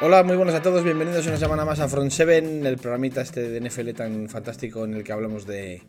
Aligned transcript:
Hola, 0.00 0.22
muy 0.22 0.36
buenas 0.36 0.54
a 0.54 0.62
todos, 0.62 0.84
bienvenidos 0.84 1.26
una 1.26 1.38
semana 1.38 1.64
más 1.64 1.80
a 1.80 1.88
Front 1.88 2.12
7, 2.12 2.68
el 2.68 2.76
programita 2.76 3.20
este 3.20 3.48
de 3.48 3.60
NFL 3.60 3.90
tan 3.94 4.28
fantástico 4.28 4.84
en 4.84 4.94
el 4.94 5.02
que 5.02 5.10
hablamos 5.10 5.44
de, 5.44 5.82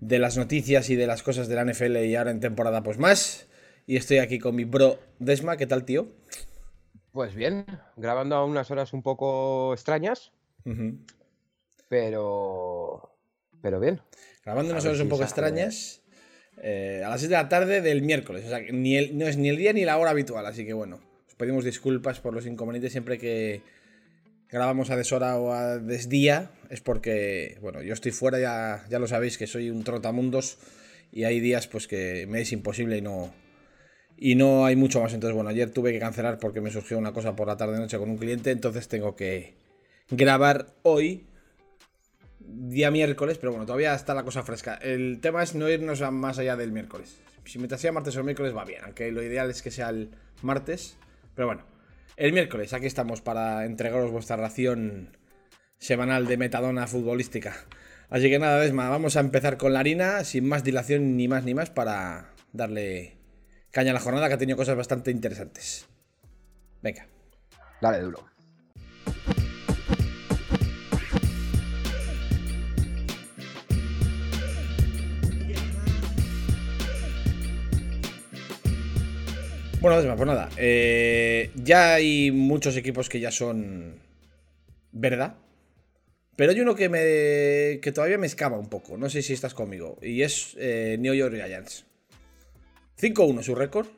de 0.00 0.18
las 0.20 0.36
noticias 0.36 0.88
y 0.90 0.94
de 0.94 1.08
las 1.08 1.24
cosas 1.24 1.48
de 1.48 1.56
la 1.56 1.64
NFL 1.64 1.96
y 2.04 2.14
ahora 2.14 2.30
en 2.30 2.38
temporada 2.38 2.84
pues 2.84 2.98
más. 2.98 3.48
Y 3.88 3.96
estoy 3.96 4.18
aquí 4.18 4.38
con 4.38 4.54
mi 4.54 4.62
bro 4.62 5.00
Desma, 5.18 5.56
¿qué 5.56 5.66
tal 5.66 5.84
tío? 5.84 6.06
Pues 7.10 7.34
bien, 7.34 7.66
grabando 7.96 8.36
a 8.36 8.44
unas 8.44 8.70
horas 8.70 8.92
un 8.92 9.02
poco 9.02 9.74
extrañas, 9.74 10.30
pero... 11.88 13.18
pero 13.60 13.80
bien. 13.80 14.02
Grabando 14.44 14.70
unas 14.70 14.84
horas 14.84 15.00
un 15.00 15.08
poco 15.08 15.24
extrañas. 15.24 16.00
Eh, 16.62 17.02
a 17.04 17.08
las 17.08 17.18
6 17.18 17.30
de 17.30 17.36
la 17.36 17.48
tarde 17.48 17.80
del 17.80 18.02
miércoles. 18.02 18.44
O 18.44 18.48
sea, 18.50 18.60
ni 18.70 19.08
no 19.08 19.26
es 19.26 19.36
ni 19.36 19.48
el 19.48 19.56
día 19.56 19.72
ni 19.72 19.84
la 19.84 19.98
hora 19.98 20.10
habitual, 20.10 20.46
así 20.46 20.64
que 20.64 20.74
bueno. 20.74 21.00
Os 21.34 21.38
pedimos 21.38 21.64
disculpas 21.64 22.20
por 22.20 22.32
los 22.32 22.46
inconvenientes 22.46 22.92
siempre 22.92 23.18
que 23.18 23.60
grabamos 24.48 24.90
a 24.90 24.96
deshora 24.96 25.36
o 25.36 25.50
a 25.50 25.78
desdía. 25.78 26.52
Es 26.70 26.80
porque, 26.80 27.58
bueno, 27.60 27.82
yo 27.82 27.92
estoy 27.92 28.12
fuera, 28.12 28.38
ya, 28.38 28.84
ya 28.88 29.00
lo 29.00 29.08
sabéis 29.08 29.36
que 29.36 29.48
soy 29.48 29.68
un 29.68 29.82
trotamundos. 29.82 30.58
Y 31.10 31.24
hay 31.24 31.40
días 31.40 31.66
pues 31.66 31.88
que 31.88 32.28
me 32.28 32.40
es 32.40 32.52
imposible 32.52 32.98
y 32.98 33.02
no. 33.02 33.34
Y 34.16 34.36
no 34.36 34.64
hay 34.64 34.76
mucho 34.76 35.00
más. 35.00 35.12
Entonces, 35.12 35.34
bueno, 35.34 35.50
ayer 35.50 35.70
tuve 35.70 35.92
que 35.92 35.98
cancelar 35.98 36.38
porque 36.38 36.60
me 36.60 36.70
surgió 36.70 36.98
una 36.98 37.12
cosa 37.12 37.34
por 37.34 37.48
la 37.48 37.56
tarde 37.56 37.80
noche 37.80 37.98
con 37.98 38.10
un 38.10 38.16
cliente. 38.16 38.52
Entonces 38.52 38.86
tengo 38.86 39.16
que 39.16 39.54
grabar 40.10 40.68
hoy 40.84 41.26
día 42.38 42.92
miércoles, 42.92 43.38
pero 43.38 43.50
bueno, 43.50 43.66
todavía 43.66 43.92
está 43.92 44.14
la 44.14 44.22
cosa 44.22 44.44
fresca. 44.44 44.76
El 44.76 45.18
tema 45.20 45.42
es 45.42 45.56
no 45.56 45.68
irnos 45.68 46.00
más 46.12 46.38
allá 46.38 46.54
del 46.54 46.70
miércoles. 46.70 47.16
Si 47.44 47.58
mientras 47.58 47.80
sea 47.80 47.90
martes 47.90 48.16
o 48.16 48.22
miércoles 48.22 48.56
va 48.56 48.64
bien, 48.64 48.82
aunque 48.84 49.10
lo 49.10 49.20
ideal 49.20 49.50
es 49.50 49.62
que 49.62 49.72
sea 49.72 49.88
el 49.88 50.10
martes. 50.40 50.96
Pero 51.34 51.46
bueno, 51.46 51.64
el 52.16 52.32
miércoles 52.32 52.72
aquí 52.72 52.86
estamos 52.86 53.20
para 53.20 53.64
entregaros 53.64 54.10
vuestra 54.10 54.36
ración 54.36 55.16
semanal 55.78 56.26
de 56.26 56.36
metadona 56.36 56.86
futbolística. 56.86 57.54
Así 58.08 58.30
que 58.30 58.38
nada, 58.38 58.60
Desma, 58.60 58.88
vamos 58.88 59.16
a 59.16 59.20
empezar 59.20 59.56
con 59.56 59.72
la 59.72 59.80
harina, 59.80 60.24
sin 60.24 60.46
más 60.48 60.62
dilación 60.62 61.16
ni 61.16 61.26
más 61.26 61.44
ni 61.44 61.54
más, 61.54 61.70
para 61.70 62.32
darle 62.52 63.16
caña 63.70 63.90
a 63.90 63.94
la 63.94 64.00
jornada 64.00 64.28
que 64.28 64.34
ha 64.34 64.38
tenido 64.38 64.56
cosas 64.56 64.76
bastante 64.76 65.10
interesantes. 65.10 65.88
Venga. 66.82 67.08
Dale 67.80 68.00
duro. 68.00 68.33
Bueno, 79.84 80.16
pues 80.16 80.26
nada. 80.26 80.48
Eh, 80.56 81.50
ya 81.56 81.96
hay 81.96 82.30
muchos 82.30 82.74
equipos 82.78 83.10
que 83.10 83.20
ya 83.20 83.30
son 83.30 84.00
verdad. 84.92 85.34
Pero 86.36 86.52
hay 86.52 86.60
uno 86.62 86.74
que 86.74 86.88
me 86.88 87.80
que 87.82 87.92
todavía 87.92 88.16
me 88.16 88.26
escapa 88.26 88.56
un 88.56 88.70
poco. 88.70 88.96
No 88.96 89.10
sé 89.10 89.20
si 89.20 89.34
estás 89.34 89.52
conmigo. 89.52 89.98
Y 90.00 90.22
es 90.22 90.56
eh, 90.58 90.96
New 90.98 91.12
York 91.12 91.34
Giants. 91.34 91.84
5-1 92.98 93.42
su 93.42 93.54
récord. 93.54 93.88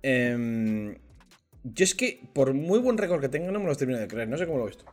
Em, 0.00 0.96
yo 1.62 1.84
es 1.84 1.94
que, 1.94 2.18
por 2.32 2.54
muy 2.54 2.78
buen 2.78 2.96
récord 2.96 3.20
que 3.20 3.28
tenga, 3.28 3.52
no 3.52 3.60
me 3.60 3.66
lo 3.66 3.76
termino 3.76 3.98
de 3.98 4.08
creer. 4.08 4.28
No 4.28 4.38
sé 4.38 4.46
cómo 4.46 4.60
lo 4.60 4.64
he 4.64 4.68
visto. 4.68 4.86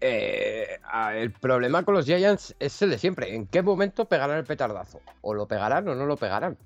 Eh, 0.00 0.78
el 1.16 1.32
problema 1.32 1.84
con 1.84 1.94
los 1.94 2.06
Giants 2.06 2.54
es 2.60 2.80
el 2.80 2.90
de 2.90 2.98
siempre. 2.98 3.34
¿En 3.34 3.48
qué 3.48 3.60
momento 3.60 4.04
pegarán 4.04 4.38
el 4.38 4.44
petardazo? 4.44 5.00
¿O 5.20 5.34
lo 5.34 5.48
pegarán 5.48 5.88
o 5.88 5.96
no 5.96 6.06
lo 6.06 6.16
pegarán? 6.16 6.56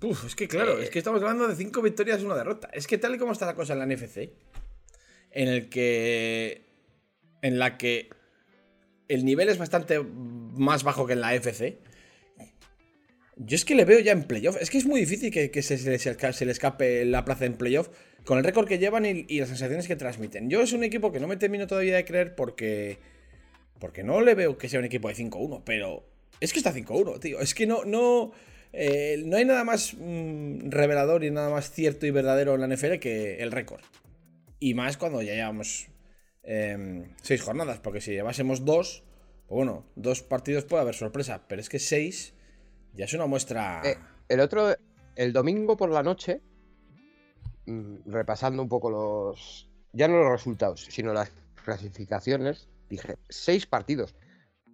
Uf, 0.00 0.26
es 0.26 0.36
que 0.36 0.46
claro, 0.46 0.78
es 0.78 0.90
que 0.90 0.98
estamos 0.98 1.20
hablando 1.22 1.48
de 1.48 1.56
cinco 1.56 1.82
victorias 1.82 2.20
y 2.20 2.24
una 2.24 2.36
derrota. 2.36 2.70
Es 2.72 2.86
que 2.86 2.98
tal 2.98 3.14
y 3.14 3.18
como 3.18 3.32
está 3.32 3.46
la 3.46 3.54
cosa 3.54 3.72
en 3.72 3.80
la 3.80 3.86
NFC, 3.86 4.30
en 5.32 5.48
el 5.48 5.68
que. 5.68 6.66
En 7.42 7.58
la 7.58 7.78
que 7.78 8.10
el 9.08 9.24
nivel 9.24 9.48
es 9.48 9.58
bastante 9.58 10.00
más 10.00 10.84
bajo 10.84 11.06
que 11.06 11.14
en 11.14 11.20
la 11.20 11.34
FC. 11.34 11.78
Yo 13.36 13.54
es 13.54 13.64
que 13.64 13.74
le 13.74 13.84
veo 13.84 14.00
ya 14.00 14.12
en 14.12 14.24
playoff. 14.24 14.56
Es 14.60 14.70
que 14.70 14.78
es 14.78 14.86
muy 14.86 15.00
difícil 15.00 15.32
que, 15.32 15.62
se, 15.62 16.44
le 16.44 16.52
escape 16.52 17.04
la 17.04 17.24
plaza 17.24 17.44
en 17.46 17.54
playoff 17.54 17.88
con 18.24 18.38
el 18.38 18.44
récord 18.44 18.66
que 18.66 18.78
llevan 18.78 19.06
y, 19.06 19.24
y, 19.28 19.38
las 19.38 19.48
sensaciones 19.48 19.86
que 19.86 19.94
transmiten. 19.94 20.50
Yo 20.50 20.60
es 20.60 20.72
un 20.72 20.82
equipo 20.82 21.12
que 21.12 21.20
no 21.20 21.28
me 21.28 21.36
termino 21.36 21.66
todavía 21.66 21.96
de 21.96 22.04
creer 22.04 22.34
porque. 22.34 22.98
Porque 23.78 24.02
no 24.02 24.20
le 24.20 24.34
veo 24.34 24.58
que 24.58 24.68
sea 24.68 24.80
un 24.80 24.86
equipo 24.86 25.08
de 25.08 25.14
5-1, 25.14 25.62
pero. 25.64 26.04
Es 26.40 26.52
que 26.52 26.58
está 26.58 26.74
5-1, 26.74 27.20
tío. 27.20 27.40
Es 27.40 27.54
que 27.54 27.66
no. 27.66 27.84
no 27.84 28.32
eh, 28.72 29.22
no 29.24 29.36
hay 29.36 29.44
nada 29.44 29.64
más 29.64 29.94
mm, 29.94 30.70
revelador 30.70 31.24
y 31.24 31.30
nada 31.30 31.50
más 31.50 31.70
cierto 31.70 32.06
y 32.06 32.10
verdadero 32.10 32.54
en 32.54 32.60
la 32.60 32.74
NFL 32.74 32.98
que 32.98 33.42
el 33.42 33.52
récord. 33.52 33.80
Y 34.60 34.74
más 34.74 34.96
cuando 34.96 35.22
ya 35.22 35.34
llevamos 35.34 35.88
em, 36.42 37.14
seis 37.22 37.42
jornadas, 37.42 37.78
porque 37.78 38.00
si 38.00 38.12
llevásemos 38.12 38.64
dos, 38.64 39.04
pues 39.46 39.56
bueno, 39.56 39.86
dos 39.94 40.22
partidos 40.22 40.64
puede 40.64 40.82
haber 40.82 40.94
sorpresa, 40.94 41.46
pero 41.48 41.60
es 41.60 41.68
que 41.68 41.78
seis 41.78 42.34
ya 42.94 43.04
es 43.04 43.14
una 43.14 43.26
muestra. 43.26 43.82
Eh, 43.84 43.96
el 44.28 44.40
otro, 44.40 44.74
el 45.16 45.32
domingo 45.32 45.76
por 45.76 45.90
la 45.90 46.02
noche, 46.02 46.42
mm, 47.66 48.10
repasando 48.10 48.62
un 48.62 48.68
poco 48.68 48.90
los. 48.90 49.68
Ya 49.92 50.08
no 50.08 50.18
los 50.18 50.32
resultados, 50.32 50.86
sino 50.90 51.14
las 51.14 51.32
clasificaciones, 51.64 52.68
dije, 52.90 53.16
seis 53.28 53.66
partidos. 53.66 54.14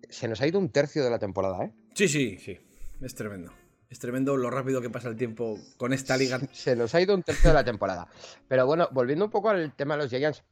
Se 0.09 0.29
nos 0.29 0.41
ha 0.41 0.47
ido 0.47 0.59
un 0.59 0.71
tercio 0.71 1.05
de 1.05 1.11
la 1.11 1.19
temporada, 1.19 1.65
¿eh? 1.65 1.73
Sí, 1.95 2.09
sí, 2.09 2.39
sí. 2.39 2.59
Es 3.01 3.15
tremendo. 3.15 3.53
Es 3.95 4.01
tremendo 4.01 4.37
lo 4.37 4.51
rápido 4.51 4.83
que 4.83 4.91
pasa 4.91 5.09
el 5.09 5.15
tiempo 5.15 5.57
con 5.77 5.93
esta 5.93 6.17
liga. 6.17 6.41
Se 6.51 6.75
nos 6.75 6.93
ha 6.97 7.01
ido 7.01 7.15
un 7.15 7.23
tercio 7.23 7.51
de 7.51 7.55
la 7.55 7.63
temporada. 7.63 8.09
Pero 8.49 8.67
bueno, 8.67 8.89
volviendo 8.91 9.25
un 9.25 9.31
poco 9.31 9.51
al 9.51 9.73
tema 9.73 9.95
de 9.95 10.03
los 10.03 10.11
Giants. 10.11 10.43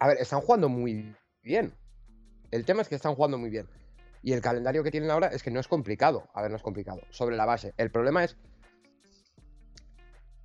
A 0.00 0.08
ver, 0.08 0.16
están 0.18 0.40
jugando 0.40 0.68
muy 0.68 1.14
bien. 1.44 1.72
El 2.50 2.64
tema 2.64 2.82
es 2.82 2.88
que 2.88 2.96
están 2.96 3.14
jugando 3.14 3.38
muy 3.38 3.48
bien. 3.48 3.68
Y 4.24 4.32
el 4.32 4.40
calendario 4.40 4.82
que 4.82 4.90
tienen 4.90 5.12
ahora 5.12 5.28
es 5.28 5.40
que 5.40 5.52
no 5.52 5.60
es 5.60 5.68
complicado. 5.68 6.28
A 6.34 6.42
ver, 6.42 6.50
no 6.50 6.56
es 6.56 6.64
complicado. 6.64 7.02
Sobre 7.10 7.36
la 7.36 7.44
base. 7.44 7.74
El 7.76 7.92
problema 7.92 8.24
es 8.24 8.36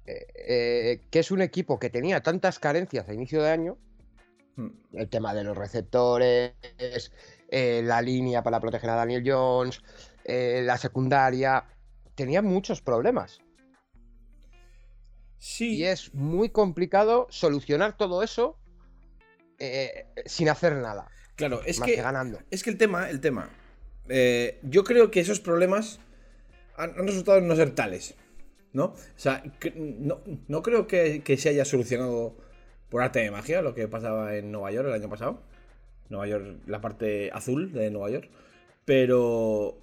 eh, 0.05 0.27
eh, 0.35 1.01
que 1.09 1.17
es 1.17 1.31
un 1.31 1.41
equipo 1.41 1.79
que 1.79 1.89
tenía 1.89 2.21
tantas 2.21 2.59
carencias 2.59 3.09
a 3.09 3.13
inicio 3.15 3.41
de 3.41 3.49
año. 3.49 3.79
Hmm. 4.55 4.69
El 4.93 5.09
tema 5.09 5.33
de 5.33 5.43
los 5.43 5.57
receptores, 5.57 6.53
eh, 7.49 7.81
la 7.83 8.03
línea 8.03 8.43
para 8.43 8.59
proteger 8.59 8.91
a 8.91 8.95
Daniel 8.97 9.23
Jones, 9.25 9.81
la 10.27 10.77
secundaria 10.77 11.65
tenía 12.17 12.41
muchos 12.41 12.81
problemas. 12.81 13.39
Sí. 15.37 15.75
Y 15.75 15.83
es 15.85 16.13
muy 16.15 16.49
complicado 16.49 17.27
solucionar 17.29 17.95
todo 17.95 18.23
eso 18.23 18.57
eh, 19.59 20.07
sin 20.25 20.49
hacer 20.49 20.75
nada. 20.75 21.09
Claro, 21.35 21.61
es 21.63 21.79
que, 21.79 21.95
ganando. 21.95 22.39
Es 22.49 22.63
que 22.63 22.71
el 22.71 22.77
tema, 22.77 23.09
el 23.09 23.21
tema. 23.21 23.49
Eh, 24.09 24.59
yo 24.63 24.83
creo 24.83 25.11
que 25.11 25.19
esos 25.19 25.39
problemas 25.39 25.99
han, 26.75 26.95
resultado 26.95 27.39
no 27.39 27.55
ser 27.55 27.75
tales. 27.75 28.15
¿No? 28.73 28.85
O 28.85 28.95
sea, 29.15 29.43
no, 29.75 30.61
creo 30.61 30.87
que, 30.87 31.23
que, 31.23 31.37
se 31.37 31.49
haya 31.49 31.65
solucionado 31.65 32.35
por 32.89 33.01
arte 33.01 33.19
de 33.19 33.31
magia 33.31 33.61
lo 33.61 33.73
que 33.73 33.87
pasaba 33.87 34.35
en 34.35 34.51
Nueva 34.51 34.71
York 34.71 34.87
el 34.87 34.93
año 34.93 35.09
pasado. 35.09 35.41
Nueva 36.09 36.27
York, 36.27 36.59
la 36.65 36.81
parte 36.81 37.31
azul 37.31 37.71
de 37.71 37.89
Nueva 37.91 38.09
York. 38.09 38.29
Pero 38.85 39.77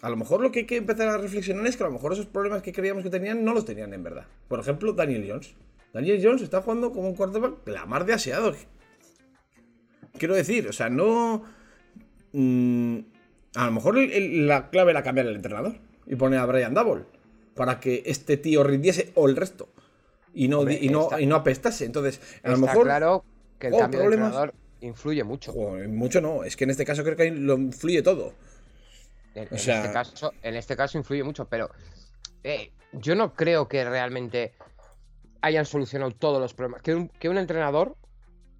a 0.00 0.10
lo 0.10 0.16
mejor 0.16 0.40
lo 0.40 0.52
que 0.52 0.60
hay 0.60 0.66
que 0.66 0.76
empezar 0.76 1.08
a 1.08 1.18
reflexionar 1.18 1.66
es 1.66 1.76
que 1.76 1.82
a 1.82 1.86
lo 1.86 1.92
mejor 1.92 2.12
esos 2.12 2.26
problemas 2.26 2.62
que 2.62 2.72
creíamos 2.72 3.02
que 3.02 3.10
tenían 3.10 3.44
no 3.44 3.52
los 3.52 3.64
tenían 3.64 3.92
en 3.92 4.02
verdad. 4.02 4.26
Por 4.48 4.60
ejemplo, 4.60 4.92
Daniel 4.92 5.26
Jones. 5.28 5.54
Daniel 5.92 6.20
Jones 6.22 6.42
está 6.42 6.62
jugando 6.62 6.92
como 6.92 7.08
un 7.08 7.14
quarterback 7.14 7.66
la 7.66 7.86
mar 7.86 8.04
de 8.04 8.12
aseado. 8.12 8.54
Quiero 10.18 10.34
decir, 10.34 10.68
o 10.68 10.72
sea, 10.72 10.88
no. 10.88 11.44
Mm, 12.32 12.98
a 13.54 13.66
lo 13.66 13.72
mejor 13.72 13.96
la 13.96 14.70
clave 14.70 14.90
era 14.90 15.02
cambiar 15.02 15.26
el 15.26 15.36
entrenador 15.36 15.76
y 16.06 16.14
poner 16.16 16.38
a 16.38 16.46
Brian 16.46 16.74
Double 16.74 17.04
para 17.54 17.80
que 17.80 18.02
este 18.06 18.36
tío 18.36 18.62
rindiese 18.62 19.10
o 19.14 19.28
el 19.28 19.34
resto 19.34 19.68
y 20.34 20.46
no, 20.48 20.70
y 20.70 20.88
no, 20.88 21.08
y 21.18 21.26
no 21.26 21.36
apestase. 21.36 21.84
Entonces, 21.84 22.20
a 22.42 22.50
lo 22.50 22.58
mejor. 22.58 22.84
claro 22.84 23.24
que 23.58 23.68
el 23.68 23.76
cambio 23.76 24.00
de 24.00 24.06
entrenador 24.06 24.54
influye 24.80 25.24
mucho. 25.24 25.52
mucho 25.88 26.20
no, 26.20 26.44
es 26.44 26.56
que 26.56 26.64
en 26.64 26.70
este 26.70 26.84
caso 26.84 27.02
creo 27.02 27.16
que 27.16 27.30
lo 27.30 27.54
influye 27.54 28.02
todo. 28.02 28.34
En, 29.34 29.48
este 29.50 29.92
caso, 29.92 30.32
en 30.42 30.56
este 30.56 30.76
caso 30.76 30.98
influye 30.98 31.22
mucho, 31.22 31.48
pero 31.48 31.70
eh, 32.42 32.72
yo 32.92 33.14
no 33.14 33.34
creo 33.34 33.68
que 33.68 33.84
realmente 33.84 34.54
hayan 35.40 35.66
solucionado 35.66 36.12
todos 36.12 36.40
los 36.40 36.54
problemas. 36.54 36.82
Que 36.82 36.94
un, 37.28 37.38
entrenador, 37.38 37.96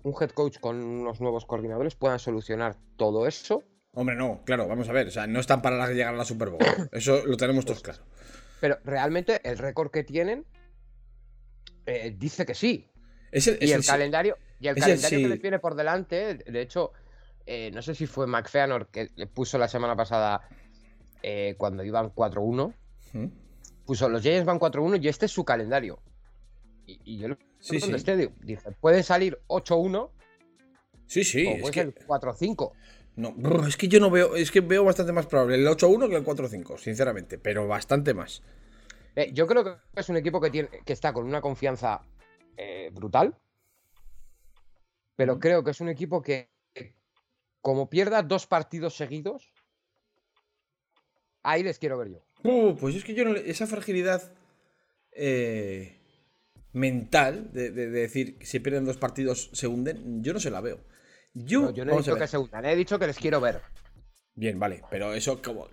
un 0.03 0.15
head 0.21 0.31
coach 0.31 0.59
con 0.59 0.83
unos 0.83 1.21
nuevos 1.21 1.45
coordinadores 1.47 1.95
puedan 1.95 2.19
solucionar 2.19 2.77
todo 2.97 3.27
eso. 3.27 3.63
Hombre, 3.93 4.17
no, 4.17 4.43
claro, 4.45 4.69
vamos 4.69 4.89
a 4.89 4.93
ver. 4.93 5.09
O 5.09 5.11
sea, 5.11 5.27
no 5.27 5.41
están 5.41 5.63
para 5.63 5.89
llegar 5.89 6.15
a 6.15 6.17
la 6.17 6.25
Super 6.25 6.51
Bowl. 6.51 6.61
Eso 6.93 7.25
lo 7.27 7.37
tenemos 7.37 7.65
todos 7.65 7.83
claro. 7.83 8.03
Pero 8.61 8.79
realmente 8.85 9.41
el 9.45 9.59
récord 9.59 9.91
que 9.91 10.05
tienen 10.05 10.45
eh, 11.87 12.15
dice 12.17 12.45
que 12.45 12.55
sí. 12.55 12.91
Es 13.31 13.47
el, 13.47 13.59
y, 13.61 13.73
el 13.73 13.85
calendario, 13.85 14.39
y 14.61 14.69
el 14.69 14.77
calendario 14.77 15.19
que 15.19 15.29
les 15.29 15.43
viene 15.43 15.59
por 15.59 15.75
delante, 15.75 16.35
de 16.35 16.61
hecho, 16.61 16.93
eh, 17.51 17.71
no 17.73 17.81
sé 17.81 17.95
si 17.95 18.07
fue 18.07 18.27
McFeanor 18.27 18.89
que 18.89 19.11
le 19.17 19.27
puso 19.27 19.57
la 19.57 19.69
semana 19.69 19.97
pasada 19.97 20.47
eh, 21.23 21.55
cuando 21.57 21.83
iban 21.83 22.13
4-1. 22.13 22.75
Puso 23.87 24.11
los 24.11 24.21
Giants 24.21 24.45
van 24.45 24.61
4-1 24.61 25.03
y 25.03 25.09
este 25.09 25.25
es 25.25 25.33
su 25.33 25.47
calendario. 25.47 25.99
Y, 26.85 27.17
yo 27.17 27.29
lo 27.29 27.39
sí, 27.59 27.81
sí. 27.81 27.91
Este, 27.91 28.31
dice, 28.43 28.71
pueden 28.81 29.03
salir 29.03 29.39
8-1. 29.47 30.11
Sí, 31.07 31.25
sí. 31.25 31.47
O 31.47 31.61
puede 31.63 31.73
ser 31.73 31.95
4-5. 32.07 32.73
No, 33.17 33.35
es 33.67 33.79
que 33.79 33.89
yo 33.89 33.99
no 33.99 34.11
veo, 34.11 34.37
es 34.37 34.51
que 34.51 34.61
veo 34.61 34.85
bastante 34.85 35.13
más 35.13 35.25
probable 35.25 35.57
el 35.57 35.67
8-1 35.67 36.11
que 36.11 36.17
el 36.17 36.25
4-5, 36.27 36.77
sinceramente, 36.77 37.39
pero 37.39 37.67
bastante 37.67 38.13
más. 38.13 38.43
Eh, 39.17 39.31
yo 39.33 39.47
creo 39.47 39.65
que 39.65 39.77
es 39.97 40.09
un 40.11 40.19
equipo 40.19 40.39
que, 40.39 40.51
tiene, 40.51 40.69
que 40.85 40.93
está 40.93 41.15
con 41.15 41.25
una 41.25 41.41
confianza 41.41 42.03
eh, 42.59 42.91
brutal, 42.93 43.35
pero 45.17 45.41
creo 45.41 45.65
que 45.65 45.71
es 45.71 45.81
un 45.81 45.89
equipo 45.89 46.21
que, 46.21 46.51
como 47.61 47.91
pierda 47.91 48.23
dos 48.23 48.47
partidos 48.47 48.97
seguidos, 48.97 49.53
ahí 51.43 51.63
les 51.63 51.79
quiero 51.79 51.99
ver 51.99 52.11
yo. 52.11 52.25
Uh, 52.45 52.77
pues 52.77 52.95
es 52.95 53.05
que 53.05 53.15
yo 53.15 53.25
no, 53.25 53.35
esa 53.35 53.67
fragilidad 53.67 54.33
eh, 55.13 55.99
mental 56.73 57.51
de, 57.53 57.71
decir 57.71 58.39
que 58.39 58.47
si 58.47 58.61
pierden 58.61 58.85
dos 58.85 58.97
partidos 58.97 59.51
se 59.53 59.67
hunden, 59.67 60.23
yo 60.23 60.33
no 60.33 60.41
se 60.41 60.51
la 60.51 60.61
veo. 60.61 60.81
Yo 61.35 61.63
no, 61.63 61.71
yo 61.71 61.85
no 61.85 61.95
he 61.95 61.99
dicho 61.99 62.17
que 62.17 62.27
se 62.27 62.39
hundan, 62.39 62.65
he 62.65 62.77
dicho 62.77 62.99
que 62.99 63.07
les 63.07 63.19
quiero 63.19 63.41
ver. 63.41 63.61
Bien, 64.35 64.59
vale, 64.59 64.83
pero 64.89 65.15
eso 65.15 65.43
como 65.43 65.67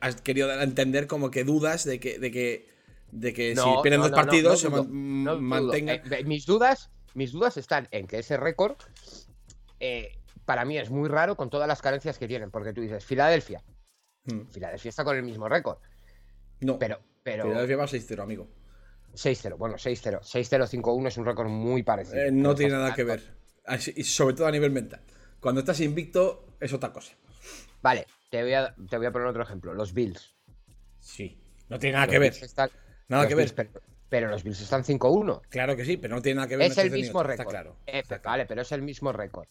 has 0.00 0.20
querido 0.20 0.48
dar 0.48 0.58
a 0.58 0.64
entender 0.64 1.06
como 1.06 1.30
que 1.30 1.44
dudas 1.44 1.84
de 1.84 2.00
que, 2.00 2.18
de 2.18 2.32
que, 2.32 2.68
de 3.12 3.32
que 3.32 3.54
si 3.54 3.62
pierden 3.82 4.00
dos 4.00 4.10
partidos 4.10 4.60
se 4.60 4.68
mantengan. 4.68 6.02
Eh, 6.12 6.24
mis 6.24 6.44
dudas, 6.44 6.90
mis 7.14 7.30
dudas 7.30 7.56
están 7.56 7.86
en 7.92 8.08
que 8.08 8.18
ese 8.18 8.36
récord 8.36 8.76
eh, 9.78 10.19
para 10.50 10.64
mí 10.64 10.76
es 10.76 10.90
muy 10.90 11.08
raro 11.08 11.36
con 11.36 11.48
todas 11.48 11.68
las 11.68 11.80
carencias 11.80 12.18
que 12.18 12.26
tienen, 12.26 12.50
porque 12.50 12.72
tú 12.72 12.80
dices 12.80 13.04
Filadelfia, 13.04 13.62
hmm. 14.24 14.48
Filadelfia 14.50 14.88
está 14.88 15.04
con 15.04 15.16
el 15.16 15.22
mismo 15.22 15.48
récord. 15.48 15.78
No, 16.58 16.76
pero, 16.76 16.98
pero 17.22 17.44
Filadelfia 17.44 17.76
va 17.76 17.84
6-0, 17.84 18.20
amigo. 18.20 18.48
6-0, 19.14 19.56
bueno, 19.56 19.76
6-0. 19.76 20.22
6-0-5-1 20.22 21.06
es 21.06 21.18
un 21.18 21.24
récord 21.24 21.46
muy 21.46 21.84
parecido. 21.84 22.18
Eh, 22.18 22.32
no 22.32 22.56
tiene 22.56 22.72
nada 22.72 22.92
que 22.92 23.04
ver. 23.04 23.22
Y 23.94 24.02
sobre 24.02 24.34
todo 24.34 24.48
a 24.48 24.50
nivel 24.50 24.72
mental. 24.72 25.00
Cuando 25.38 25.60
estás 25.60 25.78
invicto 25.78 26.56
es 26.58 26.72
otra 26.72 26.92
cosa. 26.92 27.14
Vale, 27.80 28.08
te 28.28 28.42
voy 28.42 28.54
a, 28.54 28.74
te 28.74 28.96
voy 28.96 29.06
a 29.06 29.12
poner 29.12 29.28
otro 29.28 29.44
ejemplo. 29.44 29.72
Los 29.72 29.94
Bills. 29.94 30.34
Sí, 30.98 31.40
no 31.68 31.78
tiene 31.78 31.94
nada 31.94 32.08
que 32.08 32.18
ver. 32.18 32.34
nada 33.06 33.28
que 33.28 33.36
ver. 33.36 33.54
pero, 34.08 34.28
los 34.28 34.42
Bills 34.42 34.62
están 34.62 34.82
5-1. 34.82 35.42
Claro 35.48 35.76
que 35.76 35.84
sí, 35.84 35.96
pero 35.96 36.16
no 36.16 36.22
tiene 36.22 36.38
nada 36.38 36.48
que 36.48 36.56
ver. 36.56 36.72
Es 36.72 36.78
el 36.78 36.90
mismo 36.90 37.22
récord. 37.22 37.50
Claro. 37.50 37.76
Vale, 38.24 38.46
pero 38.46 38.62
es 38.62 38.72
el 38.72 38.82
mismo 38.82 39.12
récord. 39.12 39.46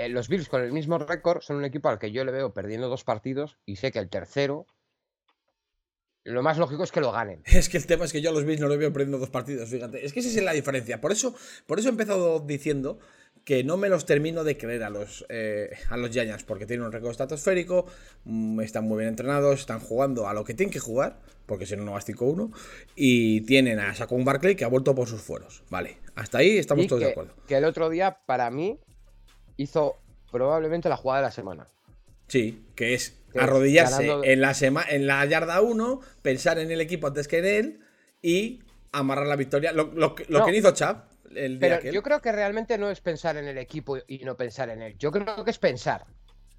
Eh, 0.00 0.08
los 0.08 0.28
Bills 0.28 0.48
con 0.48 0.62
el 0.62 0.72
mismo 0.72 0.98
récord 0.98 1.42
son 1.42 1.56
un 1.56 1.64
equipo 1.64 1.88
al 1.88 1.98
que 1.98 2.10
yo 2.10 2.24
le 2.24 2.32
veo 2.32 2.54
perdiendo 2.54 2.88
dos 2.88 3.04
partidos 3.04 3.58
y 3.66 3.76
sé 3.76 3.92
que 3.92 3.98
el 3.98 4.08
tercero 4.08 4.66
lo 6.24 6.42
más 6.42 6.58
lógico 6.58 6.84
es 6.84 6.92
que 6.92 7.00
lo 7.00 7.12
ganen. 7.12 7.42
Es 7.46 7.68
que 7.68 7.76
el 7.76 7.86
tema 7.86 8.04
es 8.04 8.12
que 8.12 8.20
yo 8.20 8.30
a 8.30 8.32
los 8.32 8.44
Bills 8.44 8.60
no 8.60 8.68
lo 8.68 8.78
veo 8.78 8.92
perdiendo 8.92 9.18
dos 9.18 9.30
partidos, 9.30 9.68
fíjate. 9.68 10.04
Es 10.04 10.12
que 10.12 10.20
esa 10.20 10.28
es 10.28 10.42
la 10.42 10.52
diferencia. 10.52 11.00
Por 11.00 11.12
eso, 11.12 11.34
por 11.66 11.78
eso 11.78 11.88
he 11.88 11.90
empezado 11.90 12.40
diciendo 12.40 12.98
que 13.44 13.64
no 13.64 13.76
me 13.76 13.88
los 13.88 14.04
termino 14.04 14.44
de 14.44 14.56
creer 14.56 14.84
a 14.84 14.90
los, 14.90 15.24
eh, 15.28 15.70
a 15.88 15.96
los 15.96 16.10
Giants, 16.10 16.44
porque 16.44 16.66
tienen 16.66 16.84
un 16.84 16.92
récord 16.92 17.10
estratosférico, 17.10 17.86
mm, 18.24 18.60
están 18.60 18.84
muy 18.84 18.98
bien 18.98 19.08
entrenados, 19.08 19.60
están 19.60 19.80
jugando 19.80 20.28
a 20.28 20.34
lo 20.34 20.44
que 20.44 20.52
tienen 20.52 20.72
que 20.72 20.78
jugar, 20.78 21.20
porque 21.46 21.64
si 21.64 21.74
no, 21.76 21.84
no 21.84 21.92
vas 21.92 22.04
5-1, 22.04 22.52
y 22.94 23.40
tienen 23.42 23.80
a 23.80 23.94
Saquon 23.94 24.24
Barkley 24.24 24.56
que 24.56 24.64
ha 24.64 24.68
vuelto 24.68 24.94
por 24.94 25.08
sus 25.08 25.22
fueros. 25.22 25.62
Vale, 25.70 25.98
hasta 26.14 26.38
ahí 26.38 26.58
estamos 26.58 26.86
todos 26.86 27.00
de 27.00 27.10
acuerdo. 27.10 27.34
Que 27.48 27.56
el 27.56 27.64
otro 27.64 27.88
día, 27.88 28.18
para 28.26 28.50
mí, 28.50 28.78
hizo 29.62 29.96
probablemente 30.30 30.88
la 30.88 30.96
jugada 30.96 31.20
de 31.20 31.26
la 31.26 31.32
semana. 31.32 31.68
Sí, 32.28 32.66
que 32.74 32.94
es 32.94 33.20
arrodillarse 33.38 34.08
en, 34.24 34.40
la 34.40 34.54
en 34.88 35.06
la 35.06 35.24
yarda 35.26 35.60
1, 35.60 36.00
pensar 36.22 36.58
en 36.58 36.70
el 36.70 36.80
equipo 36.80 37.08
antes 37.08 37.28
que 37.28 37.38
en 37.38 37.46
él 37.46 37.80
y 38.22 38.62
amarrar 38.92 39.26
la 39.26 39.36
victoria. 39.36 39.72
Lo, 39.72 40.14
que 40.14 40.56
hizo 40.56 40.72
Chap 40.72 41.10
el 41.34 41.58
día 41.58 41.78
Pero 41.80 41.92
yo 41.92 42.02
creo 42.02 42.20
que 42.20 42.32
realmente 42.32 42.78
no 42.78 42.90
es 42.90 43.00
pensar 43.00 43.36
en 43.36 43.46
el 43.46 43.58
equipo 43.58 43.98
y 44.06 44.18
no 44.18 44.36
pensar 44.36 44.70
en 44.70 44.82
él. 44.82 44.96
Yo 44.98 45.10
creo 45.10 45.44
que 45.44 45.50
es 45.50 45.58
pensar. 45.58 46.06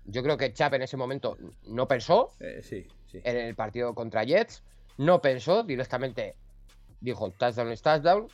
Yo 0.06 0.24
creo 0.24 0.38
que 0.38 0.54
Chap 0.54 0.74
en 0.74 0.82
ese 0.82 0.98
momento 0.98 1.38
no 1.68 1.88
pensó 1.88 2.32
eh, 2.40 2.62
sí, 2.64 2.88
en 3.14 3.38
el 3.38 3.56
partido 3.56 3.94
contra 3.96 4.24
Jets. 4.24 4.64
No 4.98 5.22
pensó, 5.22 5.64
directamente 5.64 6.36
dijo 7.00 7.32
touchdown 7.32 7.72
es 7.72 7.82
touchdown. 7.82 8.28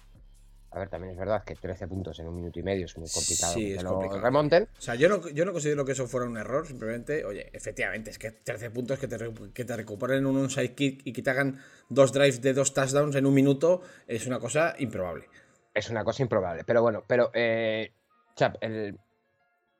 A 0.72 0.80
ver, 0.80 0.90
también 0.90 1.14
es 1.14 1.18
verdad 1.18 1.44
que 1.44 1.56
13 1.56 1.88
puntos 1.88 2.20
en 2.20 2.28
un 2.28 2.36
minuto 2.36 2.60
y 2.60 2.64
medio 2.64 2.86
es 2.86 2.98
muy 2.98 3.10
complicado 3.10 3.54
sí, 3.54 3.74
es 3.74 3.84
complicado. 3.84 4.22
remonten. 4.22 4.68
O 4.78 4.82
sea, 4.82 4.96
yo 4.96 5.08
no, 5.08 5.28
yo 5.30 5.46
no 5.46 5.54
considero 5.54 5.86
que 5.86 5.94
eso 5.94 6.08
fuera 6.08 6.28
un 6.28 6.38
error, 6.38 6.68
simplemente, 6.68 7.24
oye, 7.24 7.50
efectivamente, 7.54 8.12
es 8.12 8.20
que 8.20 8.32
13 8.32 8.70
puntos 8.72 9.00
que 9.00 9.08
te, 9.08 9.18
que 9.54 9.66
te 9.66 9.76
recuperen 9.76 10.26
un 10.26 10.38
onside 10.38 10.76
kick 10.76 11.02
y 11.06 11.14
que 11.14 11.22
te 11.22 11.30
hagan 11.30 11.60
dos 11.90 12.12
drives 12.12 12.42
de 12.42 12.54
dos 12.54 12.74
touchdowns 12.74 13.16
en 13.16 13.26
un 13.26 13.34
minuto 13.34 13.82
es 14.08 14.28
una 14.28 14.40
cosa 14.40 14.76
improbable. 14.78 15.30
Es 15.74 15.90
una 15.90 16.04
cosa 16.04 16.24
improbable, 16.24 16.64
pero 16.66 16.82
bueno, 16.82 17.04
pero 17.08 17.32
eh, 17.34 17.92
Chap, 18.36 18.58
el, 18.62 19.00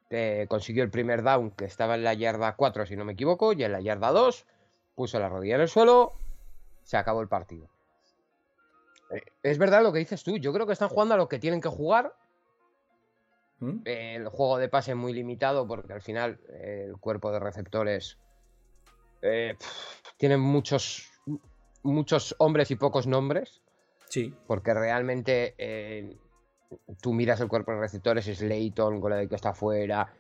eh, 0.10 0.46
consiguió 0.48 0.84
el 0.84 0.90
primer 0.90 1.22
down 1.22 1.52
que 1.52 1.66
estaba 1.66 1.96
en 1.96 2.04
la 2.04 2.14
yarda 2.14 2.56
4, 2.56 2.86
si 2.86 2.96
no 2.96 3.04
me 3.04 3.14
equivoco, 3.14 3.54
y 3.54 3.64
en 3.64 3.72
la 3.72 3.82
yarda 3.82 4.12
2 4.12 4.46
puso 4.96 5.20
la 5.20 5.28
rodilla 5.30 5.56
en 5.56 5.62
el 5.62 5.68
suelo, 5.68 6.14
se 6.84 6.98
acabó 6.98 7.22
el 7.22 7.28
partido. 7.28 7.68
Eh, 9.12 9.22
es 9.44 9.58
verdad 9.58 9.84
lo 9.84 9.92
que 9.92 10.00
dices 10.00 10.24
tú. 10.24 10.38
Yo 10.38 10.54
creo 10.54 10.66
que 10.66 10.74
están 10.74 10.90
jugando 10.90 11.14
a 11.14 11.18
lo 11.18 11.28
que 11.28 11.40
tienen 11.40 11.62
que 11.62 11.70
jugar. 11.70 12.14
¿Mm? 13.60 13.82
el 13.86 14.28
juego 14.28 14.60
de 14.60 14.70
pase 14.70 14.92
es 14.92 14.98
muy 14.98 15.14
limitado 15.14 15.68
porque 15.68 15.92
al 15.92 16.02
final 16.04 16.40
el 16.62 16.96
cuerpo 16.98 17.32
de 17.32 17.40
receptores 17.40 18.20
eh, 19.24 19.56
tienen 20.18 20.40
muchos, 20.40 21.10
muchos 21.82 22.36
hombres 22.38 22.70
y 22.70 22.76
pocos 22.76 23.08
nombres. 23.08 23.64
Sí. 24.10 24.32
Porque 24.46 24.76
realmente 24.76 25.56
eh, 25.58 26.16
tú 27.02 27.14
miras 27.14 27.42
el 27.42 27.48
cuerpo 27.48 27.72
de 27.72 27.80
receptores, 27.80 28.28
es 28.28 28.42
Leighton, 28.42 29.02
con 29.02 29.10
la 29.10 29.26
que 29.26 29.34
está 29.34 29.50
afuera. 29.50 30.14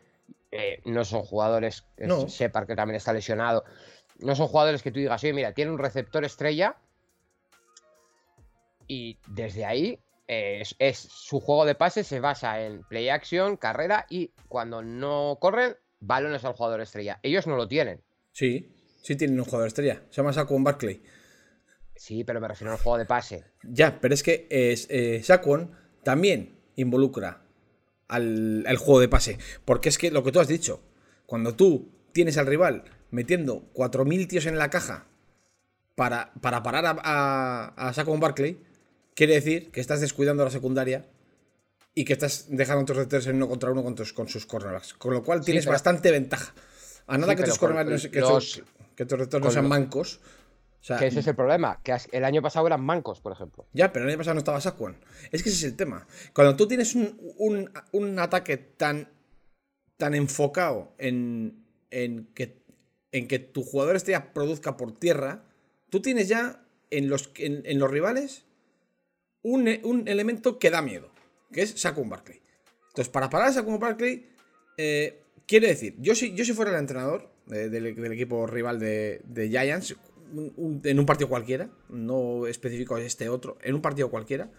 no 0.85 1.05
son 1.05 1.21
jugadores, 1.21 1.85
no. 1.97 2.27
Separ 2.27 2.65
que 2.65 2.75
también 2.75 2.95
está 2.95 3.13
lesionado. 3.13 3.65
No 4.17 4.35
son 4.35 4.47
jugadores 4.47 4.81
que 4.81 4.91
tú 4.91 4.99
digas, 4.99 5.23
oye, 5.23 5.33
mira, 5.33 5.53
tiene 5.53 5.69
un 5.69 5.77
receptor 5.77 6.25
estrella 6.25 6.75
y 8.87 9.17
desde 9.27 9.65
ahí 9.65 9.99
es, 10.27 10.97
su 10.97 11.39
juego 11.39 11.65
de 11.65 11.75
pases 11.75 12.07
se 12.07 12.19
basa 12.19 12.61
en 12.61 12.83
play 12.83 13.09
action, 13.09 13.57
carrera 13.57 14.05
y 14.09 14.31
cuando 14.47 14.81
no 14.81 15.37
corren, 15.39 15.75
balones 15.99 16.43
al 16.43 16.53
jugador 16.53 16.81
estrella. 16.81 17.19
Ellos 17.23 17.47
no 17.47 17.55
lo 17.55 17.67
tienen. 17.67 18.01
Sí, 18.31 18.75
sí 19.01 19.15
tienen 19.15 19.39
un 19.39 19.45
jugador 19.45 19.67
estrella. 19.67 20.03
Se 20.09 20.17
llama 20.17 20.33
Saquon 20.33 20.63
Barkley. 20.63 21.01
Sí, 21.95 22.23
pero 22.23 22.39
me 22.39 22.47
refiero 22.47 22.71
al 22.71 22.79
juego 22.79 22.97
de 22.97 23.05
pase. 23.05 23.45
Ya, 23.63 23.99
pero 23.99 24.13
es 24.13 24.21
que 24.21 24.47
eh, 24.49 25.21
Saquon 25.23 25.71
también 26.03 26.59
involucra 26.75 27.41
al, 28.07 28.63
juego 28.77 28.99
de 28.99 29.09
pase. 29.09 29.39
Porque 29.65 29.89
es 29.89 29.97
que 29.97 30.11
lo 30.11 30.23
que 30.23 30.31
tú 30.31 30.39
has 30.39 30.47
dicho, 30.47 30.81
cuando 31.25 31.55
tú 31.55 31.91
tienes 32.11 32.37
al 32.37 32.45
rival 32.45 32.83
metiendo 33.09 33.71
4.000 33.73 34.27
tíos 34.27 34.45
en 34.45 34.57
la 34.57 34.69
caja 34.69 35.07
para, 35.95 36.33
para 36.41 36.61
parar 36.61 36.85
a, 36.85 36.97
a, 37.01 37.89
a 37.89 37.93
Saquon 37.93 38.19
Barkley, 38.19 38.66
quiere 39.17 39.33
decir 39.33 39.71
que 39.71 39.81
estás 39.81 39.99
descuidando 39.99 40.45
la 40.45 40.51
secundaria 40.51 41.03
y 41.95 42.05
que 42.05 42.13
estás 42.13 42.45
dejando 42.49 42.83
a 42.83 42.85
tus 42.85 42.95
receptores 42.95 43.25
en 43.25 43.37
uno 43.37 43.49
contra 43.49 43.71
uno 43.71 43.83
con, 43.83 43.95
con 43.95 44.29
sus 44.29 44.45
cornerbacks. 44.45 44.93
Con 44.93 45.15
lo 45.15 45.23
cual 45.23 45.43
tienes 45.43 45.65
bastante 45.65 46.11
ventaja. 46.11 46.53
A 47.07 47.17
nada 47.17 47.35
que, 47.35 47.41
tus 47.41 47.57
cornerbacks 47.57 48.09
que, 48.09 48.21
tus 48.21 48.61
receptores 48.95 49.43
no 49.43 49.51
sean 49.51 49.67
mancos. 49.67 50.19
que 50.99 51.07
ese 51.07 51.21
es 51.21 51.27
el 51.27 51.35
problema, 51.35 51.81
que 51.81 51.97
el 52.11 52.25
año 52.25 52.43
pasado 52.43 52.67
eran 52.67 52.81
mancos, 52.81 53.19
por 53.19 53.31
ejemplo. 53.31 53.65
Ya, 53.73 53.91
pero 53.91 54.05
el 54.05 54.11
año 54.11 54.19
pasado 54.19 54.35
no 54.35 54.39
estaba 54.39 54.61
Saquon. 54.61 54.95
Es 55.31 55.41
que 55.41 55.49
ese 55.49 55.57
es 55.57 55.63
el 55.63 55.75
tema. 55.75 56.05
Cuando 56.33 56.55
tú 56.55 56.67
tienes 56.67 56.93
un, 56.93 58.19
ataque 58.19 58.57
tan, 58.57 59.09
tan 59.97 60.13
enfocado 60.13 60.93
en, 60.99 61.65
en, 61.89 62.27
que, 62.35 62.61
en 63.11 63.27
que 63.27 63.39
tu 63.39 63.63
jugador 63.63 63.95
estrella 63.95 64.31
produzca 64.31 64.77
por 64.77 64.91
tierra, 64.91 65.43
tú 65.89 66.03
tienes 66.03 66.27
ya 66.27 66.61
en 66.91 67.09
los, 67.09 67.31
en 67.35 67.79
los 67.79 67.89
rivales 67.89 68.46
un, 69.53 70.07
elemento 70.07 70.59
que 70.59 70.69
da 70.69 70.81
miedo, 70.81 71.09
que 71.51 71.61
es 71.61 71.79
Saquon 71.79 72.09
Barkley. 72.09 72.41
Entonces, 72.89 73.09
para 73.09 73.29
parar 73.29 73.49
a 73.49 73.53
Saquon 73.53 73.79
Barkley, 73.79 74.27
eh, 74.77 75.21
quiere 75.45 75.67
decir, 75.67 75.95
yo 75.99 76.15
si, 76.15 76.33
yo 76.33 76.43
si 76.45 76.53
fuera 76.53 76.71
el 76.71 76.77
entrenador 76.77 77.29
del, 77.45 77.85
equipo 78.11 78.47
rival 78.47 78.79
de, 78.79 79.47
Giants, 79.49 79.95
en 80.83 80.99
un 80.99 81.05
partido 81.05 81.29
cualquiera, 81.29 81.69
no 81.89 82.47
específico 82.47 82.97
este 82.97 83.29
otro, 83.29 83.57
en 83.61 83.75
un 83.75 83.81
partido 83.81 84.09
cualquiera, 84.09 84.51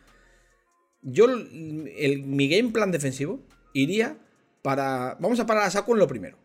yo, 1.03 1.27
el, 1.27 2.23
mi 2.25 2.49
game 2.49 2.71
plan 2.71 2.91
defensivo 2.91 3.41
iría 3.73 4.19
para. 4.63 5.17
Vamos 5.21 5.39
a 5.41 5.47
parar 5.47 5.65
a 5.65 5.71
Saquon 5.71 5.99
lo 5.99 6.09
primero. 6.09 6.37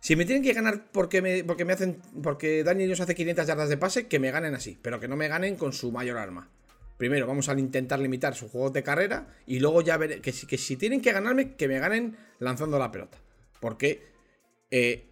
Si 0.00 0.14
me 0.14 0.24
tienen 0.24 0.44
que 0.44 0.52
ganar 0.52 0.90
porque 0.92 1.22
me, 1.22 1.42
porque 1.44 1.64
me 1.64 1.72
hacen. 1.72 2.00
Porque 2.22 2.62
Daniel 2.64 2.90
ellos 2.90 3.00
hace 3.00 3.14
500 3.14 3.46
yardas 3.46 3.68
de 3.68 3.76
pase, 3.76 4.06
que 4.06 4.18
me 4.18 4.30
ganen 4.30 4.54
así. 4.54 4.78
Pero 4.82 5.00
que 5.00 5.08
no 5.08 5.16
me 5.16 5.28
ganen 5.28 5.56
con 5.56 5.72
su 5.72 5.90
mayor 5.90 6.18
arma. 6.18 6.50
Primero 6.98 7.26
vamos 7.26 7.48
a 7.48 7.58
intentar 7.58 8.00
limitar 8.00 8.34
sus 8.34 8.50
juegos 8.50 8.72
de 8.72 8.82
carrera 8.82 9.28
y 9.46 9.60
luego 9.60 9.80
ya 9.82 9.96
veré 9.96 10.20
que, 10.20 10.32
que 10.32 10.58
si 10.58 10.76
tienen 10.76 11.00
que 11.00 11.12
ganarme, 11.12 11.54
que 11.54 11.68
me 11.68 11.78
ganen 11.78 12.16
lanzando 12.40 12.78
la 12.78 12.90
pelota. 12.90 13.16
Porque 13.60 14.02
eh, 14.70 15.08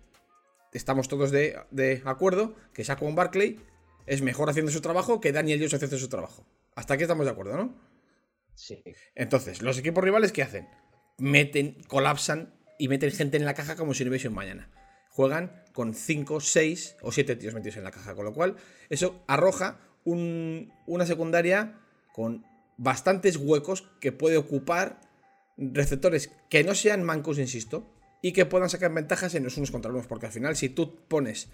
estamos 0.73 1.09
todos 1.09 1.31
de, 1.31 2.03
acuerdo 2.05 2.55
que 2.75 2.85
Saquon 2.85 3.15
Barkley 3.15 3.61
es 4.07 4.21
mejor 4.23 4.51
haciendo 4.51 4.71
su 4.71 4.81
trabajo 4.81 5.21
que 5.21 5.33
Daniel 5.33 5.59
Jones 5.59 5.75
haciendo 5.75 5.99
su 5.99 6.09
trabajo. 6.09 6.45
Hasta 6.75 6.95
aquí 6.95 7.05
estamos 7.05 7.25
de 7.25 7.33
acuerdo, 7.33 7.57
¿no? 7.57 7.75
Sí. 8.55 8.83
Entonces, 9.15 9.63
los 9.63 9.79
equipos 9.79 10.05
rivales, 10.05 10.33
¿qué 10.33 10.43
hacen? 10.43 10.69
Meten, 11.19 11.77
colapsan 11.89 12.55
y 12.79 12.89
meten 12.89 13.11
gente 13.11 13.37
en 13.37 13.45
la 13.45 13.55
caja 13.55 13.77
como 13.77 13.95
si 13.95 14.05
no 14.05 14.11
hubiese 14.11 14.29
un 14.29 14.35
mañana. 14.35 14.71
Juegan 15.11 15.65
con 15.73 15.95
5, 15.95 16.41
6 16.41 16.97
o 17.01 17.13
7 17.13 17.37
tíos 17.37 17.55
metidos 17.55 17.79
en 17.79 17.85
la 17.85 17.91
caja, 17.91 18.15
con 18.15 18.25
lo 18.25 18.35
cual 18.35 18.57
eso 18.91 19.25
arroja 19.27 19.81
una 20.07 21.07
secundaria 21.07 21.81
con 22.13 22.45
bastantes 22.79 23.37
huecos 23.37 23.89
que 24.01 24.13
puede 24.13 24.37
ocupar 24.37 25.01
receptores 25.57 26.31
que 26.49 26.65
no 26.65 26.75
sean 26.75 27.03
mancos, 27.03 27.39
insisto, 27.39 27.93
y 28.23 28.33
que 28.33 28.47
puedan 28.47 28.71
sacar 28.71 28.93
ventajas 28.93 29.35
en 29.35 29.45
los 29.45 29.57
unos 29.57 29.71
contra 29.71 29.91
los 29.91 30.07
porque 30.07 30.27
al 30.27 30.33
final 30.33 30.57
si 30.57 30.69
tú 30.69 30.97
pones 31.07 31.49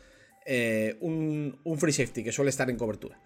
eh, 0.47 0.97
un, 1.01 1.59
free 1.79 1.93
safety 1.93 2.25
que 2.25 2.33
suele 2.33 2.51
estar 2.51 2.69
en 2.71 2.77
cobertura, 2.77 3.21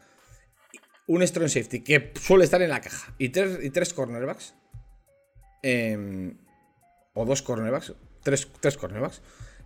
un 1.06 1.22
strong 1.26 1.48
safety 1.48 1.80
que 1.80 2.12
suele 2.20 2.44
estar 2.44 2.60
en 2.62 2.70
la 2.70 2.80
caja 2.80 3.14
y 3.18 3.28
tres, 3.30 3.58
y 3.62 3.70
tres 3.70 3.94
cornerbacks, 3.94 4.54
em, 5.62 6.36
o 7.14 7.24
dos 7.24 7.42
cornerbacks, 7.42 7.94
tres, 8.22 8.48
tres 8.60 8.76
cornerbacks, 8.76 9.22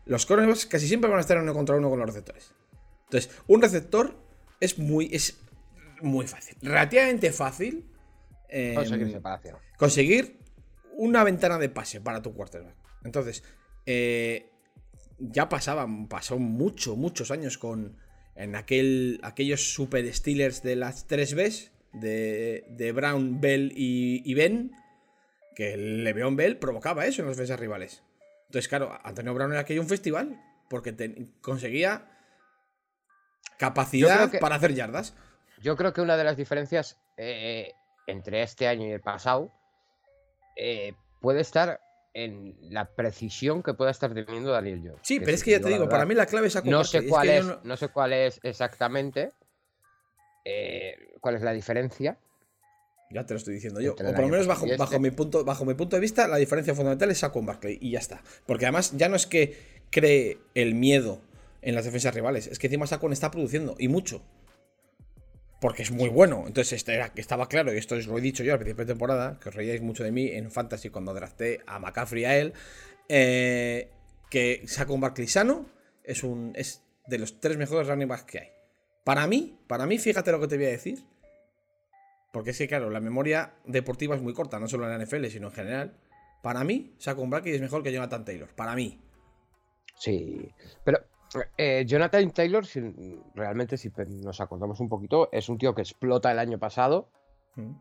los 0.07 0.27
cornerbacks 0.27 0.67
casi 0.67 0.87
siempre 0.87 1.11
van 1.11 1.19
a 1.19 1.23
estar 1.23 1.39
uno 1.39 1.55
contra 1.55 1.77
uno 1.77 1.91
con 1.91 1.99
los 1.99 2.09
receptores. 2.09 2.53
Entonces, 3.05 3.31
un 3.47 3.61
receptor 3.63 4.17
es 4.61 4.79
muy, 4.79 5.09
muy 6.03 6.27
fácil, 6.27 6.57
relativamente 6.63 7.33
fácil. 7.33 7.87
Em, 8.49 8.75
conseguir 9.77 10.41
una 10.97 11.23
ventana 11.25 11.59
de 11.59 11.69
pase 11.69 12.01
para 12.01 12.21
tu 12.21 12.35
quarterback. 12.35 12.75
Entonces, 13.05 13.45
eh, 13.87 14.51
ya 15.19 15.49
pasaban, 15.49 16.09
pasó 16.09 16.39
mucho, 16.39 16.97
muchos 16.97 17.31
años 17.31 17.59
con 17.59 17.97
en 18.35 18.57
aquel, 18.57 19.21
aquellos 19.23 19.75
super 19.75 20.13
Steelers 20.13 20.63
de 20.63 20.77
las 20.77 21.07
3 21.07 21.35
Bs, 21.35 21.73
de, 21.93 22.93
Brown, 22.95 23.41
Bell 23.41 23.73
y, 23.75 24.35
Ben, 24.35 24.73
que 25.55 25.75
el 25.75 26.05
Le'Veon 26.05 26.37
Bell 26.37 26.57
provocaba 26.57 27.07
eso 27.07 27.23
en 27.23 27.29
los 27.29 27.37
defensas 27.37 27.61
rivales. 27.61 28.03
Entonces, 28.47 28.69
claro, 28.69 28.99
Antonio 29.05 29.35
Brown 29.35 29.53
era 29.53 29.61
aquello 29.61 29.83
un 29.83 29.89
festival, 29.89 30.41
porque 30.69 31.29
conseguía 31.41 32.09
capacidad 33.59 34.31
para 34.41 34.57
hacer 34.57 34.75
yardas. 34.75 35.15
Yo 35.61 35.77
creo 35.77 35.93
que 35.93 36.01
una 36.01 36.17
de 36.17 36.25
las 36.25 36.37
diferencias 36.37 36.99
eh, 37.17 37.73
entre 38.07 38.43
este 38.43 38.67
año 38.67 38.87
y 38.87 38.93
el 38.93 39.01
pasado 39.01 39.53
eh, 40.57 40.95
puede 41.21 41.41
estar 41.41 41.81
en 42.15 42.57
la 42.63 42.87
precisión 42.95 43.63
que 43.63 43.75
pueda 43.75 43.91
estar 43.91 44.13
teniendo 44.13 44.51
Daniel 44.51 44.81
Jones. 44.83 45.01
Sí, 45.03 45.21
pero 45.21 45.33
es 45.33 45.45
que 45.45 45.53
ya 45.53 45.61
te 45.61 45.69
digo, 45.69 45.89
para 45.89 46.07
mí 46.07 46.15
la 46.15 46.27
clave 46.27 46.49
es 46.49 46.65
no 46.65 46.83
sé 46.85 47.07
cuál 47.07 47.29
es, 47.29 47.47
no... 47.63 47.77
sé 47.77 47.89
cuál 47.89 48.13
es 48.13 48.41
exactamente 48.43 49.31
eh, 50.45 50.97
cuál 51.21 51.37
es 51.37 51.43
la 51.43 51.53
diferencia. 51.53 52.19
Ya 53.13 53.27
te 53.27 53.35
lo 53.35 53.39
estoy 53.39 53.55
diciendo 53.55 53.81
yo. 53.81 53.93
O 53.93 53.97
por 53.97 54.21
lo 54.21 54.29
menos 54.29 54.47
bajo, 54.47 54.67
bajo, 54.79 54.85
este. 54.85 54.99
mi 54.99 55.11
punto, 55.11 55.45
bajo 55.45 55.65
mi 55.65 55.75
punto 55.75 55.97
de 55.97 56.01
vista, 56.01 56.29
la 56.29 56.37
diferencia 56.37 56.75
fundamental 56.75 57.11
es 57.11 57.19
Saquon 57.19 57.45
Barkley 57.45 57.79
y 57.81 57.93
ya 57.93 57.99
está. 57.99 58.23
Porque 58.47 58.67
además 58.67 58.97
ya 58.97 59.09
no 59.09 59.17
es 59.17 59.27
que 59.27 59.83
cree 59.91 60.39
el 60.55 60.75
miedo 60.75 61.21
en 61.63 61.75
las 61.75 61.85
defensas 61.85 62.15
rivales, 62.15 62.47
es 62.47 62.59
que 62.59 62.69
encima 62.69 62.87
Saquon 62.87 63.13
está 63.13 63.31
produciendo 63.31 63.75
y 63.79 63.89
mucho 63.89 64.23
porque 65.61 65.83
es 65.83 65.91
muy 65.91 66.09
bueno. 66.09 66.45
Entonces 66.47 66.73
este 66.73 66.95
era, 66.95 67.13
estaba 67.15 67.49
claro, 67.49 67.73
y 67.73 67.77
esto 67.77 67.95
os 67.95 68.07
lo 68.07 68.19
he 68.19 68.21
dicho 68.21 68.43
yo 68.43 68.55
al 68.55 68.59
principio 68.59 68.85
de 68.85 68.93
temporada, 68.93 69.39
que 69.41 69.51
os 69.51 69.55
reíais 69.55 69.83
mucho 69.83 70.03
de 70.03 70.11
mí 70.11 70.29
en 70.29 70.51
Fantasy 70.51 70.91
cuando 70.91 71.15
drafté 71.15 71.61
a 71.67 71.79
McCaffrey 71.79 72.25
a 72.25 72.39
él, 72.39 72.55
eh, 73.09 73.91
que 74.31 74.63
saca 74.67 74.93
un 74.93 75.01
Barkley 75.01 75.29
sano, 75.29 75.67
es, 76.03 76.25
un, 76.25 76.53
es 76.57 76.83
de 77.07 77.19
los 77.19 77.41
tres 77.41 77.57
mejores 77.59 77.87
running 77.87 78.09
backs 78.09 78.25
que 78.25 78.39
hay. 78.39 78.49
Para 79.05 79.27
mí, 79.27 79.59
para 79.67 79.87
mí, 79.87 79.99
fíjate 79.99 80.33
lo 80.33 80.41
que 80.41 80.49
te 80.49 80.57
voy 80.57 80.67
a 80.67 80.71
decir, 80.71 81.05
porque 82.33 82.51
es 82.51 82.59
que, 82.59 82.69
claro, 82.69 82.91
la 82.91 83.01
memoria 83.01 83.55
deportiva 83.65 84.15
es 84.15 84.23
muy 84.23 84.33
corta, 84.33 84.59
no 84.59 84.69
solo 84.69 84.91
en 84.91 84.99
la 84.99 85.05
NFL, 85.05 85.27
sino 85.27 85.49
en 85.49 85.53
general. 85.53 85.97
Para 86.43 86.65
mí, 86.65 86.95
Saco 86.99 87.23
un 87.23 87.31
Barkley 87.31 87.55
es 87.55 87.61
mejor 87.61 87.83
que 87.83 87.93
Jonathan 87.93 88.25
Taylor. 88.25 88.49
Para 88.55 88.75
mí. 88.75 88.99
Sí, 89.99 90.49
pero 90.85 91.01
eh, 91.57 91.85
Jonathan 91.87 92.31
Taylor, 92.31 92.65
realmente, 93.35 93.77
si 93.77 93.91
nos 94.09 94.41
acordamos 94.41 94.81
un 94.81 94.89
poquito, 94.89 95.29
es 95.33 95.49
un 95.49 95.59
tío 95.59 95.75
que 95.75 95.83
explota 95.83 96.33
el 96.33 96.39
año 96.39 96.59
pasado, 96.59 97.09
mm. 97.57 97.73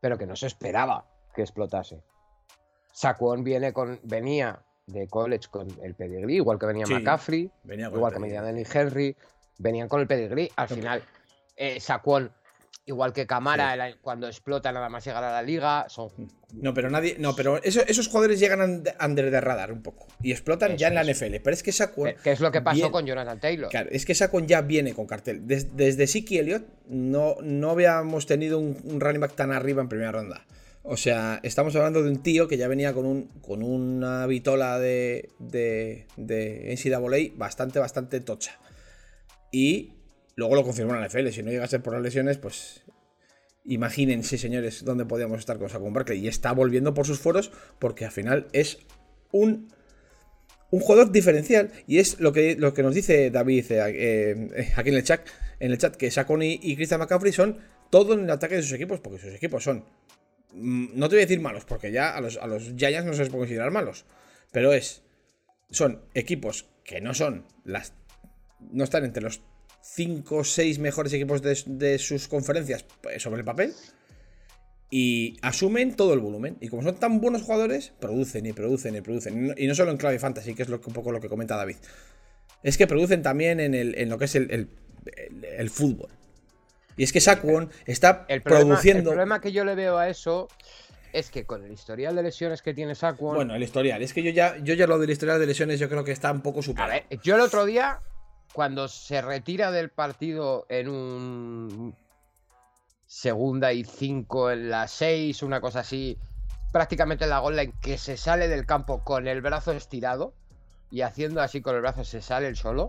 pero 0.00 0.18
que 0.18 0.26
no 0.26 0.36
se 0.36 0.46
esperaba 0.46 1.06
que 1.34 1.42
explotase. 1.42 2.02
Saquon 2.92 3.44
viene 3.44 3.72
con, 3.72 4.00
venía 4.02 4.62
de 4.86 5.06
college 5.08 5.48
con 5.50 5.68
el 5.82 5.94
pedigree, 5.94 6.36
igual 6.36 6.58
que 6.58 6.66
venía 6.66 6.86
McCaffrey, 6.86 7.50
igual 7.64 8.12
que 8.12 8.20
venía 8.20 8.42
Danny 8.42 8.64
Henry, 8.72 9.16
venían 9.58 9.88
con 9.88 10.00
el 10.00 10.06
pedigree. 10.06 10.50
Al 10.56 10.68
final, 10.68 11.02
eh, 11.56 11.78
Saquon 11.78 12.32
Igual 12.88 13.12
que 13.12 13.26
Camara, 13.26 13.96
cuando 14.00 14.28
explota 14.28 14.70
nada 14.70 14.88
más 14.88 15.04
llegar 15.04 15.24
a 15.24 15.32
la 15.32 15.42
liga. 15.42 15.86
Son... 15.88 16.08
No, 16.52 16.72
pero 16.72 16.88
nadie. 16.88 17.16
No, 17.18 17.34
pero 17.34 17.60
esos 17.64 18.06
jugadores 18.06 18.38
llegan 18.38 18.84
under 19.04 19.30
de 19.32 19.40
radar 19.40 19.72
un 19.72 19.82
poco. 19.82 20.06
Y 20.22 20.30
explotan 20.30 20.76
ya 20.76 20.86
en 20.86 20.94
la 20.94 21.02
NFL. 21.02 21.34
Pero 21.42 21.50
es 21.50 21.64
que 21.64 21.72
Saquon. 21.72 22.14
¿Qué 22.22 22.30
es 22.30 22.38
lo 22.38 22.52
que 22.52 22.62
pasó 22.62 22.92
con 22.92 23.04
Jonathan 23.04 23.40
Taylor? 23.40 23.70
Claro, 23.70 23.90
es 23.90 24.06
que 24.06 24.14
Saquon 24.14 24.46
ya 24.46 24.60
viene 24.60 24.94
con 24.94 25.06
cartel. 25.06 25.48
Desde, 25.48 25.68
desde 25.74 26.06
Siki 26.06 26.38
Elliott 26.38 26.64
no, 26.86 27.34
no 27.42 27.70
habíamos 27.70 28.26
tenido 28.26 28.60
un, 28.60 29.00
running 29.00 29.20
back 29.20 29.34
tan 29.34 29.50
arriba 29.50 29.82
en 29.82 29.88
primera 29.88 30.12
ronda. 30.12 30.46
O 30.84 30.96
sea, 30.96 31.40
estamos 31.42 31.74
hablando 31.74 32.04
de 32.04 32.08
un 32.08 32.22
tío 32.22 32.46
que 32.46 32.56
ya 32.56 32.68
venía 32.68 32.94
con, 32.94 33.04
un, 33.04 33.26
con 33.40 33.64
una 33.64 34.28
vitola 34.28 34.78
de, 34.78 35.30
de, 35.40 36.06
de 36.16 36.72
NCAA 36.72 37.36
bastante, 37.36 37.80
bastante 37.80 38.20
tocha. 38.20 38.60
Y 39.50 39.95
Luego 40.36 40.54
lo 40.54 40.64
confirmó 40.64 40.94
la 40.94 41.06
NFL. 41.06 41.28
Si 41.30 41.42
no 41.42 41.50
llega 41.50 41.64
a 41.64 41.68
ser 41.68 41.82
por 41.82 41.94
las 41.94 42.02
lesiones, 42.02 42.36
pues 42.36 42.82
imagínense, 43.64 44.38
señores, 44.38 44.84
dónde 44.84 45.06
podíamos 45.06 45.40
estar 45.40 45.58
con 45.58 45.70
Saquon 45.70 45.94
Barkley. 45.94 46.24
Y 46.24 46.28
está 46.28 46.52
volviendo 46.52 46.94
por 46.94 47.06
sus 47.06 47.18
foros 47.18 47.50
porque 47.78 48.04
al 48.04 48.12
final 48.12 48.46
es 48.52 48.78
un, 49.32 49.72
un 50.70 50.80
jugador 50.80 51.10
diferencial. 51.10 51.72
Y 51.86 51.98
es 51.98 52.20
lo 52.20 52.32
que, 52.32 52.54
lo 52.54 52.74
que 52.74 52.82
nos 52.82 52.94
dice 52.94 53.30
David 53.30 53.72
eh, 53.72 54.50
eh, 54.54 54.72
aquí 54.76 54.90
en 54.90 54.96
el 54.96 55.04
chat, 55.04 55.26
en 55.58 55.72
el 55.72 55.78
chat 55.78 55.96
que 55.96 56.10
Saquon 56.10 56.42
y, 56.42 56.76
Christian 56.76 57.00
McCaffrey 57.00 57.32
son 57.32 57.58
todo 57.90 58.12
en 58.12 58.24
el 58.24 58.30
ataque 58.30 58.56
de 58.56 58.62
sus 58.62 58.72
equipos, 58.72 59.00
porque 59.00 59.18
sus 59.18 59.34
equipos 59.34 59.64
son. 59.64 59.86
Mm, 60.52 60.98
no 60.98 61.08
te 61.08 61.16
voy 61.16 61.22
a 61.22 61.26
decir 61.26 61.40
malos, 61.40 61.64
porque 61.64 61.90
ya 61.90 62.14
a 62.14 62.20
los, 62.20 62.36
a 62.36 62.46
los 62.46 62.74
Giants 62.76 63.06
no 63.06 63.14
se 63.14 63.20
les 63.20 63.30
puede 63.30 63.42
considerar 63.42 63.70
malos. 63.70 64.04
Pero 64.52 64.74
es. 64.74 65.02
Son 65.70 66.02
equipos 66.14 66.68
que 66.84 67.00
no 67.00 67.14
son 67.14 67.46
las. 67.64 67.94
No 68.60 68.84
están 68.84 69.04
entre 69.04 69.22
los 69.22 69.40
5 69.94 70.36
o 70.36 70.44
6 70.44 70.78
mejores 70.78 71.12
equipos 71.12 71.40
de, 71.42 71.98
sus 71.98 72.28
conferencias 72.28 72.84
pues, 73.00 73.22
sobre 73.22 73.40
el 73.40 73.44
papel 73.44 73.72
y 74.90 75.36
asumen 75.42 75.94
todo 75.94 76.12
el 76.14 76.20
volumen. 76.20 76.56
Y 76.60 76.68
como 76.68 76.82
son 76.82 76.96
tan 76.96 77.20
buenos 77.20 77.42
jugadores, 77.42 77.92
producen 77.98 78.46
y 78.46 78.52
producen 78.52 78.96
y 78.96 79.00
producen. 79.00 79.54
Y 79.56 79.66
no 79.66 79.74
solo 79.74 79.90
en 79.90 79.96
clave 79.96 80.18
fantasy, 80.18 80.54
que 80.54 80.62
es 80.62 80.68
lo, 80.68 80.80
un 80.84 80.92
poco 80.92 81.12
lo 81.12 81.20
que 81.20 81.28
comenta 81.28 81.56
David. 81.56 81.76
Es 82.62 82.76
que 82.76 82.86
producen 82.86 83.22
también 83.22 83.60
en, 83.60 84.08
lo 84.08 84.18
que 84.18 84.24
es 84.26 84.34
el, 84.34 84.68
fútbol. 85.70 86.10
Y 86.96 87.04
es 87.04 87.12
que 87.12 87.20
Saquon 87.20 87.70
está 87.84 88.26
produciendo. 88.42 89.10
El 89.10 89.16
problema 89.16 89.40
que 89.40 89.52
yo 89.52 89.64
le 89.64 89.74
veo 89.74 89.98
a 89.98 90.08
eso 90.08 90.48
es 91.12 91.30
que 91.30 91.44
con 91.44 91.64
el 91.64 91.72
historial 91.72 92.16
de 92.16 92.22
lesiones 92.22 92.62
que 92.62 92.74
tiene 92.74 92.94
Saquon. 92.94 93.34
Bueno, 93.34 93.54
el 93.54 93.62
historial. 93.62 94.02
Es 94.02 94.12
que 94.12 94.22
yo 94.22 94.30
ya, 94.30 94.56
yo 94.58 94.74
ya 94.74 94.86
lo 94.86 94.98
del 94.98 95.10
historial 95.10 95.38
de 95.38 95.46
lesiones, 95.46 95.78
yo 95.78 95.88
creo 95.88 96.04
que 96.04 96.12
está 96.12 96.32
un 96.32 96.42
poco 96.42 96.62
superado. 96.62 96.92
A 96.92 96.94
ver, 96.94 97.20
yo 97.22 97.36
el 97.36 97.40
otro 97.40 97.64
día 97.66 98.00
cuando 98.56 98.88
se 98.88 99.20
retira 99.20 99.70
del 99.70 99.90
partido 99.90 100.64
en 100.70 100.88
un 100.88 101.94
segunda 103.04 103.74
y 103.74 103.84
cinco 103.84 104.50
en 104.50 104.70
la 104.70 104.88
seis, 104.88 105.42
una 105.42 105.60
cosa 105.60 105.80
así, 105.80 106.16
prácticamente 106.72 107.24
en 107.24 107.30
la 107.30 107.40
goal 107.40 107.54
line, 107.54 107.74
que 107.82 107.98
se 107.98 108.16
sale 108.16 108.48
del 108.48 108.64
campo 108.64 109.04
con 109.04 109.28
el 109.28 109.42
brazo 109.42 109.72
estirado 109.72 110.32
y 110.90 111.02
haciendo 111.02 111.42
así 111.42 111.60
con 111.60 111.74
el 111.74 111.82
brazo 111.82 112.02
se 112.02 112.22
sale 112.22 112.48
el 112.48 112.56
solo. 112.56 112.88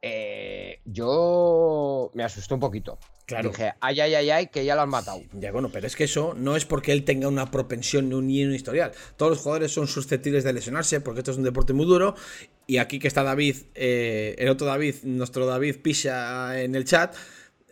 Eh, 0.00 0.80
yo 0.84 2.10
me 2.14 2.22
asusté 2.24 2.54
un 2.54 2.60
poquito. 2.60 2.98
Claro. 3.26 3.50
Dije, 3.50 3.74
ay, 3.80 4.00
ay, 4.00 4.14
ay, 4.14 4.30
ay, 4.30 4.46
que 4.46 4.64
ya 4.64 4.74
lo 4.74 4.82
han 4.82 4.88
matado. 4.88 5.20
ya, 5.34 5.52
bueno, 5.52 5.68
pero 5.70 5.86
es 5.86 5.96
que 5.96 6.04
eso 6.04 6.34
no 6.34 6.56
es 6.56 6.64
porque 6.64 6.92
él 6.92 7.04
tenga 7.04 7.28
una 7.28 7.50
propensión 7.50 8.08
ni 8.08 8.44
un 8.44 8.54
historial. 8.54 8.92
Todos 9.16 9.30
los 9.32 9.40
jugadores 9.40 9.70
son 9.70 9.86
susceptibles 9.86 10.44
de 10.44 10.52
lesionarse 10.54 11.02
porque 11.02 11.20
esto 11.20 11.32
es 11.32 11.36
un 11.36 11.44
deporte 11.44 11.74
muy 11.74 11.84
duro. 11.84 12.14
Y 12.66 12.78
aquí 12.78 12.98
que 12.98 13.08
está 13.08 13.22
David, 13.22 13.56
eh, 13.74 14.34
el 14.38 14.48
otro 14.48 14.66
David, 14.66 14.94
nuestro 15.02 15.44
David 15.44 15.76
Pisha 15.82 16.62
en 16.62 16.74
el 16.74 16.84
chat. 16.84 17.14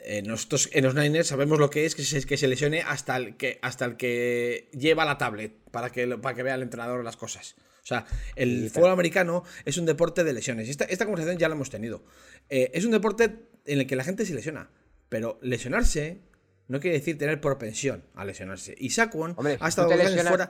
Eh, 0.05 0.23
nosotros 0.23 0.69
en 0.73 0.85
los 0.85 0.95
Niners 0.95 1.29
sabemos 1.29 1.59
lo 1.59 1.71
que 1.71 1.85
es 1.85 1.95
que 1.95 2.05
se, 2.05 2.25
que 2.25 2.37
se 2.37 2.49
lesione 2.49 2.83
hasta 2.83 3.17
el 3.17 3.37
que, 3.37 3.59
hasta 3.63 3.87
el 3.87 3.97
que 3.97 4.69
lleva 4.73 5.05
la 5.05 5.19
tablet 5.19 5.53
para 5.71 5.91
que, 5.91 6.07
para 6.19 6.37
que 6.37 6.43
vea 6.43 6.55
el 6.55 6.63
entrenador 6.63 7.03
las 7.03 7.17
cosas. 7.17 7.57
O 7.87 7.89
sea, 7.89 8.05
el 8.35 8.69
fútbol 8.69 8.91
americano 8.91 9.45
es 9.65 9.79
un 9.79 9.87
deporte 9.87 10.25
de 10.25 10.33
lesiones. 10.33 10.69
Esta, 10.69 10.87
esta 10.87 11.05
conversación 11.05 11.39
ya 11.39 11.49
la 11.49 11.55
hemos 11.55 11.71
tenido. 11.71 12.03
Eh, 12.49 12.73
es 12.75 12.85
un 12.85 12.91
deporte 12.91 13.37
en 13.65 13.79
el 13.79 13.87
que 13.87 13.95
la 13.95 14.03
gente 14.03 14.27
se 14.27 14.35
lesiona. 14.35 14.71
Pero 15.09 15.39
lesionarse 15.41 16.19
no 16.67 16.81
quiere 16.81 16.99
decir 16.99 17.17
tener 17.17 17.41
propensión 17.41 18.03
a 18.17 18.25
lesionarse. 18.25 18.75
Y 18.77 18.91
Saquon 18.91 19.37
ha 19.61 19.69
estado 19.69 19.89
dos 19.89 20.01
años 20.01 20.49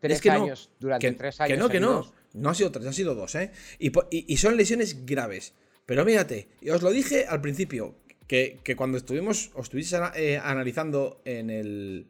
es 0.00 0.20
que 0.22 0.30
años, 0.30 0.70
durante 0.80 1.12
tres 1.12 1.38
años. 1.42 1.54
Que 1.54 1.60
no, 1.60 1.68
que 1.68 1.80
no. 1.80 2.14
No 2.32 2.48
ha 2.48 2.54
sido 2.54 2.72
tres, 2.72 2.86
ha 2.86 2.94
sido 2.94 3.14
dos, 3.14 3.34
¿eh? 3.34 3.50
Y, 3.78 4.36
son 4.38 4.56
lesiones 4.56 5.04
graves. 5.04 5.52
Pero 5.84 6.06
mírate, 6.06 6.48
os 6.72 6.80
lo 6.80 6.90
dije 6.92 7.26
al 7.28 7.42
principio, 7.42 7.94
que, 8.26 8.58
cuando 8.74 8.96
estuvimos, 8.96 9.50
os 9.52 9.64
estuviste 9.64 9.98
eh, 10.14 10.38
analizando 10.42 11.20
en 11.26 11.50
el. 11.50 12.06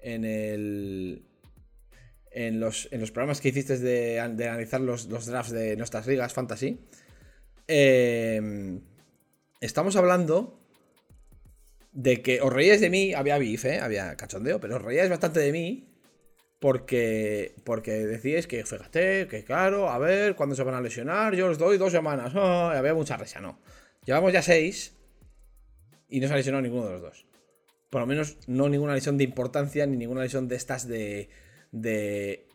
En 0.00 0.24
el. 0.24 1.22
En 2.34 2.60
los, 2.60 2.88
en 2.90 3.00
los 3.00 3.10
programas 3.10 3.40
que 3.40 3.48
hiciste 3.48 3.78
de, 3.78 4.18
analizar 4.20 4.80
los, 4.80 5.08
drafts 5.08 5.52
de 5.52 5.76
nuestras 5.76 6.06
ligas 6.06 6.32
fantasy. 6.32 6.80
Em, 7.68 8.80
estamos 9.60 9.96
hablando 9.96 10.58
de 11.92 12.22
que 12.22 12.40
os 12.40 12.52
reíais 12.52 12.80
de 12.80 12.88
mí, 12.88 13.12
había 13.12 13.38
beef, 13.38 13.66
¿eh? 13.66 13.80
había 13.80 14.16
cachondeo, 14.16 14.60
pero 14.60 14.76
os 14.76 14.82
reíais 14.82 15.10
bastante 15.10 15.40
de 15.40 15.52
mí 15.52 15.92
porque, 16.62 17.56
porque 17.64 18.06
decíais 18.06 18.46
que, 18.46 18.64
fíjate, 18.64 19.26
que 19.26 19.42
claro, 19.42 19.90
a 19.90 19.98
ver, 19.98 20.36
¿cuándo 20.36 20.54
se 20.54 20.62
van 20.62 20.76
a 20.76 20.80
lesionar? 20.80 21.34
Yo 21.34 21.48
os 21.48 21.58
doy 21.58 21.76
dos 21.76 21.90
semanas. 21.90 22.32
había 22.36 22.94
mucha 22.94 23.16
risa, 23.16 23.40
no. 23.40 23.58
Llevamos 24.06 24.32
ya 24.32 24.42
seis 24.42 24.96
y 26.08 26.20
no 26.20 26.28
se 26.28 26.34
ha 26.34 26.36
lesionado 26.36 26.62
ninguno 26.62 26.86
de 26.86 26.92
los 26.92 27.02
dos. 27.02 27.26
Por 27.90 28.00
lo 28.00 28.06
menos 28.06 28.38
no 28.46 28.68
ninguna 28.68 28.94
lesión 28.94 29.18
de 29.18 29.24
importancia 29.24 29.84
ni 29.86 29.96
ninguna 29.96 30.22
lesión 30.22 30.46
de 30.46 30.54
estas 30.54 30.86
de. 30.86 31.30
De. 31.72 32.46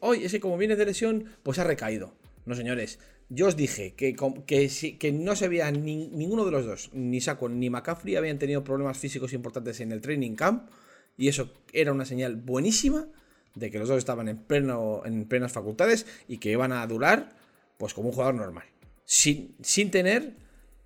Hoy, 0.00 0.24
ese 0.24 0.40
como 0.40 0.58
viene 0.58 0.76
de 0.76 0.86
lesión, 0.86 1.26
pues 1.42 1.58
ha 1.58 1.64
recaído. 1.64 2.14
No, 2.44 2.54
señores. 2.54 2.98
Yo 3.30 3.46
os 3.46 3.56
dije 3.56 3.94
que, 3.94 4.14
que, 4.46 4.98
que 4.98 5.12
no 5.12 5.34
se 5.34 5.48
veía 5.48 5.70
ninguno 5.70 6.44
de 6.44 6.50
los 6.50 6.66
dos, 6.66 6.90
ni 6.92 7.22
Saco 7.22 7.48
ni 7.48 7.70
McCaffrey, 7.70 8.16
habían 8.16 8.38
tenido 8.38 8.62
problemas 8.62 8.98
físicos 8.98 9.32
importantes 9.32 9.80
en 9.80 9.92
el 9.92 10.02
training 10.02 10.34
camp. 10.34 10.68
Y 11.16 11.28
eso 11.28 11.50
era 11.72 11.92
una 11.92 12.04
señal 12.04 12.36
buenísima 12.36 13.08
de 13.54 13.70
que 13.70 13.78
los 13.78 13.88
dos 13.88 13.98
estaban 13.98 14.28
en, 14.28 14.38
pleno, 14.38 15.02
en 15.04 15.24
plenas 15.26 15.52
facultades 15.52 16.06
y 16.28 16.38
que 16.38 16.50
iban 16.50 16.72
a 16.72 16.86
durar 16.86 17.30
pues 17.78 17.94
como 17.94 18.08
un 18.08 18.14
jugador 18.14 18.34
normal. 18.34 18.64
Sin, 19.04 19.54
sin 19.62 19.90
tener 19.90 20.34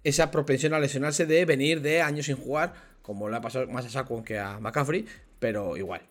esa 0.05 0.31
propensión 0.31 0.75
a 0.75 0.81
lesionarse 0.81 1.27
de 1.27 1.45
venir 1.45 1.81
de 1.81 2.03
años 2.03 2.27
sin 2.27 2.37
jugar, 2.37 2.75
como 3.03 3.29
le 3.29 3.37
ha 3.37 3.41
pasado 3.41 3.67
más 3.67 3.87
a 3.87 3.91
Saquon 3.91 4.23
que 4.23 4.39
a 4.39 4.61
McCaffrey, 4.61 5.07
pero 5.39 5.77
igual. 5.77 6.03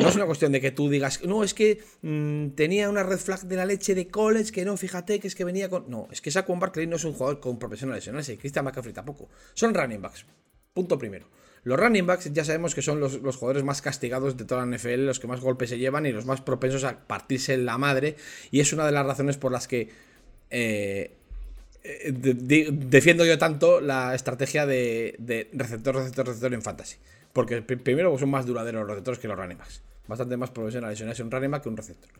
No 0.00 0.08
es 0.08 0.16
una 0.16 0.26
cuestión 0.26 0.52
de 0.52 0.60
que 0.60 0.70
tú 0.70 0.88
digas, 0.88 1.22
no, 1.24 1.44
es 1.44 1.54
que 1.54 1.82
mm, 2.02 2.50
tenía 2.50 2.88
una 2.88 3.02
red 3.02 3.18
flag 3.18 3.42
de 3.42 3.56
la 3.56 3.66
leche 3.66 3.94
de 3.94 4.08
college, 4.08 4.52
que 4.52 4.64
no, 4.64 4.76
fíjate 4.76 5.20
que 5.20 5.28
es 5.28 5.34
que 5.34 5.44
venía 5.44 5.68
con. 5.68 5.90
No, 5.90 6.08
es 6.10 6.20
que 6.20 6.30
Saquon 6.30 6.58
Barkley 6.58 6.86
no 6.86 6.96
es 6.96 7.04
un 7.04 7.12
jugador 7.12 7.40
con 7.40 7.58
propensión 7.58 7.90
a 7.92 7.94
lesionarse, 7.94 8.34
y 8.34 8.36
Christian 8.36 8.64
McCaffrey 8.64 8.94
tampoco. 8.94 9.28
Son 9.54 9.74
running 9.74 10.00
backs. 10.00 10.24
Punto 10.72 10.98
primero. 10.98 11.26
Los 11.62 11.78
running 11.78 12.06
backs 12.06 12.32
ya 12.32 12.44
sabemos 12.44 12.74
que 12.74 12.80
son 12.80 13.00
los, 13.00 13.18
jugadores 13.36 13.64
más 13.64 13.82
castigados 13.82 14.36
de 14.36 14.44
toda 14.44 14.64
la 14.64 14.76
NFL, 14.76 15.04
los 15.04 15.20
que 15.20 15.26
más 15.26 15.40
golpes 15.40 15.68
se 15.68 15.78
llevan 15.78 16.06
y 16.06 16.12
los 16.12 16.24
más 16.24 16.40
propensos 16.40 16.84
a 16.84 17.06
partirse 17.06 17.56
la 17.58 17.76
madre. 17.76 18.16
Y 18.50 18.60
es 18.60 18.72
una 18.72 18.86
de 18.86 18.92
las 18.92 19.04
razones 19.04 19.36
por 19.36 19.52
las 19.52 19.68
que 19.68 19.90
eh, 20.48 21.12
eh, 21.84 22.12
defiendo 22.12 23.26
yo 23.26 23.38
tanto 23.38 23.80
la 23.80 24.14
estrategia 24.14 24.64
de, 24.64 25.16
receptor, 25.52 25.96
receptor, 25.96 26.26
receptor 26.28 26.54
en 26.54 26.62
fantasy. 26.62 26.96
Porque 27.34 27.60
primero 27.60 28.16
son 28.18 28.30
más 28.30 28.46
duraderos 28.46 28.80
los 28.80 28.90
receptores 28.90 29.18
que 29.18 29.28
los 29.28 29.36
running 29.36 29.58
backs. 29.58 29.82
Bastante 30.08 30.36
más 30.36 30.50
profesional 30.50 30.90
lesionarse 30.90 31.22
un 31.22 31.30
running 31.30 31.60
que 31.60 31.68
un 31.68 31.76
receptor. 31.76 32.10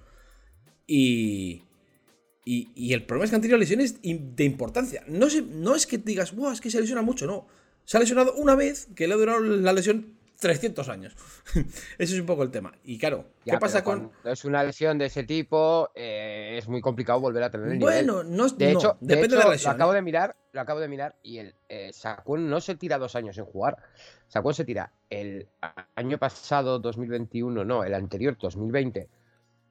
Y, 0.86 1.62
y, 2.44 2.92
el 2.92 3.04
problema 3.04 3.24
es 3.24 3.30
que 3.30 3.36
han 3.36 3.42
tenido 3.42 3.58
lesiones 3.58 4.00
de 4.02 4.44
importancia. 4.44 5.04
No, 5.06 5.28
no 5.50 5.74
es 5.74 5.86
que 5.86 5.98
digas, 5.98 6.32
es 6.52 6.60
que 6.60 6.70
se 6.70 6.80
lesiona 6.80 7.02
mucho, 7.02 7.26
no. 7.26 7.46
Se 7.84 7.96
ha 7.96 8.00
lesionado 8.00 8.34
una 8.34 8.54
vez 8.54 8.88
que 8.94 9.06
le 9.06 9.14
ha 9.14 9.16
durado 9.16 9.40
la 9.40 9.72
lesión 9.72 10.19
300 10.40 10.88
años. 10.88 11.14
Ese 11.98 12.14
es 12.14 12.20
un 12.20 12.26
poco 12.26 12.42
el 12.42 12.50
tema. 12.50 12.72
Y 12.82 12.98
claro, 12.98 13.26
¿qué 13.44 13.58
pasa 13.58 13.84
con.? 13.84 14.10
Es 14.24 14.44
una 14.44 14.64
lesión 14.64 14.98
de 14.98 15.06
ese 15.06 15.22
tipo, 15.22 15.90
eh, 15.94 16.56
es 16.58 16.66
muy 16.66 16.80
complicado 16.80 17.20
volver 17.20 17.42
a 17.42 17.50
tener 17.50 17.68
el 17.68 17.78
nivel. 17.78 18.06
Bueno, 18.06 18.24
no, 18.24 18.48
de 18.48 18.72
hecho, 18.72 18.96
depende 19.00 19.36
de, 19.36 19.44
la 19.44 19.50
lesión. 19.50 19.72
Lo 19.72 19.74
acabo 19.76 19.92
¿eh? 19.92 19.96
de 19.96 20.02
mirar, 20.02 20.36
lo 20.52 20.60
acabo 20.62 20.80
de 20.80 20.88
mirar 20.88 21.16
y 21.22 21.38
el 21.38 21.54
eh, 21.68 21.92
no 22.38 22.60
se 22.60 22.74
tira 22.74 22.98
dos 22.98 23.14
años 23.14 23.36
en 23.36 23.44
jugar. 23.44 23.76
Sakun 24.28 24.54
se 24.54 24.64
tira 24.64 24.92
el 25.10 25.46
año 25.94 26.18
pasado, 26.18 26.78
2021, 26.78 27.64
no, 27.64 27.84
el 27.84 27.94
anterior, 27.94 28.36
2020, 28.40 29.08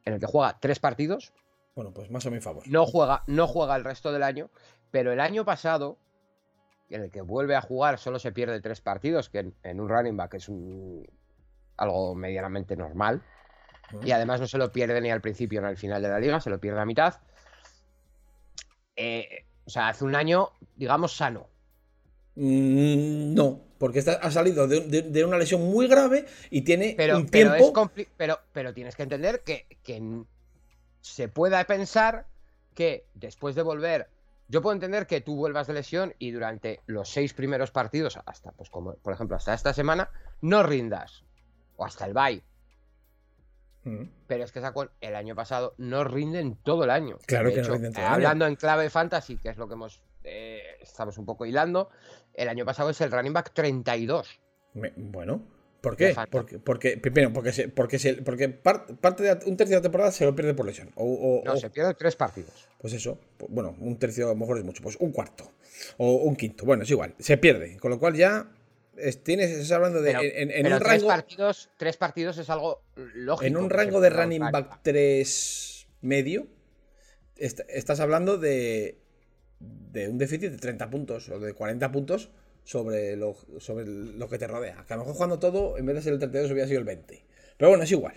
en 0.06 0.14
el 0.14 0.20
que 0.20 0.28
juega 0.28 0.58
tres 0.60 0.80
partidos. 0.80 1.34
Bueno, 1.76 1.92
pues 1.94 2.12
más 2.12 2.26
a 2.28 2.30
mi 2.30 2.42
favor. 2.42 2.64
No 2.68 2.86
juega, 2.86 3.24
no 3.26 3.48
juega 3.48 3.76
el 3.76 3.84
resto 3.84 4.12
del 4.12 4.22
año, 4.22 4.52
pero 4.92 5.12
el 5.12 5.20
año 5.20 5.46
pasado 5.46 5.98
en 6.90 7.04
el 7.04 7.12
que 7.12 7.22
vuelve 7.22 7.56
a 7.56 7.62
jugar 7.62 8.00
solo 8.00 8.20
se 8.20 8.32
pierde 8.32 8.62
tres 8.62 8.82
partidos, 8.82 9.30
que 9.30 9.52
en, 9.64 9.80
un 9.80 9.90
running 9.90 10.18
back 10.18 10.36
es 10.36 10.50
un, 10.50 11.08
algo 11.78 12.16
medianamente 12.16 12.76
normal. 12.76 13.22
Y 14.04 14.12
además 14.12 14.40
no 14.40 14.48
se 14.48 14.58
lo 14.58 14.72
pierde 14.72 15.02
ni 15.02 15.10
al 15.10 15.22
principio 15.22 15.62
ni 15.62 15.68
al 15.68 15.78
final 15.78 16.02
de 16.02 16.10
la 16.10 16.20
liga, 16.20 16.40
se 16.40 16.50
lo 16.50 16.60
pierde 16.60 16.80
a 16.80 16.86
mitad. 16.86 17.16
Eh, 18.96 19.46
o 19.66 19.70
sea, 19.70 19.90
hace 19.90 20.04
un 20.04 20.16
año, 20.16 20.52
digamos, 20.76 21.16
sano. 21.16 21.48
Mm, 22.36 23.34
no, 23.34 23.62
porque 23.78 24.00
ha 24.00 24.32
salido 24.32 24.68
de, 24.68 25.26
una 25.26 25.38
lesión 25.38 25.62
muy 25.62 25.88
grave 25.88 26.26
y 26.50 26.62
tiene 26.62 26.96
un 27.16 27.28
tiempo. 27.28 27.92
Pero, 28.18 28.40
pero, 28.52 28.74
tienes 28.74 28.96
que 28.96 29.04
entender 29.04 29.42
que, 29.44 29.66
que 29.84 30.24
se 31.02 31.28
pueda 31.28 31.64
pensar 31.66 32.28
que 32.76 33.06
después 33.14 33.56
de 33.56 33.62
volver 33.62 34.10
yo 34.50 34.62
puedo 34.62 34.74
entender 34.74 35.08
que 35.08 35.22
tú 35.22 35.36
vuelvas 35.36 35.68
de 35.68 35.74
lesión 35.74 36.14
y 36.20 36.32
durante 36.32 36.82
los 36.88 37.10
seis 37.10 37.34
primeros 37.34 37.72
partidos, 37.72 38.20
hasta, 38.26 38.52
pues 38.52 38.70
como 38.70 38.96
por 38.96 39.14
ejemplo, 39.14 39.38
hasta 39.38 39.54
esta 39.54 39.74
semana, 39.74 40.10
no 40.42 40.64
rindas. 40.64 41.24
O 41.78 41.86
hasta 41.86 42.06
el 42.06 42.14
bye. 42.14 42.44
Mm. 43.84 44.10
Pero 44.28 44.44
es 44.44 44.52
que 44.52 44.62
el 45.02 45.16
año 45.16 45.36
pasado 45.36 45.76
no 45.78 46.04
rinden 46.04 46.56
todo 46.56 46.84
el 46.84 46.90
año. 46.90 47.18
Claro 47.26 47.52
que 47.52 47.62
no 47.62 47.70
rinden 47.70 47.94
todo 47.94 48.02
el 48.02 48.08
año. 48.08 48.16
Hablando 48.16 48.48
en 48.48 48.56
clave 48.56 48.90
fantasy, 48.90 49.38
que 49.38 49.50
es 49.50 49.58
lo 49.58 49.68
que 49.68 49.76
hemos 49.76 50.02
eh, 50.24 50.78
estamos 50.82 51.18
un 51.18 51.26
poco 51.26 51.46
hilando, 51.46 51.90
el 52.34 52.50
año 52.50 52.66
pasado 52.66 52.90
es 52.90 53.00
el 53.02 53.12
running 53.12 53.34
back 53.34 53.54
32. 53.54 54.40
bueno, 54.74 55.42
¿Por 55.82 55.96
qué? 55.96 56.14
Porque, 56.30 56.60
porque, 56.60 56.98
primero, 56.98 57.32
porque, 57.32 57.54
se, 57.54 57.70
porque, 57.70 58.00
se, 58.00 58.16
porque 58.16 58.50
parte 58.50 59.24
de 59.24 59.32
un 59.46 59.56
tercio 59.56 59.76
de 59.76 59.80
la 59.80 59.82
temporada 59.82 60.12
se 60.12 60.26
lo 60.26 60.36
pierde 60.36 60.54
por 60.54 60.66
lesión. 60.66 60.92
O, 60.96 61.42
no, 61.46 61.56
se 61.58 61.70
pierde 61.70 61.94
tres 61.94 62.16
partidos. 62.16 62.68
Pues 62.80 62.94
eso, 62.94 63.18
bueno, 63.48 63.76
un 63.80 63.98
tercio 63.98 64.26
a 64.26 64.30
lo 64.30 64.36
mejor 64.36 64.58
es 64.58 64.66
mucho, 64.66 64.84
pues 64.84 64.98
un 65.00 65.12
cuarto 65.12 65.54
o 65.98 66.16
un 66.16 66.36
quinto. 66.36 66.66
Bueno, 66.66 66.84
es 66.84 66.92
igual, 66.92 67.16
se 67.20 67.38
pierde. 67.38 67.78
Con 67.78 67.92
lo 67.92 68.00
cual 68.00 68.16
ya 68.16 68.52
tienes, 69.24 69.52
estás 69.52 69.72
hablando 69.72 70.02
de. 70.02 70.12
en, 70.12 70.72
un 70.72 70.80
tres 70.80 71.04
partidos, 71.04 71.70
tres 71.78 71.98
partidos 71.98 72.38
es 72.38 72.50
algo 72.50 72.82
lógico. 72.96 73.46
En 73.46 73.56
un 73.56 73.70
rango 73.70 74.02
de 74.02 74.10
running 74.10 74.52
back 74.52 74.80
3 74.82 75.88
medio, 76.02 76.48
estás 77.38 78.00
hablando 78.02 78.38
de, 78.38 79.00
de 79.60 80.10
un 80.10 80.18
déficit 80.18 80.52
de 80.52 80.58
30 80.58 80.90
puntos 80.90 81.30
o 81.30 81.40
de 81.40 81.54
40 81.54 81.92
puntos 81.92 82.32
sobre 82.70 83.16
lo, 83.16 83.36
sobre 83.58 83.84
lo 83.88 84.30
que 84.30 84.38
te 84.38 84.46
rodea. 84.46 84.86
Que 84.86 84.94
a 84.94 84.98
lo 84.98 85.02
mejor 85.02 85.16
jugando 85.16 85.40
todo, 85.40 85.76
en 85.80 85.88
vez 85.88 85.96
de 85.96 86.02
ser 86.04 86.14
el 86.14 86.20
32, 86.20 86.52
hubiera 86.52 86.68
sido 86.68 86.78
el 86.78 86.86
20. 86.86 87.26
Pero 87.58 87.70
bueno, 87.70 87.84
es 87.84 87.92
igual. 87.92 88.14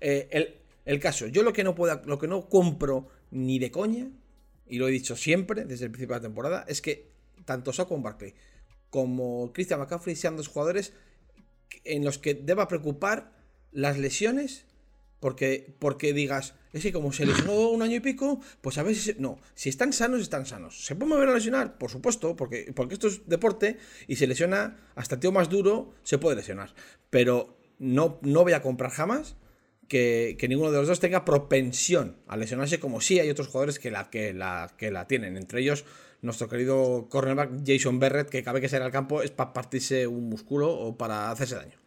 Eh, 0.00 0.58
el, 0.84 0.98
caso, 0.98 1.28
yo 1.28 1.44
lo 1.44 1.52
que 1.52 1.62
no 1.62 1.76
puedo, 1.76 2.02
lo 2.04 2.18
que 2.18 2.26
no 2.26 2.48
compro 2.48 3.06
ni 3.30 3.60
de 3.60 3.70
coña, 3.70 4.10
y 4.66 4.78
lo 4.78 4.88
he 4.88 4.90
dicho 4.90 5.14
siempre 5.14 5.66
desde 5.66 5.84
el 5.84 5.92
principio 5.92 6.16
de 6.16 6.20
la 6.20 6.26
temporada, 6.26 6.64
es 6.66 6.82
que 6.82 7.12
tanto 7.44 7.72
Saquon 7.72 8.02
Barkley 8.02 8.34
como 8.90 9.52
Christian 9.52 9.78
McCaffrey 9.78 10.16
sean 10.16 10.36
dos 10.36 10.48
jugadores 10.48 10.92
en 11.84 12.04
los 12.04 12.18
que 12.18 12.34
deba 12.34 12.66
preocupar 12.66 13.30
las 13.70 13.98
lesiones 13.98 14.64
porque, 15.22 15.72
porque 15.78 16.12
digas, 16.12 16.54
es 16.72 16.82
que 16.82 16.92
como 16.92 17.12
se 17.12 17.24
lesionó 17.24 17.68
un 17.68 17.80
año 17.80 17.94
y 17.94 18.00
pico, 18.00 18.40
pues 18.60 18.76
a 18.76 18.82
veces. 18.82 19.20
No, 19.20 19.38
si 19.54 19.68
están 19.68 19.92
sanos, 19.92 20.20
están 20.20 20.46
sanos. 20.46 20.84
¿Se 20.84 20.96
puede 20.96 21.12
volver 21.12 21.28
a 21.28 21.34
lesionar? 21.34 21.78
Por 21.78 21.92
supuesto, 21.92 22.34
porque, 22.34 22.72
porque 22.74 22.94
esto 22.94 23.06
es 23.06 23.28
deporte 23.28 23.78
y 24.08 24.16
se 24.16 24.26
lesiona 24.26 24.78
hasta 24.96 25.14
el 25.14 25.20
tío 25.20 25.30
más 25.30 25.48
duro, 25.48 25.94
se 26.02 26.18
puede 26.18 26.34
lesionar. 26.34 26.74
Pero 27.08 27.56
no, 27.78 28.18
no 28.22 28.42
voy 28.42 28.54
a 28.54 28.62
comprar 28.62 28.90
jamás 28.90 29.36
que, 29.86 30.36
ninguno 30.48 30.72
de 30.72 30.78
los 30.78 30.88
dos 30.88 30.98
tenga 30.98 31.24
propensión 31.24 32.16
a 32.26 32.36
lesionarse, 32.36 32.80
como 32.80 33.00
sí 33.00 33.20
hay 33.20 33.30
otros 33.30 33.46
jugadores 33.46 33.78
que 33.78 33.92
la, 33.92 34.10
que 34.10 34.34
la, 34.34 34.74
que 34.76 34.90
la 34.90 35.06
tienen. 35.06 35.36
Entre 35.36 35.60
ellos, 35.60 35.84
nuestro 36.20 36.48
querido 36.48 37.06
cornerback 37.08 37.62
Jason 37.64 38.00
Berrett, 38.00 38.28
que 38.28 38.42
vez 38.42 38.60
que 38.60 38.68
sale 38.68 38.84
al 38.84 38.90
campo 38.90 39.22
es 39.22 39.30
para 39.30 39.52
partirse 39.52 40.08
un 40.08 40.28
músculo 40.28 40.72
o 40.72 40.98
para 40.98 41.30
hacerse 41.30 41.54
daño. 41.54 41.81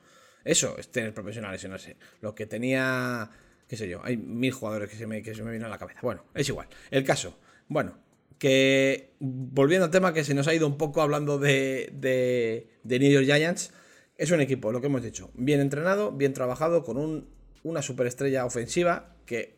Eso 0.45 0.77
es 0.77 0.89
tener 0.89 1.13
profesionales 1.13 1.55
lesionarse. 1.57 1.97
Lo 2.21 2.35
que 2.35 2.45
tenía, 2.45 3.29
qué 3.67 3.75
sé 3.75 3.89
yo, 3.89 3.99
hay 4.03 4.15
mil 4.15 4.51
jugadores 4.51 4.89
que 4.89 4.95
se 4.95 5.07
me, 5.07 5.21
que 5.21 5.33
se 5.33 5.43
me 5.43 5.49
vienen 5.49 5.65
a 5.65 5.69
la 5.69 5.79
cabeza. 5.79 5.99
Bueno, 6.03 6.23
es 6.33 6.47
igual. 6.47 6.67
El 6.91 7.03
caso, 7.03 7.37
bueno, 7.67 7.97
que 8.37 9.15
volviendo 9.19 9.85
al 9.85 9.91
tema 9.91 10.13
que 10.13 10.23
se 10.23 10.35
nos 10.35 10.47
ha 10.47 10.53
ido 10.53 10.67
un 10.67 10.77
poco 10.77 11.01
hablando 11.01 11.39
de, 11.39 11.89
de, 11.93 12.69
de 12.83 12.99
New 12.99 13.11
York 13.11 13.25
Giants, 13.25 13.73
es 14.17 14.31
un 14.31 14.39
equipo, 14.39 14.71
lo 14.71 14.79
que 14.79 14.87
hemos 14.87 15.03
dicho, 15.03 15.31
bien 15.33 15.59
entrenado, 15.59 16.11
bien 16.11 16.33
trabajado, 16.33 16.83
con 16.83 16.97
un, 16.97 17.27
una 17.63 17.81
superestrella 17.81 18.45
ofensiva 18.45 19.15
que 19.25 19.57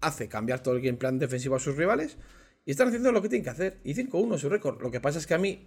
hace 0.00 0.28
cambiar 0.28 0.62
todo 0.62 0.74
el 0.74 0.82
game 0.82 0.98
plan 0.98 1.18
defensivo 1.18 1.56
a 1.56 1.58
sus 1.58 1.76
rivales 1.76 2.18
y 2.66 2.70
están 2.70 2.88
haciendo 2.88 3.10
lo 3.10 3.22
que 3.22 3.28
tienen 3.30 3.44
que 3.44 3.50
hacer. 3.50 3.78
Y 3.84 3.94
5-1 3.94 4.38
su 4.38 4.48
récord. 4.48 4.80
Lo 4.80 4.90
que 4.90 5.00
pasa 5.00 5.18
es 5.18 5.26
que 5.26 5.34
a 5.34 5.38
mí 5.38 5.66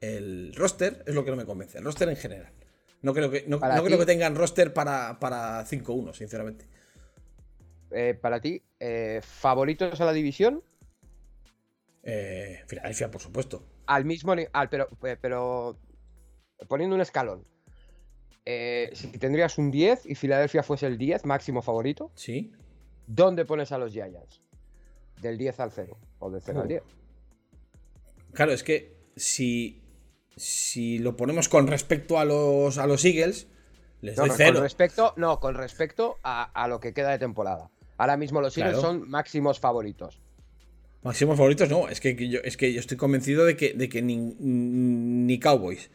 el 0.00 0.52
roster 0.54 1.02
es 1.06 1.14
lo 1.14 1.24
que 1.24 1.30
no 1.30 1.36
me 1.36 1.44
convence, 1.44 1.78
el 1.78 1.84
roster 1.84 2.08
en 2.08 2.16
general. 2.16 2.52
No 3.02 3.14
creo 3.14 3.30
que, 3.30 3.44
no, 3.46 3.60
creo 3.60 3.98
que 3.98 4.06
tengan 4.06 4.34
roster 4.34 4.72
para, 4.72 5.18
para 5.20 5.64
5-1, 5.64 6.14
sinceramente. 6.14 6.66
Eh, 7.90 8.18
para 8.20 8.40
ti, 8.40 8.62
eh, 8.80 9.20
¿favoritos 9.22 10.00
a 10.00 10.04
la 10.04 10.12
división? 10.12 10.62
Eh, 12.02 12.62
Filadelfia, 12.66 13.10
por 13.10 13.20
supuesto. 13.20 13.64
al 13.86 14.04
mismo 14.04 14.34
al, 14.52 14.68
pero, 14.68 14.88
pero 15.20 15.78
poniendo 16.66 16.96
un 16.96 17.02
escalón. 17.02 17.46
Eh, 18.44 18.90
si 18.94 19.08
tendrías 19.18 19.58
un 19.58 19.70
10 19.70 20.06
y 20.06 20.14
Filadelfia 20.14 20.62
fuese 20.62 20.86
el 20.86 20.96
10 20.96 21.26
máximo 21.26 21.60
favorito, 21.60 22.10
sí. 22.14 22.50
¿dónde 23.06 23.44
pones 23.44 23.72
a 23.72 23.78
los 23.78 23.92
Giants? 23.92 24.40
Del 25.20 25.36
10 25.36 25.60
al 25.60 25.70
0 25.70 25.98
o 26.18 26.30
del 26.30 26.40
0 26.40 26.62
al 26.62 26.68
10. 26.68 26.82
Claro, 28.32 28.52
es 28.52 28.62
que 28.62 28.96
si, 29.16 29.82
si 30.38 30.98
lo 30.98 31.16
ponemos 31.16 31.48
con 31.48 31.66
respecto 31.66 32.18
a 32.18 32.24
los, 32.24 32.78
a 32.78 32.86
los 32.86 33.04
Eagles, 33.04 33.48
les 34.00 34.16
doy 34.16 34.30
0. 34.34 34.54
Con 34.54 34.62
respecto, 34.62 35.14
no, 35.16 35.40
con 35.40 35.54
respecto 35.54 36.18
a, 36.22 36.66
lo 36.68 36.80
que 36.80 36.92
queda 36.92 37.10
de 37.10 37.18
temporada. 37.18 37.70
Ahora 37.96 38.16
mismo 38.16 38.40
los 38.40 38.56
Eagles 38.56 38.80
son 38.80 39.08
máximos 39.08 39.60
favoritos. 39.60 40.20
Máximos 41.02 41.36
favoritos, 41.36 41.68
no. 41.68 41.88
Es 41.88 42.00
que 42.00 42.14
yo, 42.28 42.40
es 42.44 42.56
que 42.56 42.72
yo 42.72 42.80
estoy 42.80 42.96
convencido 42.96 43.44
de 43.44 43.56
que, 43.56 43.72
de 43.72 43.88
que 43.88 44.02
ni, 44.02 44.16
ni 44.16 45.38
Cowboys, 45.40 45.90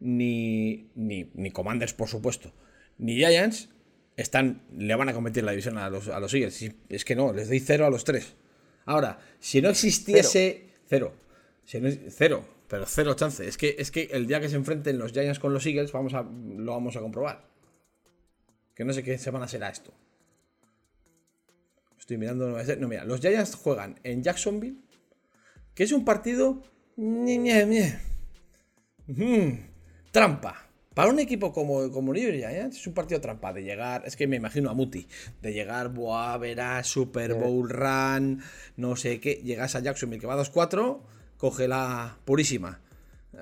ni, 0.00 0.90
ni, 0.94 1.30
ni, 1.34 1.50
Commanders, 1.50 1.94
por 1.94 2.08
supuesto, 2.08 2.52
ni 2.98 3.16
Giants 3.16 3.70
están, 4.16 4.62
le 4.76 4.94
van 4.94 5.08
a 5.08 5.14
competir 5.14 5.44
la 5.44 5.52
división 5.52 5.78
a 5.78 5.90
los, 5.90 6.08
a 6.08 6.20
los 6.20 6.32
Eagles. 6.32 6.72
Es 6.88 7.04
que 7.04 7.16
no, 7.16 7.32
les 7.32 7.48
doy 7.48 7.60
cero 7.60 7.86
a 7.86 7.90
los 7.90 8.04
tres. 8.04 8.34
Ahora, 8.86 9.18
si 9.40 9.60
no 9.60 9.70
existiese. 9.70 10.70
Cero. 10.86 11.14
cero. 11.64 12.53
Pero 12.74 12.86
cero 12.86 13.14
chance. 13.14 13.46
Es 13.46 13.56
que, 13.56 13.76
es 13.78 13.92
que 13.92 14.08
el 14.10 14.26
día 14.26 14.40
que 14.40 14.48
se 14.48 14.56
enfrenten 14.56 14.98
los 14.98 15.12
Giants 15.12 15.38
con 15.38 15.52
los 15.52 15.64
Eagles, 15.64 15.92
vamos 15.92 16.12
a, 16.12 16.22
lo 16.22 16.72
vamos 16.72 16.96
a 16.96 17.00
comprobar. 17.00 17.46
Que 18.74 18.84
no 18.84 18.92
sé 18.92 19.04
qué 19.04 19.16
semana 19.16 19.46
será 19.46 19.68
esto. 19.68 19.94
Estoy 21.96 22.18
mirando. 22.18 22.48
No, 22.48 22.88
mira, 22.88 23.04
los 23.04 23.20
Giants 23.20 23.54
juegan 23.54 24.00
en 24.02 24.24
Jacksonville. 24.24 24.78
Que 25.72 25.84
es 25.84 25.92
un 25.92 26.04
partido. 26.04 26.64
trampa. 30.10 30.68
Para 30.94 31.10
un 31.10 31.20
equipo 31.20 31.52
como, 31.52 31.92
como 31.92 32.12
New 32.12 32.24
York 32.24 32.38
Giants 32.38 32.78
es 32.78 32.86
un 32.88 32.94
partido 32.94 33.20
trampa 33.20 33.52
de 33.52 33.62
llegar, 33.62 34.02
es 34.04 34.16
que 34.16 34.26
me 34.26 34.34
imagino 34.34 34.68
a 34.68 34.74
Muti, 34.74 35.06
de 35.42 35.52
llegar, 35.52 35.90
buah, 35.90 36.38
verás, 36.38 36.88
Super 36.88 37.34
Bowl 37.34 37.68
Run, 37.68 38.42
no 38.76 38.94
sé 38.94 39.20
qué, 39.20 39.34
llegas 39.44 39.74
a 39.74 39.80
Jacksonville 39.80 40.20
que 40.20 40.26
va 40.28 40.36
2-4, 40.36 41.02
coge 41.44 41.68
la 41.68 42.16
purísima, 42.24 42.80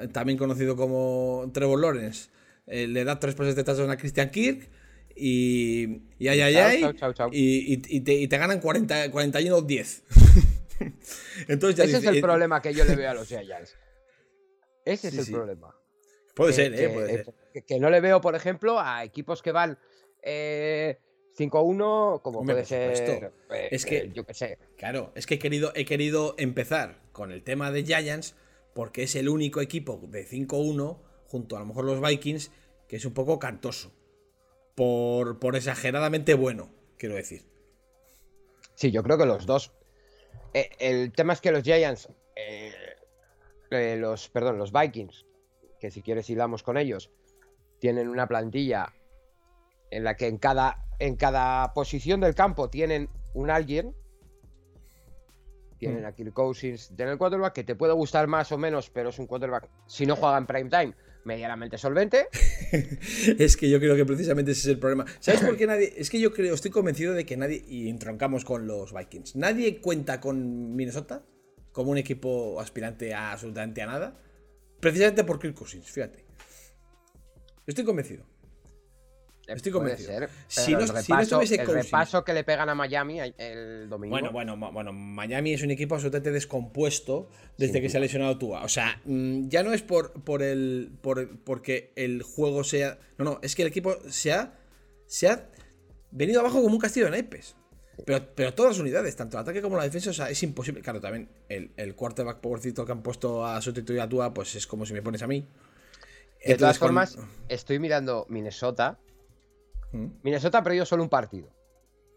eh, 0.00 0.08
también 0.08 0.36
conocido 0.36 0.74
como 0.74 1.48
Trevor 1.54 1.78
Lawrence, 1.80 2.30
eh, 2.66 2.88
le 2.88 3.04
da 3.04 3.20
tres 3.20 3.36
pases 3.36 3.54
de 3.54 3.62
touchdown 3.62 3.92
a 3.92 3.96
Christian 3.96 4.28
Kirk 4.28 4.68
y, 5.14 6.02
y 6.18 6.26
ay, 6.26 6.40
ay, 6.40 6.56
ay, 6.56 6.96
y, 7.30 8.00
te, 8.00 8.38
ganan 8.38 8.58
40, 8.58 9.06
41-10. 9.12 10.02
Entonces 11.46 11.86
Ese 11.86 11.98
es 11.98 12.04
el 12.06 12.20
problema 12.20 12.60
que 12.60 12.74
yo 12.74 12.84
le 12.84 12.96
veo 12.96 13.08
a 13.08 13.14
los 13.14 13.28
Giants. 13.28 13.76
Ese 14.84 15.06
es 15.06 15.28
el 15.28 15.34
problema. 15.34 15.72
Puede 16.34 16.54
ser, 16.54 16.74
¿eh? 16.74 16.88
Puede 16.88 17.08
ser 17.08 17.34
que, 17.64 17.78
no 17.78 17.88
le 17.88 18.00
veo, 18.00 18.20
por 18.20 18.34
ejemplo, 18.34 18.80
a 18.80 19.04
equipos 19.04 19.42
que 19.42 19.52
van 19.52 19.78
5-1, 20.24 20.24
eh, 20.24 22.20
como 22.20 22.42
puede 22.42 22.64
ser. 22.64 23.32
Eh, 23.48 23.68
es 23.70 23.86
que, 23.86 24.10
yo 24.12 24.24
que 24.24 24.34
sé. 24.34 24.58
Claro, 24.76 25.12
es 25.14 25.24
que 25.24 25.34
he 25.34 25.38
querido, 25.38 25.70
he 25.76 25.84
querido 25.84 26.34
empezar 26.36 27.01
con 27.12 27.30
el 27.30 27.42
tema 27.42 27.70
de 27.70 27.84
Giants, 27.84 28.34
porque 28.74 29.04
es 29.04 29.14
el 29.16 29.28
único 29.28 29.60
equipo 29.60 30.00
de 30.08 30.26
5-1, 30.26 30.98
junto 31.26 31.56
a 31.56 31.60
lo 31.60 31.66
mejor 31.66 31.84
los 31.84 32.00
Vikings, 32.00 32.50
que 32.88 32.96
es 32.96 33.04
un 33.04 33.14
poco 33.14 33.38
cantoso. 33.38 33.92
Por, 34.74 35.38
exageradamente 35.54 36.34
bueno, 36.34 36.70
quiero 36.96 37.14
decir. 37.14 37.44
Sí, 38.74 38.90
yo 38.90 39.02
creo 39.02 39.18
que 39.18 39.26
los 39.26 39.46
dos. 39.46 39.72
Eh, 40.54 40.70
el 40.78 41.12
tema 41.12 41.34
es 41.34 41.40
que 41.40 41.52
los 41.52 41.62
Giants. 41.62 42.08
los, 43.70 44.28
perdón, 44.28 44.58
los 44.58 44.72
Vikings 44.72 45.26
que 45.82 45.90
si 45.90 46.00
quieres 46.00 46.30
hilamos 46.30 46.62
con 46.62 46.76
ellos, 46.76 47.10
tienen 47.80 48.08
una 48.08 48.28
plantilla 48.28 48.94
en 49.90 50.04
la 50.04 50.16
que 50.16 50.28
en 50.28 50.38
cada, 50.38 50.86
en 51.00 51.16
cada 51.16 51.74
posición 51.74 52.20
del 52.20 52.36
campo 52.36 52.70
tienen 52.70 53.10
un 53.34 53.50
alguien. 53.50 53.92
Tienen 55.88 56.04
a 56.04 56.12
Kirk 56.12 56.32
Cousins, 56.32 56.92
tienen 56.94 57.12
el 57.12 57.18
quarterback 57.18 57.52
que 57.52 57.64
te 57.64 57.74
puede 57.74 57.92
gustar 57.92 58.28
más 58.28 58.52
o 58.52 58.58
menos, 58.58 58.88
pero 58.88 59.08
es 59.08 59.18
un 59.18 59.26
quarterback, 59.26 59.68
si 59.88 60.06
no 60.06 60.14
juega 60.14 60.38
en 60.38 60.46
prime 60.46 60.70
time, 60.70 60.94
medianamente 61.24 61.76
solvente. 61.76 62.28
es 63.38 63.56
que 63.56 63.68
yo 63.68 63.80
creo 63.80 63.96
que 63.96 64.06
precisamente 64.06 64.52
ese 64.52 64.60
es 64.60 64.66
el 64.68 64.78
problema. 64.78 65.04
¿Sabes 65.18 65.40
por 65.40 65.56
qué 65.56 65.66
nadie? 65.66 65.92
Es 65.96 66.08
que 66.08 66.20
yo 66.20 66.32
creo, 66.32 66.54
estoy 66.54 66.70
convencido 66.70 67.14
de 67.14 67.26
que 67.26 67.36
nadie, 67.36 67.64
y 67.66 67.88
entroncamos 67.88 68.44
con 68.44 68.68
los 68.68 68.94
Vikings, 68.94 69.34
nadie 69.34 69.80
cuenta 69.80 70.20
con 70.20 70.76
Minnesota 70.76 71.24
como 71.72 71.90
un 71.90 71.98
equipo 71.98 72.60
aspirante 72.60 73.12
a 73.12 73.32
absolutamente 73.32 73.82
a 73.82 73.86
nada. 73.86 74.20
Precisamente 74.78 75.24
por 75.24 75.40
Kirk 75.40 75.54
Cousins, 75.54 75.90
fíjate. 75.90 76.24
Estoy 77.66 77.84
convencido. 77.84 78.31
Estoy 79.46 79.72
convencido. 79.72 80.28
si, 80.46 80.72
no, 80.72 80.80
el 80.80 80.88
repaso, 80.88 81.40
el 81.42 81.66
repaso 81.66 82.24
que 82.24 82.32
le 82.32 82.44
pegan 82.44 82.68
a 82.68 82.74
Miami 82.74 83.18
el 83.38 83.88
domingo. 83.88 84.12
Bueno, 84.12 84.30
bueno, 84.30 84.56
bueno, 84.56 84.92
Miami 84.92 85.54
es 85.54 85.62
un 85.62 85.70
equipo 85.70 85.96
absolutamente 85.96 86.30
descompuesto 86.30 87.28
desde 87.58 87.80
que 87.80 87.88
se 87.88 87.96
ha 87.96 88.00
lesionado 88.00 88.38
Tua. 88.38 88.62
O 88.62 88.68
sea, 88.68 89.00
mm, 89.04 89.48
ya 89.48 89.62
no 89.62 89.72
es 89.72 89.82
por, 89.82 90.12
por 90.22 90.42
el. 90.42 90.92
Por, 91.00 91.40
porque 91.40 91.92
el 91.96 92.22
juego 92.22 92.62
sea. 92.62 92.98
No, 93.18 93.24
no, 93.24 93.40
es 93.42 93.56
que 93.56 93.62
el 93.62 93.68
equipo 93.68 93.96
se 94.08 94.32
ha, 94.32 94.54
se 95.06 95.28
ha 95.28 95.48
venido 96.12 96.40
abajo 96.40 96.62
como 96.62 96.74
un 96.74 96.80
castillo 96.80 97.06
de 97.06 97.12
naipes. 97.12 97.56
Pero, 98.06 98.24
pero 98.34 98.54
todas 98.54 98.72
las 98.72 98.80
unidades, 98.80 99.14
tanto 99.16 99.36
el 99.36 99.42
ataque 99.42 99.60
como 99.60 99.76
la 99.76 99.84
defensa, 99.84 100.10
o 100.10 100.14
sea, 100.14 100.30
es 100.30 100.42
imposible. 100.42 100.80
Claro, 100.82 101.00
también 101.00 101.28
el, 101.48 101.72
el 101.76 101.94
quarterback 101.94 102.38
pobrecito 102.38 102.86
que 102.86 102.92
han 102.92 103.02
puesto 103.02 103.44
a 103.44 103.60
sustituir 103.60 104.00
a 104.00 104.08
Tua, 104.08 104.32
pues 104.32 104.54
es 104.54 104.66
como 104.66 104.86
si 104.86 104.92
me 104.92 105.02
pones 105.02 105.22
a 105.22 105.26
mí. 105.26 105.46
De 106.44 106.56
todas 106.56 106.78
formas, 106.78 107.18
estoy 107.48 107.78
mirando 107.78 108.26
Minnesota. 108.28 108.98
¿Mm? 109.92 110.06
Minnesota 110.22 110.58
ha 110.58 110.62
perdido 110.62 110.84
solo 110.84 111.02
un 111.02 111.08
partido. 111.08 111.48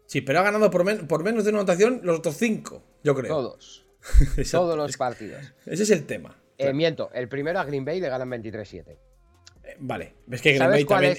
Sí, 0.06 0.20
pero 0.20 0.40
ha 0.40 0.42
ganado 0.42 0.70
por, 0.70 1.06
por 1.06 1.24
menos 1.24 1.44
de 1.44 1.50
una 1.50 1.60
anotación 1.60 2.00
los 2.02 2.18
otros 2.18 2.36
cinco, 2.36 2.82
yo 3.02 3.14
creo. 3.14 3.34
Todos. 3.34 3.86
Todos 4.50 4.76
los 4.76 4.96
partidos. 4.96 5.52
Ese 5.66 5.82
es 5.82 5.90
el 5.90 6.06
tema. 6.06 6.36
Eh, 6.58 6.72
miento, 6.72 7.10
el 7.12 7.28
primero 7.28 7.58
a 7.58 7.64
Green 7.64 7.84
Bay 7.84 8.00
le 8.00 8.08
ganan 8.08 8.30
23-7. 8.30 8.84
Eh, 8.88 9.76
vale, 9.80 10.14
ves 10.26 10.40
que 10.40 10.54
Green 10.54 10.70
Bay 10.70 10.84
también. 10.84 11.16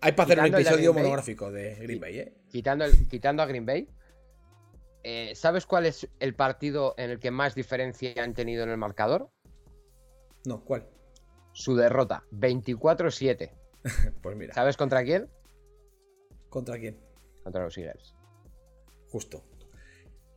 hay 0.00 0.12
para 0.12 0.24
hacer 0.24 0.38
un 0.38 0.46
episodio 0.46 0.94
monográfico 0.94 1.50
de 1.50 1.74
Green 1.74 2.00
Bay, 2.00 2.18
¿eh? 2.18 2.32
Quitando, 2.48 2.84
el, 2.84 3.08
quitando 3.08 3.42
a 3.42 3.46
Green 3.46 3.66
Bay, 3.66 3.88
eh, 5.10 5.34
¿Sabes 5.34 5.64
cuál 5.64 5.86
es 5.86 6.08
el 6.20 6.34
partido 6.34 6.94
en 6.98 7.10
el 7.10 7.18
que 7.18 7.30
más 7.30 7.54
diferencia 7.54 8.12
han 8.22 8.34
tenido 8.34 8.64
en 8.64 8.70
el 8.70 8.76
marcador? 8.76 9.30
No, 10.44 10.64
¿cuál? 10.64 10.86
Su 11.52 11.76
derrota, 11.76 12.24
24-7. 12.32 13.50
pues 14.22 14.36
mira. 14.36 14.54
¿Sabes 14.54 14.76
contra 14.76 15.04
quién? 15.04 15.30
¿Contra 16.48 16.78
quién? 16.78 16.98
Contra 17.42 17.64
los 17.64 17.76
Eagles. 17.76 18.14
Justo. 19.08 19.44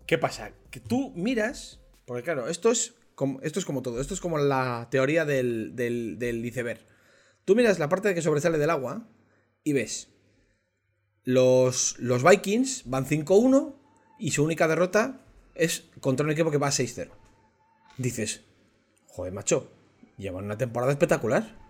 ¿Qué 0.05 0.17
pasa? 0.17 0.51
Que 0.69 0.79
tú 0.79 1.11
miras, 1.15 1.79
porque 2.05 2.23
claro, 2.23 2.47
esto 2.47 2.71
es 2.71 2.95
como, 3.15 3.39
esto 3.41 3.59
es 3.59 3.65
como 3.65 3.81
todo, 3.81 4.01
esto 4.01 4.13
es 4.13 4.21
como 4.21 4.37
la 4.37 4.87
teoría 4.91 5.25
del, 5.25 5.75
del 5.75 6.45
iceberg. 6.45 6.81
Tú 7.45 7.55
miras 7.55 7.79
la 7.79 7.89
parte 7.89 8.13
que 8.13 8.21
sobresale 8.21 8.57
del 8.57 8.69
agua 8.69 9.07
y 9.63 9.73
ves, 9.73 10.09
los, 11.23 11.99
los 11.99 12.23
Vikings 12.23 12.83
van 12.85 13.05
5-1 13.05 13.75
y 14.19 14.31
su 14.31 14.43
única 14.43 14.67
derrota 14.67 15.21
es 15.55 15.85
contra 15.99 16.25
un 16.25 16.31
equipo 16.31 16.51
que 16.51 16.57
va 16.57 16.67
a 16.67 16.71
6-0. 16.71 17.09
Dices, 17.97 18.41
joder, 19.07 19.33
macho, 19.33 19.69
llevan 20.17 20.45
una 20.45 20.57
temporada 20.57 20.91
espectacular. 20.91 21.60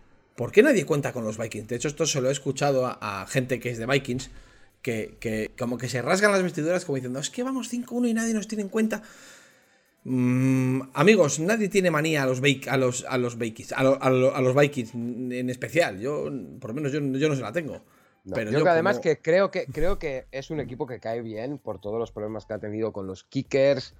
¿Por 0.41 0.51
qué 0.51 0.63
nadie 0.63 0.88
cuenta 0.88 1.13
con 1.13 1.23
los 1.23 1.38
Vikings? 1.38 1.67
De 1.67 1.75
hecho, 1.75 1.88
esto 1.88 2.08
se 2.08 2.19
lo 2.19 2.30
he 2.30 2.32
escuchado 2.32 2.88
a, 2.88 3.27
gente 3.30 3.60
que 3.60 3.69
es 3.69 3.77
de 3.77 3.86
Vikings, 3.86 4.32
que, 4.82 5.51
como 5.56 5.77
que 5.77 5.88
se 5.88 6.01
rasgan 6.01 6.32
las 6.32 6.41
vestiduras 6.41 6.84
como 6.84 6.95
diciendo, 6.95 7.19
es 7.19 7.30
que 7.30 7.43
vamos 7.43 7.71
5-1 7.71 8.10
y 8.10 8.13
nadie 8.15 8.34
nos 8.34 8.47
tiene 8.47 8.63
en 8.63 8.69
cuenta. 8.69 9.04
Mm, 10.04 10.82
amigos, 10.95 11.39
nadie 11.39 11.69
tiene 11.69 11.91
manía 11.91 12.23
a 12.23 12.25
los, 12.25 12.41
a 12.67 12.77
los, 12.77 13.06
a 13.08 13.19
los 13.19 13.38
Vikings, 13.38 13.71
a, 13.73 14.10
los 14.10 14.56
Vikings 14.56 14.95
en 14.95 15.47
especial. 15.51 15.99
Yo, 15.99 16.23
por 16.60 16.71
lo 16.71 16.73
menos, 16.73 16.91
yo, 16.91 17.01
yo 17.01 17.30
no 17.30 17.36
se 17.36 17.41
la 17.43 17.51
tengo 17.51 17.84
yo, 18.23 18.67
además 18.67 18.97
que 18.97 19.19
creo 19.19 19.51
que 19.51 19.65
creo 19.65 19.99
que 19.99 20.25
es 20.32 20.49
un 20.49 20.60
equipo 20.60 20.88
que 20.88 20.99
cae 20.99 21.21
bien 21.21 21.60
por 21.60 21.80
todos 21.80 21.99
los 21.99 22.12
problemas 22.12 22.47
que 22.47 22.54
ha 22.54 22.60
tenido 22.60 22.91
con 22.91 23.06
los 23.06 23.23
kickers. 23.25 23.93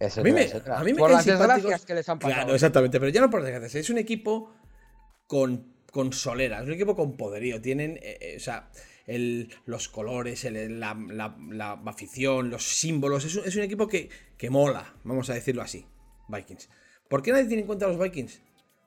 a 0.00 0.22
mí 0.22 0.30
me, 0.30 0.48
A 0.66 0.84
mí 0.84 0.92
me 0.92 0.98
por 0.98 1.10
las 1.10 1.24
desgracias 1.24 1.84
que 1.84 1.94
les 1.94 2.08
han 2.08 2.20
pasado. 2.20 2.42
Claro, 2.42 2.54
exactamente, 2.54 3.00
pero 3.00 3.10
ya 3.10 3.20
no 3.20 3.30
por 3.30 3.42
desgracias. 3.42 3.74
Es 3.84 3.90
un 3.90 3.98
equipo 3.98 4.52
con, 5.30 5.64
con 5.92 6.12
solera, 6.12 6.58
es 6.58 6.66
un 6.66 6.72
equipo 6.72 6.96
con 6.96 7.16
poderío. 7.16 7.62
Tienen, 7.62 8.00
eh, 8.02 8.18
eh, 8.20 8.34
o 8.36 8.40
sea, 8.40 8.68
el, 9.06 9.48
los 9.64 9.88
colores, 9.88 10.42
la, 10.50 10.98
la, 11.08 11.80
afición, 11.86 12.50
los 12.50 12.64
símbolos. 12.64 13.24
Es 13.24 13.36
un, 13.36 13.44
es 13.44 13.54
un 13.54 13.62
equipo 13.62 13.86
que, 13.86 14.10
que 14.36 14.50
mola, 14.50 14.92
vamos 15.04 15.30
a 15.30 15.34
decirlo 15.34 15.62
así. 15.62 15.86
Vikings. 16.26 16.68
¿Por 17.08 17.22
qué 17.22 17.30
nadie 17.30 17.44
tiene 17.44 17.60
en 17.60 17.68
cuenta 17.68 17.86
a 17.86 17.90
los 17.90 18.00
Vikings? 18.00 18.42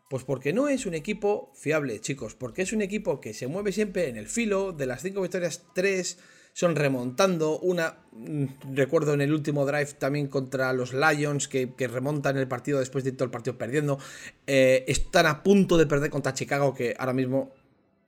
Pues 0.09 0.25
porque 0.25 0.51
no 0.51 0.67
es 0.67 0.85
un 0.85 0.95
equipo 0.95 1.53
fiable, 1.55 2.01
chicos, 2.01 2.35
porque 2.35 2.63
es 2.63 2.73
un 2.73 2.81
equipo 2.81 3.21
que 3.21 3.33
se 3.33 3.47
mueve 3.47 3.71
siempre 3.71 4.09
en 4.09 4.17
el 4.17 4.27
filo, 4.27 4.73
de 4.73 4.85
las 4.85 5.01
cinco 5.01 5.21
victorias, 5.21 5.63
tres 5.73 6.19
son 6.53 6.75
remontando. 6.75 7.59
Una, 7.59 7.97
mm, 8.11 8.45
recuerdo 8.73 9.13
en 9.13 9.21
el 9.21 9.33
último 9.33 9.65
drive 9.65 9.93
también 9.93 10.27
contra 10.27 10.71
los 10.73 10.93
Lions, 10.93 11.47
que, 11.47 11.73
remontan 11.77 12.37
el 12.37 12.47
partido 12.47 12.79
después 12.79 13.03
de 13.03 13.11
todo 13.11 13.25
el 13.25 13.31
partido 13.31 13.57
perdiendo. 13.57 13.99
Eh, 14.47 14.85
están 14.87 15.25
a 15.25 15.43
punto 15.43 15.77
de 15.77 15.87
perder 15.87 16.09
contra 16.09 16.33
Chicago, 16.33 16.73
que 16.73 16.95
ahora 16.97 17.13
mismo 17.13 17.51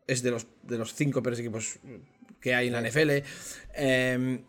es 0.08 0.22
de 0.22 0.32
los, 0.32 0.48
de 0.64 0.78
los 0.78 0.94
cinco 0.94 1.22
peores 1.22 1.40
equipos 1.40 1.80
que 2.40 2.54
hay 2.54 2.68
en 2.68 2.74
la 2.74 2.82
NFL. 2.82 3.24
Em, 3.74 4.42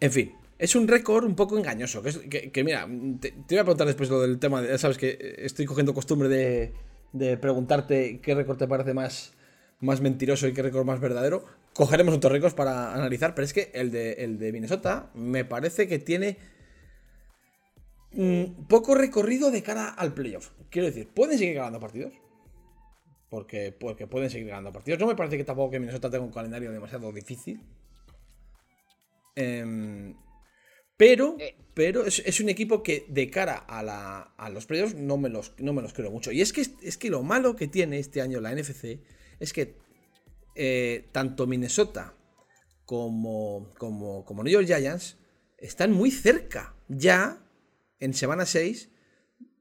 en 0.00 0.12
fin, 0.12 0.34
es 0.58 0.74
un 0.74 0.88
récord 0.88 1.24
un 1.24 1.36
poco 1.36 1.56
engañoso. 1.56 2.02
Que, 2.02 2.64
mira, 2.64 2.88
te, 3.20 3.32
voy 3.48 3.58
a 3.58 3.64
preguntar 3.64 3.86
después 3.86 4.10
lo 4.10 4.20
del 4.20 4.38
tema. 4.38 4.62
ya 4.66 4.78
sabes 4.78 4.98
que 4.98 5.36
estoy 5.38 5.64
cogiendo 5.66 5.94
costumbre 5.94 6.28
de, 6.28 6.72
de 7.12 7.36
preguntarte 7.36 8.20
qué 8.20 8.34
récord 8.34 8.58
te 8.58 8.66
parece 8.66 8.94
más, 8.94 9.34
más 9.82 10.00
mentiroso 10.00 10.48
y 10.48 10.54
qué 10.54 10.62
récord 10.62 10.86
más 10.86 11.00
verdadero. 11.00 11.44
Cogeremos 11.74 12.14
otros 12.14 12.32
récords 12.32 12.54
para 12.54 12.94
analizar, 12.94 13.34
pero 13.34 13.44
es 13.44 13.52
que 13.52 13.70
el 13.74 13.90
de, 13.90 14.12
el 14.12 14.38
de 14.38 14.52
Minnesota 14.52 15.10
me 15.14 15.44
parece 15.44 15.86
que 15.88 15.98
tiene 15.98 16.38
mm, 18.12 18.66
poco 18.68 18.94
recorrido 18.94 19.50
de 19.50 19.62
cara 19.62 19.88
al 19.88 20.14
playoff. 20.14 20.50
Quiero 20.70 20.86
decir, 20.86 21.08
pueden 21.08 21.38
seguir 21.38 21.56
ganando 21.56 21.80
partidos. 21.80 22.14
Porque, 23.28 23.72
porque 23.72 24.06
pueden 24.06 24.30
seguir 24.30 24.48
ganando 24.48 24.72
partidos. 24.72 25.00
No 25.00 25.06
me 25.06 25.16
parece 25.16 25.36
que 25.36 25.44
tampoco 25.44 25.72
que 25.72 25.80
Minnesota 25.80 26.10
tenga 26.10 26.24
un 26.24 26.32
calendario 26.32 26.70
demasiado 26.70 27.10
difícil. 27.12 27.60
Eh, 29.34 30.14
pero, 30.96 31.36
eh. 31.40 31.56
pero 31.74 32.04
es, 32.06 32.38
un 32.38 32.48
equipo 32.48 32.84
que 32.84 33.06
de 33.08 33.28
cara 33.30 33.64
a, 33.66 34.50
los 34.50 34.66
playoffs 34.66 34.94
no 34.94 35.16
me 35.16 35.30
los, 35.30 35.54
no 35.58 35.72
me 35.72 35.82
los 35.82 35.92
creo 35.92 36.12
mucho. 36.12 36.30
Y 36.30 36.40
es 36.40 36.52
que, 36.52 36.64
es 36.82 36.96
que 36.96 37.10
lo 37.10 37.24
malo 37.24 37.56
que 37.56 37.66
tiene 37.66 37.98
este 37.98 38.20
año 38.20 38.40
la 38.40 38.54
NFC 38.54 39.00
es 39.42 39.52
que 39.52 39.74
eh, 40.54 41.08
tanto 41.10 41.48
Minnesota 41.48 42.14
como, 42.84 43.72
como, 43.76 44.44
New 44.44 44.52
York 44.52 44.66
Giants 44.66 45.16
están 45.58 45.92
muy 45.92 46.10
cerca 46.10 46.74
ya 46.88 47.42
en 47.98 48.14
semana 48.14 48.46
6 48.46 48.88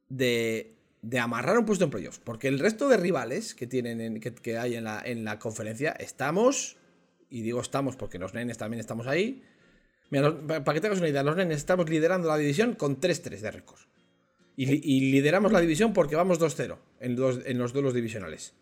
de, 0.10 0.76
de 1.02 1.20
amarrar 1.20 1.58
un 1.58 1.66
puesto 1.66 1.86
en 1.86 1.90
playoffs. 1.90 2.20
Porque 2.20 2.48
el 2.48 2.60
resto 2.60 2.90
de 2.90 2.98
rivales 2.98 3.56
que, 3.56 3.66
tienen 3.66 4.20
que, 4.20 4.58
hay 4.58 4.76
en 4.76 4.84
la, 4.84 5.02
en 5.04 5.24
la 5.24 5.40
conferencia 5.40 5.92
estamos, 5.92 6.78
y 7.30 7.42
digo 7.42 7.60
estamos 7.60 7.96
porque 7.96 8.20
los 8.20 8.36
nenes 8.36 8.60
también 8.60 8.80
estamos 8.80 9.08
ahí, 9.08 9.44
para 10.12 10.74
que 10.74 10.82
tengas 10.82 11.00
una 11.00 11.10
idea, 11.10 11.24
los 11.24 11.38
nenes 11.38 11.58
estamos 11.58 11.90
liderando 11.90 12.28
la 12.28 12.38
división 12.38 12.76
con 12.76 13.00
3-3 13.00 13.40
de 13.40 13.52
récord. 13.52 13.80
Y, 14.58 15.12
lideramos 15.12 15.52
la 15.52 15.62
división 15.62 15.94
porque 15.94 16.16
vamos 16.16 16.40
2-0 16.40 16.78
en, 17.00 17.18
en, 17.48 17.58
los 17.58 17.74
duelos 17.74 17.96
divisionales. 17.96 18.54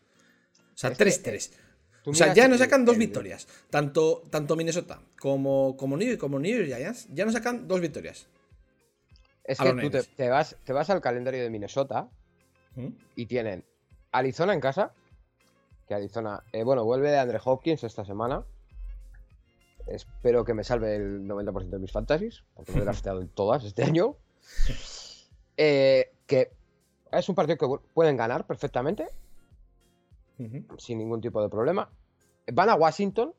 O 0.79 0.81
sea, 0.81 0.93
3-3. 0.93 1.51
O 2.05 2.13
sea, 2.13 2.33
ya 2.33 2.47
nos 2.47 2.59
sacan 2.59 2.85
dos 2.85 2.97
victorias. 2.97 3.49
Tanto, 3.69 4.23
tanto 4.29 4.55
Minnesota 4.55 5.01
como, 5.19 5.75
como 5.75 5.97
New 5.97 6.07
York 6.07 6.19
como 6.21 6.39
New 6.39 6.55
York 6.55 6.67
Giants 6.67 7.09
ya 7.11 7.25
nos 7.25 7.33
sacan 7.33 7.67
dos 7.67 7.81
victorias. 7.81 8.27
Es 9.43 9.59
que 9.59 9.73
tú 9.73 9.89
te, 9.89 10.29
vas, 10.29 10.55
te 10.63 10.71
vas 10.71 10.89
al 10.89 11.01
calendario 11.01 11.43
de 11.43 11.49
Minnesota 11.49 12.07
¿Mm? 12.75 12.87
y 13.15 13.25
tienen 13.25 13.65
Arizona 14.13 14.53
en 14.53 14.61
casa. 14.61 14.93
Que 15.85 15.95
Arizona, 15.95 16.43
eh, 16.53 16.63
bueno, 16.63 16.85
vuelve 16.85 17.11
de 17.11 17.19
Andre 17.19 17.41
Hopkins 17.43 17.83
esta 17.83 18.05
semana. 18.05 18.45
Espero 19.87 20.45
que 20.45 20.53
me 20.53 20.63
salve 20.63 20.95
el 20.95 21.27
90% 21.27 21.67
de 21.71 21.79
mis 21.79 21.91
fantasies, 21.91 22.43
porque 22.53 22.71
me 22.71 22.79
he 22.79 22.83
drafteado 22.85 23.19
en 23.19 23.27
todas 23.27 23.65
este 23.65 23.83
año. 23.83 24.15
Eh, 25.57 26.13
que 26.25 26.53
es 27.11 27.27
un 27.27 27.35
partido 27.35 27.57
que 27.57 27.83
pueden 27.93 28.15
ganar 28.15 28.47
perfectamente, 28.47 29.09
sin 30.77 30.97
ningún 30.97 31.21
tipo 31.21 31.41
de 31.41 31.49
problema. 31.49 31.89
Van 32.51 32.69
a 32.69 32.75
Washington, 32.75 33.33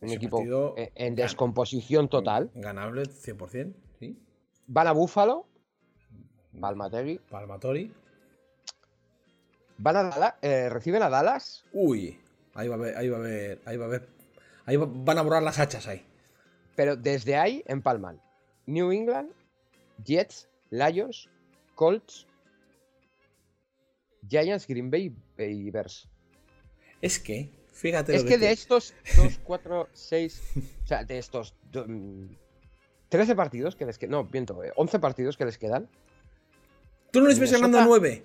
un 0.00 0.10
equipo 0.10 0.74
en, 0.76 1.14
descomposición 1.14 2.08
total. 2.08 2.50
Ganable 2.54 3.02
100%, 3.04 3.74
sí. 3.98 4.18
Van 4.66 4.86
a 4.86 4.92
Buffalo, 4.92 5.46
Palmategui. 6.58 7.18
Palmatori. 7.30 7.92
Van 9.78 9.96
a 9.96 10.02
Dallas, 10.04 10.34
eh, 10.42 10.68
reciben 10.68 11.02
a 11.02 11.08
Dallas. 11.08 11.64
Uy, 11.72 12.18
ahí 12.54 12.68
va 12.68 12.74
a 12.74 12.78
haber, 12.78 12.96
ahí 12.96 13.08
va 13.08 13.16
a 13.16 13.20
haber, 13.20 13.62
ahí 13.64 13.76
va 13.76 13.84
a 13.84 13.88
haber 13.88 14.08
Ahí 14.64 14.76
van 14.76 15.18
a 15.18 15.22
borrar 15.22 15.42
las 15.42 15.58
hachas 15.58 15.88
ahí. 15.88 16.04
Pero 16.76 16.96
desde 16.96 17.36
ahí 17.36 17.62
empalman 17.66 18.20
New 18.66 18.92
England, 18.92 19.32
Jets, 20.04 20.48
Lions, 20.70 21.28
Colts, 21.74 22.26
Giants, 24.28 24.66
Green 24.66 24.90
Bay 24.90 25.14
y 25.38 25.70
Bears. 25.70 26.08
Es 27.02 27.18
que, 27.18 27.50
fíjate. 27.72 28.16
Es 28.16 28.24
que, 28.24 28.38
de 28.38 28.52
estos 28.52 28.94
2, 29.16 29.40
4, 29.44 29.88
6, 29.92 30.42
o 30.84 30.86
sea, 30.86 31.04
de 31.04 31.18
estos 31.18 31.54
13 33.10 33.34
partidos 33.34 33.76
que 33.76 33.84
les 33.84 33.98
quedan, 33.98 34.12
no, 34.12 34.24
viento, 34.24 34.58
11 34.76 34.98
partidos 34.98 35.36
que 35.36 35.44
les 35.44 35.58
quedan. 35.58 35.90
Tú 37.10 37.20
no 37.20 37.28
les 37.28 37.38
ves 37.38 37.52
ganando 37.52 37.84
9. 37.84 38.24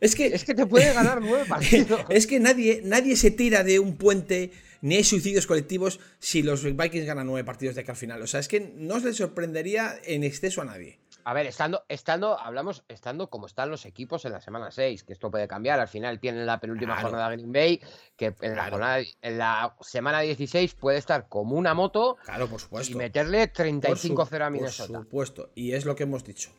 Es 0.00 0.14
que, 0.14 0.26
es 0.26 0.44
que 0.44 0.54
te 0.54 0.64
puede 0.64 0.94
ganar 0.94 1.20
9 1.22 1.44
partidos. 1.46 2.00
es 2.08 2.26
que 2.26 2.40
nadie, 2.40 2.80
nadie 2.84 3.16
se 3.16 3.30
tira 3.30 3.62
de 3.62 3.78
un 3.78 3.96
puente 3.96 4.52
ni 4.84 4.96
hay 4.96 5.04
suicidios 5.04 5.46
colectivos 5.46 5.98
si 6.18 6.42
los 6.42 6.62
Vikings 6.62 7.06
ganan 7.06 7.26
nueve 7.26 7.42
partidos 7.42 7.74
de 7.74 7.80
acá 7.80 7.92
al 7.92 7.96
final. 7.96 8.20
O 8.20 8.26
sea, 8.26 8.38
es 8.40 8.48
que 8.48 8.60
no 8.60 9.00
se 9.00 9.06
le 9.06 9.12
sorprendería 9.14 9.98
en 10.04 10.24
exceso 10.24 10.60
a 10.60 10.66
nadie. 10.66 10.98
A 11.24 11.32
ver, 11.32 11.46
estando, 11.46 11.84
estando, 11.88 12.38
hablamos, 12.38 12.84
estando 12.88 13.30
como 13.30 13.46
están 13.46 13.70
los 13.70 13.86
equipos 13.86 14.24
en 14.26 14.32
la 14.32 14.40
semana 14.42 14.70
6, 14.70 15.04
que 15.04 15.14
esto 15.14 15.30
puede 15.30 15.48
cambiar. 15.48 15.80
Al 15.80 15.88
final 15.88 16.20
tienen 16.20 16.44
la 16.44 16.60
penúltima 16.60 17.00
jornada 17.00 17.30
Green 17.30 17.52
Bay, 17.52 17.80
que 18.16 18.34
en, 18.42 18.54
la 18.54 18.68
jornada, 18.68 18.98
en 19.22 19.38
la 19.38 19.74
semana 19.80 20.20
16 20.20 20.74
puede 20.74 20.98
estar 20.98 21.28
como 21.28 21.56
una 21.56 21.72
moto. 21.72 22.18
Claro, 22.24 22.46
por 22.46 22.60
supuesto. 22.60 22.92
Y 22.92 22.96
meterle 22.96 23.50
35-0 23.50 24.42
a 24.42 24.50
Minnesota. 24.50 24.92
Por 24.92 25.02
supuesto, 25.04 25.50
y 25.54 25.72
es 25.72 25.86
lo 25.86 25.96
que 25.96 26.02
hemos 26.02 26.24
dicho. 26.24 26.50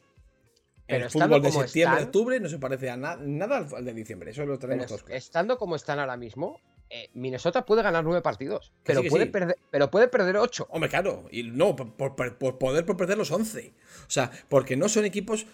Pero 0.87 1.05
el 1.05 1.11
fútbol 1.11 1.41
de 1.41 1.51
septiembre, 1.51 2.03
octubre 2.03 2.39
no 2.39 2.49
se 2.49 2.59
parece 2.59 2.89
a 2.89 2.97
nada 2.97 3.67
al 3.75 3.85
de 3.85 3.93
diciembre. 3.93 4.31
Eso 4.31 4.45
lo 4.45 4.57
tenemos 4.57 4.87
todos. 4.87 5.03
Estando 5.09 5.57
como 5.57 5.75
están 5.75 5.99
ahora 5.99 6.17
mismo, 6.17 6.59
eh, 6.89 7.09
Minnesota 7.13 7.65
puede 7.65 7.81
ganar 7.81 8.03
nueve 8.03 8.21
partidos, 8.21 8.71
pero, 8.83 9.03
puede 9.03 9.25
Perder, 9.25 9.57
pero 9.71 9.89
puede 9.89 10.07
perder 10.07 10.37
ocho. 10.37 10.67
Hombre, 10.69 10.89
claro, 10.89 11.27
y 11.31 11.43
no, 11.43 11.75
por, 11.75 12.15
poder 12.15 12.85
por 12.85 12.97
perder 12.97 13.17
los 13.17 13.31
once. 13.31 13.73
O 14.07 14.09
sea, 14.09 14.31
porque 14.49 14.77
no 14.77 14.87
son 14.87 15.05
equipos 15.05 15.47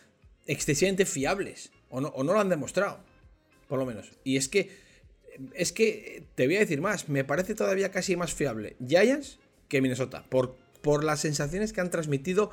excesivamente 0.46 1.06
fiables, 1.06 1.72
o 1.90 2.02
no, 2.02 2.12
lo 2.24 2.40
han 2.40 2.50
demostrado, 2.50 3.00
por 3.68 3.80
lo 3.80 3.86
menos. 3.86 4.12
Y 4.24 4.38
es 4.38 4.50
que, 4.50 4.70
es 5.54 5.72
que, 5.72 6.26
te 6.36 6.46
voy 6.46 6.58
a 6.58 6.60
decir 6.60 6.82
más, 6.82 7.08
me 7.08 7.24
parece 7.24 7.56
todavía 7.56 7.92
casi 7.92 8.16
más 8.16 8.34
fiable 8.34 8.76
Giants 8.86 9.40
que 9.70 9.82
Minnesota, 9.82 10.26
por, 10.30 10.58
por 10.82 11.04
las 11.04 11.22
sensaciones 11.22 11.72
que 11.72 11.80
han 11.80 11.92
transmitido 11.92 12.52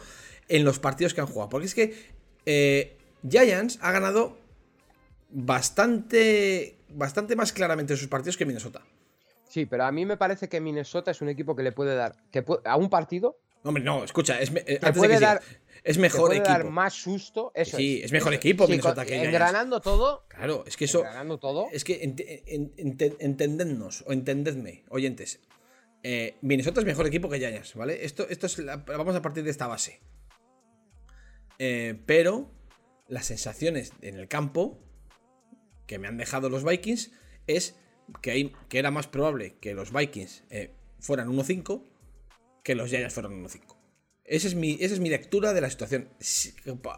en 0.49 0.65
los 0.65 0.79
partidos 0.79 1.15
que 1.15 1.21
han 1.21 1.27
jugado. 1.27 1.49
Porque 1.51 1.67
es 1.67 1.75
que 1.75 1.95
eh, 2.47 2.97
Giants 3.29 3.79
ha 3.83 3.91
ganado 3.91 4.39
bastante 5.31 6.78
bastante 6.91 7.37
más 7.37 7.53
claramente 7.53 7.97
sus 7.97 8.09
partidos 8.09 8.37
que 8.37 8.47
Minnesota. 8.47 8.83
Sí, 9.49 9.67
pero 9.67 9.85
a 9.85 9.93
mí 9.93 10.05
me 10.05 10.17
parece 10.17 10.49
que 10.49 10.61
Minnesota 10.61 11.11
es 11.11 11.21
un 11.23 11.29
equipo 11.29 11.57
que 11.57 11.63
le 11.63 11.73
puede 11.73 11.95
dar 11.95 12.17
que 12.31 12.45
a 12.65 12.77
un 12.77 12.91
partido. 12.91 13.39
Hombre, 13.65 13.83
no, 13.83 14.05
escucha, 14.05 14.41
es, 14.41 14.53
eh, 14.55 14.79
dar, 15.21 15.43
es 15.83 15.99
mejor 15.99 16.29
puede 16.29 16.41
equipo. 16.41 16.53
dar 16.53 16.65
más 16.65 16.95
susto. 16.95 17.51
Eso 17.55 17.77
sí, 17.77 18.01
es, 18.03 18.13
mejor 18.13 18.35
equipo 18.35 18.69
Minnesota 18.69 19.05
que 19.05 19.23
Engranando 19.23 19.81
todo. 19.81 20.27
Claro, 20.29 20.65
es 20.67 20.77
que 20.77 20.85
eso. 20.85 21.01
Engranando 21.01 21.39
todo. 21.39 21.69
Es 21.73 21.83
que 21.83 22.03
entendednos, 23.19 24.05
o 24.07 24.13
entendedme, 24.13 24.85
oyentes. 24.91 25.41
Eh, 26.03 26.37
Minnesota 26.43 26.81
es 26.81 26.87
mejor 26.87 27.07
equipo 27.07 27.29
que 27.29 27.39
Giants, 27.39 27.75
¿vale? 27.75 28.05
Esto, 28.05 28.29
esto 28.29 28.47
es 28.47 28.65
vamos 28.87 29.17
a 29.17 29.23
partir 29.23 29.43
de 29.45 29.51
esta 29.51 29.67
base. 29.67 30.01
Eh, 31.59 32.01
pero 32.07 32.53
las 33.09 33.27
sensaciones 33.27 33.93
en 34.03 34.17
el 34.17 34.29
campo 34.29 34.79
que 35.89 35.99
me 35.99 36.07
han 36.07 36.17
dejado 36.17 36.49
los 36.49 36.63
Vikings 36.63 37.11
es 37.49 37.75
que, 38.23 38.53
que 38.69 38.79
era 38.79 38.93
más 38.93 39.09
probable 39.09 39.57
que 39.61 39.75
los 39.75 39.93
Vikings 39.93 40.45
eh, 40.51 40.71
fueran 41.01 41.29
1-5 41.29 41.83
que 42.63 42.77
los 42.77 42.91
Giants 42.91 43.15
fueran 43.15 43.45
1-5. 43.45 43.61
Esa 44.25 44.47
es, 44.47 44.55
mi, 44.55 44.77
esa 44.81 44.93
es 44.93 45.01
mi 45.01 45.09
lectura 45.09 45.55
de 45.55 45.63
la 45.63 45.71
situación. 45.71 46.11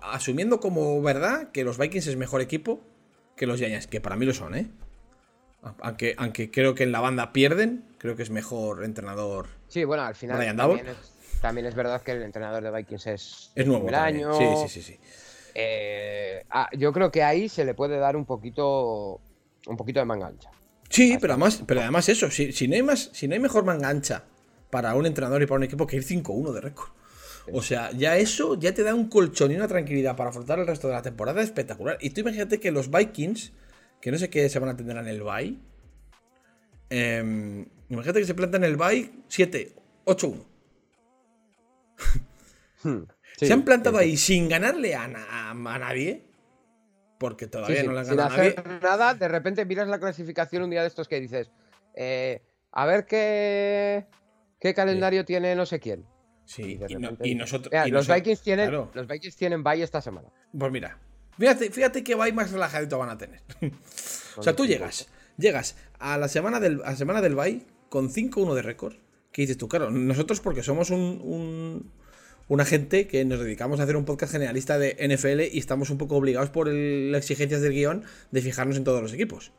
Asumiendo 0.03 0.59
como 0.59 1.01
verdad 1.01 1.53
que 1.53 1.63
los 1.63 1.79
Vikings 1.79 2.09
es 2.09 2.17
mejor 2.17 2.41
equipo 2.41 2.81
que 3.37 3.47
los 3.47 3.61
Giants, 3.61 3.87
que 3.87 4.01
para 4.01 4.17
mí 4.17 4.27
lo 4.27 4.35
son, 4.35 4.57
¿eh? 4.57 4.69
Aunque, 5.81 6.15
aunque 6.19 6.51
creo 6.51 6.75
que 6.75 6.83
en 6.83 6.91
la 6.91 7.01
banda 7.01 7.33
pierden, 7.33 7.85
creo 7.99 8.17
que 8.17 8.25
es 8.25 8.31
mejor 8.31 8.83
entrenador. 8.83 9.47
Sí, 9.69 9.85
bueno, 9.85 10.03
al 10.03 10.17
final 10.17 10.39
también 11.41 11.67
es, 11.67 11.75
verdad 11.75 12.03
que 12.03 12.13
el 12.13 12.23
entrenador 12.23 12.63
de 12.63 12.71
Vikings 12.71 13.07
es, 13.07 13.53
es 13.55 13.67
nuevo. 13.67 13.89
año. 13.95 14.35
Sí, 14.35 14.45
sí, 14.63 14.69
sí, 14.69 14.83
sí. 14.83 15.01
Eh, 15.55 16.45
ah, 16.51 16.69
yo 16.77 16.93
creo 16.93 17.11
que 17.11 17.23
ahí 17.23 17.49
se 17.49 17.65
le 17.65 17.75
puede 17.75 17.99
dar 17.99 18.17
un 18.17 18.25
poquito, 18.25 19.21
un 19.67 19.77
poquito 19.77 20.01
de 20.01 20.07
mangancha. 20.07 20.51
Sí, 20.89 21.19
pero 21.21 21.35
además, 21.35 21.63
pero 21.67 21.81
además 21.81 22.09
eso, 22.09 22.31
si, 22.31 22.53
si, 22.53 22.67
no 22.67 22.75
hay 22.75 22.83
más, 22.83 23.11
si 23.13 23.29
no 23.29 23.35
hay 23.35 23.41
mejor 23.41 23.65
mangancha 23.65 24.25
para 24.71 24.95
un 24.95 25.07
entrenador 25.07 25.43
y 25.43 25.47
para 25.47 25.59
un 25.59 25.65
equipo 25.65 25.87
que 25.87 25.97
ir 25.97 26.05
5-1 26.05 26.53
de 26.53 26.61
récord. 26.61 26.91
O 27.53 27.63
sea, 27.63 27.91
ya 27.93 28.17
eso 28.17 28.59
ya 28.59 28.75
te 28.75 28.83
da 28.83 28.95
un 28.95 29.09
colchón 29.09 29.51
y 29.51 29.57
una 29.57 29.69
tranquilidad 29.69 30.17
para 30.17 30.31
afrontar 30.31 30.59
el 30.59 30.67
resto 30.67 30.89
de 30.89 30.95
la 30.95 31.03
temporada 31.03 31.43
espectacular. 31.43 31.99
Y 32.01 32.11
tú 32.11 32.21
imagínate 32.21 32.61
que 32.61 32.71
los 32.71 32.91
Vikings, 32.91 33.53
que 34.01 34.11
no 34.13 34.19
sé 34.19 34.31
qué 34.31 34.49
se 34.49 34.59
van 34.59 34.71
a 34.71 34.77
tener 34.77 34.97
en 34.97 35.09
el 35.09 35.23
bye, 35.23 35.59
em, 36.91 37.67
imagínate 37.89 38.21
que 38.21 38.27
se 38.27 38.35
plantan 38.35 38.65
en 38.65 38.71
el 38.71 38.77
bye 38.77 39.11
7, 39.29 39.75
8-1. 40.05 40.45
Se 43.47 43.53
han 43.53 43.65
plantado 43.65 43.99
ahí 43.99 44.17
sin 44.17 44.49
ganarle 44.49 44.95
a, 44.95 45.09
nadie. 45.55 46.27
Porque 47.19 47.47
todavía 47.47 47.83
no 47.83 47.93
le 47.93 48.01
han 48.01 48.07
ganado 48.07 48.35
a 48.35 48.37
nadie. 48.37 48.55
nada, 48.83 49.15
de 49.15 49.29
repente 49.29 49.65
miras 49.65 49.89
la 49.89 49.99
clasificación 49.99 50.63
un 50.63 50.71
día 50.71 50.83
de 50.83 50.89
estos 50.89 51.09
que 51.09 51.21
dices. 51.21 51.51
Eh, 51.95 52.43
a 52.73 52.87
ver 52.87 53.05
qué, 53.07 54.07
qué 54.61 54.75
calendario 54.75 55.25
tiene 55.25 55.55
no 55.55 55.67
sé 55.67 55.81
quién. 55.81 56.07
Sí, 56.45 56.81
y, 57.23 57.35
nosotros. 57.37 57.73
los, 57.91 58.09
Vikings 58.09 58.43
tienen, 58.43 58.73
los 58.73 59.07
Vikings 59.07 59.37
tienen 59.37 59.63
bye 59.63 59.83
esta 59.83 60.01
semana. 60.01 60.29
Pues 60.59 60.73
mira, 60.73 60.99
fíjate, 61.39 61.71
fíjate 61.71 62.03
qué 62.03 62.17
bye 62.17 62.33
más 62.33 62.51
relajadito 62.51 62.99
van 62.99 63.11
a 63.11 63.19
tener. 63.19 63.41
o 64.37 64.43
sea, 64.43 64.57
tú 64.57 64.67
llegas, 64.67 65.09
llegas 65.37 65.77
a 66.01 66.19
la 66.19 66.27
semana 66.27 66.59
del, 66.59 66.83
a 66.83 66.91
la 66.91 66.97
semana 66.97 67.21
del 67.21 67.37
bye 67.37 67.65
con 67.89 68.11
5-1 68.11 68.55
de 68.55 68.63
récord. 68.63 68.97
¿Qué 69.31 69.43
dices 69.43 69.59
tú? 69.59 69.69
Claro, 69.69 69.93
nosotros 69.93 70.41
porque 70.41 70.65
somos 70.65 70.91
un, 70.91 71.21
un, 71.23 71.93
una 72.51 72.65
gente 72.65 73.07
que 73.07 73.25
nos 73.25 73.39
dedicamos 73.39 73.79
a 73.79 73.85
hacer 73.85 73.97
un 73.97 74.05
podcast 74.05 74.33
generalista 74.33 74.77
de 74.77 74.97
NFL 74.99 75.55
y 75.55 75.59
estamos 75.61 75.89
un 75.91 75.99
poco 75.99 76.17
obligados 76.17 76.51
por 76.51 76.67
las 76.67 77.23
exigencias 77.23 77.63
del 77.63 77.73
guion 77.73 78.03
de 78.33 78.43
fijarnos 78.43 78.77
en 78.77 78.83
todos 78.83 79.01
los 79.01 79.13
equipos. 79.13 79.53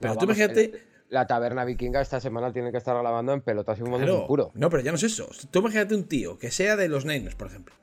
Pero 0.00 0.16
tú 0.16 0.24
imagínate 0.24 0.72
la 1.10 1.26
taberna 1.26 1.66
vikinga 1.66 2.00
esta 2.00 2.20
semana 2.20 2.50
tiene 2.50 2.70
que 2.70 2.78
estar 2.78 2.96
grabando 2.96 3.34
en 3.34 3.42
pelotas 3.42 3.78
y 3.78 3.82
un 3.82 3.90
claro, 3.90 4.26
puro. 4.26 4.50
No, 4.54 4.70
pero 4.70 4.82
ya 4.82 4.90
no 4.90 4.96
es 4.96 5.02
eso. 5.02 5.28
Tú 5.50 5.58
imagínate 5.58 5.94
un 5.94 6.04
tío 6.04 6.38
que 6.38 6.50
sea 6.50 6.76
de 6.76 6.88
los 6.88 7.04
Niners, 7.04 7.34
por 7.34 7.48
ejemplo, 7.48 7.74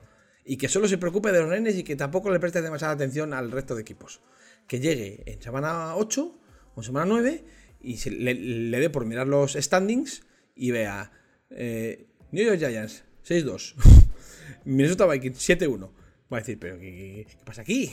y 0.44 0.56
que 0.56 0.68
solo 0.68 0.88
se 0.88 0.98
preocupe 0.98 1.30
de 1.30 1.42
los 1.42 1.48
Niners 1.48 1.76
y 1.76 1.84
que 1.84 1.94
tampoco 1.94 2.32
le 2.32 2.40
preste 2.40 2.60
demasiada 2.60 2.92
atención 2.92 3.34
al 3.34 3.52
resto 3.52 3.76
de 3.76 3.82
equipos. 3.82 4.20
Que 4.66 4.80
llegue 4.80 5.22
en 5.26 5.40
semana 5.40 5.94
8 5.94 6.38
o 6.74 6.82
semana 6.82 7.06
9 7.06 7.44
y 7.82 7.98
se, 7.98 8.10
le, 8.10 8.80
dé 8.80 8.90
por 8.90 9.06
mirar 9.06 9.28
los 9.28 9.52
standings 9.52 10.24
y 10.56 10.72
vea 10.72 11.12
eh, 11.50 12.08
New 12.32 12.44
York 12.44 12.58
Giants 12.58 13.04
6-2, 13.24 13.74
Minnesota 14.64 15.06
Vikings 15.06 15.48
7-1. 15.48 15.90
Va 16.32 16.38
a 16.38 16.40
decir, 16.40 16.58
pero 16.58 16.78
¿qué, 16.78 17.26
qué 17.28 17.36
pasa 17.44 17.62
aquí? 17.62 17.92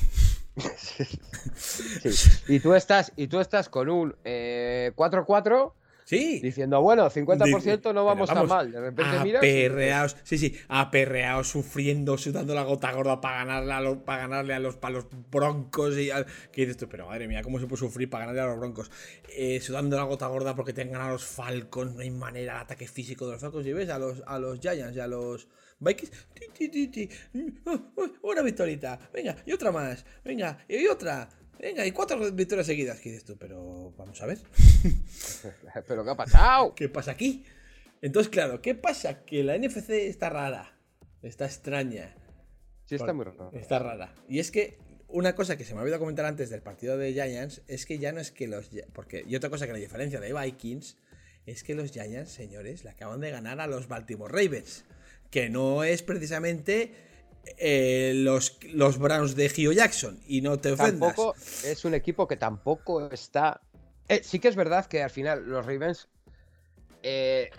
Y 2.47 2.59
tú 2.59 2.73
estás, 2.73 3.11
y 3.15 3.27
tú 3.27 3.39
estás 3.39 3.69
con 3.69 3.89
un 3.89 4.11
4-4. 4.23 5.67
Eh, 5.67 5.71
sí. 6.05 6.39
Diciendo, 6.41 6.81
bueno, 6.81 7.09
50% 7.09 7.93
no 7.93 8.05
vamos, 8.05 8.29
tan 8.29 8.47
mal. 8.47 8.71
De 8.71 8.79
repente 8.79 9.37
aperreados, 9.37 10.17
Sí, 10.23 10.37
sí, 10.37 10.55
aperreados, 10.67 11.47
sufriendo, 11.47 12.17
sudando 12.17 12.53
la 12.53 12.63
gota 12.63 12.91
gorda 12.91 13.21
para 13.21 13.37
ganarle 13.45 13.73
a 13.73 13.81
los, 13.81 13.97
para 13.99 14.27
ganarle 14.27 14.53
a 14.53 14.59
los, 14.59 14.77
broncos. 15.31 15.97
Y 15.97 16.09
¿Qué 16.51 16.61
dices 16.61 16.77
tú? 16.77 16.87
Pero 16.87 17.07
madre 17.07 17.27
mía, 17.27 17.41
¿cómo 17.41 17.59
se 17.59 17.65
puede 17.65 17.79
sufrir 17.79 18.09
para 18.09 18.25
ganarle 18.25 18.41
a 18.41 18.47
los 18.47 18.59
broncos? 18.59 18.91
Eh, 19.35 19.59
sudando 19.61 19.97
la 19.97 20.03
gota 20.03 20.27
gorda 20.27 20.55
porque 20.55 20.73
tengan 20.73 21.01
a 21.01 21.09
los 21.09 21.23
Falcons, 21.23 21.95
no 21.95 22.01
hay 22.01 22.11
manera 22.11 22.55
de 22.55 22.59
ataque 22.59 22.87
físico 22.87 23.25
de 23.25 23.33
los 23.33 23.41
Falcons. 23.41 23.65
Y 23.65 23.73
ves 23.73 23.89
a 23.89 23.97
los, 23.97 24.21
a 24.27 24.37
los 24.37 24.59
Giants 24.59 24.95
y 24.95 24.99
a 24.99 25.07
los. 25.07 25.47
Vikings, 25.83 26.11
una 28.21 28.41
victorita, 28.41 28.99
venga, 29.13 29.35
y 29.45 29.51
otra 29.51 29.71
más, 29.71 30.05
venga, 30.23 30.65
y 30.67 30.87
otra, 30.87 31.29
venga, 31.59 31.85
y 31.85 31.91
cuatro 31.91 32.31
victorias 32.31 32.67
seguidas. 32.67 32.99
¿Qué 32.99 33.09
dices 33.09 33.25
tú? 33.25 33.37
Pero 33.37 33.93
vamos 33.97 34.21
a 34.21 34.25
ver. 34.25 34.39
¿Pero 35.87 36.03
qué 36.03 36.09
ha 36.11 36.15
pasado? 36.15 36.75
¿Qué 36.75 36.89
pasa 36.89 37.11
aquí? 37.11 37.45
Entonces, 38.01 38.29
claro, 38.29 38.61
¿qué 38.61 38.75
pasa? 38.75 39.23
Que 39.25 39.43
la 39.43 39.57
NFC 39.57 39.89
está 39.91 40.29
rara, 40.29 40.77
está 41.21 41.45
extraña. 41.45 42.15
Sí, 42.85 42.95
está 42.95 43.13
muy 43.13 43.25
rara. 43.25 43.49
Está 43.53 43.79
rara. 43.79 44.13
Y 44.27 44.39
es 44.39 44.51
que 44.51 44.77
una 45.07 45.35
cosa 45.35 45.57
que 45.57 45.63
se 45.63 45.73
me 45.73 45.79
ha 45.79 45.83
olvidado 45.83 46.01
comentar 46.01 46.25
antes 46.25 46.49
del 46.49 46.61
partido 46.61 46.97
de 46.97 47.13
Giants 47.13 47.61
es 47.67 47.85
que 47.85 47.99
ya 47.99 48.11
no 48.11 48.19
es 48.19 48.31
que 48.31 48.47
los. 48.47 48.71
Porque, 48.93 49.23
y 49.27 49.35
otra 49.35 49.49
cosa 49.49 49.67
que 49.67 49.73
la 49.73 49.79
diferencia 49.79 50.19
de 50.19 50.33
Vikings 50.33 50.97
es 51.45 51.63
que 51.63 51.75
los 51.75 51.91
Giants, 51.91 52.31
señores, 52.31 52.83
le 52.83 52.89
acaban 52.89 53.19
de 53.19 53.31
ganar 53.31 53.59
a 53.61 53.67
los 53.67 53.87
Baltimore 53.87 54.31
Ravens 54.31 54.85
que 55.33 55.49
no 55.49 55.83
es 55.83 56.03
precisamente 56.03 56.93
eh, 57.57 58.11
los, 58.17 58.59
los 58.71 58.99
Browns 58.99 59.35
de 59.35 59.49
Gio 59.49 59.71
Jackson. 59.71 60.21
Y 60.27 60.41
no 60.41 60.59
te 60.59 60.73
ofendas. 60.73 61.15
Tampoco 61.15 61.33
es 61.63 61.83
un 61.85 61.95
equipo 61.95 62.27
que 62.27 62.37
tampoco 62.37 63.09
está. 63.09 63.59
Eh, 64.07 64.21
sí 64.23 64.37
que 64.37 64.49
es 64.49 64.55
verdad 64.55 64.85
que 64.85 65.01
al 65.01 65.09
final 65.09 65.43
los 65.47 65.65
Ravens 65.65 66.07
eh, 67.01 67.49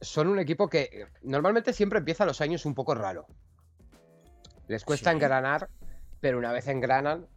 son 0.00 0.26
un 0.26 0.40
equipo 0.40 0.68
que 0.68 1.06
normalmente 1.22 1.72
siempre 1.72 2.00
empieza 2.00 2.26
los 2.26 2.40
años 2.40 2.66
un 2.66 2.74
poco 2.74 2.96
raro. 2.96 3.28
Les 4.66 4.84
cuesta 4.84 5.12
engranar, 5.12 5.68
pero 6.20 6.36
una 6.36 6.50
vez 6.50 6.66
engranan, 6.66 7.28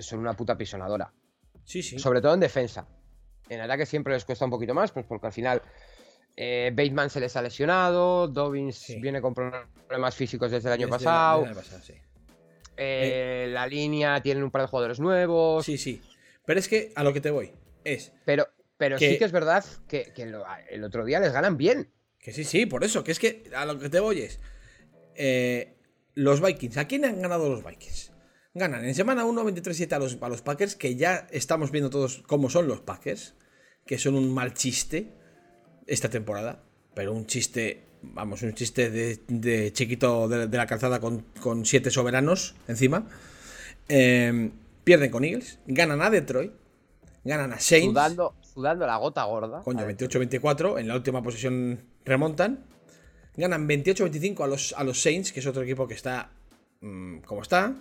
son 0.00 0.20
una 0.20 0.34
puta 0.34 0.56
pisonadora. 0.56 1.12
Sí, 1.64 1.82
sí. 1.82 1.98
Sobre 1.98 2.20
todo 2.20 2.34
en 2.34 2.40
defensa. 2.40 2.86
En 3.48 3.60
ataque 3.60 3.86
siempre 3.86 4.14
les 4.14 4.24
cuesta 4.24 4.44
un 4.44 4.52
poquito 4.52 4.72
más, 4.72 4.92
pues 4.92 5.04
porque 5.04 5.26
al 5.26 5.32
final 5.32 5.62
eh, 6.40 6.70
Bateman 6.72 7.10
se 7.10 7.18
les 7.18 7.34
ha 7.34 7.42
lesionado, 7.42 8.28
Dobbins 8.28 8.94
viene 9.00 9.20
con 9.20 9.34
problemas 9.34 10.14
físicos 10.14 10.52
desde 10.52 10.68
el 10.68 10.74
año 10.74 10.88
pasado. 10.88 11.44
Eh, 12.76 13.48
la 13.50 13.66
línea 13.66 14.22
tiene 14.22 14.44
un 14.44 14.52
par 14.52 14.62
de 14.62 14.68
jugadores 14.68 15.00
nuevos. 15.00 15.66
Sí, 15.66 15.76
sí. 15.76 16.00
Pero 16.46 16.60
es 16.60 16.68
que 16.68 16.92
a 16.94 17.02
lo 17.02 17.12
que 17.12 17.20
te 17.20 17.32
voy 17.32 17.50
es. 17.82 18.12
Pero, 18.24 18.46
pero 18.76 19.00
sí 19.00 19.18
que 19.18 19.24
es 19.24 19.32
verdad 19.32 19.64
que, 19.88 20.12
el 20.70 20.84
otro 20.84 21.04
día 21.04 21.18
les 21.18 21.32
ganan 21.32 21.56
bien. 21.56 21.90
Que 22.20 22.32
sí, 22.32 22.44
sí, 22.44 22.66
por 22.66 22.84
eso. 22.84 23.02
Que 23.02 23.10
es 23.10 23.18
que 23.18 23.50
a 23.52 23.66
lo 23.66 23.76
que 23.80 23.88
te 23.88 23.98
voy 23.98 24.20
es. 24.20 24.38
Eh, 25.16 25.76
los 26.14 26.40
Vikings. 26.40 26.76
¿A 26.76 26.86
quién 26.86 27.04
han 27.04 27.20
ganado 27.20 27.48
los 27.48 27.64
Vikings? 27.64 28.12
Ganan 28.54 28.84
en 28.84 28.94
semana 28.94 29.24
1 29.24 29.44
23-7 29.44 29.92
a 29.92 29.98
los, 29.98 30.18
a 30.20 30.28
los 30.28 30.42
Packers, 30.42 30.76
que 30.76 30.94
ya 30.94 31.26
estamos 31.32 31.72
viendo 31.72 31.90
todos 31.90 32.22
cómo 32.28 32.48
son 32.48 32.68
los 32.68 32.80
Packers, 32.80 33.34
que 33.84 33.98
son 33.98 34.14
un 34.14 34.32
mal 34.32 34.54
chiste 34.54 35.18
esta 35.88 36.08
temporada, 36.08 36.62
pero 36.94 37.12
un 37.12 37.26
chiste, 37.26 37.82
vamos, 38.02 38.42
un 38.42 38.54
chiste 38.54 38.90
de, 38.90 39.72
chiquito 39.72 40.28
de, 40.28 40.56
la 40.56 40.66
calzada 40.66 41.00
con, 41.00 41.24
siete 41.64 41.90
soberanos 41.90 42.54
encima. 42.68 43.08
Eh, 43.88 44.50
pierden 44.84 45.10
con 45.10 45.24
Eagles, 45.24 45.58
ganan 45.66 46.02
a 46.02 46.10
Detroit, 46.10 46.52
ganan 47.24 47.52
a 47.52 47.58
Saints. 47.58 47.88
Sudando, 47.88 48.34
sudando 48.42 48.86
la 48.86 48.96
gota 48.96 49.24
gorda. 49.24 49.62
Coño, 49.62 49.86
28-24, 49.86 50.78
en 50.78 50.88
la 50.88 50.94
última 50.94 51.22
posición 51.22 51.80
remontan. 52.04 52.64
Ganan 53.36 53.68
28-25 53.68 54.44
a 54.44 54.46
los, 54.46 54.74
a 54.76 54.84
los 54.84 55.00
Saints, 55.00 55.32
que 55.32 55.40
es 55.40 55.46
otro 55.46 55.62
equipo 55.62 55.86
que 55.88 55.94
está 55.94 56.30
mm, 56.80 57.18
como 57.18 57.42
está. 57.42 57.76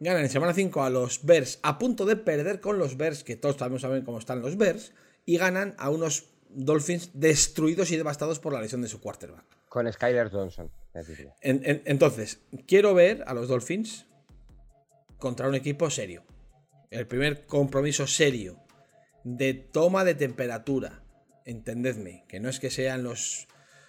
Ganan 0.00 0.22
en 0.22 0.28
semana 0.28 0.54
5 0.54 0.82
a 0.82 0.90
los 0.90 1.24
Bears, 1.24 1.60
a 1.62 1.78
punto 1.78 2.04
de 2.04 2.16
perder 2.16 2.60
con 2.60 2.78
los 2.78 2.96
Bears, 2.96 3.24
que 3.24 3.36
todos 3.36 3.56
también 3.56 3.80
saben 3.80 4.04
cómo 4.04 4.18
están 4.18 4.40
los 4.40 4.56
Bears. 4.56 4.92
Y 5.24 5.38
ganan 5.38 5.74
a 5.78 5.88
unos 5.88 6.26
Dolphins 6.54 7.10
destruidos 7.14 7.90
y 7.90 7.96
devastados 7.96 8.38
por 8.38 8.52
la 8.52 8.60
lesión 8.60 8.82
de 8.82 8.88
su 8.88 9.00
quarterback. 9.00 9.44
Con 9.68 9.92
Skyler 9.92 10.30
Johnson. 10.30 10.70
entonces, 11.42 12.40
quiero 12.66 12.94
ver 12.94 13.24
a 13.26 13.34
los 13.34 13.48
Dolphins 13.48 14.06
contra 15.18 15.48
un 15.48 15.54
equipo 15.54 15.90
serio. 15.90 16.24
El 16.90 17.06
primer 17.06 17.46
compromiso 17.46 18.06
serio 18.06 18.58
de 19.24 19.54
toma 19.54 20.04
de 20.04 20.14
temperatura. 20.14 21.02
Entendedme, 21.44 22.24
que 22.28 22.40
no 22.40 22.48
es 22.48 22.60
que 22.60 22.70
sean 22.70 23.02
los, 23.02 23.48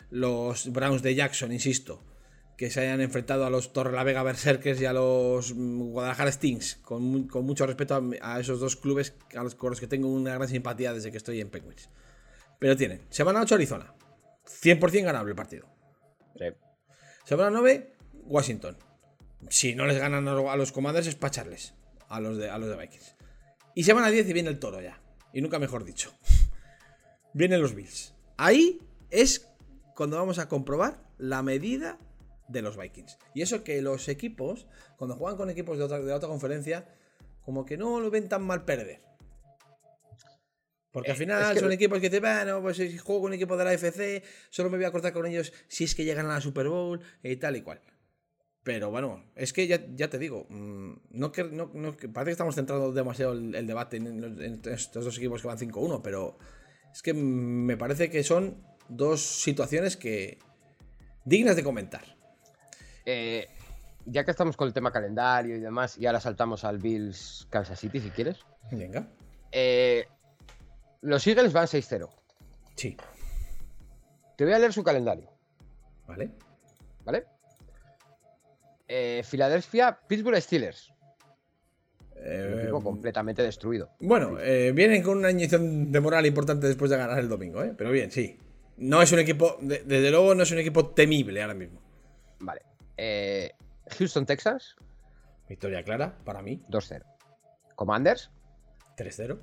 los 0.10 0.71
Browns 0.71 1.04
de 1.04 1.15
Jackson, 1.15 1.51
insisto, 1.51 2.04
que 2.58 2.69
se 2.69 2.82
hayan 2.82 3.01
enfrentado 3.01 3.45
a 3.45 3.49
los 3.49 3.73
Torre 3.73 3.91
la 3.91 4.04
Vega 4.04 4.23
Berserkers 4.23 4.82
y 4.82 4.86
a 4.86 4.93
los 4.93 5.54
Guadalajara 5.54 6.32
Stings, 6.32 6.78
con, 6.82 7.04
mucho 7.04 7.65
respeto 7.65 8.01
a, 8.21 8.39
esos 8.39 8.60
dos 8.60 8.75
clubes 8.75 9.13
a 9.36 9.43
los, 9.43 9.56
con 9.56 9.69
los 9.69 9.80
que 9.80 9.88
tengo 9.88 10.08
una 10.10 10.36
gran 10.36 10.47
simpatía 10.47 10.93
desde 10.93 11.12
que 11.12 11.17
estoy 11.17 11.41
en 11.41 11.49
Penguins. 11.49 11.89
Pero 12.60 12.76
tienen 12.76 13.06
semana 13.10 13.41
8 13.41 13.56
Arizona. 13.56 13.94
100% 14.46 15.04
ganable 15.04 15.32
el 15.32 15.36
partido. 15.36 15.68
Semana 17.24 17.50
9 17.50 17.96
Washington. 18.26 18.78
Si 19.49 19.76
no 19.76 19.86
les 19.86 19.97
ganan 19.97 20.28
a 20.28 20.56
los 20.56 20.72
Commanders 20.72 21.08
es 21.08 21.16
pacharles 21.16 21.74
a 22.10 22.20
los 22.20 22.38
de, 22.38 22.49
a 22.49 22.58
los 22.58 22.70
de 22.70 22.78
Vikings. 22.78 23.16
Y 23.74 23.84
semana 23.84 24.10
10 24.10 24.30
y 24.30 24.34
viene 24.34 24.49
el 24.49 24.60
toro 24.60 24.82
ya. 24.82 25.01
Y 25.34 25.41
nunca 25.41 25.60
mejor 25.60 25.84
dicho. 25.84 26.14
Vienen 27.34 27.62
los 27.62 27.76
Bills. 27.76 28.14
Ahí 28.38 28.80
es 29.10 29.47
cuando 29.95 30.18
vamos 30.18 30.39
a 30.39 30.47
comprobar 30.47 31.03
la 31.18 31.43
medida 31.43 31.99
de 32.47 32.62
los 32.62 32.78
Vikings. 32.78 33.18
Y 33.34 33.41
eso 33.41 33.64
que 33.64 33.82
los 33.82 34.08
equipos, 34.08 34.68
cuando 34.97 35.16
juegan 35.16 35.38
con 35.38 35.49
equipos 35.49 35.78
de 35.78 35.84
otra, 35.84 35.99
de 35.99 36.14
otra 36.14 36.30
conferencia, 36.30 36.88
como 37.43 37.66
que 37.66 37.78
no 37.78 37.99
lo 37.99 38.10
ven 38.10 38.30
tan 38.30 38.43
mal 38.43 38.66
perder. 38.66 39.01
Porque 40.96 41.12
al 41.12 41.18
eh, 41.18 41.20
final 41.20 41.60
son 41.60 41.74
equipos 41.74 42.00
que 42.00 42.08
dicen, 42.08 42.22
bueno, 42.22 42.62
pues 42.62 42.78
si 42.78 42.98
juego 42.98 43.24
con 43.24 43.32
un 43.32 43.34
equipo 43.34 43.58
de 43.58 43.66
la 43.66 43.74
FC, 43.74 44.24
solo 44.50 44.70
me 44.70 44.78
voy 44.78 44.86
a 44.86 44.91
cortar 44.91 45.12
con 45.12 45.26
ellos 45.26 45.52
si 45.68 45.84
es 45.84 45.93
que 45.93 46.06
llegan 46.06 46.26
a 46.28 46.36
la 46.36 46.39
Super 46.39 46.70
Bowl 46.70 47.02
y 47.22 47.36
tal 47.36 47.58
y 47.58 47.62
cual. 47.64 47.82
Pero 48.64 48.91
bueno, 48.91 49.26
es 49.36 49.52
que 49.52 49.68
ya, 49.68 50.10
te 50.10 50.18
digo, 50.18 50.48
mm, 50.48 50.93
no 51.10 51.34
que, 51.34 51.43
no, 51.43 51.70
parece 51.70 52.24
que 52.24 52.32
estamos 52.32 52.56
centrando 52.56 52.93
demasiado 52.93 53.34
el, 53.34 53.68
debate 53.68 53.98
en, 53.98 54.62
estos 54.64 55.04
dos 55.04 55.18
equipos 55.18 55.41
que 55.41 55.50
van 55.50 55.58
5-1, 55.58 56.00
pero 56.02 56.38
es 56.93 57.02
que 57.02 57.14
me 57.14 57.76
parece 57.76 58.10
que 58.10 58.24
son 58.24 58.64
dos 58.88 59.20
situaciones 59.22 59.98
que 59.98 60.39
dignas 61.26 61.58
de 61.58 61.64
comentar. 61.66 62.06
Eh, 63.06 63.50
ya 64.06 64.24
que 64.24 64.32
estamos 64.32 64.56
con 64.56 64.70
el 64.70 64.74
tema 64.74 64.93
calendario 64.93 65.58
y 65.58 65.60
demás, 65.60 65.98
y 65.98 66.06
ahora 66.06 66.22
saltamos 66.22 66.64
al 66.64 66.78
Bills 66.78 67.48
Kansas 67.50 67.82
City 67.82 68.00
si 68.00 68.12
quieres. 68.12 68.38
Venga. 68.72 69.10
Eh, 69.52 70.08
los 71.06 71.26
Eagles 71.28 71.53
van 71.53 71.68
6-0. 71.68 72.10
Sí. 72.76 72.97
Te 74.38 74.43
voy 74.43 74.53
a 74.53 74.60
leer 74.60 74.74
su 74.74 74.84
calendario. 74.84 75.30
Vale. 76.08 76.32
¿Vale? 77.03 77.26
Eh, 78.88 79.22
Filadelfia, 79.24 79.97
Pittsburgh 80.08 80.39
Steelers. 80.41 80.91
Un 82.18 82.60
equipo 82.60 82.80
Eh, 82.80 82.84
completamente 82.84 83.43
destruido. 83.43 83.89
bueno, 83.99 84.39
eh, 84.39 84.72
vienen 84.74 85.03
con 85.03 85.18
una 85.18 85.32
inyección 85.32 85.91
de 85.91 85.99
moral 85.99 86.26
importante 86.26 86.66
después 86.68 86.89
de 86.89 86.97
ganar 86.97 87.20
el 87.20 87.30
domingo, 87.30 87.62
¿eh? 87.64 87.74
Pero 87.78 87.91
bien, 87.91 88.10
sí. 88.12 88.39
No 88.78 89.01
es 89.01 89.12
un 89.12 89.20
equipo, 89.20 89.58
de- 89.62 89.84
desde 89.84 90.12
luego 90.12 90.34
no 90.34 90.43
es 90.43 90.51
un 90.51 90.58
equipo 90.60 90.88
temible 90.91 91.41
ahora 91.41 91.53
mismo. 91.53 91.82
Vale. 92.39 92.62
Eh, 92.97 93.51
Houston, 93.97 94.26
Texas, 94.26 94.76
Victoria 95.47 95.84
clara 95.84 96.18
para 96.24 96.41
mí, 96.41 96.64
2-0. 96.70 97.06
Commanders, 97.76 98.32
3-0. 98.97 99.39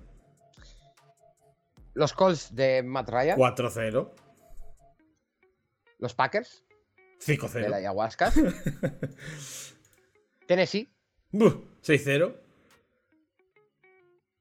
Los 1.94 2.12
Colts 2.12 2.54
de 2.54 2.82
Matt 2.82 3.08
Ryan, 3.10 3.38
4-0. 3.38 4.10
los 5.98 6.14
Packers 6.14 6.64
de 7.26 7.36
la 7.36 7.48
5-0. 7.48 7.74
ayahuasca, 7.74 8.32
Tennessee, 10.46 10.88
Buh, 11.30 11.64
6-0. 11.82 12.36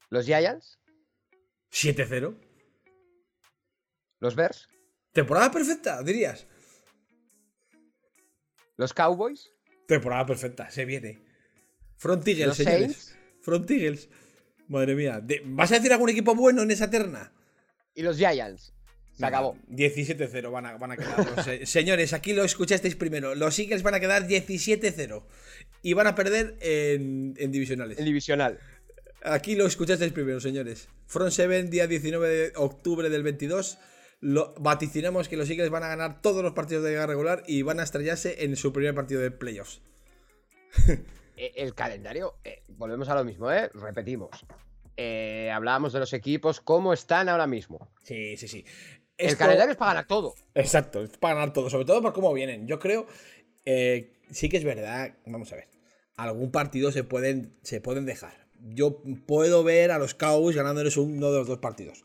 los 0.09 0.25
Giants, 0.25 0.79
7-0. 1.71 2.35
los 4.19 4.35
Bears, 4.35 4.67
Temporada 5.13 5.51
perfecta, 5.51 6.01
dirías. 6.03 6.47
los 8.77 8.93
Cowboys, 8.93 9.51
Temporada 9.87 10.25
perfecta, 10.25 10.69
se 10.71 10.85
viene. 10.85 11.21
Front 11.97 12.25
Eagles, 12.27 12.55
señores. 12.55 12.79
Saints 12.79 13.17
Front 13.41 13.69
Eagles. 13.71 14.09
Madre 14.69 14.95
mía. 14.95 15.21
¿Vas 15.45 15.71
a 15.71 15.75
decir 15.75 15.91
algún 15.91 16.09
equipo 16.09 16.33
bueno 16.33 16.61
en 16.61 16.71
esa 16.71 16.89
terna? 16.89 17.33
Y 17.95 18.01
los 18.01 18.17
Giants. 18.17 18.73
Se 19.13 19.25
acabó. 19.25 19.55
17-0 19.69 20.51
van 20.51 20.65
a, 20.65 20.77
van 20.77 20.91
a 20.91 20.97
quedar. 20.97 21.47
eh, 21.47 21.65
señores, 21.65 22.13
aquí 22.13 22.33
lo 22.33 22.43
escuchasteis 22.43 22.95
primero. 22.95 23.35
Los 23.35 23.59
Eagles 23.59 23.83
van 23.83 23.93
a 23.93 23.99
quedar 23.99 24.27
17-0. 24.27 25.23
Y 25.83 25.93
van 25.93 26.07
a 26.07 26.15
perder 26.15 26.57
en, 26.61 27.35
en 27.37 27.51
divisionales. 27.51 27.99
El 27.99 28.05
divisional. 28.05 28.59
Aquí 29.23 29.55
lo 29.55 29.67
escuchasteis 29.67 30.13
primero, 30.13 30.39
señores. 30.39 30.87
Front 31.07 31.31
7, 31.33 31.63
día 31.63 31.87
19 31.87 32.27
de 32.27 32.53
octubre 32.55 33.09
del 33.09 33.21
22. 33.23 33.77
Lo, 34.21 34.53
vaticinamos 34.59 35.27
que 35.27 35.37
los 35.37 35.49
Eagles 35.49 35.69
van 35.69 35.83
a 35.83 35.87
ganar 35.89 36.21
todos 36.21 36.41
los 36.43 36.53
partidos 36.53 36.83
de 36.83 36.91
liga 36.91 37.05
regular 37.05 37.43
y 37.47 37.63
van 37.63 37.79
a 37.79 37.83
estrellarse 37.83 38.43
en 38.45 38.55
su 38.55 38.71
primer 38.71 38.95
partido 38.95 39.21
de 39.21 39.31
playoffs. 39.31 39.81
Eh, 41.37 41.53
El 41.55 41.73
calendario, 41.73 42.35
eh, 42.43 42.61
volvemos 42.67 43.07
a 43.09 43.15
lo 43.15 43.23
mismo, 43.23 43.51
¿eh? 43.51 43.69
Repetimos. 43.73 44.29
Eh, 44.97 45.49
hablábamos 45.53 45.93
de 45.93 45.99
los 45.99 46.13
equipos, 46.13 46.59
cómo 46.61 46.93
están 46.93 47.29
ahora 47.29 47.47
mismo. 47.47 47.91
Sí, 48.03 48.37
sí, 48.37 48.47
sí. 48.47 48.65
El 49.17 49.37
calendario 49.37 49.71
es 49.71 49.77
para 49.77 49.91
ganar 49.91 50.07
todo. 50.07 50.33
Exacto, 50.55 51.03
es 51.03 51.17
para 51.17 51.35
ganar 51.35 51.53
todo, 51.53 51.69
sobre 51.69 51.85
todo 51.85 52.01
por 52.01 52.13
cómo 52.13 52.33
vienen. 52.33 52.67
Yo 52.67 52.79
creo, 52.79 53.05
eh, 53.65 54.13
sí 54.31 54.49
que 54.49 54.57
es 54.57 54.63
verdad, 54.63 55.15
vamos 55.25 55.51
a 55.53 55.57
ver, 55.57 55.67
algún 56.15 56.51
partido 56.51 56.91
se 56.91 57.03
pueden, 57.03 57.55
se 57.61 57.81
pueden 57.81 58.05
dejar. 58.05 58.47
Yo 58.59 59.01
puedo 59.27 59.63
ver 59.63 59.91
a 59.91 59.99
los 59.99 60.13
Cowboys 60.13 60.55
ganándoles 60.55 60.97
uno 60.97 61.31
de 61.31 61.37
los 61.39 61.47
dos 61.47 61.59
partidos. 61.59 62.03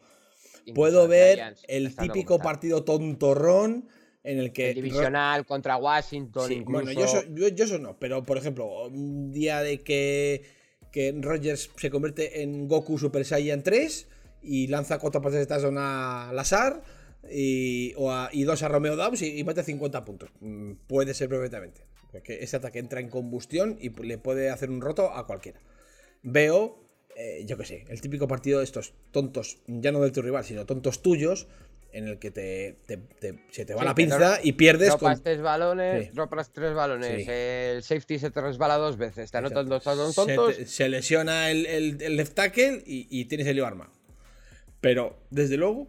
Incluso 0.65 0.75
Puedo 0.75 1.09
ver 1.09 1.37
Giants, 1.37 1.65
el 1.69 1.95
típico 1.95 2.39
partido 2.39 2.83
tontorrón 2.85 3.89
en 4.25 4.39
el 4.39 4.53
que... 4.53 4.71
El 4.71 4.75
divisional 4.77 5.47
contra 5.47 5.77
Washington, 5.77 6.49
Sí, 6.49 6.55
incluso. 6.55 6.85
bueno, 6.85 7.01
yo 7.01 7.07
eso, 7.07 7.23
yo, 7.33 7.49
yo 7.49 7.65
eso 7.65 7.79
no, 7.79 7.97
pero 7.99 8.25
por 8.25 8.37
ejemplo, 8.37 8.87
un 8.89 9.31
día 9.31 9.61
de 9.61 9.83
que, 9.83 10.43
que 10.93 11.15
Rogers 11.21 11.71
se 11.77 11.91
convierte 11.91 12.43
en 12.43 12.69
Goku 12.69 12.99
Super 12.99 13.25
Saiyan 13.25 13.63
3 13.63 14.09
y 14.43 14.67
lanza 14.69 14.99
cuatro 14.99 15.21
pases 15.23 15.41
de 15.41 15.47
touchdown 15.47 15.77
a 15.79 16.31
Lazar 16.33 16.83
y, 17.31 17.93
o 17.97 18.11
a- 18.13 18.31
y 18.33 18.45
dos 18.45 18.63
a 18.63 18.69
Romeo 18.69 18.97
Dobbs 18.97 19.23
y, 19.23 19.39
y 19.39 19.45
mete 19.45 19.63
50 19.63 20.05
puntos. 20.05 20.31
Mm, 20.41 20.73
Puede 20.87 21.15
ser 21.15 21.29
perfectamente. 21.29 21.83
Porque 22.13 22.43
ese 22.43 22.57
ataque 22.57 22.79
entra 22.79 23.01
en 23.01 23.09
combustión 23.11 23.77
y 23.81 23.91
le 23.91 24.17
puede 24.19 24.49
hacer 24.51 24.71
un 24.71 24.81
roto 24.81 25.13
a 25.13 25.27
cualquiera. 25.27 25.61
Veo, 26.23 26.83
eh, 27.17 27.45
yo 27.47 27.57
qué 27.59 27.65
sé, 27.65 27.85
el 27.89 28.01
típico 28.01 28.27
partido 28.29 28.59
de 28.61 28.65
estos 28.65 28.95
tontos, 29.11 29.59
ya 29.67 29.93
no 29.93 30.01
del 30.01 30.13
tu 30.13 30.23
rival, 30.23 30.45
sino 30.45 30.65
tontos 30.67 31.03
tuyos, 31.03 31.47
en 31.97 32.09
el 32.09 32.19
que 32.19 32.31
te, 32.31 32.77
te- 32.87 32.97
te- 32.99 33.45
se 33.51 33.65
te 33.65 33.75
va 33.75 33.81
Sí, 33.81 33.87
la 33.87 33.95
pinza 33.95 34.39
y 34.43 34.53
pierdes 34.53 34.91
con, 34.91 34.99
Dropas 35.01 35.23
tres 35.23 35.41
balones, 35.41 36.07
Sí. 36.07 36.11
dropas 36.13 36.53
tres 36.53 36.75
balones. 36.75 37.25
Sí. 37.25 37.31
El 37.31 37.83
safety 37.83 38.19
se 38.19 38.31
te 38.31 38.41
resbala 38.41 38.77
dos 38.77 38.97
veces. 38.97 39.31
Te 39.31 39.39
anotan 39.39 39.69
dos 39.69 39.83
se, 39.83 39.91
tontos. 40.15 40.57
te- 40.57 40.67
se 40.67 40.89
lesiona 40.89 41.51
el, 41.51 41.67
el- 41.67 42.03
el 42.03 42.17
left 42.17 42.35
tackle 42.35 42.83
y, 42.87 43.07
y 43.11 43.25
tienes 43.27 43.47
el 43.47 43.63
armado. 43.65 43.93
Pero, 44.81 45.19
desde 45.31 45.57
luego, 45.57 45.89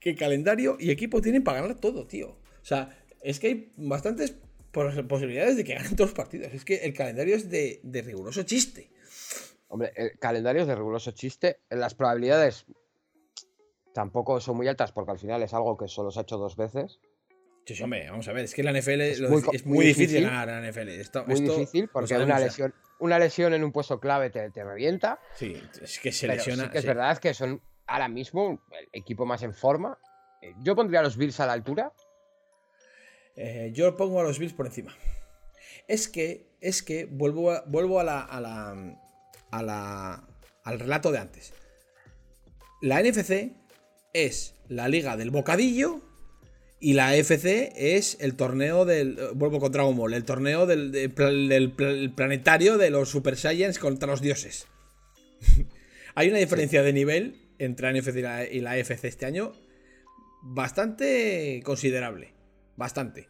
¿qué 0.00 0.14
calendario 0.14 0.76
y 0.78 0.90
equipo 0.90 1.20
tienen 1.20 1.42
para 1.44 1.60
ganar 1.62 1.78
todo, 1.80 2.06
tío? 2.06 2.28
O 2.30 2.64
sea, 2.64 2.96
es 3.22 3.38
que 3.40 3.46
hay 3.48 3.72
bastantes 3.76 4.34
pos- 4.70 4.94
posibilidades 5.08 5.56
de 5.56 5.64
que 5.64 5.74
ganen 5.74 5.96
todos 5.96 6.10
los 6.10 6.16
partidos. 6.16 6.52
Es 6.54 6.64
que 6.64 6.76
el 6.76 6.94
calendario 6.94 7.36
es 7.36 7.50
de, 7.50 7.80
de 7.82 8.02
riguroso 8.02 8.42
chiste. 8.44 8.90
Hombre, 9.68 9.92
el 9.96 10.18
calendario 10.18 10.62
es 10.62 10.68
de 10.68 10.74
riguroso 10.74 11.10
chiste. 11.12 11.58
Las 11.70 11.94
probabilidades 11.94 12.66
tampoco 13.94 14.40
son 14.40 14.56
muy 14.56 14.68
altas 14.68 14.92
porque 14.92 15.10
al 15.12 15.18
final 15.18 15.42
es 15.42 15.52
algo 15.54 15.76
que 15.76 15.88
solo 15.88 16.10
se 16.10 16.20
ha 16.20 16.22
hecho 16.22 16.38
dos 16.38 16.56
veces. 16.56 16.98
Sí, 17.64 17.76
sí, 17.76 17.82
hombre, 17.84 18.10
vamos 18.10 18.26
a 18.26 18.32
ver, 18.32 18.44
es 18.44 18.54
que 18.54 18.62
la 18.64 18.72
NFL 18.72 19.00
es 19.02 19.20
muy 19.20 19.30
muy, 19.30 19.42
co- 19.42 19.52
es 19.52 19.64
muy 19.64 19.76
muy 19.76 19.84
difícil, 19.86 20.08
difícil. 20.08 20.24
ganar 20.28 20.48
a 20.48 20.60
la 20.60 20.66
NFL. 20.68 20.88
Esto- 20.88 21.24
Muy 21.26 21.34
esto 21.34 21.52
difícil 21.58 21.88
porque 21.88 22.16
una 22.16 22.38
lesión, 22.40 22.74
una 22.98 23.18
lesión 23.20 23.54
en 23.54 23.62
un 23.62 23.70
puesto 23.70 24.00
clave 24.00 24.30
te, 24.30 24.50
te 24.50 24.64
revienta. 24.64 25.20
Sí, 25.36 25.56
es 25.80 26.00
que 26.00 26.10
se 26.10 26.26
lesiona. 26.26 26.64
sí 26.64 26.70
que 26.70 26.78
es 26.78 26.82
sí. 26.82 26.88
verdad 26.88 27.18
que 27.18 27.34
son 27.34 27.62
ahora 27.86 28.08
mismo 28.08 28.60
el 28.72 28.88
equipo 28.92 29.26
más 29.26 29.42
en 29.44 29.54
forma. 29.54 29.96
Eh, 30.40 30.54
Yo 30.58 30.74
pondría 30.74 31.00
a 31.00 31.02
los 31.04 31.16
Bills 31.16 31.38
a 31.38 31.46
la 31.46 31.52
altura. 31.52 31.92
Eh, 33.36 33.70
yo 33.72 33.96
pongo 33.96 34.20
a 34.20 34.24
los 34.24 34.38
Bills 34.38 34.52
por 34.54 34.66
encima. 34.66 34.94
Es 35.88 36.08
que, 36.08 36.48
es 36.60 36.82
que 36.82 37.06
vuelvo 37.06 37.52
a, 37.52 37.62
vuelvo 37.66 38.00
a 38.00 38.04
la, 38.04 38.20
a 38.22 38.40
la, 38.40 38.98
a 39.52 39.62
la- 39.62 40.28
al 40.64 40.78
relato 40.80 41.10
de 41.12 41.18
antes. 41.18 41.54
La 42.82 43.00
NFC 43.00 43.52
es 44.12 44.54
la 44.68 44.88
liga 44.88 45.16
del 45.16 45.30
bocadillo 45.30 46.00
y 46.80 46.94
la 46.94 47.14
FC 47.16 47.72
es 47.76 48.16
el 48.20 48.34
torneo 48.34 48.84
del. 48.84 49.18
eh, 49.18 49.22
Vuelvo 49.34 49.60
con 49.60 49.70
Dragon 49.72 50.12
el 50.12 50.24
torneo 50.24 50.66
del, 50.66 50.90
del 50.92 51.10
pla- 51.10 51.30
del 51.30 51.72
pla- 51.72 51.90
el 51.90 52.12
planetario 52.12 52.76
de 52.78 52.90
los 52.90 53.08
Super 53.08 53.36
Saiyans 53.36 53.78
contra 53.78 54.08
los 54.08 54.20
dioses. 54.20 54.66
Hay 56.14 56.28
una 56.28 56.38
diferencia 56.38 56.82
de 56.82 56.92
nivel 56.92 57.36
entre 57.58 57.90
la 57.92 57.98
NFC 57.98 58.16
y 58.52 58.60
la, 58.60 58.76
y 58.76 58.80
FC 58.80 59.08
este 59.08 59.26
año 59.26 59.52
bastante 60.42 61.60
considerable. 61.64 62.34
Bastante. 62.76 63.28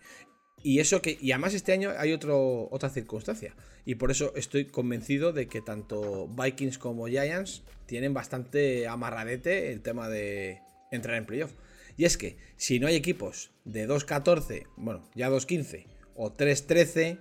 Y 0.62 0.78
eso 0.80 1.02
que. 1.02 1.18
Y 1.20 1.32
además 1.32 1.54
este 1.54 1.72
año 1.72 1.90
hay 1.98 2.12
otro, 2.12 2.68
otra 2.70 2.88
circunstancia. 2.88 3.54
Y 3.84 3.96
por 3.96 4.10
eso 4.10 4.32
estoy 4.36 4.66
convencido 4.66 5.32
de 5.32 5.48
que 5.48 5.60
tanto 5.60 6.28
Vikings 6.28 6.78
como 6.78 7.06
Giants 7.08 7.62
tienen 7.86 8.14
bastante 8.14 8.86
amarradete 8.86 9.72
el 9.72 9.82
tema 9.82 10.08
de 10.08 10.60
entrar 10.92 11.16
en 11.16 11.26
playoff. 11.26 11.52
Y 11.96 12.04
es 12.04 12.16
que 12.16 12.38
si 12.56 12.78
no 12.78 12.86
hay 12.86 12.94
equipos 12.94 13.50
de 13.64 13.88
2-14, 13.88 14.66
bueno, 14.76 15.08
ya 15.14 15.28
2-15 15.28 15.86
o 16.14 16.34
3-13, 16.36 17.18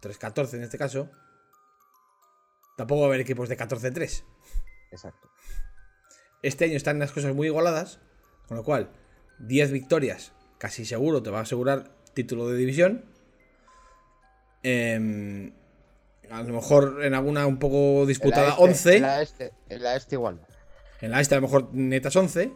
3-14 0.00 0.54
en 0.54 0.62
este 0.62 0.78
caso, 0.78 1.10
tampoco 2.76 3.00
va 3.00 3.06
a 3.06 3.10
haber 3.10 3.20
equipos 3.20 3.48
de 3.48 3.58
14-3. 3.58 4.24
Exacto. 4.92 5.30
Este 6.42 6.64
año 6.64 6.76
están 6.76 6.98
las 6.98 7.12
cosas 7.12 7.34
muy 7.34 7.48
igualadas, 7.48 8.00
con 8.48 8.56
lo 8.56 8.64
cual 8.64 8.90
10 9.40 9.72
victorias 9.72 10.32
casi 10.58 10.84
seguro 10.84 11.22
te 11.22 11.30
va 11.30 11.38
a 11.40 11.42
asegurar 11.42 11.90
título 12.14 12.48
de 12.48 12.56
división. 12.56 13.04
Em, 14.62 15.52
a 16.30 16.42
lo 16.42 16.54
mejor 16.54 17.04
en 17.04 17.14
alguna 17.14 17.46
un 17.46 17.58
poco 17.58 18.06
disputada 18.06 18.56
En 18.58 18.70
este- 18.70 18.90
11. 18.90 18.96
En 18.96 19.02
la 19.02 19.22
este, 19.22 19.52
en 19.68 19.82
la 19.82 19.96
este 19.96 20.14
igual. 20.14 20.40
En 21.00 21.10
la 21.10 21.20
este 21.20 21.34
a 21.34 21.38
lo 21.38 21.42
mejor 21.42 21.74
netas 21.74 22.14
11. 22.16 22.52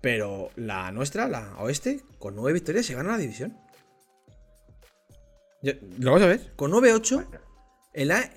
Pero 0.00 0.50
la 0.56 0.90
nuestra, 0.92 1.28
la 1.28 1.56
oeste, 1.58 2.00
con 2.18 2.34
9 2.36 2.52
victorias 2.52 2.86
se 2.86 2.94
gana 2.94 3.12
la 3.12 3.18
división. 3.18 3.56
Lo 5.62 6.12
vamos 6.12 6.22
a 6.22 6.26
ver. 6.26 6.52
Con 6.56 6.72
9-8. 6.72 7.26
En 7.92 8.08
la, 8.08 8.30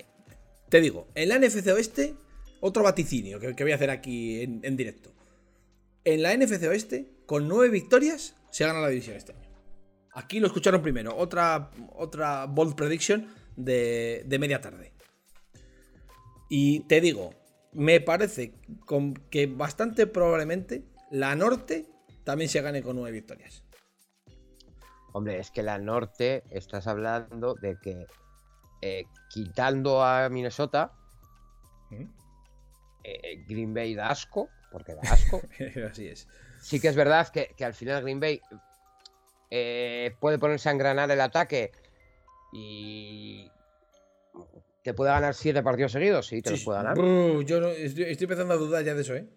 te 0.69 0.81
digo, 0.81 1.07
en 1.15 1.29
la 1.29 1.39
NFC 1.39 1.67
Oeste, 1.67 2.15
otro 2.59 2.83
vaticinio 2.83 3.39
que, 3.39 3.55
que 3.55 3.63
voy 3.63 3.71
a 3.71 3.75
hacer 3.75 3.89
aquí 3.89 4.41
en, 4.41 4.59
en 4.63 4.75
directo. 4.75 5.13
En 6.03 6.21
la 6.21 6.35
NFC 6.35 6.63
Oeste, 6.63 7.07
con 7.25 7.47
9 7.47 7.69
victorias, 7.69 8.35
se 8.51 8.65
gana 8.65 8.81
la 8.81 8.89
división 8.89 9.15
este 9.15 9.31
año. 9.31 9.49
Aquí 10.13 10.39
lo 10.39 10.47
escucharon 10.47 10.81
primero. 10.81 11.15
Otra, 11.15 11.71
otra 11.93 12.45
bold 12.45 12.75
prediction 12.75 13.27
de, 13.55 14.23
de 14.25 14.39
media 14.39 14.59
tarde. 14.59 14.91
Y 16.49 16.81
te 16.81 17.01
digo, 17.01 17.33
me 17.71 17.99
parece 18.01 18.53
con 18.85 19.13
que 19.13 19.47
bastante 19.47 20.05
probablemente 20.05 20.83
la 21.13 21.35
norte 21.35 21.85
también 22.23 22.49
se 22.49 22.61
gane 22.61 22.81
con 22.81 22.95
9 22.95 23.11
victorias. 23.11 23.63
Hombre, 25.13 25.39
es 25.39 25.51
que 25.51 25.61
la 25.61 25.77
norte 25.77 26.43
estás 26.49 26.87
hablando 26.87 27.53
de 27.53 27.77
que 27.79 28.07
eh, 28.81 29.03
quitando 29.29 30.03
a 30.03 30.27
Minnesota, 30.29 30.91
¿Mm? 31.91 32.05
eh, 33.03 33.45
Green 33.47 33.75
Bay 33.75 33.93
da 33.93 34.09
asco, 34.09 34.49
porque 34.71 34.95
da 34.95 35.01
asco. 35.03 35.39
Así 35.91 36.07
es. 36.07 36.27
Sí 36.59 36.79
que 36.79 36.87
es 36.87 36.95
verdad 36.95 37.27
que, 37.29 37.63
al 37.63 37.75
final 37.75 38.01
Green 38.01 38.19
Bay 38.19 38.41
eh, 39.51 40.15
puede 40.19 40.39
ponerse 40.39 40.69
a 40.69 40.71
engranar 40.71 41.11
el 41.11 41.21
ataque 41.21 41.71
y 42.51 43.51
te 44.81 44.95
puede 44.95 45.11
ganar 45.11 45.35
siete 45.35 45.61
partidos 45.61 45.91
seguidos, 45.91 46.25
sí, 46.25 46.41
te 46.41 46.49
los 46.49 46.63
puede 46.63 46.81
ganar. 46.81 46.97
yo 46.97 47.69
estoy, 47.69 48.17
empezando 48.19 48.55
a 48.55 48.57
dudar 48.57 48.83
ya 48.83 48.95
de 48.95 49.01
eso, 49.03 49.13
¿eh? 49.13 49.27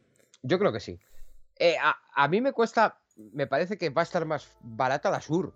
Yo 0.43 0.59
creo 0.59 0.73
que 0.73 0.81
sí. 0.81 0.99
Eh, 1.59 1.77
a, 1.81 2.29
mí 2.29 2.41
me 2.41 2.53
cuesta, 2.53 2.99
me 3.17 3.47
parece 3.47 3.79
que 3.79 3.91
va 3.91 4.03
a 4.03 4.05
estar 4.05 4.25
más 4.27 4.49
barata 4.61 5.11
la 5.11 5.21
Sur. 5.21 5.55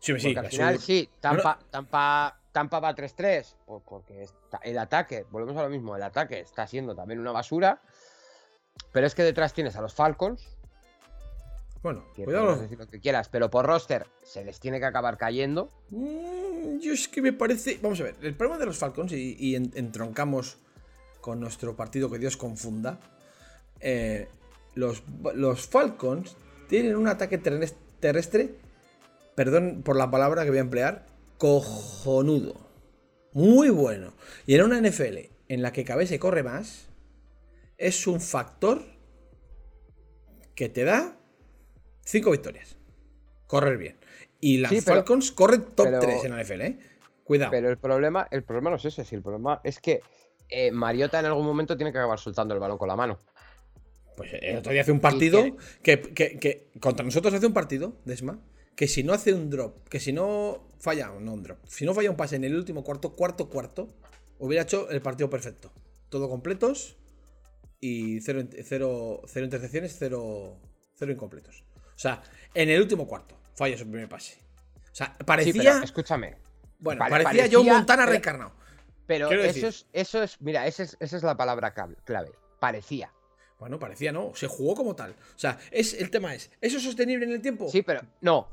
Sí, 0.00 0.18
sí, 0.18 0.34
al 0.36 0.48
final 0.48 0.78
sí, 0.80 1.08
Tampa, 1.20 1.58
Tampa, 1.70 2.40
Tampa 2.50 2.80
va 2.80 2.94
3-3, 2.94 3.54
porque 3.84 4.26
el 4.62 4.78
ataque, 4.78 5.24
volvemos 5.30 5.56
a 5.56 5.62
lo 5.62 5.68
mismo, 5.68 5.94
el 5.94 6.02
ataque 6.02 6.40
está 6.40 6.66
siendo 6.66 6.94
también 6.94 7.20
una 7.20 7.30
basura, 7.30 7.80
pero 8.92 9.06
es 9.06 9.14
que 9.14 9.22
detrás 9.22 9.54
tienes 9.54 9.76
a 9.76 9.80
los 9.80 9.94
Falcons. 9.94 10.58
Bueno, 11.82 12.04
cuidado. 12.14 12.56
Decir 12.56 12.78
lo 12.78 12.86
que 12.86 13.00
quieras, 13.00 13.28
pero 13.28 13.50
por 13.50 13.66
roster 13.66 14.06
se 14.22 14.44
les 14.44 14.60
tiene 14.60 14.78
que 14.78 14.86
acabar 14.86 15.18
cayendo. 15.18 15.68
Mm, 15.90 16.78
yo 16.78 16.92
es 16.92 17.08
que 17.08 17.20
me 17.20 17.32
parece. 17.32 17.78
Vamos 17.82 18.00
a 18.00 18.04
ver, 18.04 18.16
el 18.22 18.34
problema 18.34 18.58
de 18.58 18.66
los 18.66 18.78
Falcons, 18.78 19.12
y, 19.12 19.56
entroncamos 19.56 20.58
con 21.20 21.40
nuestro 21.40 21.74
partido 21.74 22.10
que 22.10 22.18
Dios 22.18 22.36
confunda. 22.36 23.00
Eh, 23.80 24.28
los, 24.74 25.02
los 25.34 25.66
Falcons 25.66 26.36
tienen 26.68 26.96
un 26.96 27.08
ataque 27.08 27.38
terrestre, 27.38 28.54
perdón 29.34 29.82
por 29.84 29.96
la 29.96 30.10
palabra 30.10 30.44
que 30.44 30.50
voy 30.50 30.58
a 30.58 30.62
emplear, 30.62 31.06
cojonudo. 31.38 32.54
Muy 33.32 33.70
bueno. 33.70 34.12
Y 34.46 34.54
en 34.54 34.62
una 34.62 34.80
NFL 34.80 35.18
en 35.48 35.62
la 35.62 35.72
que 35.72 35.84
cabe 35.84 36.06
se 36.06 36.18
corre 36.18 36.42
más, 36.42 36.88
es 37.78 38.06
un 38.06 38.20
factor 38.20 38.82
que 40.54 40.68
te 40.68 40.84
da 40.84 41.16
5 42.04 42.30
victorias. 42.30 42.76
Correr 43.46 43.76
bien. 43.76 43.96
Y 44.40 44.58
las 44.58 44.84
Falcons 44.84 45.32
corren 45.32 45.64
top 45.74 45.88
3 46.00 46.24
en 46.24 46.36
la 46.36 46.42
NFL, 46.42 46.60
¿eh? 46.62 46.78
Cuidado. 47.24 47.50
Pero 47.50 47.70
el 47.70 47.78
problema, 47.78 48.26
el 48.30 48.42
problema 48.42 48.70
no 48.70 48.76
es 48.76 48.84
ese, 48.84 49.04
si 49.04 49.14
el 49.14 49.22
problema 49.22 49.60
es 49.62 49.78
que 49.78 50.00
eh, 50.48 50.70
Mariota 50.72 51.20
en 51.20 51.26
algún 51.26 51.46
momento 51.46 51.76
tiene 51.76 51.92
que 51.92 51.98
acabar 51.98 52.18
soltando 52.18 52.52
el 52.54 52.60
balón 52.60 52.78
con 52.78 52.88
la 52.88 52.96
mano. 52.96 53.18
Pues 54.16 54.30
el 54.34 54.58
otro 54.58 54.72
día 54.72 54.82
hace 54.82 54.92
un 54.92 55.00
partido 55.00 55.56
que, 55.82 56.70
contra 56.80 57.04
nosotros 57.04 57.32
hace 57.34 57.46
un 57.46 57.54
partido, 57.54 57.96
Desma, 58.04 58.38
que 58.76 58.88
si 58.88 59.02
no 59.02 59.12
hace 59.12 59.32
un 59.32 59.50
drop, 59.50 59.88
que 59.88 60.00
si 60.00 60.12
no 60.12 60.68
falla, 60.78 61.10
no 61.18 61.32
un 61.32 61.42
drop, 61.42 61.58
si 61.66 61.84
no 61.84 61.94
falla 61.94 62.10
un 62.10 62.16
pase 62.16 62.36
en 62.36 62.44
el 62.44 62.54
último 62.54 62.84
cuarto, 62.84 63.12
cuarto, 63.12 63.48
cuarto, 63.48 63.88
hubiera 64.38 64.64
hecho 64.64 64.90
el 64.90 65.00
partido 65.00 65.30
perfecto. 65.30 65.72
Todo 66.08 66.28
completos 66.28 66.96
y 67.80 68.20
cero, 68.20 68.42
cero, 68.64 69.22
cero 69.26 69.44
intercepciones, 69.44 69.96
cero, 69.98 70.58
cero 70.94 71.12
incompletos. 71.12 71.64
O 71.76 71.98
sea, 71.98 72.22
en 72.54 72.68
el 72.68 72.80
último 72.80 73.06
cuarto 73.06 73.36
falla 73.54 73.78
su 73.78 73.84
primer 73.84 74.08
pase. 74.08 74.38
O 74.92 74.94
sea, 74.94 75.16
parecía. 75.24 75.80
escúchame. 75.82 76.36
Bueno, 76.78 77.04
parecía, 77.08 77.46
yo 77.46 77.60
John 77.60 77.68
Montana 77.68 78.06
reencarnado. 78.06 78.52
Pero 79.06 79.30
eso 79.30 79.68
es, 79.68 79.86
eso 79.92 80.22
es, 80.22 80.40
mira, 80.40 80.66
esa 80.66 80.82
es, 80.82 80.96
esa 81.00 81.16
es 81.16 81.22
la 81.22 81.36
palabra 81.36 81.72
clave. 81.72 82.32
Parecía. 82.60 83.12
Bueno, 83.62 83.78
parecía 83.78 84.10
no, 84.10 84.32
se 84.34 84.48
jugó 84.48 84.74
como 84.74 84.96
tal. 84.96 85.12
O 85.12 85.38
sea, 85.38 85.56
es, 85.70 85.94
el 85.94 86.10
tema 86.10 86.34
es, 86.34 86.50
¿eso 86.60 86.78
es 86.78 86.82
sostenible 86.82 87.26
en 87.26 87.30
el 87.30 87.40
tiempo? 87.40 87.68
Sí, 87.68 87.82
pero 87.82 88.00
no. 88.20 88.48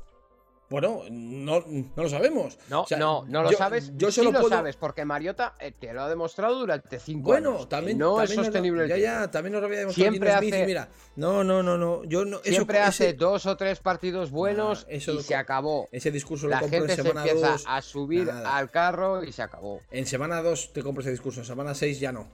Bueno, 0.68 1.02
no, 1.10 1.64
lo 1.96 2.08
sabemos. 2.08 2.56
No, 2.68 2.86
no, 2.96 3.24
no 3.26 3.42
lo 3.42 3.50
sabes. 3.50 3.90
Yo 3.96 4.12
solo 4.12 4.30
sí 4.30 4.36
lo 4.40 4.48
sabes, 4.48 4.76
porque 4.76 5.04
Mariota 5.04 5.56
eh, 5.58 5.72
te 5.72 5.92
lo 5.92 6.02
ha 6.02 6.08
demostrado 6.08 6.60
durante 6.60 7.00
cinco 7.00 7.32
años. 7.32 7.54
Bueno, 7.54 7.66
también. 7.66 7.98
No 7.98 8.22
es 8.22 8.32
sostenible. 8.32 8.86
ya, 8.86 8.98
ya, 8.98 9.28
también 9.32 9.54
nos 9.54 9.62
lo 9.62 9.66
había 9.66 9.80
demostrado. 9.80 10.12
Siempre 10.12 10.30
hace. 10.30 10.64
mira, 10.64 10.88
no, 11.16 11.42
no, 11.42 11.60
no, 11.64 11.76
no. 11.76 12.04
Yo 12.04 12.24
no 12.24 12.38
siempre 12.44 12.78
hace 12.78 13.14
dos 13.14 13.46
o 13.46 13.56
tres 13.56 13.80
partidos 13.80 14.30
buenos 14.30 14.86
y 14.88 15.00
se 15.00 15.34
acabó. 15.34 15.88
Ese 15.90 16.12
discurso 16.12 16.46
lo 16.46 16.50
La 16.50 16.60
compro 16.60 16.78
gente 16.78 16.92
en 16.92 16.96
semana 16.98 17.24
se 17.24 17.30
empieza 17.30 17.56
a 17.66 17.82
subir 17.82 18.30
al 18.30 18.70
carro 18.70 19.24
y 19.24 19.32
se 19.32 19.42
acabó. 19.42 19.80
En 19.90 20.06
semana 20.06 20.40
2 20.40 20.72
te 20.72 20.84
compro 20.84 21.00
ese 21.00 21.10
discurso, 21.10 21.40
en 21.40 21.46
semana 21.46 21.74
6 21.74 21.98
ya 21.98 22.12
no. 22.12 22.28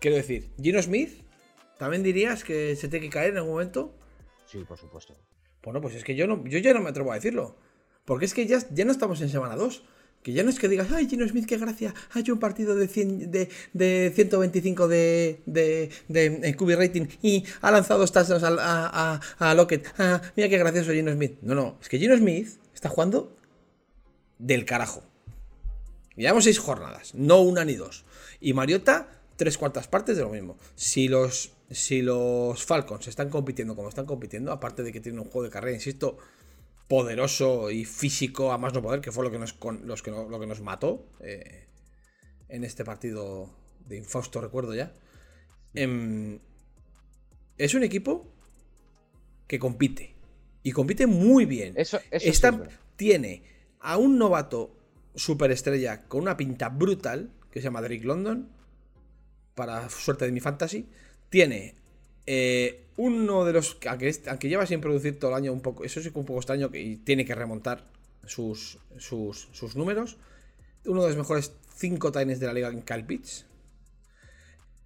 Quiero 0.00 0.16
decir, 0.16 0.50
Gino 0.60 0.82
Smith 0.82 1.27
¿También 1.78 2.02
dirías 2.02 2.44
que 2.44 2.76
se 2.76 2.88
tiene 2.88 3.06
que 3.06 3.10
caer 3.10 3.30
en 3.30 3.38
algún 3.38 3.52
momento? 3.52 3.94
Sí, 4.46 4.64
por 4.66 4.78
supuesto. 4.78 5.14
Bueno, 5.62 5.80
pues 5.80 5.94
es 5.94 6.04
que 6.04 6.16
yo, 6.16 6.26
no, 6.26 6.44
yo 6.46 6.58
ya 6.58 6.74
no 6.74 6.80
me 6.80 6.90
atrevo 6.90 7.12
a 7.12 7.14
decirlo. 7.14 7.56
Porque 8.04 8.24
es 8.24 8.34
que 8.34 8.46
ya, 8.46 8.58
ya 8.72 8.84
no 8.84 8.92
estamos 8.92 9.20
en 9.20 9.28
semana 9.28 9.56
2. 9.56 9.82
Que 10.22 10.32
ya 10.32 10.42
no 10.42 10.50
es 10.50 10.58
que 10.58 10.68
digas, 10.68 10.88
ay, 10.90 11.08
Gino 11.08 11.26
Smith, 11.28 11.46
qué 11.46 11.58
gracia, 11.58 11.94
ha 12.12 12.18
hecho 12.18 12.32
un 12.32 12.40
partido 12.40 12.74
de, 12.74 12.88
100, 12.88 13.30
de, 13.30 13.48
de 13.72 14.12
125 14.12 14.88
de, 14.88 15.42
de, 15.46 15.90
de, 16.08 16.56
QB 16.56 16.70
rating 16.76 17.06
y 17.22 17.44
ha 17.60 17.70
lanzado 17.70 18.00
dos 18.00 18.16
a, 18.16 18.48
a, 18.58 19.20
a, 19.38 19.54
Lockett. 19.54 19.86
Ah, 19.96 20.20
mira 20.34 20.48
qué 20.48 20.58
gracioso 20.58 20.90
Gino 20.90 21.12
Smith. 21.12 21.38
No, 21.42 21.54
no, 21.54 21.78
es 21.80 21.88
que 21.88 22.00
Gino 22.00 22.16
Smith 22.16 22.48
está 22.74 22.88
jugando 22.88 23.36
del 24.38 24.64
carajo. 24.64 25.04
Llevamos 26.16 26.44
seis 26.44 26.58
jornadas, 26.58 27.14
no 27.14 27.40
una 27.40 27.64
ni 27.64 27.76
dos. 27.76 28.04
Y 28.40 28.54
Mariota, 28.54 29.22
tres 29.36 29.56
cuartas 29.56 29.86
partes 29.86 30.16
de 30.16 30.24
lo 30.24 30.30
mismo. 30.30 30.58
Si 30.74 31.06
los 31.06 31.52
si 31.70 32.02
los 32.02 32.64
Falcons 32.64 33.08
están 33.08 33.28
compitiendo 33.28 33.76
como 33.76 33.88
están 33.88 34.06
compitiendo, 34.06 34.52
aparte 34.52 34.82
de 34.82 34.92
que 34.92 35.00
tienen 35.00 35.20
un 35.20 35.26
juego 35.26 35.44
de 35.44 35.50
carrera, 35.50 35.74
insisto, 35.74 36.18
poderoso 36.88 37.70
y 37.70 37.84
físico 37.84 38.52
a 38.52 38.58
más 38.58 38.72
no 38.72 38.82
poder, 38.82 39.00
que 39.00 39.12
fue 39.12 39.24
lo 39.24 39.30
que 39.30 39.38
nos, 39.38 39.56
los 39.84 40.02
que, 40.02 40.10
lo 40.10 40.40
que 40.40 40.46
nos 40.46 40.60
mató 40.62 41.06
eh, 41.20 41.66
en 42.48 42.64
este 42.64 42.84
partido 42.84 43.50
de 43.86 43.98
infausto, 43.98 44.40
recuerdo 44.40 44.74
ya. 44.74 44.92
Em, 45.74 46.38
es 47.58 47.74
un 47.74 47.82
equipo 47.82 48.32
que 49.46 49.58
compite. 49.58 50.14
Y 50.62 50.72
compite 50.72 51.06
muy 51.06 51.44
bien. 51.44 51.74
Eso, 51.76 51.98
tiene 52.96 53.42
a 53.80 53.96
un 53.96 54.18
novato 54.18 54.74
superestrella 55.14 56.08
con 56.08 56.22
una 56.22 56.36
pinta 56.36 56.68
brutal, 56.68 57.30
que 57.50 57.60
se 57.60 57.64
llama 57.64 57.82
Drake 57.82 58.04
London, 58.04 58.50
para 59.54 59.88
suerte 59.90 60.24
de 60.24 60.32
mi 60.32 60.40
fantasy 60.40 60.88
tiene 61.30 61.74
eh, 62.26 62.84
uno 62.98 63.44
de 63.44 63.54
los. 63.54 63.78
Aunque, 63.88 64.48
lleva 64.48 64.66
sin 64.66 64.80
producir 64.80 65.18
todo 65.18 65.30
el 65.30 65.36
año 65.36 65.52
un 65.52 65.62
poco. 65.62 65.84
Eso 65.84 66.02
sí 66.02 66.10
que 66.10 66.18
un 66.18 66.26
poco 66.26 66.40
extraño 66.40 66.70
y 66.74 66.96
tiene 66.96 67.24
que 67.24 67.34
remontar 67.34 67.84
sus, 68.26 68.78
sus, 68.98 69.76
números. 69.76 70.18
Uno 70.84 71.02
de 71.02 71.08
los 71.08 71.16
mejores 71.16 71.52
5 71.76 72.12
tines 72.12 72.40
de 72.40 72.46
la 72.46 72.52
liga 72.52 72.68
en 72.68 72.82
Kyle 72.82 73.04
Pitts. 73.04 73.46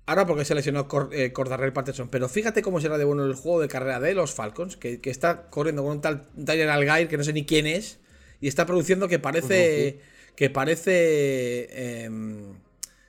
Ahora 0.07 0.27
porque 0.27 0.45
se 0.45 0.55
lesionó 0.55 0.87
eh, 1.13 1.33
Cordarrell 1.33 1.73
Patterson. 1.73 2.09
Pero 2.11 2.29
fíjate 2.29 2.63
cómo 2.63 2.81
será 2.81 2.99
de 2.99 3.05
bueno 3.05 3.25
el 3.25 3.35
juego 3.35 3.61
de 3.61 3.69
carrera 3.69 3.99
de 3.99 4.15
los 4.15 4.33
Falcons. 4.33 4.77
Que, 4.77 5.01
está 5.05 5.49
corriendo 5.49 5.83
con 5.83 5.93
un 5.93 6.01
tal 6.01 6.29
Tyler 6.45 6.69
Algair 6.69 7.09
que 7.09 7.17
no 7.17 7.25
sé 7.25 7.33
ni 7.33 7.45
quién 7.45 7.67
es. 7.67 7.99
Y 8.41 8.49
está 8.49 8.67
produciendo 8.67 9.09
que 9.09 9.19
parece. 9.19 10.01
Que 10.37 10.51
parece. 10.51 12.05
Em, 12.05 12.55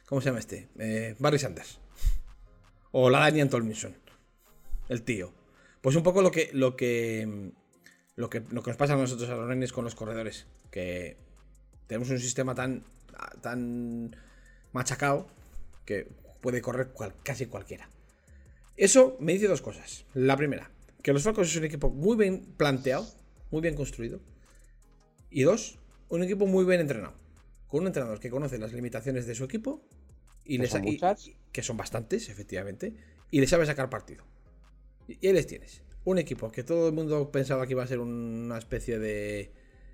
¿Cómo 0.08 0.22
se 0.22 0.30
llama 0.30 0.40
este? 0.40 0.70
Eh, 0.80 1.16
Barry 1.20 1.40
Sanders. 1.40 1.83
O 2.96 3.10
la 3.10 3.20
Daniel 3.20 3.50
Tolminson. 3.50 3.96
El 4.88 5.02
tío. 5.02 5.34
Pues 5.82 5.96
un 5.96 6.04
poco 6.04 6.22
lo 6.22 6.30
que, 6.30 6.52
lo 6.54 6.76
que, 6.78 7.52
lo 8.16 8.30
que, 8.30 8.44
lo 8.52 8.62
que 8.62 8.70
nos 8.70 8.78
pasa 8.78 8.94
a 8.94 8.98
nosotros 8.98 9.30
a 9.30 9.36
los 9.36 9.50
nenes 9.50 9.74
con 9.74 9.84
los 9.84 9.96
corredores. 9.96 10.46
Que 10.70 11.18
tenemos 11.88 12.12
un 12.12 12.20
sistema 12.20 12.54
tan, 12.54 12.84
tan 13.42 14.16
machacado 14.74 15.28
que 15.86 16.08
puede 16.40 16.62
correr 16.62 16.94
casi 17.24 17.48
cualquiera. 17.48 17.90
Eso 18.78 19.18
me 19.20 19.34
dice 19.34 19.48
dos 19.48 19.64
cosas. 19.64 20.06
La 20.14 20.38
primera, 20.38 20.70
que 21.02 21.14
los 21.14 21.24
Falcons 21.24 21.50
es 21.50 21.56
un 21.56 21.64
equipo 21.64 21.90
muy 21.90 22.16
bien 22.16 22.46
planteado, 22.58 23.08
muy 23.50 23.62
bien 23.62 23.74
construido. 23.74 24.20
Y 25.32 25.42
dos, 25.42 25.80
un 26.10 26.22
equipo 26.22 26.46
muy 26.46 26.64
bien 26.64 26.80
entrenado. 26.80 27.16
Con 27.68 27.82
un 27.82 27.88
entrenador 27.88 28.20
que 28.20 28.30
conoce 28.30 28.60
las 28.60 28.72
limitaciones 28.72 29.26
de 29.26 29.34
su 29.34 29.46
equipo 29.46 29.82
y 30.46 30.60
les, 30.60 30.76
que 31.54 31.62
son 31.62 31.78
bastantes, 31.78 32.28
efectivamente, 32.28 32.94
y 33.32 33.40
le 33.40 33.48
sabe 33.48 33.66
sacar 33.66 33.90
partido. 33.90 34.26
Y, 35.08 35.26
ahí 35.26 35.34
les 35.34 35.48
tienes. 35.48 35.82
Un 36.04 36.18
equipo 36.18 36.52
que 36.52 36.64
todo 36.64 36.90
el 36.90 36.94
mundo 36.94 37.32
pensaba 37.32 37.66
que 37.66 37.74
iba 37.74 37.84
a 37.84 37.88
ser 37.88 38.00
una 38.00 38.58
especie 38.58 39.00
de 39.00 39.52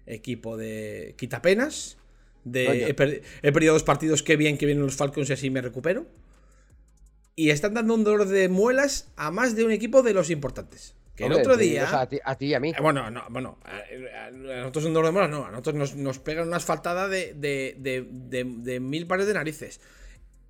equipo 0.08 0.58
de 0.58 1.14
quitapenas. 1.18 1.98
De 2.46 2.88
he, 2.88 3.52
perdido 3.52 3.74
dos 3.74 3.84
partidos, 3.84 4.24
qué 4.24 4.38
bien 4.38 4.58
que 4.58 4.66
vienen 4.66 4.84
los 4.84 4.96
Falcons 4.96 5.30
y 5.30 5.34
así 5.34 5.50
me 5.52 5.62
recupero. 5.62 6.08
Y 7.36 7.52
están 7.52 7.74
dando 7.74 7.94
un 7.94 8.04
dolor 8.04 8.28
de 8.28 8.50
muelas 8.50 9.12
a 9.18 9.30
más 9.30 9.56
de 9.56 9.66
un 9.66 9.72
equipo 9.72 10.02
de 10.02 10.14
los 10.14 10.30
importantes. 10.32 10.96
Que 11.16 11.26
el 11.26 11.34
otro 11.34 11.58
día. 11.58 11.88
A 12.24 12.38
ti, 12.38 12.46
y 12.46 12.54
a 12.54 12.60
mí. 12.62 12.70
Eh, 12.70 12.82
bueno, 12.82 13.12
no, 13.12 13.26
bueno. 13.30 13.60
A, 13.66 14.32
nosotros 14.32 14.86
un 14.86 14.94
dolor 14.94 15.08
de 15.08 15.12
muelas 15.12 15.30
no. 15.30 15.46
A 15.46 15.52
nosotros 15.52 15.76
nos, 15.76 15.96
nos 15.96 16.18
pegan 16.20 16.48
una 16.48 16.58
asfaltada 16.58 17.10
de, 17.10 17.34
de 17.36 18.80
mil 18.80 19.06
pares 19.06 19.28
de 19.28 19.34
narices. 19.34 19.82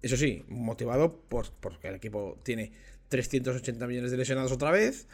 Eso 0.01 0.17
sí, 0.17 0.43
motivado 0.47 1.21
por, 1.27 1.51
porque 1.59 1.89
el 1.89 1.95
equipo 1.95 2.39
tiene 2.43 2.71
380 3.09 3.87
millones 3.87 4.11
de 4.11 4.17
lesionados 4.17 4.51
otra 4.51 4.71
vez. 4.71 5.07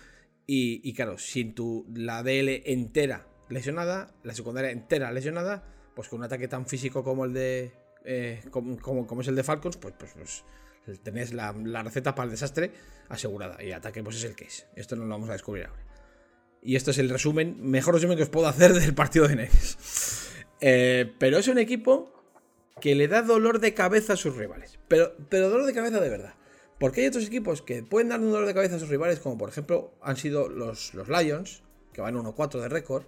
Y, 0.47 0.93
claro, 0.93 1.17
sin 1.17 1.55
tu, 1.55 1.87
la 1.95 2.21
DL 2.21 2.61
entera 2.65 3.27
lesionada, 3.49 4.13
la 4.23 4.35
secundaria 4.35 4.69
entera 4.69 5.11
lesionada, 5.11 5.63
pues 5.95 6.07
con 6.07 6.19
un 6.19 6.25
ataque 6.25 6.47
tan 6.47 6.67
físico 6.67 7.03
como 7.03 7.25
el 7.25 7.33
de. 7.33 7.71
Eh, 8.03 8.41
como, 8.51 8.77
como, 8.77 9.21
es 9.21 9.27
el 9.27 9.35
de 9.35 9.43
Falcons, 9.43 9.77
pues, 9.77 9.95
pues, 9.97 10.11
pues 10.13 10.43
Tenés 11.01 11.33
la, 11.33 11.51
receta 11.81 12.13
para 12.13 12.25
el 12.25 12.31
desastre 12.31 12.71
asegurada. 13.09 13.63
Y 13.63 13.71
ataque, 13.71 14.03
pues 14.03 14.17
es 14.17 14.23
el 14.23 14.35
que 14.35 14.45
es. 14.45 14.67
Esto 14.75 14.95
no 14.95 15.05
lo 15.05 15.09
vamos 15.09 15.29
a 15.29 15.33
descubrir 15.33 15.65
ahora. 15.65 15.81
Y 16.61 16.75
esto 16.75 16.91
es 16.91 16.99
el 16.99 17.09
resumen, 17.09 17.57
mejor 17.59 17.95
resumen 17.95 18.17
que 18.17 18.23
os 18.23 18.29
puedo 18.29 18.47
hacer 18.47 18.73
del 18.79 18.93
partido 18.93 19.27
de 19.27 19.35
Nets. 19.35 20.29
Eh, 20.61 21.11
pero 21.17 21.37
es 21.39 21.47
un 21.47 21.57
equipo 21.57 22.11
que 22.79 22.93
le 22.93 23.07
da 23.07 23.21
dolor 23.21 23.59
de 23.59 23.73
cabeza 23.73 24.13
a 24.13 24.17
sus 24.17 24.35
rivales. 24.35 24.74
Pero, 24.87 25.15
pero 25.29 25.49
dolor 25.49 25.65
de 25.65 25.73
cabeza 25.73 25.99
de 25.99 26.09
verdad. 26.09 26.33
Porque 26.79 27.01
hay 27.01 27.07
otros 27.07 27.25
equipos 27.25 27.61
que 27.61 27.83
pueden 27.83 28.09
dar 28.09 28.19
un 28.19 28.31
dolor 28.31 28.47
de 28.47 28.53
cabeza 28.53 28.75
a 28.75 28.79
sus 28.79 28.89
rivales, 28.89 29.19
como 29.19 29.37
por 29.37 29.49
ejemplo 29.49 29.93
han 30.01 30.17
sido 30.17 30.49
los, 30.49 30.93
los 30.93 31.07
Lions, 31.07 31.63
que 31.93 32.01
van 32.01 32.15
1-4 32.15 32.59
de 32.59 32.69
récord. 32.69 33.03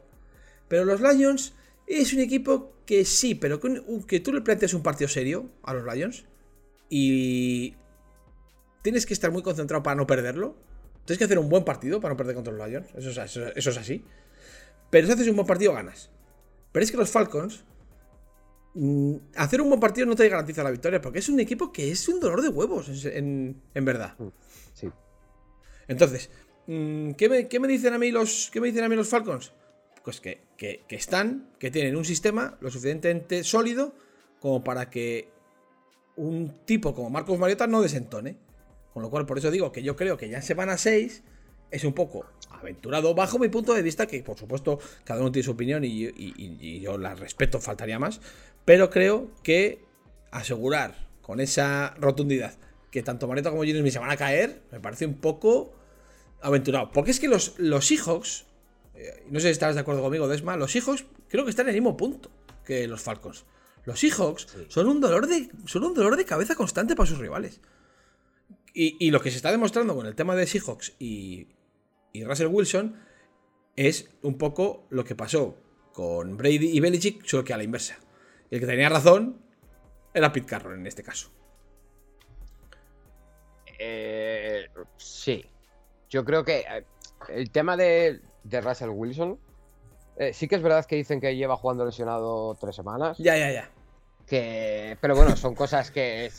Pero 0.67 0.85
los 0.85 1.01
Lions 1.01 1.53
es 1.85 2.13
un 2.13 2.19
equipo 2.19 2.73
que 2.85 3.05
sí, 3.05 3.35
pero 3.35 3.59
que, 3.59 3.81
que 4.07 4.19
tú 4.19 4.33
le 4.33 4.41
planteas 4.41 4.73
un 4.73 4.83
partido 4.83 5.07
serio 5.09 5.49
a 5.63 5.73
los 5.73 5.83
Lions 5.93 6.25
y 6.89 7.75
tienes 8.81 9.05
que 9.05 9.13
estar 9.13 9.31
muy 9.31 9.43
concentrado 9.43 9.83
para 9.83 9.95
no 9.95 10.07
perderlo. 10.07 10.55
Tienes 11.05 11.17
que 11.17 11.25
hacer 11.25 11.39
un 11.39 11.49
buen 11.49 11.63
partido 11.63 11.99
para 12.01 12.13
no 12.13 12.17
perder 12.17 12.35
contra 12.35 12.53
los 12.53 12.67
Lions. 12.67 12.87
Eso 12.95 13.09
es, 13.09 13.17
eso, 13.17 13.69
es 13.69 13.77
así. 13.77 14.03
Pero 14.89 15.07
si 15.07 15.13
haces 15.13 15.27
un 15.27 15.35
buen 15.35 15.47
partido, 15.47 15.73
ganas. 15.73 16.09
Pero 16.71 16.83
es 16.83 16.91
que 16.91 16.97
los 16.97 17.09
Falcons. 17.09 17.63
Mm, 18.79 19.15
hacer 19.35 19.59
un 19.59 19.69
buen 19.69 19.79
partido 19.79 20.05
no 20.05 20.15
te 20.15 20.29
garantiza 20.29 20.63
la 20.63 20.69
victoria. 20.69 21.01
Porque 21.01 21.19
es 21.19 21.29
un 21.29 21.39
equipo 21.39 21.71
que 21.71 21.91
es 21.91 22.07
un 22.07 22.19
dolor 22.19 22.41
de 22.41 22.49
huevos. 22.49 22.87
En, 23.05 23.55
verdad. 23.73 24.15
Mm, 24.19 24.27
sí. 24.73 24.89
Entonces. 25.87 26.29
Mm, 26.67 27.11
¿qué 27.13 27.59
me, 27.59 27.67
dicen 27.67 27.93
a 27.93 27.97
mí 27.97 28.11
los. 28.11 28.49
¿Qué 28.51 28.61
me 28.61 28.67
dicen 28.67 28.83
a 28.83 28.89
mí 28.89 28.95
los 28.95 29.07
Falcons? 29.07 29.51
Pues 30.03 30.21
que, 30.21 30.41
que 30.57 30.85
están. 30.89 31.49
Que 31.59 31.71
tienen 31.71 31.95
un 31.95 32.05
sistema 32.05 32.57
lo 32.61 32.69
suficientemente 32.69 33.43
sólido. 33.43 33.95
Como 34.39 34.63
para 34.63 34.89
que 34.89 35.29
un 36.17 36.53
tipo 36.65 36.93
como 36.93 37.09
Marcos 37.09 37.39
Mariota 37.39 37.65
no 37.65 37.81
desentone. 37.81 38.37
Con 38.93 39.01
lo 39.01 39.09
cual, 39.09 39.25
por 39.25 39.37
eso 39.37 39.49
digo 39.49 39.71
que 39.71 39.81
yo 39.81 39.95
creo 39.95 40.17
que 40.17 40.29
ya 40.29 40.41
se 40.41 40.53
van 40.53 40.69
a 40.69 40.77
6 40.77 41.23
es 41.71 41.83
un 41.83 41.93
poco 41.93 42.25
aventurado 42.51 43.13
bajo 43.13 43.39
mi 43.39 43.49
punto 43.49 43.73
de 43.73 43.81
vista, 43.81 44.07
que 44.07 44.23
por 44.23 44.37
supuesto 44.37 44.79
cada 45.03 45.21
uno 45.21 45.31
tiene 45.31 45.43
su 45.43 45.51
opinión 45.51 45.83
y, 45.83 46.79
yo 46.79 46.97
la 46.97 47.15
respeto, 47.15 47.59
faltaría 47.59 47.99
más, 47.99 48.19
pero 48.67 48.89
creo 48.89 49.31
que 49.43 49.81
asegurar 50.29 51.07
con 51.21 51.39
esa 51.39 51.95
rotundidad 52.01 52.57
que 52.91 53.01
tanto 53.01 53.25
Mariota 53.25 53.49
como 53.49 53.61
Junior 53.61 53.89
se 53.89 53.97
van 53.97 54.11
a 54.11 54.17
caer, 54.17 54.61
me 54.73 54.81
parece 54.81 55.05
un 55.05 55.13
poco 55.21 55.73
aventurado. 56.41 56.91
Porque 56.91 57.11
es 57.11 57.21
que 57.21 57.29
los, 57.29 57.57
los 57.59 57.87
Seahawks, 57.87 58.45
eh, 58.93 59.23
no 59.29 59.39
sé 59.39 59.47
si 59.47 59.51
estarás 59.53 59.75
de 59.75 59.81
acuerdo 59.81 60.01
conmigo, 60.01 60.27
Desma, 60.27 60.57
los 60.57 60.73
Seahawks 60.73 61.05
creo 61.29 61.45
que 61.45 61.49
están 61.49 61.67
en 61.67 61.75
el 61.75 61.81
mismo 61.81 61.95
punto 61.95 62.29
que 62.65 62.89
los 62.89 63.01
Falcons. 63.01 63.45
Los 63.85 64.01
Seahawks 64.01 64.49
son, 64.67 64.87
un 64.87 64.99
dolor 64.99 65.27
de, 65.27 65.49
son 65.65 65.85
un 65.85 65.93
dolor 65.93 66.17
de 66.17 66.25
cabeza 66.25 66.53
constante 66.53 66.93
para 66.93 67.07
sus 67.07 67.19
rivales. 67.19 67.61
Y, 68.73 69.11
lo 69.11 69.21
que 69.21 69.31
se 69.31 69.37
está 69.37 69.49
demostrando 69.49 69.95
con 69.95 70.07
el 70.07 70.13
tema 70.13 70.35
de 70.35 70.45
Seahawks 70.45 70.93
y, 70.99 71.47
y 72.11 72.25
Russell 72.25 72.47
Wilson 72.47 72.97
es 73.77 74.09
un 74.23 74.37
poco 74.37 74.87
lo 74.89 75.05
que 75.05 75.15
pasó 75.15 75.55
con 75.93 76.35
Brady 76.35 76.67
y 76.67 76.81
Belichick, 76.81 77.25
solo 77.25 77.45
que 77.45 77.53
a 77.53 77.57
la 77.57 77.63
inversa. 77.63 77.97
El 78.49 78.59
que 78.59 78.65
tenía 78.65 78.89
razón 78.89 79.41
era 80.13 80.31
Pete 80.31 80.47
Carroll 80.47 80.75
en 80.75 80.87
este 80.87 81.03
caso. 81.03 81.31
Eh, 83.79 84.67
sí. 84.97 85.45
Yo 86.09 86.23
creo 86.23 86.43
que 86.43 86.59
eh, 86.59 86.85
el 87.29 87.51
tema 87.51 87.77
de, 87.77 88.21
de 88.43 88.61
Russell 88.61 88.89
Wilson. 88.89 89.39
Eh, 90.17 90.33
sí 90.33 90.47
que 90.47 90.55
es 90.55 90.63
verdad 90.63 90.85
que 90.85 90.95
dicen 90.95 91.21
que 91.21 91.35
lleva 91.35 91.57
jugando 91.57 91.85
lesionado 91.85 92.55
tres 92.59 92.75
semanas. 92.75 93.17
Ya, 93.19 93.37
ya, 93.37 93.51
ya. 93.51 93.69
Que, 94.25 94.97
pero 94.99 95.15
bueno, 95.15 95.37
son 95.37 95.53
cosas 95.53 95.91
que 95.91 96.31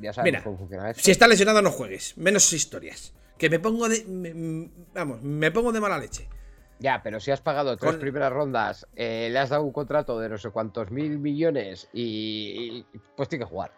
ya 0.00 0.12
sabes 0.12 0.42
cómo 0.42 0.56
funciona 0.56 0.90
esto. 0.90 1.02
Si 1.02 1.10
está 1.10 1.28
lesionado, 1.28 1.60
no 1.60 1.70
juegues. 1.70 2.16
Menos 2.16 2.52
historias. 2.52 3.12
Que 3.36 3.50
me 3.50 3.58
pongo 3.58 3.88
de. 3.88 4.70
vamos, 4.94 5.22
me 5.22 5.50
pongo 5.50 5.72
de 5.72 5.80
mala 5.80 5.98
leche. 5.98 6.28
Ya, 6.82 7.00
pero 7.02 7.20
si 7.20 7.30
has 7.30 7.40
pagado 7.40 7.76
tres 7.76 7.94
primeras 7.94 8.32
rondas, 8.32 8.88
eh, 8.96 9.28
le 9.30 9.38
has 9.38 9.50
dado 9.50 9.62
un 9.62 9.72
contrato 9.72 10.18
de 10.18 10.28
no 10.28 10.36
sé 10.36 10.50
cuántos 10.50 10.90
mil 10.90 11.18
millones 11.18 11.88
y, 11.92 12.84
pues 13.16 13.28
tiene 13.28 13.44
que 13.44 13.50
jugar. 13.50 13.72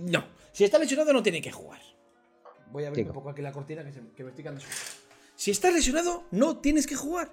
no, 0.00 0.24
si 0.52 0.64
está 0.64 0.78
lesionado 0.78 1.12
no 1.12 1.22
tiene 1.22 1.42
que 1.42 1.52
jugar. 1.52 1.80
Voy 2.72 2.84
a 2.84 2.88
abrir 2.88 3.06
un 3.06 3.12
poco 3.12 3.28
aquí 3.28 3.42
la 3.42 3.52
cortina 3.52 3.84
que, 3.84 3.92
que 3.92 4.24
me 4.24 4.30
estoy 4.30 4.44
quedando 4.44 4.62
Si 5.36 5.50
estás 5.50 5.74
lesionado, 5.74 6.24
no 6.30 6.56
tienes 6.56 6.86
que 6.86 6.96
jugar. 6.96 7.30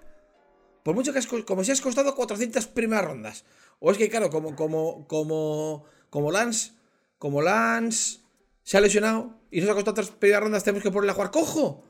Por 0.84 0.94
mucho 0.94 1.14
que 1.14 1.20
has, 1.20 1.28
como 1.28 1.64
si 1.64 1.72
has 1.72 1.82
costado 1.82 2.14
400 2.14 2.68
primeras 2.68 3.06
rondas. 3.06 3.46
O 3.80 3.92
es 3.92 3.98
que, 3.98 4.10
claro, 4.10 4.30
como, 4.30 4.56
como, 4.56 5.08
como, 5.08 5.86
como 6.10 6.32
Lance, 6.32 6.74
como 7.18 7.42
Lance 7.42 8.20
se 8.64 8.78
ha 8.78 8.82
lesionado 8.82 9.34
y 9.50 9.62
nos 9.62 9.70
ha 9.70 9.74
costado 9.74 9.96
tres 9.96 10.12
primeras 10.12 10.44
rondas, 10.44 10.64
tenemos 10.64 10.84
que 10.84 10.92
ponerle 10.92 11.12
a 11.12 11.16
jugar 11.16 11.32
cojo. 11.32 11.84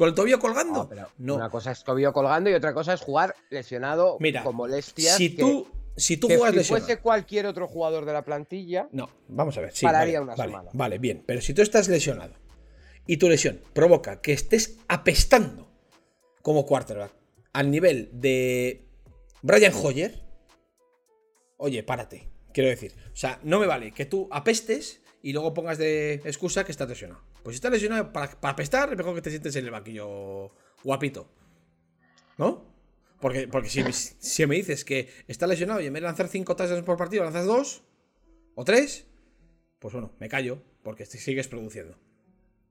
Con 0.00 0.08
el 0.08 0.14
tobillo 0.14 0.38
colgando. 0.38 0.88
No, 1.18 1.34
Una 1.34 1.50
cosa 1.50 1.72
es 1.72 1.84
tobillo 1.84 2.10
colgando 2.14 2.48
y 2.48 2.54
otra 2.54 2.72
cosa 2.72 2.94
es 2.94 3.02
jugar 3.02 3.36
lesionado 3.50 4.16
Mira, 4.18 4.42
con 4.42 4.56
molestias. 4.56 5.14
Si 5.14 5.28
tú, 5.28 5.68
si 5.94 6.16
tú 6.16 6.26
juegas 6.26 6.54
si 6.54 6.72
fuese 6.72 7.00
cualquier 7.00 7.44
otro 7.44 7.68
jugador 7.68 8.06
de 8.06 8.14
la 8.14 8.24
plantilla. 8.24 8.88
No, 8.92 9.10
vamos 9.28 9.58
a 9.58 9.60
ver. 9.60 9.72
Sí, 9.74 9.84
pararía 9.84 10.22
una 10.22 10.34
semana. 10.36 10.70
Vale, 10.72 10.96
bien. 10.96 11.22
Pero 11.26 11.42
si 11.42 11.52
tú 11.52 11.60
estás 11.60 11.86
lesionado 11.88 12.32
y 13.06 13.18
tu 13.18 13.28
lesión 13.28 13.60
provoca 13.74 14.22
que 14.22 14.32
estés 14.32 14.78
apestando 14.88 15.70
como 16.40 16.64
quarterback 16.64 17.12
al 17.52 17.70
nivel 17.70 18.08
de 18.10 18.88
Brian 19.42 19.74
Hoyer, 19.74 20.18
oye, 21.58 21.82
párate. 21.82 22.30
Quiero 22.54 22.70
decir, 22.70 22.94
o 23.12 23.16
sea, 23.16 23.38
no 23.42 23.60
me 23.60 23.66
vale 23.66 23.92
que 23.92 24.06
tú 24.06 24.28
apestes 24.30 25.02
y 25.22 25.34
luego 25.34 25.52
pongas 25.52 25.76
de 25.76 26.14
excusa 26.24 26.64
que 26.64 26.72
estás 26.72 26.88
lesionado. 26.88 27.20
Pues 27.42 27.54
si 27.54 27.56
estás 27.56 27.72
lesionado 27.72 28.12
para, 28.12 28.36
apestar, 28.42 28.90
es 28.90 28.96
mejor 28.96 29.14
que 29.14 29.22
te 29.22 29.30
sientes 29.30 29.54
en 29.56 29.64
el 29.64 29.70
banquillo 29.70 30.52
guapito. 30.84 31.28
¿No? 32.38 32.70
Porque, 33.20 33.48
porque 33.48 33.68
si, 33.68 34.46
me 34.46 34.56
dices 34.56 34.84
que 34.84 35.10
estás 35.28 35.48
lesionado 35.48 35.80
y 35.80 35.86
en 35.86 35.92
vez 35.92 36.00
de 36.00 36.06
lanzar 36.06 36.28
5 36.28 36.56
touchdowns 36.56 36.84
por 36.84 36.96
partido 36.96 37.22
lanzas 37.22 37.44
2 37.44 37.82
o 38.54 38.64
3, 38.64 39.06
pues 39.78 39.92
bueno, 39.92 40.12
me 40.18 40.28
callo 40.28 40.62
porque 40.82 41.04
sigues 41.04 41.48
produciendo. 41.48 41.98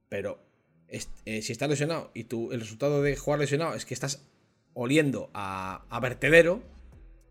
Pero 0.10 0.40
eh, 0.88 1.42
si 1.42 1.52
estás 1.52 1.70
lesionado 1.70 2.10
y 2.16 2.24
tú, 2.24 2.52
el 2.52 2.62
resultado 2.62 3.04
de 3.04 3.16
jugar 3.16 3.40
lesionado 3.40 3.76
es 3.76 3.86
que 3.86 3.94
estás 3.94 4.26
oliendo 4.74 5.30
a, 5.34 6.00
vertedero, 6.02 6.64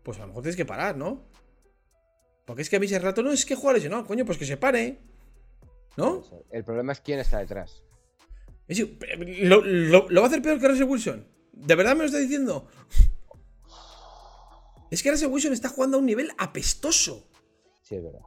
pues 0.03 0.17
a 0.17 0.21
lo 0.21 0.27
mejor 0.27 0.43
tienes 0.43 0.55
que 0.55 0.65
parar, 0.65 0.95
¿no? 0.97 1.25
Porque 2.45 2.61
es 2.61 2.69
que 2.69 2.77
a 2.77 2.79
mí 2.79 2.85
ese 2.85 2.99
rato 2.99 3.21
no 3.21 3.31
es 3.31 3.45
que 3.45 3.55
juegue 3.55 3.79
lesionado, 3.79 4.05
coño, 4.05 4.25
pues 4.25 4.37
que 4.37 4.45
se 4.45 4.57
pare. 4.57 4.99
¿No? 5.97 6.23
El 6.51 6.63
problema 6.63 6.93
es 6.93 7.01
quién 7.01 7.19
está 7.19 7.39
detrás. 7.39 7.83
lo, 8.67 10.07
va 10.13 10.23
a 10.23 10.27
hacer 10.27 10.41
peor 10.41 10.59
que 10.59 10.67
Russell 10.67 10.87
Wilson. 10.87 11.27
¿De 11.53 11.75
verdad 11.75 11.93
me 11.93 11.99
lo 11.99 12.05
está 12.05 12.19
diciendo? 12.19 12.67
Es 14.91 15.03
que 15.03 15.11
Russell 15.11 15.29
Wilson 15.29 15.53
está 15.53 15.69
jugando 15.69 15.97
a 15.97 15.99
un 15.99 16.05
nivel 16.05 16.31
apestoso. 16.37 17.27
Sí, 17.83 17.95
es 17.95 18.03
verdad. 18.03 18.21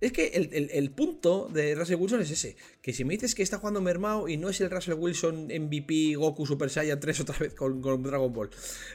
Es 0.00 0.12
que 0.12 0.28
el, 0.28 0.90
punto 0.92 1.50
de 1.52 1.74
Russell 1.74 1.96
Wilson 1.96 2.22
es 2.22 2.30
ese. 2.30 2.56
Que 2.80 2.94
si 2.94 3.04
me 3.04 3.12
dices 3.12 3.34
que 3.34 3.42
está 3.42 3.58
jugando 3.58 3.82
mermao 3.82 4.28
y 4.28 4.38
no 4.38 4.48
es 4.48 4.58
el 4.62 4.70
Russell 4.70 4.94
Wilson 4.94 5.48
MVP 5.48 6.14
Goku 6.14 6.46
Super 6.46 6.70
Saiyan 6.70 6.98
3 6.98 7.20
otra 7.20 7.36
vez 7.38 7.54
con, 7.54 7.82
Dragon 7.82 8.32
Ball. 8.32 8.48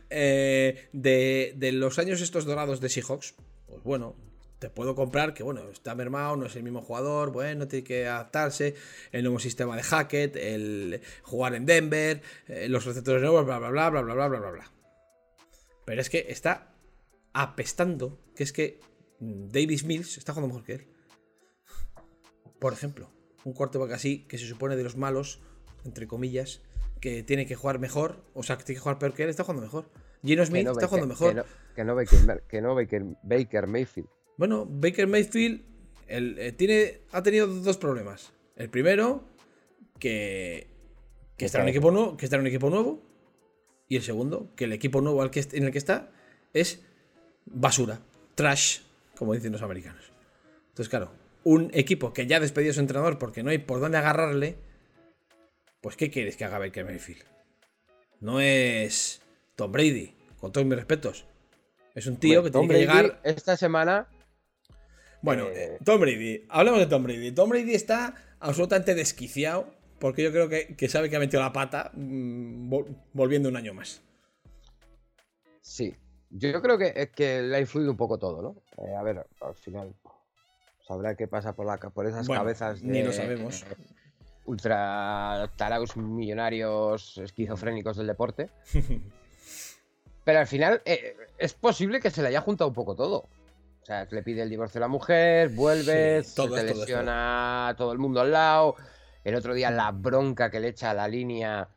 Eh, 0.09 0.89
de, 0.93 1.53
de, 1.57 1.72
los 1.74 1.99
años 1.99 2.22
estos 2.22 2.45
dorados 2.45 2.82
de 2.82 2.89
Seahawks 2.89 3.36
pues 3.68 3.84
bueno, 3.84 4.16
te 4.66 4.72
puedo 4.72 4.95
comprar 4.95 5.36
que, 5.36 5.43
bueno, 5.43 5.61
está 5.70 5.93
mermado, 5.93 6.36
no 6.38 6.47
es 6.47 6.55
el 6.55 6.63
mismo 6.63 6.82
jugador, 6.82 7.32
bueno, 7.32 7.68
tiene 7.68 7.84
que 7.84 8.07
adaptarse, 8.07 8.74
el 9.11 9.22
nuevo 9.22 9.38
sistema 9.38 9.76
de 9.76 9.84
Hackett, 9.84 10.36
el 10.38 11.01
jugar 11.22 11.53
en 11.53 11.68
Denver, 11.68 12.24
eh, 12.47 12.68
los 12.68 12.84
receptores 12.84 13.22
nuevos, 13.22 13.45
bla, 13.45 13.59
bla, 13.59 13.70
bla, 13.70 13.91
bla, 13.91 14.01
bla, 14.01 14.16
bla, 14.16 14.28
bla, 14.28 14.39
bla, 14.39 14.49
bla. 14.49 14.72
Pero 15.86 16.01
es 16.01 16.09
que 16.09 16.26
está 16.30 16.74
apestando, 17.34 18.18
que 18.36 18.41
es 18.41 18.51
que 18.51 18.80
Davis 19.20 19.84
Mills 19.84 20.18
está 20.18 20.34
jugando 20.34 20.55
mejor 20.55 20.66
que 20.66 20.74
él. 20.74 20.88
Por 22.57 22.74
ejemplo, 22.74 23.11
un 23.43 23.53
quarterback 23.53 23.91
así, 23.91 24.26
que 24.28 24.39
se 24.39 24.47
supone 24.47 24.76
de 24.76 24.84
los 24.84 24.97
malos, 24.97 25.43
entre 25.84 26.07
comillas, 26.07 26.63
que 27.01 27.22
tiene 27.22 27.45
que 27.45 27.53
jugar 27.53 27.78
mejor, 27.78 28.24
o 28.34 28.41
sea, 28.41 28.57
que 28.57 28.63
tiene 28.63 28.78
que 28.78 28.82
jugar 28.82 28.97
peor 28.97 29.13
que 29.13 29.26
él, 29.26 29.30
está 29.30 29.43
jugando 29.43 29.61
mejor. 29.61 29.91
Gino 30.24 30.43
Smith 30.43 30.66
está 30.66 30.88
jugando 30.88 31.05
mejor. 31.05 31.45
Que 31.76 31.84
no, 31.84 31.93
Baker, 31.93 32.43
que 32.47 32.61
no 32.61 32.74
Baker, 32.74 33.68
Mayfield. 33.68 34.09
Bueno, 34.38 34.66
Baker 34.70 35.08
Mayfield 35.08 35.62
eh, 36.08 36.54
tiene, 36.58 37.02
ha 37.12 37.24
tenido 37.24 37.48
dos 37.48 37.78
problemas. 37.78 38.34
El 38.56 38.70
primero, 38.70 39.24
que, 40.00 40.68
que, 41.38 41.46
está 41.46 41.60
en 41.60 41.64
un 41.64 41.70
equipo 41.70 41.92
nuevo, 41.92 42.18
que 42.18 42.26
está 42.26 42.36
en 42.36 42.42
un 42.42 42.48
equipo 42.48 42.70
nuevo. 42.70 43.02
Y 43.88 43.98
el 43.98 44.02
segundo, 44.02 44.52
que 44.56 44.66
el 44.66 44.74
equipo 44.74 45.02
nuevo 45.02 45.22
al 45.22 45.30
que, 45.30 45.46
en 45.52 45.66
el 45.66 45.72
que 45.72 45.78
está 45.78 46.12
es 46.54 46.82
basura, 47.46 48.00
trash, 48.34 48.80
como 49.16 49.34
dicen 49.34 49.52
los 49.52 49.62
americanos. 49.62 50.12
Entonces, 50.70 50.90
claro, 50.90 51.12
un 51.44 51.70
equipo 51.74 52.14
que 52.14 52.26
ya 52.26 52.38
ha 52.38 52.40
despedido 52.40 52.72
a 52.72 52.74
su 52.74 52.80
entrenador 52.80 53.20
porque 53.20 53.44
no 53.44 53.52
hay 53.52 53.60
por 53.60 53.80
dónde 53.80 53.98
agarrarle, 53.98 54.58
pues 55.82 55.96
¿qué 55.96 56.10
quieres 56.10 56.36
que 56.36 56.46
haga 56.46 56.58
Baker 56.58 56.86
Mayfield? 56.86 57.24
No 58.20 58.40
es 58.42 59.22
Tom 59.56 59.72
Brady, 59.72 60.16
con 60.40 60.52
todos 60.52 60.66
mis 60.66 60.76
respetos. 60.76 61.26
Es 61.94 62.08
un 62.08 62.18
tío 62.18 62.44
que 62.44 62.50
tiene 62.52 62.68
que 62.68 62.80
llegar. 62.80 63.22
Esta 63.24 63.56
semana. 63.56 64.08
Bueno, 65.26 65.47
eh, 65.49 65.80
Tom 65.84 65.99
Brady, 65.99 66.45
hablemos 66.49 66.80
de 66.80 66.86
Tom 66.86 67.01
Brady. 67.01 67.32
Tom 67.32 67.49
Brady 67.49 67.73
está 67.73 68.13
absolutamente 68.39 68.93
desquiciado 68.93 69.73
porque 69.97 70.21
yo 70.21 70.32
creo 70.32 70.47
que, 70.49 70.88
sabe 70.88 71.09
que 71.09 71.15
ha 71.15 71.19
metido 71.19 71.41
la 71.41 71.51
pata 71.51 71.89
mm, 71.95 72.71
volviendo 73.11 73.49
un 73.49 73.55
año 73.55 73.73
más. 73.73 74.03
Sí, 75.61 75.95
yo 76.30 76.61
creo 76.61 76.78
que, 76.78 77.09
que 77.15 77.41
le 77.41 77.55
ha 77.55 77.59
influido 77.59 77.89
un 77.89 77.97
poco 77.97 78.19
todo, 78.19 78.39
¿no? 78.43 78.86
Eh, 78.86 78.95
a 78.95 79.01
ver, 79.01 79.26
al 79.41 79.55
final 79.55 79.95
sabrá 80.88 81.15
qué 81.15 81.28
pasa 81.28 81.55
por, 81.55 81.65
la, 81.65 81.78
por 81.78 82.05
esas 82.05 82.28
cabezas 82.28 82.84
de, 82.84 82.88
Ni 82.88 83.01
lo 83.01 83.11
sabemos. 83.11 83.65
ultra 84.45 85.51
taraos 85.55 85.97
millonarios 85.97 87.17
esquizofrénicos 87.17 87.97
del 87.97 88.05
deporte. 88.05 88.51
Pero 90.23 90.39
al 90.39 90.47
final 90.47 90.84
eh, 90.86 91.17
es 91.39 91.55
posible 91.55 91.99
que 91.99 92.11
se 92.11 92.21
le 92.21 92.28
haya 92.28 92.41
juntado 92.41 92.67
un 92.67 92.76
poco 92.76 92.95
todo. 92.95 93.28
O 93.86 93.88
sea, 93.88 94.08
le 94.10 94.24
pide 94.24 94.42
el 94.42 94.50
divorcio 94.50 94.80
a 94.80 94.82
la 94.82 94.88
mujer, 94.88 95.50
vuelve, 95.50 96.24
se 96.24 96.64
lesiona 96.64 97.76
todo 97.78 97.92
el 97.92 98.00
mundo 98.00 98.20
al 98.20 98.32
lado. 98.32 98.76
El 99.24 99.36
otro 99.36 99.54
día 99.54 99.70
la 99.70 99.92
bronca 99.92 100.50
que 100.50 100.60
le 100.60 100.70
echa 100.70 100.90
a 100.90 100.96
la 100.96 101.08
línea. 101.08 101.70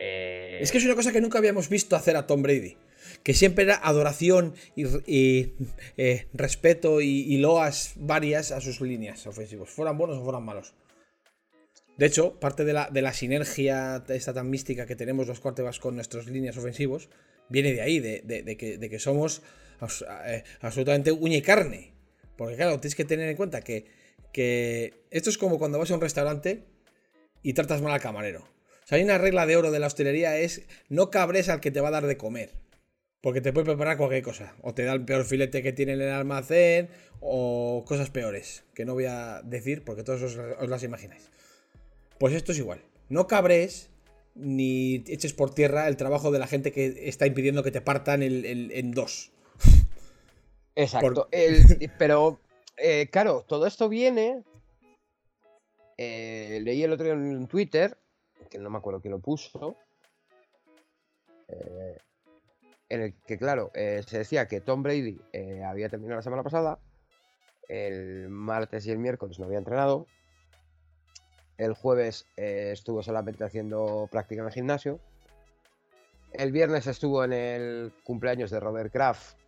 Eh, 0.00 0.58
es 0.60 0.72
que 0.72 0.78
es 0.78 0.84
una 0.84 0.96
cosa 0.96 1.12
que 1.12 1.20
nunca 1.20 1.38
habíamos 1.38 1.68
visto 1.68 1.94
hacer 1.94 2.16
a 2.16 2.26
Tom 2.26 2.42
Brady. 2.42 2.76
Que 3.22 3.34
siempre 3.34 3.66
era 3.66 3.76
adoración 3.76 4.54
y, 4.74 5.52
eh, 5.96 6.26
respeto 6.34 7.00
y, 7.00 7.36
loas 7.36 7.92
varias 7.94 8.50
a 8.50 8.60
sus 8.60 8.80
líneas 8.80 9.28
ofensivos, 9.28 9.70
fueran 9.70 9.96
buenos 9.96 10.18
o 10.18 10.24
fueran 10.24 10.42
malos. 10.42 10.74
De 11.98 12.06
hecho, 12.06 12.40
parte 12.40 12.64
de 12.64 12.72
la, 12.72 12.90
de 12.90 13.02
la 13.02 13.12
sinergia 13.12 14.02
esta 14.08 14.34
tan 14.34 14.50
mística 14.50 14.86
que 14.86 14.96
tenemos 14.96 15.28
los 15.28 15.38
quarterbacks 15.38 15.78
con 15.78 15.94
nuestras 15.94 16.26
líneas 16.26 16.56
ofensivos 16.56 17.10
viene 17.48 17.74
de 17.74 17.80
ahí, 17.80 18.00
de, 18.00 18.56
que, 18.58 18.76
de 18.76 18.90
que 18.90 18.98
somos 18.98 19.42
absolutamente 20.60 21.12
uña 21.12 21.36
y 21.36 21.42
carne. 21.42 21.92
Porque 22.40 22.56
claro, 22.56 22.80
tienes 22.80 22.94
que 22.94 23.04
tener 23.04 23.28
en 23.28 23.36
cuenta 23.36 23.60
que, 23.60 23.84
esto 25.10 25.28
es 25.28 25.36
como 25.36 25.58
cuando 25.58 25.78
vas 25.78 25.90
a 25.90 25.94
un 25.94 26.00
restaurante 26.00 26.64
y 27.42 27.52
tratas 27.52 27.82
mal 27.82 27.92
al 27.92 28.00
camarero. 28.00 28.40
O 28.40 28.86
sea, 28.86 28.96
hay 28.96 29.04
una 29.04 29.18
regla 29.18 29.44
de 29.44 29.56
oro 29.58 29.70
de 29.70 29.78
la 29.78 29.86
hostelería 29.86 30.38
es 30.38 30.62
no 30.88 31.10
cabres 31.10 31.50
al 31.50 31.60
que 31.60 31.70
te 31.70 31.82
va 31.82 31.88
a 31.88 31.90
dar 31.92 32.06
de 32.06 32.16
comer. 32.16 32.52
Porque 33.20 33.42
te 33.42 33.52
puede 33.52 33.66
preparar 33.66 33.98
cualquier 33.98 34.22
cosa. 34.22 34.54
O 34.62 34.72
te 34.72 34.84
da 34.84 34.94
el 34.94 35.04
peor 35.04 35.26
filete 35.26 35.62
que 35.62 35.74
tiene 35.74 35.92
en 35.92 36.00
el 36.00 36.08
almacén. 36.08 36.88
O 37.20 37.84
cosas 37.86 38.08
peores. 38.08 38.64
Que 38.72 38.86
no 38.86 38.94
voy 38.94 39.04
a 39.04 39.42
decir 39.44 39.84
porque 39.84 40.02
todos 40.02 40.22
os, 40.22 40.38
las 40.66 40.82
imagináis. 40.82 41.30
Pues 42.18 42.32
esto 42.32 42.52
es 42.52 42.58
igual. 42.58 42.80
No 43.10 43.26
cabres 43.26 43.90
ni 44.34 45.04
eches 45.08 45.34
por 45.34 45.54
tierra 45.54 45.88
el 45.88 45.98
trabajo 45.98 46.30
de 46.30 46.38
la 46.38 46.46
gente 46.46 46.72
que 46.72 47.06
está 47.06 47.26
impidiendo 47.26 47.62
que 47.62 47.70
te 47.70 47.82
partan 47.82 48.22
en 48.22 48.92
dos. 48.92 49.30
Exacto. 50.74 51.28
pero, 51.98 52.40
eh, 52.76 53.08
claro, 53.10 53.44
todo 53.46 53.66
esto 53.66 53.88
viene. 53.88 54.42
Eh, 55.96 56.60
leí 56.62 56.82
el 56.82 56.92
otro 56.92 57.04
día 57.04 57.14
en 57.14 57.46
Twitter, 57.46 57.98
que 58.48 58.58
no 58.58 58.70
me 58.70 58.78
acuerdo 58.78 59.00
quién 59.00 59.12
lo 59.12 59.20
puso. 59.20 59.76
Eh, 61.48 61.98
en 62.88 63.02
el 63.02 63.14
que, 63.26 63.38
claro, 63.38 63.70
se 63.74 64.18
decía 64.18 64.48
que 64.48 64.60
Tom 64.60 64.82
Brady 64.82 65.20
había 65.64 65.88
terminado 65.88 66.16
la 66.16 66.22
semana 66.22 66.42
pasada. 66.42 66.78
El 67.68 68.28
martes 68.28 68.84
y 68.86 68.90
el 68.90 68.98
miércoles 68.98 69.38
no 69.38 69.46
había 69.46 69.58
entrenado. 69.58 70.06
El 71.56 71.74
jueves 71.74 72.26
estuvo 72.36 73.02
solamente 73.02 73.44
haciendo 73.44 74.08
práctica 74.10 74.40
en 74.40 74.48
el 74.48 74.52
gimnasio. 74.52 74.98
El 76.32 76.50
viernes 76.50 76.86
estuvo 76.88 77.22
en 77.22 77.32
el 77.32 77.92
cumpleaños 78.02 78.50
de 78.50 78.58
Robert 78.58 78.92
Kraft 78.92 79.39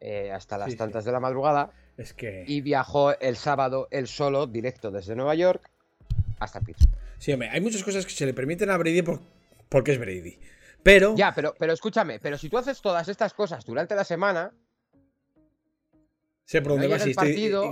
eh, 0.00 0.30
hasta 0.32 0.58
las 0.58 0.76
tantas 0.76 1.04
de 1.04 1.12
la 1.12 1.20
madrugada. 1.20 1.72
Es 1.96 2.12
que... 2.12 2.44
Y 2.46 2.60
viajó 2.60 3.18
el 3.18 3.36
sábado 3.36 3.88
él 3.90 4.06
solo, 4.06 4.46
directo 4.46 4.90
desde 4.90 5.16
Nueva 5.16 5.34
York, 5.34 5.70
hasta 6.38 6.60
Pittsburgh. 6.60 6.96
Sí, 7.18 7.32
hombre, 7.32 7.50
hay 7.50 7.60
muchas 7.60 7.82
cosas 7.82 8.06
que 8.06 8.12
se 8.12 8.24
le 8.24 8.34
permiten 8.34 8.70
a 8.70 8.76
Brady 8.76 9.02
porque 9.68 9.92
es 9.92 9.98
Brady. 9.98 10.38
Pero... 10.84 11.16
Ya, 11.16 11.32
pero, 11.34 11.54
pero 11.58 11.72
escúchame, 11.72 12.20
pero 12.20 12.38
si 12.38 12.48
tú 12.48 12.58
haces 12.58 12.80
todas 12.80 13.08
estas 13.08 13.34
cosas 13.34 13.64
durante 13.64 13.96
la 13.96 14.04
semana... 14.04 14.52
Sé 16.44 16.62
por 16.62 16.72
dónde 16.72 16.86
vas 16.88 17.06
y 17.06 17.10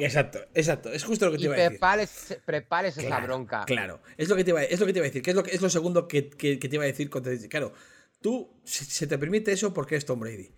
Exacto, 0.05 0.41
exacto. 0.53 0.93
Es 0.93 1.03
justo 1.03 1.24
lo 1.24 1.33
que 1.33 1.39
te 1.39 1.45
iba 1.45 1.55
a 1.55 1.57
decir. 1.57 1.70
Prepares, 1.70 2.39
prepares 2.45 2.99
esa 2.99 3.20
bronca. 3.20 3.64
Claro, 3.64 4.03
es 4.18 4.29
lo 4.29 4.37
que 4.37 4.45
te 4.45 4.51
iba, 4.51 4.62
es 4.62 4.79
lo 4.79 4.85
que 4.85 4.93
te 4.93 4.99
iba 4.99 5.07
a 5.07 5.09
decir. 5.09 5.22
Que 5.22 5.31
es 5.31 5.37
lo, 5.37 5.43
es 5.47 5.62
lo 5.62 5.70
segundo 5.70 6.07
que, 6.07 6.22
te 6.22 6.68
iba 6.70 6.85
a 6.85 6.87
decir. 6.87 7.09
Claro, 7.09 7.72
tú 8.20 8.61
se 8.64 9.07
te 9.07 9.16
permite 9.16 9.53
eso 9.53 9.72
porque 9.72 9.97
es 9.97 10.05
Tom 10.05 10.20
Brady. 10.20 10.53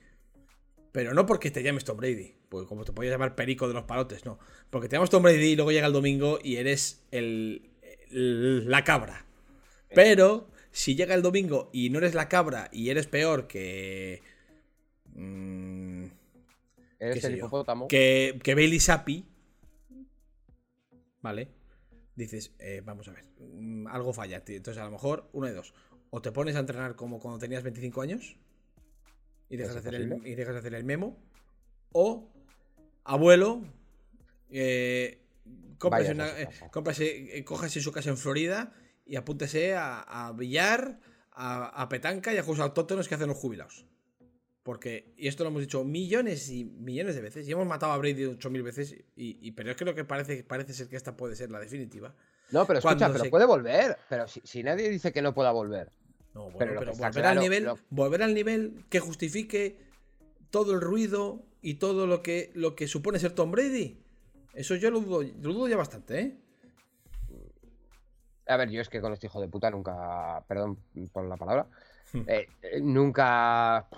Pero 0.93 1.15
no 1.15 1.27
porque 1.27 1.51
te 1.51 1.63
llames 1.63 1.85
Tom 1.85 1.97
Brady, 1.97 2.35
pues 2.49 2.67
como 2.67 2.85
te 2.85 2.93
podías 2.93 3.13
llamar 3.13 3.35
Perico 3.35 3.69
de 3.69 3.75
los 3.75 3.85
Palotes, 3.85 4.25
no. 4.25 4.39
Porque 4.71 4.89
te 4.89 4.97
llamas 4.97 5.11
Tom 5.11 5.23
Brady 5.23 5.53
y 5.53 5.57
luego 5.57 5.71
llega 5.71 5.87
el 5.87 5.93
domingo 5.93 6.39
y 6.43 6.57
eres 6.57 7.05
el, 7.11 7.71
la 8.11 8.85
cabra. 8.85 9.27
Pero 9.95 10.49
si 10.71 10.95
llega 10.95 11.15
el 11.15 11.23
domingo 11.23 11.71
y 11.73 11.91
no 11.91 11.99
eres 11.99 12.15
la 12.15 12.29
cabra 12.29 12.69
y 12.73 12.91
eres 12.91 13.07
peor 13.07 13.47
que. 13.47 14.23
Mmm, 15.15 16.07
eres 16.99 17.25
el 17.25 17.37
hipopótamo. 17.37 17.89
Que, 17.89 18.39
que 18.43 18.55
Bailey 18.55 18.81
Sapi. 18.81 19.27
¿Vale? 21.21 21.49
Dices, 22.15 22.55
eh, 22.59 22.83
vamos 22.85 23.09
a 23.09 23.13
ver, 23.13 23.25
mm, 23.39 23.87
algo 23.89 24.13
falla. 24.13 24.43
Entonces, 24.47 24.81
a 24.81 24.87
lo 24.87 24.91
mejor, 24.91 25.29
uno 25.33 25.47
de 25.47 25.53
dos. 25.53 25.75
O 26.11 26.23
te 26.23 26.33
pones 26.33 26.57
a 26.57 26.61
entrenar 26.61 26.97
como 26.97 27.21
cuando 27.21 27.39
tenías 27.39 27.63
25 27.63 28.01
años 28.01 28.37
y 29.49 29.57
dejas, 29.57 29.75
de 29.75 29.81
hacer 29.81 29.95
el, 29.95 30.27
y 30.27 30.35
dejas 30.35 30.55
de 30.55 30.61
hacer 30.61 30.75
el 30.75 30.85
memo. 30.85 31.19
O, 31.93 32.29
abuelo, 33.05 33.63
eh, 34.51 35.21
eh, 35.81 37.45
cójase 37.45 37.81
su 37.81 37.93
casa 37.93 38.11
en 38.11 38.17
Florida 38.17 38.73
y 39.07 39.17
apúntese 39.17 39.75
a, 39.75 40.33
billar, 40.37 41.01
a, 41.33 41.89
petanca 41.89 42.33
y 42.33 42.37
a 42.37 42.43
juegos 42.43 42.61
autóctonos 42.61 43.09
que 43.09 43.15
hacen 43.15 43.29
los 43.29 43.39
jubilados. 43.39 43.87
Porque, 44.63 45.15
y 45.17 45.29
esto 45.29 45.45
lo 45.45 45.51
hemos 45.51 45.63
dicho 45.63 45.83
millones 45.83 46.51
y 46.51 46.65
millones 46.65 47.15
de 47.15 47.23
veces, 47.23 47.49
y 47.49 47.53
hemos 47.53 47.67
matado 47.67 47.93
a 47.93 47.97
Brady 47.97 48.27
8000 48.27 48.63
veces, 48.63 48.97
y, 49.17 49.51
pero 49.53 49.71
es 49.71 49.77
que 49.79 49.87
lo 49.87 49.95
que 49.95 50.05
parece, 50.05 50.45
parece 50.45 50.75
ser 50.75 50.89
que 50.89 50.97
esta 50.97 51.17
puede 51.17 51.37
ser 51.37 51.51
la 51.51 51.59
definitiva. 51.59 52.15
No, 52.51 52.67
pero 52.67 52.81
escucha, 52.81 53.11
pero 53.11 53.31
puede 53.31 53.47
volver. 53.47 53.97
Pero 54.11 54.27
si, 54.29 54.63
nadie 54.63 54.91
dice 54.91 55.11
que 55.11 55.23
no 55.23 55.33
pueda 55.33 55.53
volver. 55.53 55.91
No, 56.39 56.51
bueno, 56.51 56.73
pero, 56.79 56.95
volver, 56.95 57.27
al 57.27 57.41
nivel, 57.41 57.69
volver 57.91 58.23
al 58.23 58.33
nivel 58.33 58.85
que 58.89 59.01
justifique 59.01 59.77
todo 60.51 60.73
el 60.73 60.81
ruido 60.81 61.43
y 61.63 61.75
todo 61.75 62.07
lo 62.07 62.23
que, 62.23 62.53
lo 62.55 62.77
que 62.77 62.87
supone 62.87 63.19
ser 63.19 63.33
Tom 63.33 63.51
Brady. 63.51 64.01
Eso 64.55 64.77
yo 64.77 64.93
lo 64.93 65.01
dudo, 65.01 65.23
lo 65.23 65.53
dudo 65.53 65.67
ya 65.67 65.77
bastante, 65.77 66.21
¿eh? 66.21 66.39
A 68.47 68.57
ver, 68.57 68.71
yo 68.71 68.81
es 68.81 68.89
que 68.89 69.01
con 69.01 69.13
este 69.13 69.27
hijo 69.27 69.41
de 69.41 69.49
puta 69.49 69.69
nunca. 69.73 70.45
Perdón 70.47 70.79
por 71.13 71.25
la 71.25 71.37
palabra. 71.37 71.67
Hmm. 72.13 72.23
Eh, 72.29 72.49
eh, 72.63 72.81
nunca. 72.81 73.89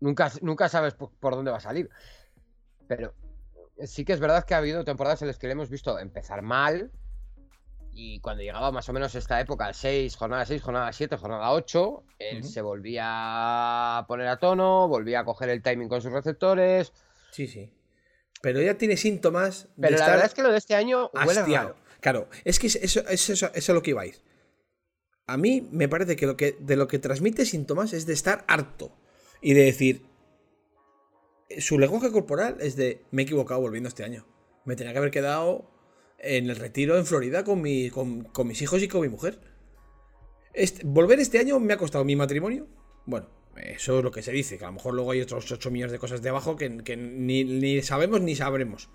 Nunca, 0.00 0.32
nunca 0.40 0.70
sabes 0.70 0.94
por, 0.94 1.34
dónde 1.34 1.50
va 1.50 1.58
a 1.58 1.60
salir. 1.60 1.90
Pero 2.88 3.12
sí 3.84 4.06
que 4.06 4.14
es 4.14 4.20
verdad 4.20 4.44
que 4.44 4.54
ha 4.54 4.58
habido 4.58 4.82
temporadas 4.82 5.20
en 5.20 5.28
las 5.28 5.38
que 5.38 5.46
le 5.46 5.52
hemos 5.52 5.68
visto 5.68 5.98
empezar 5.98 6.40
mal 6.40 6.90
y 7.94 8.20
cuando 8.20 8.42
llegaba 8.42 8.72
más 8.72 8.88
o 8.88 8.92
menos 8.92 9.14
esta 9.14 9.40
época, 9.40 9.72
6, 9.72 10.16
jornada 10.16 10.46
6, 10.46 10.62
jornada 10.62 10.92
7, 10.92 11.16
jornada 11.16 11.52
8, 11.52 12.04
él 12.18 12.44
se 12.44 12.62
volvía 12.62 13.98
a 13.98 14.06
poner 14.06 14.28
a 14.28 14.38
tono, 14.38 14.88
volvía 14.88 15.20
a 15.20 15.24
coger 15.24 15.50
el 15.50 15.62
timing 15.62 15.88
con 15.88 16.00
sus 16.00 16.12
receptores. 16.12 16.92
Sí, 17.32 17.46
sí. 17.46 17.70
Pero 18.40 18.62
ya 18.62 18.78
tiene 18.78 18.96
síntomas. 18.96 19.68
Pero 19.78 19.98
la 19.98 20.08
verdad 20.08 20.26
es 20.26 20.34
que 20.34 20.42
lo 20.42 20.50
de 20.50 20.58
este 20.58 20.74
año 20.74 21.10
huele 21.12 21.74
Claro, 22.00 22.28
es 22.44 22.58
que 22.58 22.66
eso, 22.66 22.78
es 22.80 23.30
eso, 23.30 23.50
es 23.54 23.68
lo 23.68 23.82
que 23.82 23.90
ibais. 23.90 24.22
A 25.26 25.36
mí 25.36 25.68
me 25.70 25.88
parece 25.88 26.16
que, 26.16 26.26
lo 26.26 26.36
que 26.36 26.56
de 26.58 26.74
lo 26.74 26.88
que 26.88 26.98
transmite 26.98 27.46
síntomas 27.46 27.92
es 27.92 28.06
de 28.06 28.12
estar 28.12 28.44
harto 28.48 28.92
y 29.40 29.54
de 29.54 29.64
decir. 29.64 30.02
Su 31.58 31.78
lenguaje 31.78 32.10
corporal 32.10 32.56
es 32.60 32.76
de 32.76 33.04
me 33.10 33.22
he 33.22 33.24
equivocado 33.24 33.60
volviendo 33.60 33.88
este 33.88 34.02
año. 34.02 34.26
Me 34.64 34.74
tenía 34.74 34.92
que 34.92 34.98
haber 34.98 35.10
quedado 35.10 35.71
en 36.22 36.48
el 36.48 36.56
retiro 36.56 36.96
en 36.96 37.04
Florida 37.04 37.44
con, 37.44 37.60
mi, 37.60 37.90
con, 37.90 38.46
mis 38.46 38.62
hijos 38.62 38.82
y 38.82 38.88
con 38.88 39.02
mi 39.02 39.08
mujer. 39.08 39.40
Este, 40.54 40.82
volver 40.84 41.18
este 41.18 41.38
año 41.38 41.58
me 41.58 41.72
ha 41.72 41.76
costado 41.76 42.04
mi 42.04 42.16
matrimonio. 42.16 42.68
Bueno, 43.04 43.28
eso 43.56 43.98
es 43.98 44.04
lo 44.04 44.10
que 44.10 44.22
se 44.22 44.32
dice, 44.32 44.56
que 44.56 44.64
a 44.64 44.68
lo 44.68 44.74
mejor 44.74 44.94
luego 44.94 45.10
hay 45.10 45.20
otros 45.20 45.50
8 45.50 45.70
millones 45.70 45.92
de 45.92 45.98
cosas 45.98 46.22
de 46.22 46.28
abajo 46.28 46.56
que, 46.56 46.68
ni, 46.68 47.82
sabemos 47.82 48.20
ni 48.20 48.36
sabremos. 48.36 48.88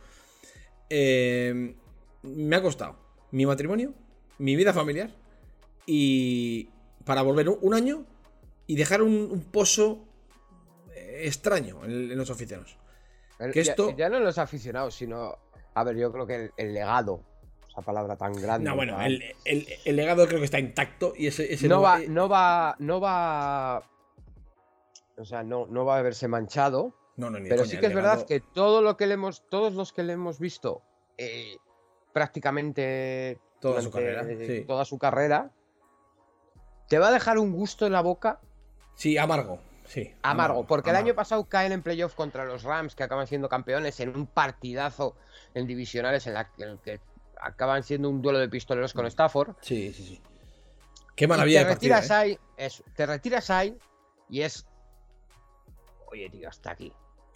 Eh, 0.89 1.75
me 2.23 2.55
ha 2.55 2.61
costado 2.61 2.97
mi 3.31 3.45
matrimonio, 3.45 3.93
mi 4.37 4.55
vida 4.55 4.73
familiar 4.73 5.13
y 5.85 6.69
para 7.03 7.21
volver 7.21 7.49
un, 7.49 7.73
año 7.73 8.05
y 8.67 8.75
dejar 8.75 9.01
un, 9.01 9.45
pozo 9.51 10.05
extraño 10.95 11.83
en, 11.83 12.15
los 12.17 12.29
aficionados. 12.29 12.77
Que 13.51 13.61
esto... 13.61 13.95
ya 13.95 14.09
no 14.09 14.17
en 14.17 14.23
los 14.23 14.37
aficionados, 14.37 14.95
sino 14.95 15.37
a 15.77 15.83
ver, 15.83 15.95
yo 15.95 16.11
creo 16.11 16.25
que 16.25 16.51
el, 16.57 16.73
legado, 16.73 17.21
esa 17.69 17.83
palabra 17.83 18.15
tan 18.15 18.33
grande. 18.33 18.67
No, 18.67 18.75
bueno, 18.75 18.97
el, 18.99 19.35
legado 19.85 20.27
creo 20.27 20.39
que 20.39 20.45
está 20.45 20.59
intacto 20.59 21.13
y 21.15 21.27
ese, 21.27 21.55
no, 21.67 21.81
va, 21.81 21.99
no 21.99 22.27
va, 22.27 22.75
no 22.79 22.99
va, 22.99 23.83
o 25.17 25.25
sea, 25.25 25.43
no, 25.43 25.67
no 25.67 25.85
va 25.85 25.99
a 25.99 26.01
verse 26.01 26.27
manchado, 26.27 26.95
No, 27.15 27.29
no, 27.29 27.37
ni 27.37 27.47
Pero 27.47 27.65
sí 27.65 27.79
que 27.79 27.85
es 27.85 27.93
verdad 27.93 28.25
que 28.25 28.39
todo 28.39 28.81
lo 28.81 28.97
que 28.97 29.05
le 29.05 29.13
hemos, 29.13 29.47
todos 29.49 29.73
los 29.73 29.93
que 29.93 30.01
le 30.01 30.13
hemos 30.13 30.39
visto 30.39 30.81
eh, 31.15 31.57
prácticamente 32.11 33.39
toda 33.59 33.83
su 33.83 33.91
carrera, 33.91 34.25
toda 34.65 34.83
su 34.83 34.97
carrera, 34.97 35.51
te 36.87 36.97
va 36.97 37.09
a 37.09 37.11
dejar 37.11 37.37
un 37.37 37.51
gusto 37.51 37.85
en 37.85 37.91
la 37.91 38.01
boca. 38.01 38.39
Sí, 38.95 39.15
amargo. 39.15 39.59
Sí, 39.87 40.13
amargo, 40.21 40.67
porque 40.67 40.89
el 40.89 40.97
año 40.97 41.15
pasado 41.15 41.45
caen 41.45 41.71
en 41.71 41.81
playoff 41.81 42.13
contra 42.13 42.45
los 42.45 42.63
Rams, 42.63 42.93
que 42.93 43.03
acaban 43.03 43.25
siendo 43.25 43.47
campeones, 43.47 43.99
en 44.01 44.15
un 44.15 44.27
partidazo 44.27 45.15
en 45.53 45.65
divisionales 45.65 46.27
en, 46.27 46.33
la, 46.33 46.51
el 46.57 46.77
que 46.79 46.99
acaban 47.39 47.83
siendo 47.83 48.09
un 48.09 48.21
duelo 48.21 48.39
de 48.39 48.49
pistoleros 48.49 48.93
con 48.93 49.05
Stafford. 49.05 49.55
Sí, 49.61 49.93
sí, 49.93 50.05
sí. 50.05 50.21
Qué 51.15 51.27
maravilla. 51.27 51.63
te 51.63 51.73
retiras 51.73 52.09
¿eh? 52.09 52.13
ahí, 52.13 52.39
te 52.95 53.05
retiras 53.05 53.49
ahí 53.49 53.75
y 54.29 54.41
es. 54.41 54.65
Oye, 56.11 56.29
tío, 56.29 56.49
hasta 56.49 56.71
aquí. 56.71 56.91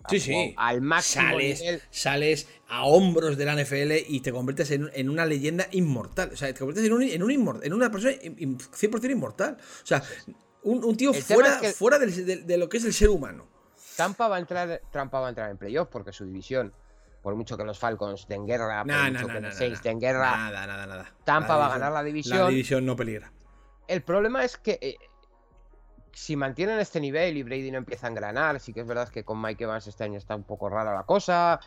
Sí, 0.10 0.20
sí. 0.20 0.54
Al 0.58 0.82
máximo 0.82 1.32
sales, 1.32 1.88
sales 1.90 2.48
a 2.68 2.86
hombros 2.86 3.38
de 3.38 3.46
la 3.46 3.56
NFL 3.56 3.92
y 4.08 4.22
te 4.22 4.32
conviertes 4.32 4.72
en, 4.72 5.10
una 5.10 5.26
leyenda 5.26 5.68
inmortal. 5.72 6.32
O 6.34 6.36
sea, 6.36 6.52
te 6.54 6.60
conviertes 6.60 6.86
en, 6.86 6.94
un, 6.94 7.04
en, 7.04 7.24
un 7.24 7.62
en 7.64 7.74
una 7.74 7.92
persona 7.92 8.14
100% 8.16 9.12
inmortal. 9.12 9.58
O 9.60 9.86
sea, 9.86 10.04
un, 10.64 10.96
tío 10.96 11.14
fuera, 11.14 11.60
fuera 11.74 12.00
de, 12.00 12.58
lo 12.58 12.70
que 12.70 12.78
es 12.78 12.86
el 12.86 12.94
ser 12.94 13.10
humano. 13.10 13.48
Tampa 13.96 14.28
va 14.28 14.38
a 14.38 14.40
entrar, 14.40 14.82
Tampa 14.92 15.20
va 15.20 15.28
a 15.28 15.30
entrar 15.30 15.52
en 15.52 15.58
playoff 15.58 15.90
porque 15.92 16.14
su 16.14 16.26
división, 16.26 16.74
por 17.22 17.36
mucho 17.36 17.58
que 17.58 17.64
los 17.64 17.78
Falcons 17.78 18.28
den 18.28 18.46
guerra, 18.46 18.84
por 18.84 19.12
mucho 19.12 19.28
que 19.28 19.42
los 19.42 19.56
Saints 19.56 19.84
den 19.84 20.00
guerra, 20.00 20.32
nada, 20.32 20.68
nada, 20.68 20.88
nada. 20.88 21.14
Tampa 21.24 21.58
va 21.58 21.68
a 21.68 21.70
ganar 21.70 21.92
la 21.92 22.04
división. 22.04 22.38
La 22.38 22.48
división 22.48 22.86
no 22.86 22.96
peligra. 22.96 23.32
El 23.88 24.02
problema 24.02 24.44
es 24.44 24.58
que 24.58 24.80
eh, 24.82 24.98
si 26.14 26.36
mantienen 26.36 26.80
este 26.80 27.00
nivel 27.00 27.38
y 27.38 27.44
Brady 27.44 27.72
no 27.72 27.78
empieza 27.78 28.08
a 28.08 28.10
engranar, 28.10 28.60
sí 28.60 28.74
que 28.74 28.82
es 28.82 28.88
verdad 28.88 29.10
que 29.10 29.24
con 29.24 29.42
Mike 29.42 29.64
Evans 29.64 29.88
este 29.88 30.04
año 30.04 30.18
está 30.18 30.36
un 30.36 30.44
poco 30.44 30.70
rara 30.70 30.94
la 30.94 31.04
cosa, 31.04 31.60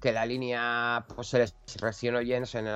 que 0.00 0.12
la 0.12 0.26
línea 0.26 1.04
pues 1.14 1.28
se 1.28 1.38
les 1.38 1.54
reaccionó 1.80 2.20
Jensen 2.20 2.66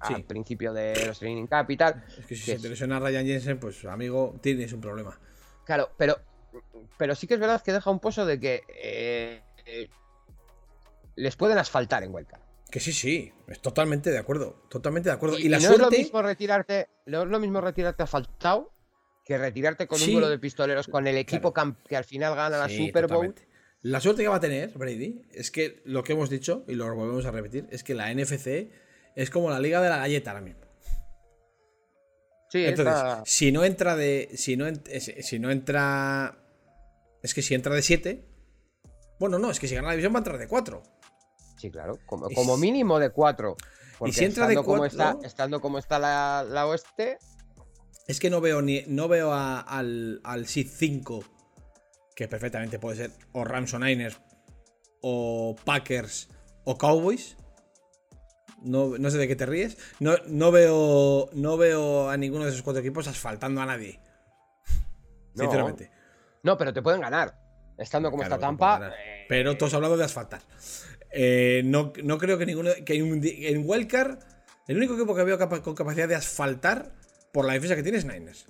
al 0.00 0.24
principio 0.24 0.72
de 0.72 1.06
los 1.06 1.18
Training 1.18 1.46
Capital. 1.46 2.04
Es 2.18 2.26
que 2.26 2.36
si 2.36 2.42
se 2.42 2.58
te 2.58 2.68
lesiona 2.68 2.98
Ryan 2.98 3.26
Jensen, 3.26 3.58
pues 3.58 3.84
amigo, 3.84 4.36
tienes 4.40 4.72
un 4.72 4.80
problema. 4.80 5.18
Claro, 5.64 5.90
pero, 5.96 6.18
pero 6.96 7.14
sí 7.14 7.26
que 7.26 7.34
es 7.34 7.40
verdad 7.40 7.62
que 7.62 7.72
deja 7.72 7.90
un 7.90 8.00
pozo 8.00 8.26
de 8.26 8.40
que 8.40 8.62
eh, 8.82 9.42
eh, 9.66 9.88
les 11.16 11.36
pueden 11.36 11.58
asfaltar 11.58 12.02
en 12.02 12.14
Huelca. 12.14 12.40
Que 12.70 12.80
sí, 12.80 12.92
sí, 12.92 13.32
es 13.46 13.60
totalmente 13.60 14.10
de 14.10 14.18
acuerdo, 14.18 14.64
totalmente 14.68 15.08
de 15.08 15.14
acuerdo. 15.14 15.38
Y, 15.38 15.48
la 15.48 15.58
no 15.58 15.72
es 15.72 15.78
lo 15.78 15.90
mismo 15.90 16.22
retirarte, 16.22 16.88
no 17.06 17.22
es 17.22 17.28
lo 17.28 17.40
mismo 17.40 17.60
retirarte 17.60 18.02
asfaltado 18.02 18.72
que 19.28 19.36
retirarte 19.36 19.86
con 19.86 20.00
un 20.00 20.10
duelo 20.10 20.30
de 20.30 20.38
pistoleros 20.38 20.88
con 20.88 21.06
el 21.06 21.18
equipo 21.18 21.52
que 21.52 21.96
al 21.96 22.04
final 22.04 22.34
gana 22.34 22.56
la 22.56 22.68
Super 22.70 23.06
Bowl. 23.08 23.34
La 23.82 24.00
suerte 24.00 24.22
que 24.22 24.28
va 24.28 24.36
a 24.36 24.40
tener 24.40 24.70
Brady 24.70 25.20
es 25.32 25.50
que 25.50 25.82
lo 25.84 26.02
que 26.02 26.14
hemos 26.14 26.30
dicho, 26.30 26.64
y 26.66 26.74
lo 26.74 26.92
volvemos 26.94 27.26
a 27.26 27.30
repetir, 27.30 27.66
es 27.70 27.84
que 27.84 27.94
la 27.94 28.12
NFC 28.12 28.70
es 29.18 29.30
como 29.30 29.50
la 29.50 29.58
liga 29.58 29.80
de 29.80 29.88
la 29.88 29.96
galleta 29.96 30.30
ahora 30.30 30.42
mismo. 30.42 30.60
Sí, 32.50 32.64
Entonces, 32.64 32.94
si 33.24 33.50
no 33.50 33.64
entra 33.64 33.96
de. 33.96 34.30
Si 34.34 34.56
no, 34.56 34.66
si 34.70 35.38
no 35.40 35.50
entra. 35.50 36.38
Es 37.20 37.34
que 37.34 37.42
si 37.42 37.54
entra 37.54 37.74
de 37.74 37.82
7. 37.82 38.24
Bueno, 39.18 39.40
no, 39.40 39.50
es 39.50 39.58
que 39.58 39.66
si 39.66 39.74
gana 39.74 39.88
la 39.88 39.94
división 39.94 40.14
va 40.14 40.18
a 40.18 40.20
entrar 40.20 40.38
de 40.38 40.46
4. 40.46 40.82
Sí, 41.56 41.68
claro. 41.68 41.98
Como, 42.06 42.56
mínimo 42.56 43.00
de 43.00 43.10
4. 43.10 43.56
Y 44.06 44.12
si 44.12 44.24
entra 44.24 44.46
de 44.46 44.54
4. 44.54 44.72
Como 44.72 44.84
está, 44.84 45.18
estando 45.24 45.60
como 45.60 45.78
está 45.78 45.98
la, 45.98 46.46
la 46.48 46.68
oeste, 46.68 47.18
es 48.06 48.20
que 48.20 48.30
no 48.30 48.40
veo 48.40 48.62
ni. 48.62 48.84
No 48.86 49.08
veo 49.08 49.32
al, 49.34 50.20
al 50.22 50.46
5, 50.46 51.24
que 52.14 52.28
perfectamente 52.28 52.78
puede 52.78 52.96
ser 52.98 53.10
o 53.32 53.42
Rams 53.42 53.74
o 53.74 53.80
Niners, 53.80 54.20
o 55.02 55.56
Packers, 55.64 56.28
o 56.62 56.78
Cowboys. 56.78 57.36
No, 58.62 59.10
sé 59.10 59.18
de 59.18 59.28
qué 59.28 59.36
te 59.36 59.46
ríes. 59.46 59.78
No, 60.00 60.14
no, 60.26 60.50
veo, 60.50 61.30
no 61.32 61.56
veo 61.56 62.10
a 62.10 62.16
ninguno 62.16 62.44
de 62.44 62.50
esos 62.50 62.62
cuatro 62.62 62.80
equipos 62.80 63.06
asfaltando 63.06 63.60
a 63.60 63.66
nadie. 63.66 64.00
Sinceramente. 65.34 65.90
No, 66.42 66.56
pero 66.56 66.72
te 66.72 66.82
pueden 66.82 67.00
ganar. 67.00 67.38
Estando 67.76 68.10
como 68.10 68.24
está 68.24 68.38
Tampa. 68.38 68.92
Eh, 68.98 69.26
pero 69.28 69.56
todos 69.56 69.74
hablando 69.74 69.96
de 69.96 70.04
asfaltar. 70.04 70.42
Eh, 71.10 71.62
no, 71.64 71.92
creo 71.92 72.38
que 72.38 72.46
ninguno. 72.46 72.70
Que 72.84 72.96
en 72.96 73.62
Wildcard. 73.64 74.18
El 74.66 74.76
único 74.76 74.94
equipo 74.94 75.14
que 75.14 75.24
veo 75.24 75.38
con 75.62 75.74
capacidad 75.74 76.08
de 76.08 76.14
asfaltar 76.14 76.92
por 77.32 77.46
la 77.46 77.54
defensa 77.54 77.74
que 77.74 77.82
tienes 77.82 78.04
Niners. 78.04 78.46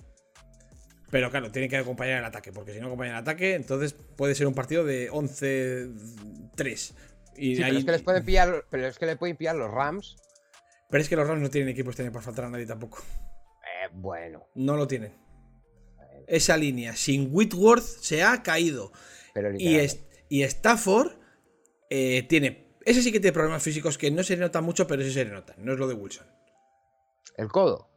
Pero 1.09 1.31
claro, 1.31 1.51
tiene 1.51 1.69
que 1.69 1.77
acompañar 1.77 2.19
el 2.19 2.25
ataque, 2.25 2.51
porque 2.51 2.73
si 2.73 2.79
no 2.79 2.87
acompaña 2.87 3.11
el 3.11 3.17
ataque, 3.17 3.55
entonces 3.55 3.93
puede 3.93 4.35
ser 4.35 4.47
un 4.47 4.53
partido 4.53 4.83
de 4.83 5.09
11-3. 5.09 6.93
Y 7.39 7.55
pero, 7.55 7.77
es 7.77 7.85
que 7.85 7.91
les 7.91 8.01
pueden 8.01 8.25
pillar, 8.25 8.65
pero 8.69 8.87
es 8.87 8.97
que 8.97 9.05
le 9.05 9.15
pueden 9.15 9.37
pillar 9.37 9.55
los 9.55 9.71
Rams. 9.71 10.17
Pero 10.89 11.01
es 11.01 11.09
que 11.09 11.15
los 11.15 11.27
Rams 11.27 11.41
no 11.41 11.49
tienen 11.49 11.69
equipos 11.69 11.95
para 11.95 12.21
faltar 12.21 12.45
a 12.45 12.49
nadie 12.49 12.65
tampoco. 12.65 12.99
Eh, 13.61 13.89
bueno. 13.93 14.47
No 14.55 14.75
lo 14.75 14.87
tienen. 14.87 15.13
Esa 16.27 16.57
línea 16.57 16.95
sin 16.95 17.29
Whitworth 17.31 17.83
se 17.83 18.23
ha 18.23 18.43
caído. 18.43 18.91
y, 19.57 19.77
y 20.29 20.43
Stafford 20.43 21.13
eh, 21.89 22.23
tiene. 22.23 22.67
Ese 22.85 23.01
sí 23.01 23.11
que 23.11 23.19
tiene 23.19 23.33
problemas 23.33 23.63
físicos 23.63 23.97
que 23.97 24.11
no 24.11 24.23
se 24.23 24.35
le 24.35 24.41
notan 24.41 24.63
mucho, 24.63 24.87
pero 24.87 25.03
sí 25.03 25.11
se 25.11 25.25
le 25.25 25.31
notan. 25.31 25.55
No 25.59 25.73
es 25.73 25.79
lo 25.79 25.87
de 25.87 25.93
Wilson. 25.93 26.27
El 27.37 27.47
codo. 27.49 27.89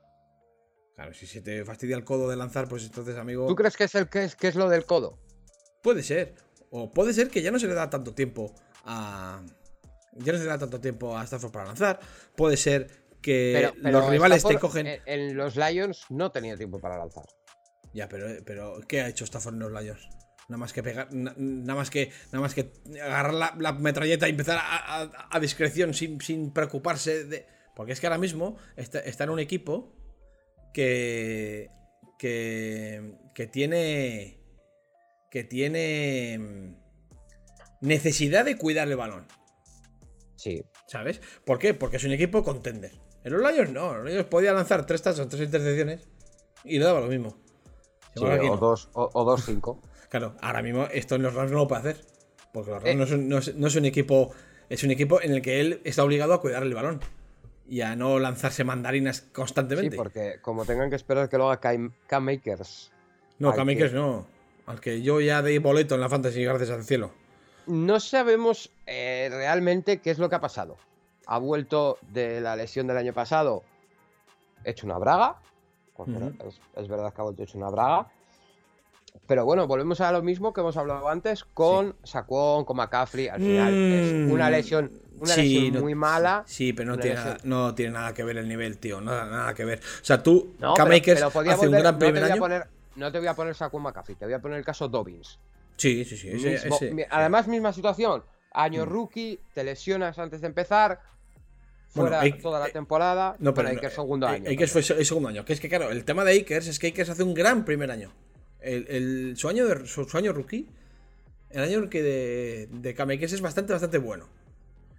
Claro, 0.94 1.14
si 1.14 1.26
se 1.26 1.40
te 1.40 1.64
fastidia 1.64 1.96
el 1.96 2.04
codo 2.04 2.28
de 2.28 2.36
lanzar, 2.36 2.68
pues 2.68 2.84
entonces, 2.84 3.16
amigo. 3.16 3.46
¿Tú 3.46 3.54
crees 3.54 3.76
que 3.76 3.84
es 3.84 3.94
el 3.94 4.08
que 4.08 4.24
es, 4.24 4.36
que 4.36 4.48
es 4.48 4.54
lo 4.54 4.68
del 4.68 4.84
codo? 4.84 5.18
Puede 5.82 6.02
ser. 6.02 6.34
O 6.70 6.90
puede 6.90 7.12
ser 7.12 7.28
que 7.28 7.42
ya 7.42 7.50
no 7.50 7.58
se 7.58 7.68
le 7.68 7.74
da 7.74 7.90
tanto 7.90 8.14
tiempo 8.14 8.54
a. 8.84 9.42
Ya 10.14 10.32
no 10.32 10.38
se 10.38 10.44
da 10.44 10.58
tanto 10.58 10.80
tiempo 10.80 11.16
a 11.16 11.24
Stafford 11.24 11.52
para 11.52 11.66
lanzar. 11.66 12.00
Puede 12.36 12.56
ser 12.56 12.88
que 13.22 13.72
los 13.78 14.08
rivales 14.08 14.44
te 14.44 14.58
cogen. 14.58 14.86
En, 15.06 15.36
los 15.36 15.56
Lions 15.56 16.04
no 16.10 16.30
tenía 16.30 16.56
tiempo 16.56 16.78
para 16.78 16.98
lanzar. 16.98 17.24
Ya, 17.94 18.08
pero, 18.08 18.26
pero 18.44 18.80
¿qué 18.86 19.02
ha 19.02 19.08
hecho 19.08 19.24
Stafford 19.24 19.54
en 19.54 19.60
los 19.60 19.82
Lions? 19.82 20.08
Nada 20.48 20.58
más 20.58 20.72
que 20.72 20.82
pegar, 20.82 21.08
nada 21.12 21.74
más 21.74 21.88
que, 21.88 22.10
nada 22.26 22.40
más 22.40 22.54
que 22.54 22.72
agarrar 23.00 23.56
la, 23.56 23.72
metralleta 23.72 24.26
y 24.26 24.32
empezar 24.32 24.58
a, 24.60 25.40
discreción 25.40 25.94
sin, 25.94 26.20
sin, 26.20 26.52
preocuparse 26.52 27.24
de. 27.24 27.46
Porque 27.74 27.92
es 27.92 28.00
que 28.00 28.06
ahora 28.06 28.18
mismo 28.18 28.58
está 28.76 29.24
en 29.24 29.30
un 29.30 29.38
equipo 29.38 29.94
que, 30.74 31.70
que, 32.18 33.46
tiene, 33.50 34.38
que 35.30 35.44
tiene 35.44 36.76
necesidad 37.82 38.46
de 38.46 38.56
cuidar 38.56 38.88
el 38.88 38.96
balón. 38.96 39.26
Sí. 40.36 40.64
¿Sabes? 40.86 41.20
¿Por 41.44 41.58
qué? 41.58 41.74
Porque 41.74 41.98
es 41.98 42.04
un 42.04 42.12
equipo 42.12 42.42
contender. 42.42 42.92
En 43.24 43.32
los 43.32 43.52
Lions 43.52 43.70
no, 43.70 43.94
los 43.94 44.10
Lions 44.10 44.26
podía 44.26 44.52
lanzar 44.52 44.86
tres 44.86 45.06
o 45.06 45.28
tres 45.28 45.42
intercepciones 45.42 46.08
y 46.64 46.78
le 46.78 46.84
daba 46.84 47.00
lo 47.00 47.08
mismo. 47.08 47.36
o, 48.16 48.56
dos, 48.56 48.88
o, 48.94 49.24
dos 49.24 49.44
cinco. 49.44 49.80
claro, 50.08 50.34
ahora 50.40 50.62
mismo 50.62 50.86
esto 50.92 51.16
en 51.16 51.22
los 51.22 51.34
Rams 51.34 51.52
no 51.52 51.58
lo 51.58 51.68
puede 51.68 51.80
hacer. 51.80 52.04
Porque 52.52 52.70
los 52.70 52.82
Rams 52.82 53.12
eh. 53.12 53.18
no, 53.18 53.38
es, 53.38 53.54
no 53.54 53.66
es 53.66 53.76
un 53.76 53.84
equipo. 53.84 54.32
Es 54.68 54.82
un 54.84 54.90
equipo 54.90 55.20
en 55.20 55.34
el 55.34 55.42
que 55.42 55.60
él 55.60 55.80
está 55.84 56.02
obligado 56.02 56.32
a 56.32 56.40
cuidar 56.40 56.62
el 56.62 56.72
balón 56.72 57.00
y 57.68 57.82
a 57.82 57.94
no 57.94 58.18
lanzarse 58.18 58.64
mandarinas 58.64 59.20
constantemente. 59.32 59.92
Sí, 59.92 59.96
porque 59.96 60.38
como 60.40 60.64
tengan 60.64 60.90
que 60.90 60.96
esperar 60.96 61.28
que 61.28 61.38
lo 61.38 61.50
haga 61.50 61.78
K-Makers. 62.06 62.90
No, 63.38 63.54
K-Makers 63.54 63.92
no. 63.92 64.26
Al 64.66 64.80
que 64.80 65.02
yo 65.02 65.20
ya 65.20 65.42
de 65.42 65.58
boleto 65.58 65.94
en 65.94 66.00
la 66.00 66.08
Fantasy, 66.08 66.44
gracias 66.44 66.70
al 66.70 66.84
cielo. 66.84 67.12
No 67.66 68.00
sabemos 68.00 68.70
eh, 68.86 69.28
realmente 69.30 70.00
qué 70.00 70.10
es 70.10 70.18
lo 70.18 70.28
que 70.28 70.36
ha 70.36 70.40
pasado. 70.40 70.76
Ha 71.26 71.38
vuelto 71.38 71.98
de 72.12 72.40
la 72.40 72.56
lesión 72.56 72.86
del 72.86 72.96
año 72.96 73.12
pasado 73.12 73.62
hecho 74.64 74.86
una 74.86 74.98
braga. 74.98 75.36
es, 76.76 76.88
verdad 76.88 77.12
que 77.12 77.20
ha 77.20 77.24
vuelto 77.24 77.42
hecho 77.42 77.58
una 77.58 77.70
braga. 77.70 78.08
Pero 79.26 79.44
bueno, 79.44 79.66
volvemos 79.66 80.00
a 80.00 80.10
lo 80.10 80.22
mismo 80.22 80.52
que 80.52 80.62
hemos 80.62 80.76
hablado 80.76 81.08
antes 81.08 81.44
con 81.44 81.94
sí. 82.02 82.18
con 82.26 82.76
McCaffrey. 82.76 83.28
Al 83.28 83.40
final 83.40 83.74
es 83.74 84.30
una 84.30 84.48
mm, 84.48 84.50
lesión 84.50 85.02
una 85.22 85.36
lesión 85.36 85.80
muy 85.80 85.94
mala. 85.94 86.42
Sí, 86.46 86.72
pero 86.72 86.90
no 86.90 86.98
tiene, 86.98 87.16
nada, 87.16 87.36
no 87.44 87.74
tiene 87.74 87.92
nada 87.92 88.14
que 88.14 88.24
ver 88.24 88.38
el 88.38 88.48
nivel, 88.48 88.78
tío. 88.78 89.00
Nada, 89.00 89.26
nada 89.26 89.54
que 89.54 89.64
ver. 89.64 89.78
O 89.78 90.04
sea, 90.04 90.22
tú, 90.22 90.54
no, 90.58 90.74
hace 90.74 91.68
un 91.68 91.72
gran 91.72 91.98
primer 91.98 92.24
año. 92.24 92.42
no 92.96 93.12
te 93.12 93.18
voy 93.18 93.28
a 93.28 93.34
poner 93.34 93.54
Saquon 93.54 93.82
McCaffrey, 93.82 94.16
te 94.16 94.24
voy 94.24 94.34
a 94.34 94.40
poner 94.40 94.58
el 94.58 94.64
caso 94.64 94.88
Dobbins. 94.88 95.38
Sí, 95.82 96.04
sí, 96.04 96.16
sí. 96.16 96.30
Además, 97.10 97.48
misma 97.48 97.72
situación. 97.72 98.22
Año 98.52 98.86
mm. 98.86 98.88
rookie, 98.88 99.40
te 99.52 99.64
lesionas 99.64 100.16
antes 100.18 100.40
de 100.40 100.46
empezar. 100.46 101.00
Fuera 101.88 102.22
toda 102.40 102.60
la 102.60 102.68
temporada. 102.68 103.34
No, 103.40 103.52
pero 103.52 103.68
Akers 103.68 103.94
segundo 103.94 104.28
año. 104.28 104.48
Akers 104.48 104.70
fue 104.70 104.80
el 104.80 105.04
segundo 105.04 105.28
año. 105.28 105.44
Que 105.44 105.52
es 105.54 105.60
que, 105.60 105.68
claro, 105.68 105.90
el 105.90 106.04
tema 106.04 106.24
de 106.24 106.38
Akers 106.38 106.68
es 106.68 106.78
que 106.78 106.88
Akers 106.88 107.10
hace 107.10 107.24
un 107.24 107.34
gran 107.34 107.64
primer 107.64 107.90
año. 107.90 108.12
El, 108.60 109.34
su, 109.36 109.48
año 109.48 109.66
de, 109.66 109.86
su, 109.86 110.06
año 110.16 110.32
rookie, 110.32 110.68
el 111.50 111.62
año 111.64 111.90
que 111.90 112.00
de, 112.00 112.68
de 112.70 112.94
Cam 112.94 113.10
Akers 113.10 113.32
es 113.32 113.40
bastante, 113.40 113.72
bastante 113.72 113.98
bueno. 113.98 114.28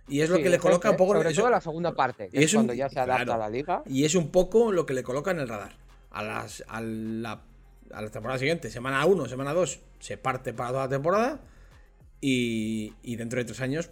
Y 0.10 0.20
es 0.20 0.30
lo 0.30 0.36
que 0.38 0.50
le 0.50 0.60
coloca 0.60 0.92
un 0.92 0.98
poco. 0.98 1.14
Sobre 1.14 1.32
eso, 1.32 1.42
todo 1.44 1.50
la 1.50 1.62
segunda 1.62 1.94
parte, 1.94 2.30
y 2.34 2.44
es, 2.44 2.54
cuando 2.54 2.74
ya 2.74 2.90
se 2.90 3.00
adapta 3.00 3.36
a 3.36 3.38
la 3.38 3.50
liga. 3.50 3.84
Y 3.86 4.04
es 4.04 4.16
un 4.16 4.32
poco 4.32 4.74
lo 4.74 4.86
que 4.86 4.94
le 4.94 5.02
coloca 5.02 5.32
en 5.32 5.40
el 5.40 5.48
radar. 5.48 5.78
A, 6.12 6.24
las, 6.24 6.64
a, 6.68 6.82
la, 6.82 7.42
a 7.94 8.02
la 8.02 8.10
temporada 8.10 8.40
siguiente, 8.40 8.70
semana 8.70 9.06
1, 9.06 9.28
semana 9.28 9.54
2, 9.54 9.80
se 10.00 10.18
parte 10.18 10.54
para 10.54 10.70
toda 10.70 10.84
la 10.84 10.90
temporada. 10.90 11.42
Y, 12.22 12.94
y 13.04 13.18
dentro 13.18 13.40
de 13.40 13.46
tres 13.46 13.60
años 13.60 13.90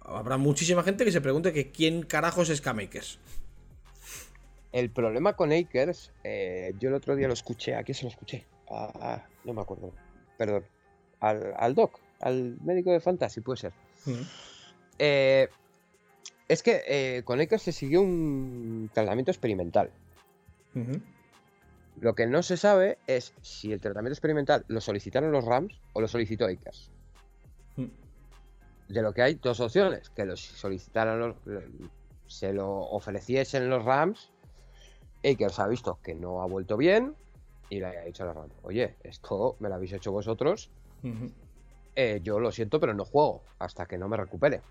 habrá 0.00 0.36
muchísima 0.38 0.82
gente 0.82 1.04
que 1.04 1.12
se 1.12 1.20
pregunte 1.20 1.52
que 1.52 1.70
quién 1.70 2.02
carajos 2.02 2.48
es 2.50 2.60
K-Makers. 2.60 3.18
El 4.72 4.90
problema 4.90 5.34
con 5.34 5.52
Akers, 5.52 6.12
eh, 6.24 6.74
yo 6.78 6.88
el 6.88 6.94
otro 6.94 7.16
día 7.16 7.26
lo 7.26 7.34
escuché, 7.34 7.74
¿a 7.74 7.82
quién 7.82 7.94
se 7.94 8.04
lo 8.04 8.10
escuché? 8.10 8.44
Ah, 8.70 9.24
no 9.44 9.54
me 9.54 9.62
acuerdo, 9.62 9.92
perdón. 10.36 10.64
Al, 11.20 11.74
doc, 11.74 11.98
al 12.20 12.58
médico 12.62 12.92
de 12.92 13.00
Fantasy, 13.00 13.40
puede 13.40 13.58
ser. 13.58 13.72
Mm. 14.04 14.20
Eh, 14.98 15.48
es 16.48 16.62
que 16.62 16.82
eh, 16.86 17.22
con 17.24 17.40
Akers 17.40 17.62
se 17.62 17.72
siguió 17.72 18.02
un 18.02 18.90
tratamiento 18.92 19.30
experimental. 19.30 19.90
Lo 22.00 22.14
que 22.14 22.26
no 22.26 22.42
se 22.42 22.56
sabe 22.56 22.98
es 23.06 23.32
si 23.42 23.72
el 23.72 23.80
tratamiento 23.80 24.14
experimental 24.14 24.64
lo 24.68 24.80
solicitaron 24.80 25.32
los 25.32 25.44
Rams 25.44 25.80
o 25.92 26.00
lo 26.00 26.08
solicitó 26.08 26.46
Akers. 26.46 26.90
Mm. 27.76 27.86
De 28.88 29.02
lo 29.02 29.12
que 29.12 29.22
hay 29.22 29.34
dos 29.34 29.60
opciones, 29.60 30.10
que 30.10 30.24
lo 30.24 30.36
solicitaran 30.36 31.18
los, 31.18 31.36
se 32.26 32.52
lo 32.52 32.68
ofreciesen 32.68 33.68
los 33.68 33.84
Rams 33.84 34.30
Akers 35.24 35.58
ha 35.58 35.66
visto 35.66 35.98
que 36.02 36.14
no 36.14 36.42
ha 36.42 36.46
vuelto 36.46 36.76
bien 36.76 37.14
y 37.70 37.80
le 37.80 37.86
ha 37.86 38.04
dicho 38.04 38.22
a 38.22 38.26
la 38.26 38.32
Rams, 38.32 38.54
oye, 38.62 38.96
esto 39.02 39.56
me 39.60 39.68
lo 39.68 39.74
habéis 39.74 39.92
hecho 39.92 40.12
vosotros, 40.12 40.70
eh, 41.96 42.20
yo 42.22 42.40
lo 42.40 42.50
siento, 42.50 42.80
pero 42.80 42.94
no 42.94 43.04
juego 43.04 43.42
hasta 43.58 43.86
que 43.86 43.98
no 43.98 44.08
me 44.08 44.16
recupere. 44.16 44.62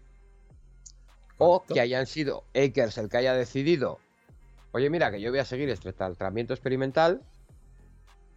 O 1.37 1.63
que 1.63 1.79
hayan 1.79 2.07
sido 2.07 2.43
Akers 2.55 2.97
el 2.97 3.09
que 3.09 3.17
haya 3.17 3.33
decidido, 3.33 3.99
oye, 4.71 4.89
mira, 4.89 5.11
que 5.11 5.19
yo 5.21 5.29
voy 5.31 5.39
a 5.39 5.45
seguir 5.45 5.69
este 5.69 5.93
tratamiento 5.93 6.53
experimental 6.53 7.21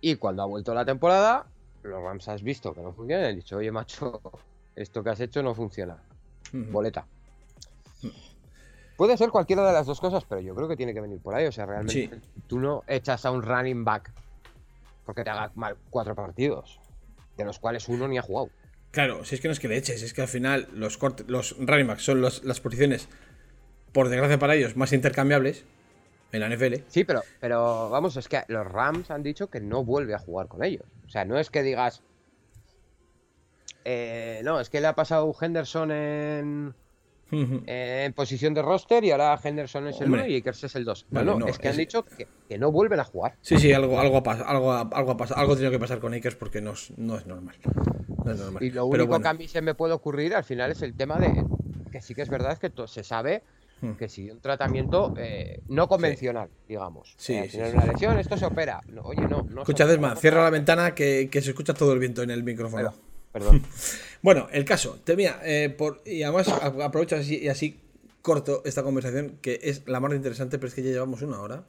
y 0.01 0.16
cuando 0.16 0.43
ha 0.43 0.47
vuelto 0.47 0.74
la 0.74 0.85
temporada, 0.85 1.47
los 1.83 2.03
Rams 2.03 2.28
has 2.28 2.43
visto 2.43 2.74
que 2.74 2.81
no 2.81 2.93
funciona 2.93 3.24
y 3.24 3.26
han 3.26 3.37
dicho, 3.37 3.57
oye, 3.57 3.70
macho, 3.70 4.20
esto 4.76 5.03
que 5.03 5.11
has 5.11 5.20
hecho 5.20 5.43
no 5.43 5.55
funciona. 5.55 5.99
Boleta. 6.53 7.07
Puede 8.97 9.16
ser 9.16 9.31
cualquiera 9.31 9.66
de 9.66 9.72
las 9.72 9.87
dos 9.87 10.01
cosas, 10.01 10.24
pero 10.28 10.41
yo 10.41 10.55
creo 10.55 10.68
que 10.68 10.76
tiene 10.76 10.93
que 10.93 11.01
venir 11.01 11.20
por 11.20 11.35
ahí. 11.35 11.47
O 11.47 11.53
sea, 11.53 11.66
realmente 11.66 12.20
tú 12.47 12.59
no 12.59 12.83
echas 12.87 13.24
a 13.24 13.31
un 13.31 13.43
running 13.43 13.85
back 13.85 14.12
porque 15.07 15.24
te 15.24 15.31
haga 15.31 15.51
mal 15.55 15.76
cuatro 15.89 16.14
partidos, 16.14 16.81
de 17.37 17.45
los 17.45 17.59
cuales 17.59 17.89
uno 17.89 18.09
ni 18.09 18.18
ha 18.18 18.22
jugado. 18.22 18.51
Claro, 18.91 19.24
si 19.24 19.35
es 19.35 19.41
que 19.41 19.49
no 19.49 19.53
es 19.53 19.61
que 19.61 19.68
le 19.68 19.76
eches, 19.76 20.03
es 20.03 20.12
que 20.12 20.22
al 20.22 20.28
final 20.28 20.68
los, 20.72 20.99
los 21.26 21.57
running 21.59 21.87
backs 21.87 22.05
son 22.05 22.20
las 22.20 22.61
posiciones, 22.61 23.09
por 23.93 24.09
desgracia 24.09 24.39
para 24.39 24.55
ellos, 24.55 24.76
más 24.76 24.93
intercambiables 24.93 25.64
en 26.33 26.41
la 26.41 26.49
NFL. 26.49 26.83
Sí, 26.89 27.05
pero, 27.05 27.22
pero 27.41 27.91
vamos, 27.91 28.16
es 28.16 28.28
que 28.28 28.43
los 28.49 28.66
Rams 28.66 29.11
han 29.11 29.22
dicho 29.22 29.49
que 29.49 29.61
no 29.61 29.85
vuelve 29.85 30.14
a 30.14 30.18
jugar 30.18 30.49
con 30.49 30.64
ellos. 30.64 30.85
O 31.07 31.09
sea, 31.09 31.24
no 31.24 31.39
es 31.39 31.51
que 31.51 31.62
digas. 31.62 32.03
Eh, 33.85 34.41
no, 34.45 34.61
es 34.61 34.68
que 34.68 34.81
le 34.81 34.87
ha 34.87 34.95
pasado 34.95 35.35
Henderson 35.41 35.91
en 35.91 36.74
en 37.33 38.12
posición 38.12 38.55
de 38.55 38.62
roster 38.62 39.05
y 39.05 39.12
ahora 39.12 39.39
Henderson 39.43 39.87
es 39.89 40.01
el 40.01 40.11
1 40.11 40.26
y 40.26 40.37
Akers 40.37 40.64
es 40.64 40.74
el 40.74 40.85
2. 40.85 41.07
no, 41.11 41.47
es 41.47 41.59
que 41.59 41.68
han 41.68 41.76
dicho 41.76 42.05
que, 42.05 42.59
no 42.59 42.72
vuelven 42.72 43.01
a 43.01 43.05
jugar. 43.05 43.37
Sí, 43.41 43.57
sí, 43.59 43.72
algo, 43.72 44.01
algo, 44.01 44.22
ha, 44.26 44.33
algo, 44.33 44.72
algo, 44.72 44.91
algo 44.93 45.53
ha 45.53 45.55
tenido 45.55 45.70
que 45.70 45.78
pasar 45.78 46.01
con 46.01 46.12
Akers 46.14 46.35
porque 46.35 46.61
no 46.61 46.72
es, 46.72 46.93
no 46.97 47.16
es 47.16 47.26
normal. 47.26 47.57
Y 48.61 48.70
lo 48.70 48.87
único 48.87 49.20
que 49.20 49.28
a 49.28 49.35
mí 49.35 49.49
se 49.49 49.62
me 49.62 49.74
puede 49.74 49.95
ocurrir 49.95 50.35
al 50.35 50.45
final 50.45 50.72
es 50.72 50.83
el 50.83 50.95
tema 50.95 51.18
de 51.18 51.45
que 51.91 52.01
sí 52.01 52.14
que 52.14 52.22
es 52.22 52.28
verdad 52.28 52.59
que 52.59 52.72
se 52.87 53.05
sabe. 53.05 53.43
Que 53.99 54.09
sigue 54.09 54.33
un 54.33 54.41
tratamiento 54.41 55.14
eh, 55.16 55.62
no 55.68 55.89
convencional, 55.89 56.51
digamos. 56.68 57.14
Sí, 57.16 57.35
eh, 57.35 57.49
sí, 57.51 57.59
una 57.59 57.87
lesión, 57.87 58.18
esto 58.18 58.37
se 58.37 58.47
opera. 58.47 58.81
oye, 59.03 59.22
no. 59.22 59.47
no 59.49 59.62
escucha, 59.62 59.87
Desma, 59.87 60.16
cierra 60.16 60.43
la 60.45 60.51
ventana 60.51 60.95
que, 60.95 61.28
que, 61.31 61.41
se 61.43 61.51
escucha 61.51 61.74
todo 61.74 61.93
el 61.93 61.99
viento 61.99 62.22
en 62.22 62.31
el 62.31 62.43
micrófono. 62.43 62.95
Perdón. 63.33 63.62
bueno, 64.22 64.49
el 64.53 64.64
caso. 64.64 64.99
Te 65.05 65.16
mira, 65.16 65.41
eh, 65.45 65.70
por, 65.70 66.03
y 66.05 66.22
además 66.22 66.49
aprovecho 66.49 67.16
así, 67.16 67.39
y 67.39 67.49
así 67.49 67.81
corto 68.22 68.62
esta 68.64 68.83
conversación, 68.83 69.39
que 69.41 69.61
es 69.62 69.87
la 69.87 70.01
más 70.01 70.12
interesante, 70.12 70.59
pero 70.59 70.68
es 70.68 70.74
que 70.74 70.83
ya 70.83 70.91
llevamos 70.91 71.22
una 71.22 71.41
hora. 71.41 71.64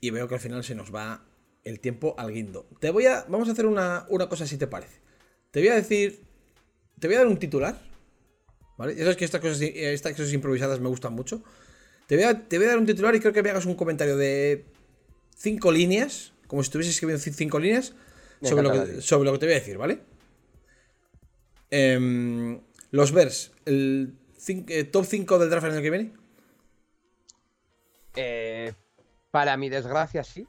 Y 0.00 0.10
veo 0.10 0.28
que 0.28 0.34
al 0.34 0.40
final 0.40 0.62
se 0.62 0.74
nos 0.74 0.94
va 0.94 1.24
el 1.64 1.80
tiempo 1.80 2.14
al 2.18 2.32
guindo. 2.32 2.66
Te 2.80 2.90
voy 2.90 3.06
a. 3.06 3.24
Vamos 3.28 3.48
a 3.48 3.52
hacer 3.52 3.66
una, 3.66 4.06
cosa 4.28 4.46
si 4.46 4.56
te 4.58 4.66
parece. 4.66 5.00
Te 5.50 5.60
voy 5.60 5.68
a 5.68 5.74
decir. 5.74 6.22
Te 6.98 7.08
voy 7.08 7.16
a 7.16 7.18
dar 7.20 7.26
un 7.26 7.38
titular. 7.38 7.78
¿Vale? 8.76 8.94
Ya 8.94 9.02
sabes 9.02 9.16
que 9.16 9.24
estas 9.24 9.40
cosas, 9.40 9.60
estas 9.60 10.12
cosas 10.12 10.32
improvisadas 10.32 10.80
me 10.80 10.88
gustan 10.88 11.12
mucho. 11.12 11.42
Te 12.06 12.16
voy, 12.16 12.24
a, 12.24 12.46
te 12.46 12.58
voy 12.58 12.66
a 12.66 12.70
dar 12.70 12.78
un 12.78 12.86
titular 12.86 13.14
y 13.14 13.20
creo 13.20 13.32
que 13.32 13.42
me 13.42 13.50
hagas 13.50 13.66
un 13.66 13.74
comentario 13.74 14.16
de 14.16 14.64
cinco 15.36 15.72
líneas, 15.72 16.32
como 16.46 16.62
si 16.62 16.68
estuvieses 16.68 16.94
escribiendo 16.94 17.22
cinco 17.22 17.58
líneas, 17.58 17.94
sobre 18.42 18.62
lo, 18.62 18.72
que, 18.72 19.00
sobre 19.00 19.26
lo 19.26 19.32
que 19.32 19.38
te 19.38 19.46
voy 19.46 19.54
a 19.54 19.58
decir, 19.58 19.78
¿vale? 19.78 20.00
Em, 21.70 22.60
los 22.90 23.12
Bears, 23.12 23.52
el 23.64 24.14
eh, 24.48 24.84
top 24.84 25.04
5 25.04 25.38
del 25.38 25.50
draft 25.50 25.66
el 25.66 25.72
año 25.72 25.82
que 25.82 25.90
viene. 25.90 26.12
Eh, 28.14 28.72
para 29.30 29.56
mi 29.56 29.68
desgracia, 29.68 30.22
sí. 30.22 30.46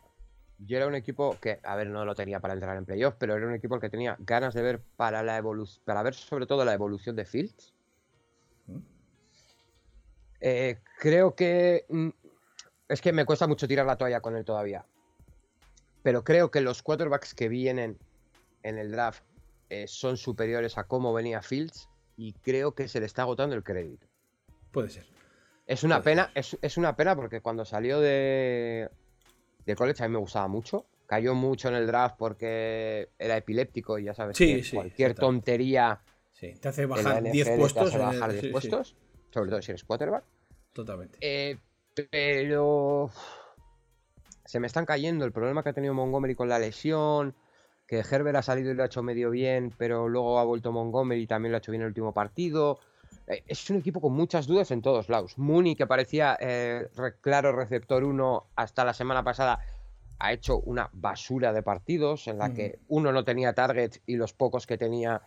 Yo 0.59 0.77
era 0.77 0.87
un 0.87 0.95
equipo 0.95 1.37
que, 1.39 1.59
a 1.63 1.75
ver, 1.75 1.87
no 1.87 2.05
lo 2.05 2.15
tenía 2.15 2.39
para 2.39 2.53
entrar 2.53 2.77
en 2.77 2.85
playoff, 2.85 3.15
pero 3.19 3.35
era 3.35 3.47
un 3.47 3.53
equipo 3.53 3.79
que 3.79 3.89
tenía 3.89 4.15
ganas 4.19 4.53
de 4.53 4.61
ver 4.61 4.81
para 4.95 5.21
la 5.23 5.37
evolución, 5.37 5.83
para 5.85 6.01
ver 6.03 6.15
sobre 6.15 6.47
todo 6.47 6.65
la 6.65 6.73
evolución 6.73 7.15
de 7.15 7.25
Fields. 7.25 7.73
Eh, 10.39 10.77
creo 10.99 11.35
que 11.35 11.85
mm, 11.89 12.09
es 12.89 13.01
que 13.01 13.11
me 13.11 13.25
cuesta 13.25 13.47
mucho 13.47 13.67
tirar 13.67 13.85
la 13.85 13.97
toalla 13.97 14.21
con 14.21 14.35
él 14.35 14.45
todavía. 14.45 14.85
Pero 16.03 16.23
creo 16.23 16.51
que 16.51 16.61
los 16.61 16.83
quarterbacks 16.83 17.33
que 17.33 17.49
vienen 17.49 17.97
en 18.63 18.77
el 18.77 18.91
draft 18.91 19.23
eh, 19.69 19.87
son 19.87 20.17
superiores 20.17 20.77
a 20.77 20.85
cómo 20.85 21.13
venía 21.13 21.41
Fields 21.41 21.89
y 22.15 22.33
creo 22.33 22.73
que 22.73 22.87
se 22.87 22.99
le 22.99 23.05
está 23.05 23.23
agotando 23.23 23.55
el 23.55 23.63
crédito. 23.63 24.07
Puede 24.71 24.89
ser. 24.89 25.05
Es 25.65 25.83
una 25.83 26.01
pena, 26.01 26.31
es, 26.33 26.77
una 26.77 26.95
pena 26.95 27.15
porque 27.15 27.41
cuando 27.41 27.65
salió 27.65 27.99
de, 27.99 28.89
de 29.65 29.75
college 29.75 30.01
a 30.03 30.07
mí 30.07 30.13
me 30.13 30.19
gustaba 30.19 30.47
mucho. 30.47 30.85
Cayó 31.07 31.35
mucho 31.35 31.67
en 31.67 31.75
el 31.75 31.87
draft 31.87 32.15
porque 32.17 33.09
era 33.19 33.37
epiléptico 33.37 33.99
y 33.99 34.05
ya 34.05 34.13
sabes 34.13 34.37
que 34.37 34.63
cualquier 34.73 35.13
tontería 35.13 36.01
te 36.39 36.67
hace 36.67 36.85
bajar 36.85 37.23
10 37.23 37.49
puestos. 37.57 37.97
bajar 37.97 38.31
10 38.31 38.51
puestos, 38.51 38.95
sobre 39.37 39.51
todo 39.51 39.61
si 39.61 39.71
eres 39.71 39.83
quarterback. 39.83 40.23
Totalmente. 40.73 41.19
Eh, 41.21 41.57
pero 41.93 43.11
se 44.45 44.59
me 44.59 44.65
están 44.65 44.85
cayendo 44.85 45.25
el 45.25 45.31
problema 45.31 45.61
que 45.61 45.69
ha 45.69 45.73
tenido 45.73 45.93
Montgomery 45.93 46.33
con 46.33 46.49
la 46.49 46.57
lesión 46.57 47.35
que 47.87 47.99
Herbert 47.99 48.37
ha 48.37 48.41
salido 48.41 48.71
y 48.71 48.73
lo 48.73 48.83
ha 48.83 48.87
hecho 48.87 49.03
medio 49.03 49.29
bien, 49.29 49.73
pero 49.77 50.09
luego 50.09 50.39
ha 50.39 50.43
vuelto 50.43 50.71
Montgomery 50.71 51.21
y 51.21 51.27
también 51.27 51.51
lo 51.51 51.57
ha 51.57 51.59
hecho 51.59 51.71
bien 51.71 51.83
el 51.83 51.89
último 51.89 52.13
partido. 52.13 52.79
Eh, 53.27 53.43
es 53.47 53.69
un 53.69 53.77
equipo 53.77 54.01
con 54.01 54.13
muchas 54.13 54.47
dudas 54.47 54.71
en 54.71 54.81
todos 54.81 55.07
lados. 55.07 55.37
Mooney, 55.37 55.75
que 55.75 55.87
parecía 55.87 56.35
eh, 56.39 56.89
claro 57.21 57.53
receptor 57.53 58.03
1 58.03 58.47
hasta 58.55 58.83
la 58.83 58.93
semana 58.93 59.23
pasada, 59.23 59.59
ha 60.19 60.33
hecho 60.33 60.57
una 60.57 60.89
basura 60.93 61.53
de 61.53 61.61
partidos 61.61 62.27
en 62.27 62.39
la 62.39 62.53
que 62.53 62.79
uno 62.87 63.11
no 63.11 63.23
tenía 63.23 63.53
target 63.53 63.97
y 64.07 64.15
los 64.15 64.33
pocos 64.33 64.65
que 64.65 64.77
tenía 64.77 65.21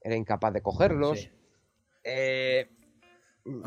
era 0.00 0.14
incapaz 0.14 0.52
de 0.54 0.62
cogerlos. 0.62 1.28
Eh, 2.04 2.70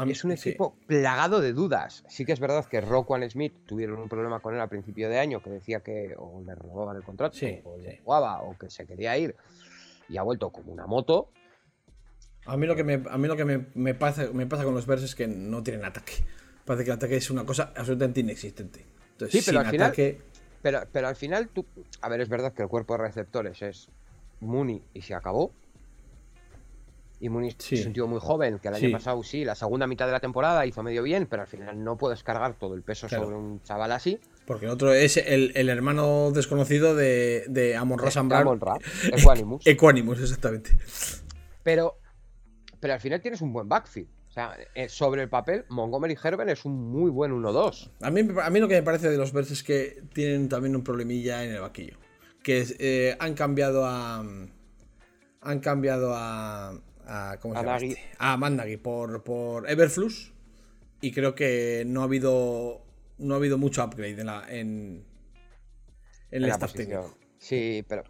es 0.08 0.24
un 0.24 0.32
equipo 0.32 0.76
plagado 0.88 1.42
de 1.42 1.54
dudas. 1.54 2.04
Sí 2.08 2.26
que 2.26 2.34
es 2.34 2.40
verdad 2.40 2.66
que 2.66 2.82
Roquan 2.82 3.30
Smith 3.30 3.54
tuvieron 3.66 4.00
un 4.00 4.10
problema 4.10 4.40
con 4.40 4.54
él 4.54 4.62
al 4.62 4.70
principio 4.70 5.10
de 5.10 5.20
año 5.20 5.42
que 5.42 5.50
decía 5.50 5.82
que 5.82 6.16
o 6.18 6.42
le 6.46 6.56
renovaban 6.56 6.98
el 6.98 7.04
contrato 7.04 7.38
o 7.64 7.78
le 7.78 8.00
jugaba 8.04 8.42
o 8.42 8.58
que 8.58 8.70
se 8.70 8.86
quería 8.86 9.18
ir 9.18 9.36
y 10.10 10.18
ha 10.18 10.24
vuelto 10.24 10.50
como 10.50 10.74
una 10.74 10.88
moto. 10.88 11.30
A 12.46 12.58
mí 12.58 12.66
lo 12.66 12.76
que 12.76 12.84
me, 12.84 13.04
a 13.10 13.18
mí 13.18 13.28
lo 13.28 13.38
que 13.38 13.46
me, 13.46 13.94
pasa, 13.94 14.30
me 14.34 14.48
pasa 14.48 14.64
con 14.64 14.74
los 14.74 14.86
versos 14.86 15.12
es 15.12 15.16
que 15.16 15.28
no 15.28 15.62
tienen 15.64 15.86
ataque. 15.86 16.14
Parece 16.66 16.84
que 16.84 16.92
el 16.92 16.98
ataque 16.98 17.16
es 17.18 17.30
una 17.30 17.46
cosa 17.46 17.74
absolutamente 17.76 18.20
inexistente. 18.20 18.86
sí, 19.30 19.42
pero 19.46 19.60
al 19.60 19.68
final. 19.68 19.94
Pero, 20.62 20.82
pero 20.92 21.08
al 21.08 21.16
final, 21.16 21.48
tú. 21.50 21.66
A 22.02 22.10
ver, 22.10 22.20
es 22.20 22.28
verdad 22.28 22.54
que 22.54 22.64
el 22.64 22.68
cuerpo 22.68 22.98
de 22.98 23.04
receptores 23.04 23.62
es 23.62 23.90
Muni 24.42 24.82
y 24.94 25.02
se 25.02 25.14
acabó. 25.14 25.54
Y 27.22 27.28
Muniz 27.28 27.58
es 27.72 27.86
un 27.86 27.92
tío 27.92 28.08
muy 28.08 28.20
joven, 28.22 28.60
que 28.60 28.70
el 28.70 28.76
año 28.76 28.92
pasado 28.92 29.22
sí, 29.24 29.44
la 29.44 29.56
segunda 29.56 29.88
mitad 29.88 30.06
de 30.06 30.14
la 30.14 30.22
temporada 30.22 30.66
hizo 30.66 30.82
medio 30.84 31.04
bien, 31.04 31.28
pero 31.28 31.42
al 31.42 31.48
final 31.50 31.84
no 31.84 31.98
puedes 31.98 32.24
cargar 32.24 32.54
todo 32.54 32.76
el 32.76 32.82
peso 32.82 33.10
sobre 33.10 33.36
un 33.36 33.62
chaval 33.62 33.92
así. 33.92 34.20
Porque 34.46 34.66
el 34.66 34.72
otro 34.72 34.94
es 34.94 35.18
el, 35.18 35.70
hermano 35.70 36.32
desconocido 36.32 36.96
de, 36.96 37.44
de 37.50 37.76
Amon 37.76 38.00
Ra 38.00 38.10
Amon 38.16 38.60
Ra, 38.62 38.78
Equanimus. 39.14 39.68
Equanimus, 39.68 40.22
exactamente. 40.22 40.78
Pero, 41.62 41.98
pero 42.80 42.94
al 42.94 43.02
final 43.02 43.22
tienes 43.22 43.42
un 43.42 43.52
buen 43.52 43.68
backfield. 43.68 44.08
O 44.30 44.32
sea, 44.32 44.56
eh, 44.76 44.88
sobre 44.88 45.24
el 45.24 45.30
papel, 45.30 45.66
Montgomery 45.70 46.16
Herbert 46.24 46.50
es 46.52 46.64
un 46.64 46.92
muy 46.92 47.10
buen 47.10 47.32
1-2. 47.34 47.90
A 48.02 48.12
mí, 48.12 48.22
a 48.42 48.50
mí 48.50 48.60
lo 48.60 48.68
que 48.68 48.76
me 48.76 48.84
parece 48.84 49.10
de 49.10 49.18
los 49.18 49.34
Bears 49.34 49.52
es 49.52 49.64
que 49.64 50.04
tienen 50.14 50.48
también 50.48 50.76
un 50.76 50.84
problemilla 50.84 51.44
en 51.44 51.52
el 51.52 51.62
vaquillo. 51.62 51.98
Que 52.44 52.66
eh, 52.80 53.18
han 53.20 53.34
cambiado 53.34 53.86
a. 53.86 54.24
Han 55.42 55.60
cambiado 55.62 56.14
a 56.16 56.80
a, 57.10 57.38
¿cómo 57.42 57.56
se 57.56 57.88
este? 57.88 58.02
a 58.18 58.38
Mandagi 58.38 58.78
por, 58.78 59.24
por 59.24 59.70
Everflux 59.70 60.32
y 61.02 61.12
creo 61.12 61.36
que 61.36 61.84
no 61.86 62.02
ha 62.02 62.04
habido 62.06 62.86
no 63.18 63.34
ha 63.34 63.38
habido 63.38 63.58
mucho 63.58 63.84
upgrade 63.84 64.22
en, 64.22 64.26
la, 64.26 64.46
en, 64.50 65.06
el 66.32 66.46
staff 66.46 66.74
técnico. 66.74 67.18
Sí, 67.38 67.84
pero 67.88 68.04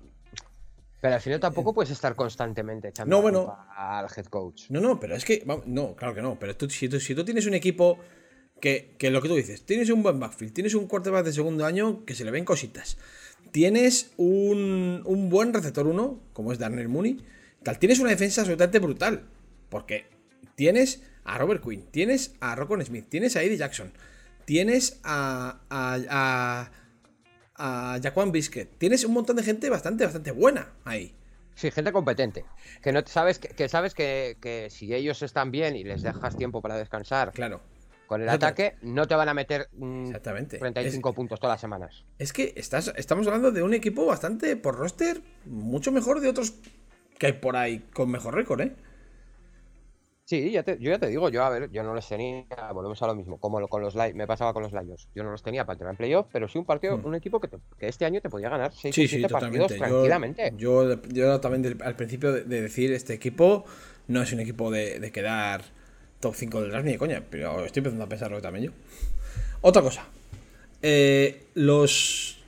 Pero 1.02 1.16
al 1.16 1.22
final 1.22 1.40
tampoco 1.40 1.74
puedes 1.74 1.92
estar 1.92 2.16
constantemente 2.16 2.90
echando 2.90 3.16
no, 3.16 3.22
bueno, 3.22 3.58
al 3.76 4.06
head 4.16 4.26
coach. 4.26 4.70
No, 4.70 4.82
no, 4.82 5.00
pero 5.00 5.16
es 5.16 5.26
que. 5.26 5.44
No, 5.66 5.96
claro 5.96 6.14
que 6.14 6.22
no. 6.22 6.38
Pero 6.40 6.56
tú, 6.56 6.70
si, 6.70 6.90
tú, 6.90 7.00
si 7.00 7.16
tú 7.16 7.24
tienes 7.24 7.48
un 7.48 7.54
equipo 7.54 7.98
que, 8.60 8.96
que, 8.98 9.10
lo 9.10 9.22
que 9.22 9.30
tú 9.30 9.36
dices, 9.36 9.66
tienes 9.66 9.90
un 9.90 10.04
buen 10.04 10.20
backfield, 10.20 10.54
tienes 10.54 10.76
un 10.76 10.88
quarterback 10.88 11.26
de 11.26 11.34
segundo 11.34 11.66
año 11.66 12.06
que 12.06 12.16
se 12.16 12.26
le 12.26 12.32
ven 12.32 12.46
cositas. 12.46 12.98
Tienes 13.52 14.12
un, 14.18 15.02
un 15.06 15.30
buen 15.30 15.54
receptor 15.54 15.88
uno, 15.88 16.20
como 16.34 16.52
es 16.52 16.60
Darnell 16.60 16.90
Mooney. 16.90 17.18
Tal, 17.64 17.80
tienes 17.80 18.00
una 18.00 18.10
defensa 18.10 18.42
absolutamente 18.42 18.80
brutal. 18.80 19.28
Porque 19.70 20.08
tienes 20.56 21.04
a 21.24 21.38
Robert 21.38 21.64
Quinn, 21.64 21.86
tienes 21.92 22.36
a 22.40 22.56
Rockon 22.56 22.84
Smith, 22.84 23.06
tienes 23.08 23.36
a 23.36 23.44
Eddie 23.44 23.58
Jackson, 23.58 23.94
tienes 24.46 25.00
a, 25.04 25.62
a, 25.70 26.00
a, 26.10 26.72
a 27.56 28.00
Jaquan 28.02 28.32
Biscuit, 28.32 28.70
tienes 28.78 29.04
un 29.06 29.14
montón 29.14 29.36
de 29.36 29.44
gente 29.44 29.70
bastante, 29.70 30.06
bastante 30.06 30.32
buena 30.32 30.74
ahí. 30.86 31.16
Sí, 31.54 31.70
gente 31.72 31.92
competente. 31.92 32.46
Que 32.82 32.94
no 32.94 33.02
sabes 33.06 33.38
que, 33.38 33.68
sabes 33.68 33.94
que, 33.94 34.38
que, 34.40 34.70
si 34.70 34.94
ellos 34.94 35.22
están 35.22 35.52
bien 35.52 35.76
y 35.76 35.84
les 35.84 36.02
dejas 36.02 36.38
tiempo 36.38 36.62
para 36.62 36.78
descansar. 36.78 37.34
Claro. 37.34 37.62
Con 38.08 38.22
el 38.22 38.30
ataque 38.30 38.76
no 38.82 39.08
te 39.08 39.14
van 39.14 39.30
a 39.30 39.34
meter 39.34 39.68
mm, 39.74 40.06
Exactamente. 40.08 40.58
35 40.58 41.14
puntos 41.14 41.40
todas 41.40 41.56
las 41.56 41.62
semanas. 41.62 42.06
Es 42.18 42.34
que 42.34 42.54
estás, 42.56 42.92
estamos 42.96 43.28
hablando 43.28 43.52
de 43.52 43.62
un 43.62 43.74
equipo 43.74 44.06
bastante 44.06 44.56
por 44.56 44.78
roster, 44.78 45.22
mucho 45.46 45.92
mejor 45.92 46.22
de 46.22 46.30
otros 46.30 46.56
que 47.20 47.28
hay 47.28 47.34
por 47.34 47.56
ahí 47.56 47.80
con 47.94 48.10
mejor 48.10 48.34
récord, 48.34 48.62
¿eh? 48.62 48.74
Sí, 50.26 50.52
ya 50.52 50.62
te, 50.62 50.78
yo 50.80 50.92
ya 50.92 51.00
te 51.00 51.08
digo, 51.08 51.30
yo 51.30 51.44
a 51.44 51.50
ver, 51.50 51.72
yo 51.72 51.82
no 51.82 51.96
les 51.96 52.08
tenía, 52.08 52.46
volvemos 52.72 53.02
a 53.02 53.08
lo 53.08 53.16
mismo, 53.16 53.40
como 53.40 53.68
con 53.68 53.82
los 53.82 53.96
me 53.96 54.28
pasaba 54.28 54.54
con 54.54 54.62
los 54.62 54.72
Lions. 54.72 55.10
Yo 55.16 55.24
no 55.24 55.32
los 55.32 55.42
tenía 55.42 55.66
para 55.66 55.74
entrar 55.74 55.90
en 55.90 55.98
playoff, 55.98 56.28
pero 56.32 56.48
sí 56.48 56.60
un 56.60 56.66
partido, 56.66 57.00
hmm. 57.00 57.06
un 57.06 57.16
equipo 57.16 57.40
que, 57.40 57.50
este 57.80 58.06
año 58.06 58.22
te 58.22 58.30
podía 58.30 58.48
ganar 58.48 58.72
6 58.72 58.94
sí, 58.94 59.08
7 59.08 59.28
partidos 59.28 59.76
tranquilamente. 59.76 60.54
Yo, 60.56 61.02
yo, 61.08 61.40
también 61.40 61.82
al 61.84 61.96
principio 61.96 62.32
de, 62.32 62.44
decir, 62.44 62.94
este 62.94 63.16
equipo 63.16 63.66
no 64.08 64.22
es 64.22 64.32
un 64.32 64.40
equipo 64.40 64.70
de, 64.70 65.12
quedar 65.12 65.64
top 66.20 66.36
5 66.36 66.62
del 66.62 66.70
draft 66.70 66.86
ni 66.86 66.92
de 66.92 67.00
coña, 67.00 67.24
pero 67.28 67.66
estoy 67.66 67.80
empezando 67.80 68.04
a 68.04 68.08
pensarlo 68.08 68.40
también 68.40 68.66
yo. 68.66 68.72
Otra 69.62 69.82
cosa. 69.82 70.06
Eh, 70.84 71.48
los 71.56 72.39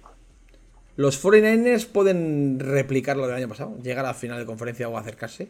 los 0.96 1.24
49ers 1.24 1.88
pueden 1.88 2.60
replicar 2.60 3.18
lo 3.18 3.28
del 3.28 3.36
año 3.36 3.48
pasado, 3.48 3.78
llegar 3.82 4.06
a 4.06 4.10
la 4.10 4.14
final 4.14 4.40
de 4.40 4.46
conferencia 4.46 4.90
o 4.90 4.98
acercarse. 4.98 5.50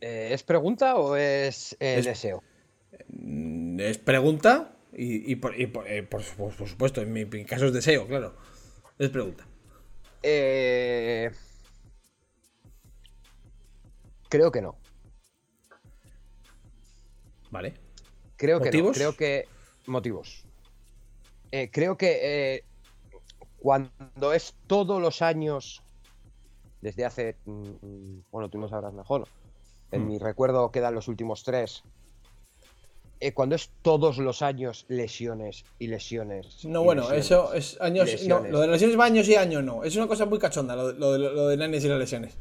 Eh, 0.00 0.28
¿Es 0.32 0.42
pregunta 0.42 0.96
o 0.96 1.16
es, 1.16 1.76
eh, 1.80 2.00
deseo? 2.04 2.42
Mm, 3.08 3.80
es 3.80 3.98
pregunta 3.98 4.76
y, 4.92 5.36
por, 5.36 5.54
eh, 5.54 6.02
por, 6.02 6.22
supuesto, 6.22 7.02
en 7.02 7.12
mi, 7.12 7.26
caso 7.44 7.66
es 7.66 7.72
deseo, 7.72 8.06
claro. 8.06 8.34
Es 8.98 9.10
pregunta. 9.10 9.46
Creo 14.28 14.50
que 14.50 14.62
no. 14.62 14.78
Vale. 17.50 17.74
Creo 18.36 18.60
que 18.60 18.70
no. 18.72 18.92
Creo 18.92 19.16
que. 19.16 19.48
Motivos. 19.86 20.45
Creo 21.72 21.96
que 21.96 22.64
cuando 23.58 24.32
es 24.32 24.54
todos 24.66 25.00
los 25.00 25.22
años. 25.22 25.82
Desde 26.82 27.04
hace. 27.04 27.36
Mm, 27.46 27.68
mm, 27.80 28.24
bueno, 28.30 28.48
tú 28.48 28.58
no 28.58 28.68
sabrás 28.68 28.92
mejor 28.92 29.26
en 29.90 30.04
hmm. 30.04 30.08
mi 30.08 30.18
recuerdo 30.18 30.70
quedan 30.70 30.94
los 30.94 31.08
últimos 31.08 31.42
tres. 31.42 31.82
Eh, 33.18 33.32
cuando 33.32 33.54
es 33.54 33.70
todos 33.80 34.18
los 34.18 34.42
años 34.42 34.84
lesiones 34.88 35.64
y 35.78 35.86
lesiones. 35.86 36.64
No, 36.66 36.84
bueno, 36.84 37.10
eso 37.12 37.54
es 37.54 37.80
años. 37.80 38.10
No, 38.26 38.40
lo 38.40 38.60
de 38.60 38.68
lesiones 38.68 38.98
va 38.98 39.06
años 39.06 39.26
y 39.28 39.36
años 39.36 39.64
no. 39.64 39.84
Es 39.84 39.96
una 39.96 40.06
cosa 40.06 40.26
muy 40.26 40.38
cachonda, 40.38 40.76
lo, 40.76 40.92
lo, 40.92 41.16
lo 41.16 41.48
de 41.48 41.56
nanes 41.56 41.82
y 41.84 41.88
las 41.88 41.98
lesiones. 41.98 42.36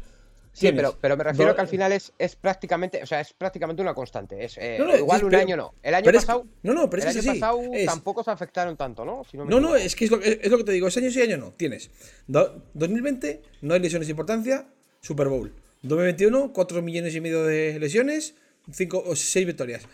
Sí, 0.55 0.71
pero, 0.71 0.97
pero, 1.01 1.17
me 1.17 1.23
refiero 1.25 1.53
que 1.53 1.59
al 1.59 1.67
final 1.67 1.91
es, 1.91 2.13
es 2.17 2.37
prácticamente, 2.37 3.03
o 3.03 3.05
sea, 3.05 3.19
es 3.19 3.33
prácticamente 3.33 3.81
una 3.81 3.93
constante. 3.93 4.45
Es, 4.45 4.57
eh, 4.57 4.79
igual 4.97 5.25
un 5.25 5.35
año 5.35 5.57
no. 5.57 5.73
El 5.83 5.93
año 5.93 6.09
pasado, 6.13 6.47
no, 6.63 6.73
no, 6.73 6.89
pero 6.89 7.03
el 7.03 7.09
año 7.09 7.21
pasado 7.21 7.61
tampoco 7.85 8.23
se 8.23 8.31
afectaron 8.31 8.77
tanto, 8.77 9.03
¿no? 9.03 9.23
no, 9.33 9.59
no, 9.59 9.75
es 9.75 9.97
que 9.97 10.05
es 10.05 10.11
lo, 10.11 10.21
es 10.21 10.49
lo, 10.49 10.57
que 10.57 10.63
te 10.63 10.71
digo, 10.71 10.87
es 10.87 10.95
años 10.95 11.13
y 11.17 11.21
años 11.21 11.39
no. 11.39 11.51
Tienes 11.51 11.91
2020, 12.27 13.41
no 13.61 13.73
hay 13.73 13.81
lesiones 13.81 14.07
de 14.07 14.11
importancia, 14.11 14.65
Super 15.01 15.27
Bowl. 15.27 15.53
2021, 15.81 16.53
4 16.53 16.81
millones 16.81 17.13
y 17.15 17.21
medio 17.21 17.43
de 17.43 17.77
lesiones, 17.77 18.35
5 18.71 19.03
o 19.05 19.15
6 19.15 19.45
victorias. 19.45 19.87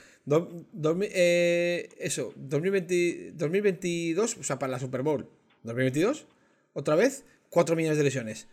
Eh, 1.02 1.90
eso, 1.98 2.34
2020, 2.36 3.32
2022, 3.34 4.38
o 4.38 4.44
sea, 4.44 4.60
para 4.60 4.74
la 4.74 4.80
Super 4.80 5.02
Bowl. 5.02 5.28
2022, 5.64 6.28
otra 6.74 6.96
vez, 6.96 7.26
4 7.50 7.76
millones 7.76 7.98
de 7.98 8.04
lesiones. 8.04 8.48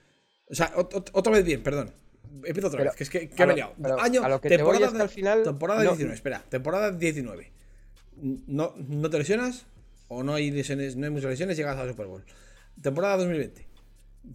O 0.50 0.54
sea, 0.54 0.72
otra 0.76 1.32
vez 1.32 1.44
bien, 1.44 1.62
perdón. 1.62 1.92
Empiezo 2.44 2.68
otra 2.68 2.84
vez, 2.84 2.94
que 2.94 3.04
es 3.04 3.10
que, 3.10 3.28
que 3.28 3.42
Año, 3.42 3.72
temporada, 4.40 5.02
al 5.02 5.08
final, 5.08 5.42
temporada 5.42 5.82
19, 5.82 6.14
espera, 6.14 6.44
temporada 6.48 6.92
19. 6.92 7.50
No, 8.46 8.74
no 8.76 9.10
te 9.10 9.18
lesionas 9.18 9.66
o 10.08 10.22
no 10.22 10.34
hay 10.34 10.50
lesiones, 10.50 10.96
no 10.96 11.06
hay 11.06 11.10
muchas 11.10 11.30
lesiones, 11.30 11.56
llegas 11.56 11.76
a 11.76 11.84
la 11.84 11.90
Super 11.90 12.06
Bowl. 12.06 12.24
Temporada 12.80 13.16
2020. 13.16 13.66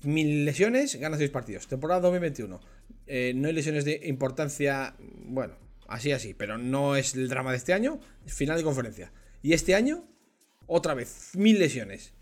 Mil 0.04 0.46
lesiones, 0.46 0.96
ganas 0.96 1.20
6 1.20 1.32
partidos. 1.32 1.68
Temporada 1.68 2.02
2021. 2.02 2.60
Eh, 3.08 3.34
no 3.36 3.48
hay 3.48 3.54
lesiones 3.54 3.86
de 3.86 4.02
importancia, 4.06 4.96
bueno, 5.00 5.56
así 5.88 6.12
así, 6.12 6.34
pero 6.34 6.58
no 6.58 6.96
es 6.96 7.16
el 7.16 7.28
drama 7.28 7.52
de 7.52 7.58
este 7.58 7.74
año, 7.74 8.00
final 8.26 8.58
de 8.58 8.64
conferencia. 8.64 9.12
Y 9.42 9.54
este 9.54 9.76
año, 9.76 10.06
otra 10.68 10.94
vez, 10.94 11.32
mil 11.34 11.60
lesiones. 11.60 12.14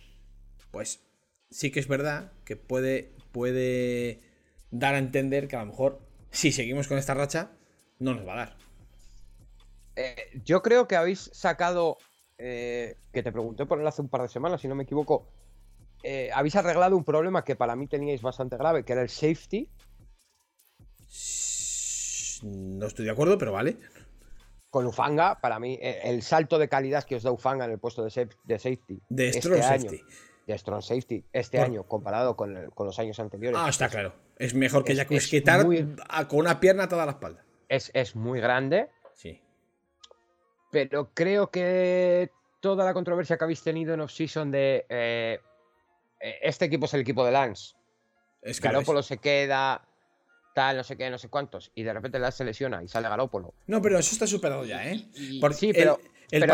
Pues 0.72 1.02
sí 1.50 1.72
que 1.72 1.80
es 1.80 1.88
verdad 1.88 2.32
que 2.46 2.56
puede, 2.56 3.12
puede 3.32 4.22
dar 4.72 4.96
a 4.96 5.00
entender 5.00 5.48
que 5.48 5.56
a 5.56 5.60
lo 5.60 5.68
mejor, 5.68 6.00
si 6.32 6.52
seguimos 6.52 6.88
con 6.88 6.98
esta 6.98 7.14
racha, 7.14 7.52
no 8.00 8.14
nos 8.14 8.28
va 8.28 8.34
a 8.34 8.38
dar. 8.38 8.58
Eh, 9.96 10.16
yo 10.46 10.62
creo 10.62 10.88
que 10.88 10.96
habéis 10.96 11.30
sacado, 11.34 11.98
eh, 12.38 12.98
que 13.14 13.24
te 13.24 13.32
pregunté 13.32 13.66
por 13.66 13.80
él 13.80 13.88
hace 13.88 14.02
un 14.02 14.10
par 14.10 14.22
de 14.22 14.30
semanas, 14.30 14.62
si 14.62 14.68
no 14.68 14.76
me 14.76 14.84
equivoco, 14.84 15.28
habéis 16.34 16.56
arreglado 16.56 16.98
un 16.98 17.04
problema 17.04 17.44
que 17.44 17.56
para 17.56 17.76
mí 17.76 17.88
teníais 17.88 18.24
bastante 18.24 18.58
grave, 18.58 18.84
que 18.84 18.94
era 18.94 19.04
el 19.04 19.10
safety 19.10 19.70
no 22.44 22.88
estoy 22.88 23.06
de 23.06 23.12
acuerdo, 23.12 23.38
pero 23.38 23.52
vale. 23.52 23.78
Con 24.70 24.86
Ufanga, 24.86 25.40
para 25.42 25.60
mí, 25.60 25.78
eh, 25.82 26.02
el 26.06 26.22
salto 26.22 26.58
de 26.58 26.70
calidad 26.70 27.04
que 27.04 27.16
os 27.16 27.24
da 27.24 27.32
Ufanga 27.32 27.66
en 27.66 27.72
el 27.72 27.80
puesto 27.80 28.04
de, 28.04 28.10
safety. 28.10 29.02
De 29.10 29.28
este 29.28 29.42
strong 29.42 29.62
safety. 29.62 30.02
De 30.48 30.58
strong 30.58 30.82
safety. 30.82 31.24
Este 31.34 31.60
año, 31.60 31.84
comparado 31.84 32.36
con, 32.36 32.72
los 32.78 33.00
años 33.00 33.20
anteriores. 33.20 33.60
Ah, 33.62 33.70
está 33.70 33.90
claro. 33.90 34.14
Es 34.38 34.54
mejor 34.54 34.84
que 34.84 34.96
Jacques 34.96 35.28
Quitar 35.28 35.66
con 36.28 36.40
una 36.40 36.60
pierna 36.60 36.88
toda 36.88 37.06
la 37.06 37.14
espalda. 37.14 37.44
Es, 37.70 38.16
muy 38.16 38.40
grande. 38.42 38.90
Sí. 39.16 39.42
Pero 40.72 41.12
creo 41.14 41.52
que 41.52 42.32
toda 42.60 42.86
la 42.86 42.94
controversia 42.94 43.38
que 43.38 43.44
habéis 43.44 43.64
tenido 43.64 43.94
en 43.94 44.02
off-season 44.02 44.52
de 44.52 44.86
eh, 44.90 45.40
eh, 46.20 46.40
este 46.42 46.66
equipo 46.66 46.86
es 46.86 46.94
el 46.94 47.02
equipo 47.02 47.26
de 47.26 47.32
Lance. 47.32 47.76
Es 48.42 48.60
que 48.60 48.68
Garópolo 48.68 49.04
se 49.04 49.18
queda, 49.18 49.88
tal, 50.54 50.78
no 50.78 50.84
sé 50.84 50.98
qué, 50.98 51.10
no 51.10 51.18
sé 51.18 51.30
cuántos, 51.30 51.72
y 51.76 51.84
de 51.84 51.94
repente 51.94 52.20
la 52.20 52.32
se 52.32 52.44
lesiona 52.44 52.84
y 52.84 52.88
sale 52.88 53.08
Garópolo. 53.08 53.54
No, 53.68 53.82
pero 53.82 54.00
eso 54.00 54.14
está 54.14 54.28
superado 54.28 54.66
ya, 54.66 54.90
¿eh? 54.90 55.06
sí, 55.54 55.72
pero, 55.74 56.00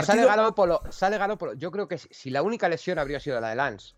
sale 0.04 0.26
Garópolo, 0.26 0.82
sale 0.90 1.18
Garópolo. 1.18 1.54
Yo 1.54 1.72
creo 1.72 1.88
que 1.88 1.98
si 1.98 2.30
la 2.30 2.42
única 2.42 2.68
lesión 2.70 3.00
habría 3.00 3.20
sido 3.20 3.40
la 3.40 3.50
de 3.50 3.56
Lance, 3.56 3.96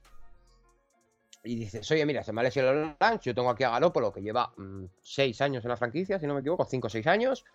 y 1.43 1.55
dices, 1.55 1.89
oye, 1.91 2.05
mira, 2.05 2.23
se 2.23 2.33
me 2.33 2.41
ha 2.41 2.43
lesionado 2.43 2.95
Lance, 2.99 3.29
yo 3.29 3.35
tengo 3.35 3.49
aquí 3.49 3.63
a 3.63 3.69
Garópolo 3.69 4.11
que 4.11 4.21
lleva 4.21 4.53
6 5.01 5.39
mm, 5.39 5.43
años 5.43 5.63
en 5.63 5.69
la 5.69 5.77
franquicia, 5.77 6.19
si 6.19 6.27
no 6.27 6.33
me 6.33 6.41
equivoco, 6.41 6.65
5 6.65 6.87
o 6.87 6.89
6 6.89 7.07
años. 7.07 7.45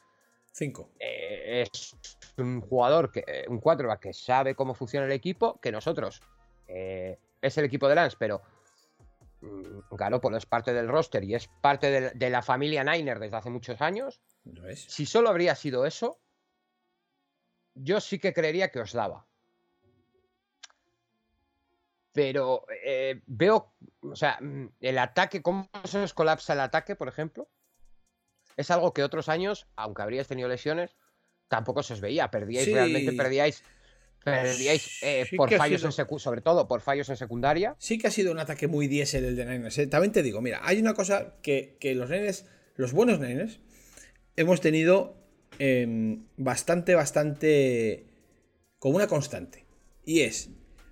5. 0.53 0.91
Eh, 0.99 1.63
es 1.63 1.97
un 2.39 2.61
jugador, 2.61 3.11
que, 3.11 3.25
eh, 3.27 3.45
un 3.49 3.61
quarterback 3.61 4.01
que 4.01 4.13
sabe 4.13 4.55
cómo 4.55 4.75
funciona 4.75 5.07
el 5.07 5.13
equipo, 5.13 5.61
que 5.61 5.73
nosotros 5.73 6.23
eh, 6.69 7.19
es 7.43 7.59
el 7.59 7.65
equipo 7.65 7.89
de 7.89 7.97
Lance, 7.97 8.17
pero 8.19 8.41
Mm, 9.45 9.81
Garoppolo 9.97 10.37
es 10.37 10.47
parte 10.47 10.73
del 10.73 10.89
roster 10.89 11.23
y 11.25 11.35
es 11.35 11.49
parte 11.61 12.13
de, 12.15 12.31
la 12.31 12.43
familia 12.43 12.83
Niner 12.83 13.19
desde 13.19 13.37
hace 13.37 13.51
muchos 13.51 13.81
años. 13.81 14.21
Si 14.75 15.07
solo 15.07 15.29
habría 15.29 15.55
sido 15.55 15.87
eso, 15.87 16.19
yo 17.75 18.01
sí 18.01 18.19
que 18.19 18.33
creería 18.33 18.71
que 18.71 18.81
os 18.81 18.93
daba. 18.93 19.27
Pero 22.13 22.65
eh, 22.85 23.23
veo, 23.27 23.75
o 24.01 24.17
sea, 24.17 24.39
mm, 24.41 24.69
el 24.81 24.99
ataque, 24.99 25.43
cómo 25.43 25.69
se 25.85 25.99
os 25.99 26.15
colapsa 26.15 26.53
el 26.53 26.61
ataque, 26.61 26.95
por 26.95 27.09
ejemplo, 27.09 27.49
es 28.57 28.71
algo 28.71 28.93
que 28.93 29.03
otros 29.03 29.29
años, 29.29 29.67
aunque 29.75 30.03
habríais 30.03 30.29
tenido 30.29 30.49
lesiones, 30.49 30.97
tampoco 31.49 31.83
se 31.83 31.95
os 31.95 32.01
veía. 32.01 32.31
Perdíais, 32.31 32.73
realmente 32.73 33.13
perdíais 33.13 33.65
Perdíais 34.25 35.03
eh, 35.03 35.27
por 35.37 35.53
fallos 35.55 35.85
en 35.85 35.93
sobre 35.93 36.41
todo 36.41 36.67
por 36.67 36.81
fallos 36.81 37.09
en 37.11 37.17
secundaria. 37.17 37.77
Sí 37.79 37.99
que 37.99 38.07
ha 38.07 38.11
sido 38.11 38.33
un 38.33 38.39
ataque 38.39 38.67
muy 38.67 38.89
diésel 38.89 39.25
el 39.27 39.37
de 39.37 39.45
Niners. 39.45 39.77
¿eh? 39.79 39.87
También 39.87 40.13
te 40.13 40.23
digo, 40.23 40.41
mira, 40.41 40.61
hay 40.63 40.81
una 40.81 40.95
cosa 40.95 41.35
que, 41.43 41.77
los 41.95 42.09
Niners, 42.09 42.47
los 42.77 42.93
buenos 42.93 43.21
Niners, 43.21 43.61
hemos 44.37 44.63
tenido 44.63 45.24
em, 45.59 46.27
bastante, 46.37 46.95
bastante 46.95 48.07
como 48.79 48.97
una 48.97 49.07
constante. 49.07 49.65
Y 50.05 50.21
es 50.21 50.51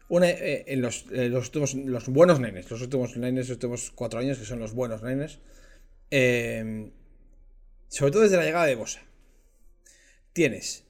Una, 0.09 0.29
eh, 0.29 0.65
en 0.67 0.83
los, 0.83 1.07
los, 1.07 1.47
últimos, 1.47 1.75
los 1.75 2.09
buenos 2.09 2.39
nenes, 2.39 2.71
los 2.71 2.83
últimos 2.83 3.17
nenes, 3.17 3.49
los 3.49 3.57
últimos 3.57 3.91
cuatro 3.93 4.21
años, 4.21 4.39
que 4.39 4.45
son 4.45 4.59
los 4.59 4.75
buenos 4.75 5.03
nenes, 5.03 5.39
sobre 7.89 8.11
todo 8.11 8.23
desde 8.23 8.37
la 8.37 8.45
llegada 8.45 8.67
de 8.67 8.75
Bosa, 8.75 9.01
tienes 10.33 10.85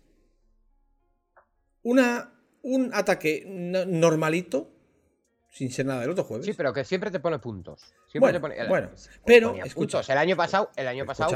una, 1.82 2.32
un 2.62 2.90
ataque 2.94 3.44
normalito, 3.46 4.70
sin 5.50 5.70
ser 5.70 5.86
nada 5.86 6.00
del 6.00 6.10
otro 6.10 6.24
jueves. 6.24 6.46
Sí, 6.46 6.52
pero 6.54 6.72
que 6.72 6.84
siempre 6.84 7.10
te 7.10 7.20
pone 7.20 7.38
puntos. 7.38 7.94
Siempre 8.08 8.38
bueno, 8.38 8.38
te 8.38 8.40
pone, 8.40 8.68
bueno 8.68 8.90
pero 9.24 9.54
escucha, 9.64 10.00
El 10.08 10.18
año 10.18 10.36
pasado, 10.36 10.70
el 10.76 10.86
año 10.86 11.04
pasado, 11.04 11.30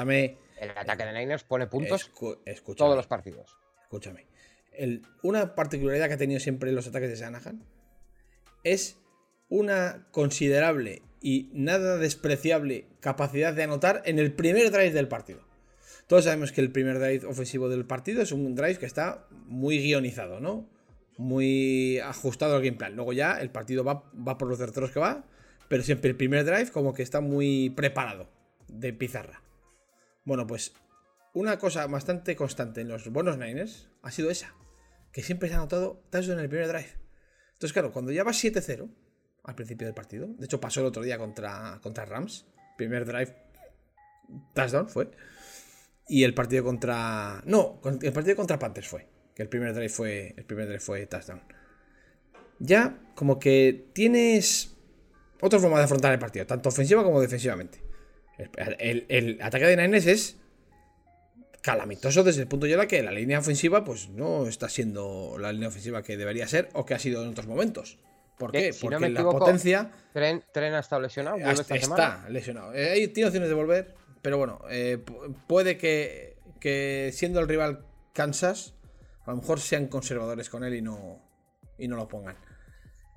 el 0.56 0.70
ataque 0.70 1.04
de 1.04 1.12
Niners 1.12 1.44
pone 1.44 1.66
puntos 1.66 2.10
todos 2.76 2.96
los 2.96 3.06
partidos. 3.06 3.56
Escúchame. 3.82 4.26
una 5.22 5.54
particularidad 5.54 6.08
que 6.08 6.14
ha 6.14 6.18
tenido 6.18 6.40
siempre 6.40 6.72
los 6.72 6.86
ataques 6.86 7.10
de 7.10 7.16
Shanahan 7.16 7.62
es 8.64 8.98
una 9.48 10.08
considerable 10.10 11.02
y 11.20 11.50
nada 11.54 11.98
despreciable 11.98 12.86
capacidad 13.00 13.54
de 13.54 13.62
anotar 13.62 14.02
en 14.04 14.18
el 14.18 14.32
primer 14.32 14.70
drive 14.70 14.90
del 14.90 15.08
partido. 15.08 15.40
Todos 16.06 16.24
sabemos 16.24 16.52
que 16.52 16.60
el 16.60 16.70
primer 16.70 16.98
drive 16.98 17.26
ofensivo 17.26 17.68
del 17.68 17.84
partido 17.84 18.22
es 18.22 18.32
un 18.32 18.54
drive 18.54 18.78
que 18.78 18.86
está 18.86 19.26
muy 19.46 19.78
guionizado, 19.78 20.40
¿no? 20.40 20.68
Muy 21.16 21.98
ajustado 22.00 22.56
al 22.56 22.62
game 22.62 22.76
plan. 22.76 22.94
Luego 22.94 23.12
ya 23.12 23.40
el 23.40 23.50
partido 23.50 23.82
va, 23.82 24.04
va 24.16 24.38
por 24.38 24.48
los 24.48 24.58
terceros 24.58 24.90
que 24.90 25.00
va, 25.00 25.24
pero 25.68 25.82
siempre 25.82 26.10
el 26.10 26.16
primer 26.16 26.44
drive 26.44 26.70
como 26.70 26.94
que 26.94 27.02
está 27.02 27.20
muy 27.20 27.70
preparado 27.70 28.28
de 28.68 28.92
pizarra. 28.92 29.42
Bueno, 30.26 30.46
pues 30.46 30.74
una 31.32 31.58
cosa 31.58 31.86
bastante 31.86 32.36
constante 32.36 32.82
en 32.82 32.88
los 32.88 33.08
buenos 33.08 33.38
Niners 33.38 33.88
ha 34.02 34.10
sido 34.10 34.28
esa, 34.28 34.54
que 35.12 35.22
siempre 35.22 35.48
se 35.48 35.54
ha 35.54 35.58
anotado 35.58 36.02
touchdown 36.10 36.38
en 36.38 36.44
el 36.44 36.50
primer 36.50 36.68
drive. 36.68 36.90
Entonces, 37.52 37.72
claro, 37.72 37.92
cuando 37.92 38.10
ya 38.10 38.24
va 38.24 38.32
7-0 38.32 38.90
al 39.44 39.54
principio 39.54 39.86
del 39.86 39.94
partido, 39.94 40.26
de 40.26 40.44
hecho 40.44 40.60
pasó 40.60 40.80
el 40.80 40.86
otro 40.86 41.04
día 41.04 41.16
contra, 41.16 41.78
contra 41.80 42.04
Rams, 42.04 42.44
primer 42.76 43.06
drive, 43.06 43.34
touchdown 44.52 44.88
fue. 44.88 45.10
Y 46.08 46.24
el 46.24 46.34
partido 46.34 46.64
contra. 46.64 47.40
No, 47.46 47.80
el 48.02 48.12
partido 48.12 48.36
contra 48.36 48.58
Panthers 48.58 48.88
fue. 48.88 49.08
Que 49.34 49.42
el 49.42 49.48
primer 49.48 49.74
drive 49.74 49.88
fue. 49.88 50.34
El 50.36 50.44
primer 50.44 50.66
drive 50.66 50.80
fue 50.80 51.06
touchdown. 51.06 51.42
Ya, 52.58 52.98
como 53.14 53.38
que 53.38 53.90
tienes 53.92 54.76
otra 55.40 55.58
forma 55.60 55.78
de 55.78 55.84
afrontar 55.84 56.12
el 56.12 56.18
partido, 56.18 56.46
tanto 56.46 56.68
ofensiva 56.68 57.04
como 57.04 57.20
defensivamente. 57.20 57.85
El, 58.38 59.38
ataque 59.40 59.66
de 59.66 59.76
Niners 59.76 60.06
es 60.06 60.36
calamitoso 61.62 62.22
desde 62.22 62.42
el 62.42 62.48
punto 62.48 62.66
de 62.66 62.72
vista 62.72 62.86
que 62.86 63.02
la 63.02 63.10
línea 63.10 63.38
ofensiva, 63.38 63.84
pues 63.84 64.08
no 64.10 64.46
está 64.46 64.68
siendo 64.68 65.36
la 65.38 65.52
línea 65.52 65.68
ofensiva 65.68 66.02
que 66.02 66.16
debería 66.16 66.46
ser 66.46 66.68
o 66.74 66.84
que 66.84 66.94
ha 66.94 66.98
sido 66.98 67.22
en 67.22 67.30
otros 67.30 67.46
momentos. 67.46 67.98
¿Por 68.38 68.52
qué? 68.52 68.74
Porque 68.78 69.08
la 69.08 69.22
potencia. 69.24 69.90
Tren, 70.12 70.44
tren 70.52 70.74
ha 70.74 70.80
estado 70.80 71.02
lesionado. 71.02 71.38
está 71.38 72.28
lesionado. 72.28 72.74
Eh, 72.74 73.08
tiene 73.08 73.28
opciones 73.28 73.48
de 73.48 73.54
volver. 73.54 73.94
Pero 74.26 74.38
bueno, 74.38 74.60
eh, 74.68 74.98
puede 75.46 75.78
que, 75.78 77.12
siendo 77.12 77.38
el 77.38 77.46
rival 77.46 77.84
Kansas, 78.12 78.74
a 79.24 79.30
lo 79.30 79.36
mejor 79.36 79.60
sean 79.60 79.86
conservadores 79.86 80.50
con 80.50 80.64
él 80.64 80.74
y 80.74 80.82
no, 80.82 81.22
y 81.78 81.86
no 81.86 81.94
lo 81.94 82.08
pongan. 82.08 82.36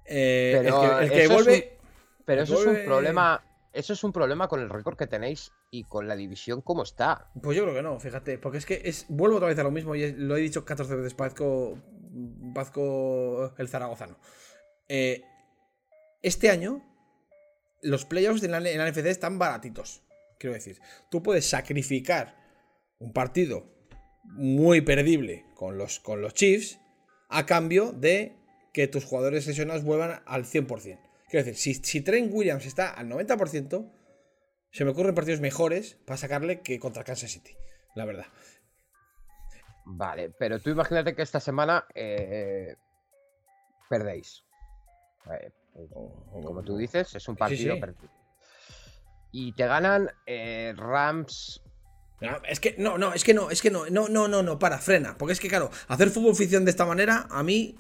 Eh, 0.06 0.60
pero 0.62 1.00
el 1.00 1.12
que, 1.12 1.28
vuelve. 1.28 1.78
pero 2.26 2.44
eso 2.44 2.62
es 2.62 2.68
un 2.68 2.86
problema. 2.86 3.44
Eso 3.72 3.94
es 3.94 4.04
un 4.04 4.12
problema 4.12 4.48
con 4.48 4.62
el 4.62 4.70
récord 4.70 4.98
que 4.98 5.06
tenéis 5.06 5.52
y 5.70 5.84
con 5.84 6.08
la 6.08 6.16
división 6.16 6.62
como 6.62 6.84
está. 6.84 7.30
Pues 7.42 7.56
yo 7.56 7.64
creo 7.64 7.76
que 7.76 7.84
no, 7.84 8.00
fíjate. 8.00 8.40
Porque 8.40 8.58
es 8.58 8.66
que 8.66 8.82
es, 8.84 9.06
vuelvo 9.10 9.38
otra 9.38 9.48
vez 9.48 9.60
a 9.60 9.64
lo 9.64 9.72
mismo 9.72 9.96
y 9.96 10.12
lo 10.14 10.36
he 10.36 10.42
dicho 10.42 10.66
14 10.66 10.96
veces 10.96 11.14
Pazco, 11.14 11.78
el 13.58 13.70
zaragozano. 13.70 14.18
Eh, 14.88 15.24
este 16.24 16.50
año, 16.50 16.84
los 17.82 18.06
playoffs 18.06 18.44
en 18.44 18.52
la, 18.52 18.60
NFC 18.60 19.06
están 19.06 19.38
baratitos. 19.38 20.02
Quiero 20.40 20.56
decir, 20.56 20.82
tú 21.12 21.22
puedes 21.22 21.48
sacrificar 21.48 22.36
un 22.98 23.14
partido 23.14 23.72
muy 24.24 24.82
perdible 24.82 25.46
con 25.54 25.78
los, 25.78 26.00
con 26.00 26.22
los 26.22 26.34
Chiefs 26.34 26.80
a 27.30 27.46
cambio 27.46 27.92
de 27.92 28.36
que 28.74 28.88
tus 28.88 29.06
jugadores 29.06 29.46
lesionados 29.46 29.84
vuelvan 29.84 30.22
al 30.26 30.46
100%. 30.46 31.09
Quiero 31.30 31.46
decir, 31.46 31.56
si, 31.56 31.84
si 31.84 32.02
Trent 32.02 32.32
Williams 32.34 32.66
está 32.66 32.92
al 32.92 33.08
90%, 33.08 33.92
se 34.72 34.86
me 34.86 34.92
ocurren 34.92 35.16
partidos 35.16 35.40
mejores 35.40 35.98
para 36.06 36.18
sacarle 36.18 36.62
que 36.62 36.80
contra 36.80 37.04
Kansas 37.04 37.32
City, 37.32 37.56
la 37.96 38.06
verdad. 38.06 38.26
Vale, 39.86 40.30
pero 40.38 40.60
tú 40.60 40.70
imagínate 40.70 41.16
que 41.16 41.22
esta 41.22 41.40
semana 41.40 41.86
eh, 41.94 42.76
perdéis. 43.90 44.44
Eh, 45.32 45.52
como 46.44 46.64
tú 46.64 46.78
dices, 46.78 47.16
es 47.16 47.28
un 47.28 47.36
partido 47.36 47.80
perdido 47.80 48.20
y 49.32 49.54
te 49.54 49.66
ganan 49.66 50.12
eh, 50.26 50.74
Rams. 50.76 51.62
es 52.48 52.60
que 52.60 52.76
no, 52.78 52.98
no, 52.98 53.14
es 53.14 53.24
que 53.24 53.34
no, 53.34 53.50
es 53.50 53.62
que 53.62 53.72
no, 53.72 53.86
no, 53.90 54.08
no, 54.10 54.28
no, 54.28 54.44
no, 54.44 54.60
para, 54.60 54.80
frena. 54.80 55.18
Porque 55.18 55.34
es 55.34 55.40
que, 55.40 55.48
claro, 55.48 55.70
hacer 55.88 56.10
fútbol 56.10 56.36
ficción 56.36 56.66
de 56.66 56.72
esta 56.72 56.86
manera, 56.86 57.28
a 57.30 57.44
mí. 57.44 57.76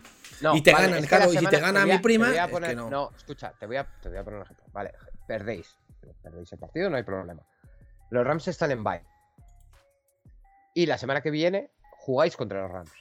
Y 0.53 0.61
te 0.61 0.71
ganan, 0.71 1.03
claro, 1.05 1.33
y 1.33 1.37
si 1.37 1.45
te 1.45 1.59
gana 1.59 1.83
a, 1.83 1.85
mi 1.85 1.97
prima. 1.99 2.29
no. 2.89 3.11
escucha, 3.15 3.53
te 3.59 3.65
voy, 3.65 3.77
a, 3.77 3.83
te 4.01 4.09
voy 4.09 4.17
a 4.17 4.23
poner 4.23 4.39
un 4.39 4.45
ejemplo. 4.45 4.65
Vale, 4.71 4.93
perdéis. 5.27 5.77
Perdéis 6.23 6.51
el 6.53 6.59
partido, 6.59 6.89
no 6.89 6.97
hay 6.97 7.03
problema. 7.03 7.43
Los 8.09 8.25
Rams 8.25 8.47
están 8.47 8.71
en 8.71 8.83
bye. 8.83 9.03
Y 10.73 10.85
la 10.85 10.97
semana 10.97 11.21
que 11.21 11.31
viene 11.31 11.71
jugáis 11.91 12.35
contra 12.35 12.61
los 12.61 12.71
Rams. 12.71 12.91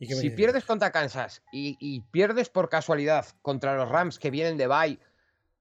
si 0.00 0.30
pierdes 0.30 0.64
contra 0.64 0.92
Kansas 0.92 1.42
y, 1.50 1.76
y, 1.80 2.00
pierdes 2.00 2.50
por 2.50 2.68
casualidad 2.68 3.26
contra 3.40 3.74
los 3.74 3.88
Rams 3.88 4.18
que 4.18 4.30
vienen 4.30 4.58
de 4.58 4.66
bye 4.66 5.00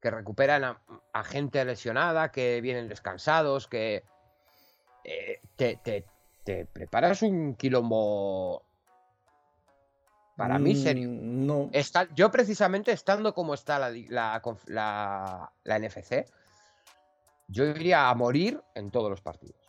que 0.04 0.12
recuperan 0.12 0.66
a, 0.66 1.24
gente 1.24 1.64
lesionada, 1.64 2.30
que 2.30 2.60
vienen 2.60 2.90
descansados, 2.90 3.70
que 3.70 4.04
eh, 5.06 5.40
te, 5.56 6.66
preparas 6.66 7.22
un 7.22 7.56
quilombo 7.56 8.66
para 10.36 10.60
mí 10.60 10.76
serio. 10.76 11.10
Mm, 11.10 11.46
no. 11.46 11.70
Está, 11.74 12.08
yo 12.16 12.32
precisamente 12.32 12.92
estando 12.92 13.34
como 13.34 13.54
está 13.54 13.80
la, 13.80 13.92
la, 14.08 15.80
NFC, 15.80 16.26
yo 17.48 17.66
iría 17.66 18.10
a 18.10 18.16
morir 18.16 18.62
en 18.76 18.92
todos 18.92 19.10
los 19.10 19.22
partidos. 19.22 19.62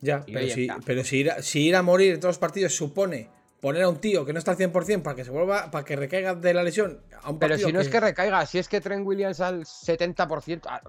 Ya, 0.00 0.24
pero, 0.24 0.48
si, 0.48 0.68
pero 0.86 1.02
si, 1.02 1.18
ir 1.18 1.32
si 1.40 1.66
ir 1.66 1.76
a 1.76 1.82
morir 1.82 2.14
en 2.14 2.20
todos 2.20 2.34
los 2.34 2.38
partidos 2.38 2.74
supone 2.74 3.30
poner 3.60 3.82
a 3.82 3.88
un 3.88 4.00
tío 4.00 4.24
que 4.24 4.32
no 4.32 4.38
está 4.38 4.52
al 4.52 4.56
100% 4.56 5.02
para 5.02 5.16
que 5.16 5.24
se 5.24 5.30
vuelva, 5.30 5.70
para 5.70 5.84
que 5.84 5.96
recaiga 5.96 6.34
de 6.34 6.54
la 6.54 6.62
lesión 6.62 7.00
a 7.22 7.30
un 7.30 7.38
Pero 7.38 7.58
si 7.58 7.72
no 7.72 7.80
es 7.80 7.88
que 7.88 7.98
recaiga, 7.98 8.46
si 8.46 8.58
es 8.58 8.68
que 8.68 8.80
Trent 8.80 9.06
Williams 9.06 9.40
al 9.40 9.64
70%, 9.64 10.62
al, 10.66 10.82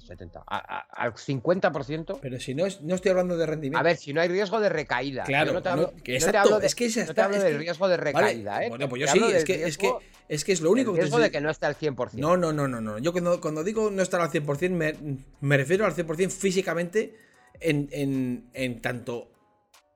70, 0.00 0.42
al 0.46 1.14
50%. 1.14 2.18
Pero 2.20 2.40
si 2.40 2.54
no, 2.54 2.66
es, 2.66 2.80
no 2.80 2.94
estoy 2.94 3.10
hablando 3.10 3.36
de 3.36 3.46
rendimiento. 3.46 3.78
A 3.78 3.82
ver, 3.82 3.96
si 3.96 4.12
no 4.12 4.20
hay 4.20 4.28
riesgo 4.28 4.60
de 4.60 4.68
recaída. 4.68 5.24
Claro, 5.24 5.52
no 5.52 5.62
te 5.62 5.68
hablo, 5.68 5.92
que 6.02 6.14
exacto, 6.14 6.60
es 6.60 6.74
que 6.74 6.88
no 6.88 7.14
te 7.14 7.20
hablo 7.20 7.38
del 7.38 7.58
riesgo 7.58 7.88
de 7.88 7.96
recaída, 7.96 8.64
¿eh? 8.64 8.68
Bueno, 8.68 8.88
pues 8.88 9.00
yo 9.00 9.06
sí, 9.08 9.22
es 9.32 9.44
que, 9.44 9.64
es 9.64 9.78
que, 9.78 9.92
es 10.28 10.44
que 10.44 10.52
es 10.52 10.60
lo 10.60 10.70
único 10.70 10.90
el 10.92 10.98
riesgo 10.98 11.18
de 11.18 11.30
que 11.30 11.40
no 11.40 11.50
esté 11.50 11.66
al 11.66 11.76
100%. 11.76 12.14
No, 12.14 12.36
no, 12.36 12.52
no, 12.52 12.66
no, 12.66 12.80
no. 12.80 12.98
Yo 12.98 13.12
cuando, 13.12 13.40
cuando 13.40 13.62
digo 13.62 13.90
no 13.90 14.02
estar 14.02 14.20
al 14.20 14.30
100%, 14.30 14.70
me, 14.70 14.94
me 15.40 15.56
refiero 15.56 15.86
al 15.86 15.94
100% 15.94 16.30
físicamente 16.30 17.14
en, 17.60 17.88
en, 17.92 18.50
en 18.52 18.80
tanto 18.80 19.29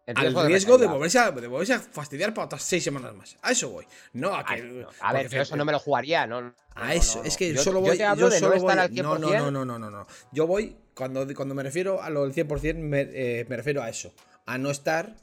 al 0.06 0.46
riesgo 0.46 0.76
de 0.76 0.86
volverse, 0.86 1.18
a, 1.18 1.30
de 1.30 1.46
volverse, 1.46 1.74
a, 1.74 1.80
fastidiar 1.80 2.34
para 2.34 2.46
otras 2.46 2.62
seis 2.62 2.84
semanas 2.84 3.14
más. 3.14 3.36
A 3.42 3.52
eso 3.52 3.70
voy. 3.70 3.86
No 4.12 4.34
a 4.34 4.44
que. 4.44 4.86
A, 5.00 5.12
ver, 5.12 5.28
pero 5.30 5.42
eso 5.42 5.56
no 5.56 5.64
me 5.64 5.72
lo 5.72 5.78
jugaría, 5.78 6.26
¿no? 6.26 6.54
A 6.74 6.94
eso, 6.94 7.22
es 7.24 7.36
que 7.36 7.54
yo, 7.54 7.62
solo 7.62 7.80
voy. 7.80 7.96
Yo, 7.96 8.30
solo 8.30 8.60
voy. 8.60 8.74
No, 9.02 9.18
no, 9.18 9.30
no, 9.30 9.50
no, 9.50 9.64
no, 9.64 9.78
no, 9.78 9.90
no. 9.90 10.06
Yo 10.32 10.46
voy, 10.46 10.76
cuando, 10.94 11.26
cuando 11.34 11.54
me 11.54 11.62
refiero 11.62 12.02
a 12.02 12.10
lo 12.10 12.26
del 12.28 12.34
100%, 12.34 12.74
me, 12.76 13.00
eh, 13.12 13.46
me 13.48 13.56
refiero 13.56 13.82
a 13.82 13.88
eso. 13.88 14.12
A 14.46 14.58
no 14.58 14.70
estar. 14.70 15.16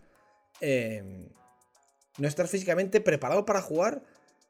Eh, 0.62 1.28
no 2.18 2.28
estar 2.28 2.48
físicamente 2.48 3.02
preparado 3.02 3.46
para 3.46 3.62
jugar 3.62 4.04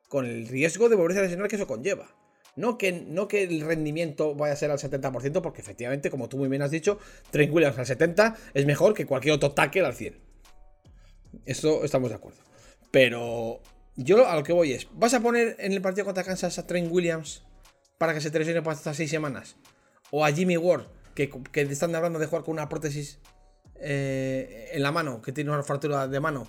con 0.08 0.26
el 0.26 0.48
riesgo 0.48 0.90
de 0.90 0.96
volverse 0.96 1.20
a 1.20 1.24
lesionar 1.24 1.48
que 1.48 1.56
eso 1.56 1.68
conlleva. 1.68 2.08
No 2.56 2.78
que, 2.78 2.92
no 2.92 3.28
que 3.28 3.44
el 3.44 3.62
rendimiento 3.62 4.36
vaya 4.36 4.54
a 4.54 4.58
ser 4.58 4.72
al 4.72 4.78
70%, 4.78 5.42
porque 5.42 5.62
efectivamente, 5.62 6.10
como 6.10 6.28
tú 6.28 6.38
muy 6.38 6.50
bien 6.50 6.62
has 6.62 6.72
dicho, 6.72 7.00
Trent 7.30 7.54
Williams 7.54 7.78
al 7.78 7.86
70% 7.86 8.36
es 8.54 8.66
mejor 8.66 8.94
que 8.94 9.06
cualquier 9.06 9.36
otro 9.36 9.52
tackle 9.52 9.86
al 9.86 9.94
100%. 9.94 10.16
Eso 11.46 11.84
estamos 11.84 12.10
de 12.10 12.16
acuerdo. 12.16 12.40
Pero 12.92 13.62
yo 13.96 14.28
a 14.28 14.36
lo 14.36 14.44
que 14.44 14.54
voy 14.54 14.74
es, 14.74 14.88
¿vas 14.94 15.14
a 15.14 15.22
poner 15.22 15.56
en 15.60 15.72
el 15.72 15.82
partido 15.82 16.06
contra 16.06 16.24
Kansas 16.24 16.60
a 16.60 16.68
Trent 16.68 16.92
Williams 16.92 17.44
para 17.98 18.14
que 18.14 18.22
se 18.22 18.32
te 18.32 18.62
para 18.62 18.76
estas 18.76 18.98
6 18.98 19.10
semanas? 19.10 19.56
¿O 20.12 20.26
a 20.26 20.32
Jimmy 20.32 20.58
Ward, 20.58 20.88
que, 21.16 21.30
que 21.30 21.62
están 21.62 21.96
hablando 21.96 22.20
de 22.20 22.26
jugar 22.26 22.44
con 22.44 22.54
una 22.54 22.68
prótesis 22.68 23.20
eh, 23.80 24.70
en 24.74 24.84
la 24.84 24.92
mano, 24.92 25.22
que 25.22 25.32
tiene 25.32 25.52
una 25.52 25.64
fractura 25.64 26.08
de 26.08 26.20
mano? 26.20 26.48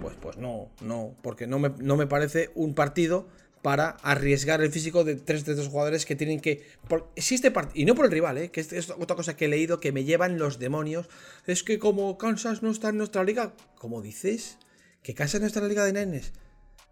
Pues, 0.00 0.16
pues 0.20 0.36
no, 0.36 0.70
no, 0.80 1.14
porque 1.22 1.46
no 1.46 1.58
me, 1.58 1.70
no 1.78 1.96
me 1.96 2.06
parece 2.06 2.50
un 2.54 2.74
partido 2.74 3.26
para 3.64 3.96
arriesgar 4.02 4.60
el 4.60 4.70
físico 4.70 5.04
de 5.04 5.14
tres 5.14 5.46
de 5.46 5.52
estos 5.52 5.68
jugadores 5.68 6.04
que 6.04 6.14
tienen 6.14 6.38
que. 6.38 6.68
existe 7.16 7.50
y 7.72 7.86
no 7.86 7.94
por 7.94 8.04
el 8.04 8.12
rival, 8.12 8.36
¿eh? 8.36 8.50
que 8.50 8.60
es, 8.60 8.90
otra 8.90 9.16
cosa 9.16 9.38
que 9.38 9.46
he 9.46 9.48
leído 9.48 9.80
que 9.80 9.90
me 9.90 10.04
llevan 10.04 10.36
los 10.36 10.58
demonios. 10.58 11.08
Es 11.46 11.62
que 11.62 11.78
como 11.78 12.18
Kansas 12.18 12.62
no 12.62 12.70
está 12.70 12.90
en 12.90 12.98
nuestra 12.98 13.24
liga, 13.24 13.54
¿cómo 13.78 14.02
dices? 14.02 14.58
¿Que 15.02 15.14
Kansas 15.14 15.40
no 15.40 15.46
está 15.46 15.60
en 15.60 15.62
la 15.62 15.68
liga 15.70 15.84
de 15.86 15.94
nenes? 15.94 16.34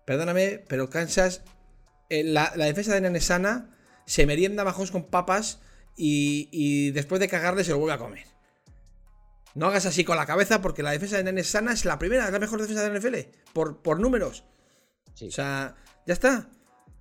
Perdóname, 0.06 0.64
pero 0.66 0.88
Kansas. 0.88 1.42
Eh, 2.08 2.24
la, 2.24 2.50
defensa 2.56 2.94
de 2.94 3.02
nenes 3.02 3.26
sana 3.26 3.76
se 4.06 4.24
merienda 4.24 4.64
bajos 4.64 4.90
con 4.90 5.10
papas 5.10 5.60
y, 5.94 6.90
después 6.92 7.20
de 7.20 7.28
cagarle 7.28 7.64
se 7.64 7.72
lo 7.72 7.80
vuelve 7.80 7.96
a 7.96 7.98
comer. 7.98 8.24
No 9.54 9.66
hagas 9.66 9.84
así 9.84 10.04
con 10.04 10.16
la 10.16 10.24
cabeza 10.24 10.62
porque 10.62 10.82
la 10.82 10.92
defensa 10.92 11.18
de 11.18 11.24
nenes 11.24 11.48
sana 11.48 11.74
es 11.74 11.84
la 11.84 11.98
primera, 11.98 12.24
es 12.24 12.32
la 12.32 12.38
mejor 12.38 12.62
defensa 12.62 12.82
de 12.82 12.88
la 12.88 12.98
NFL. 12.98 13.30
Por, 13.52 13.82
por 13.82 14.00
números. 14.00 14.44
O 15.20 15.30
sea, 15.30 15.76
ya 16.06 16.14
está. 16.14 16.48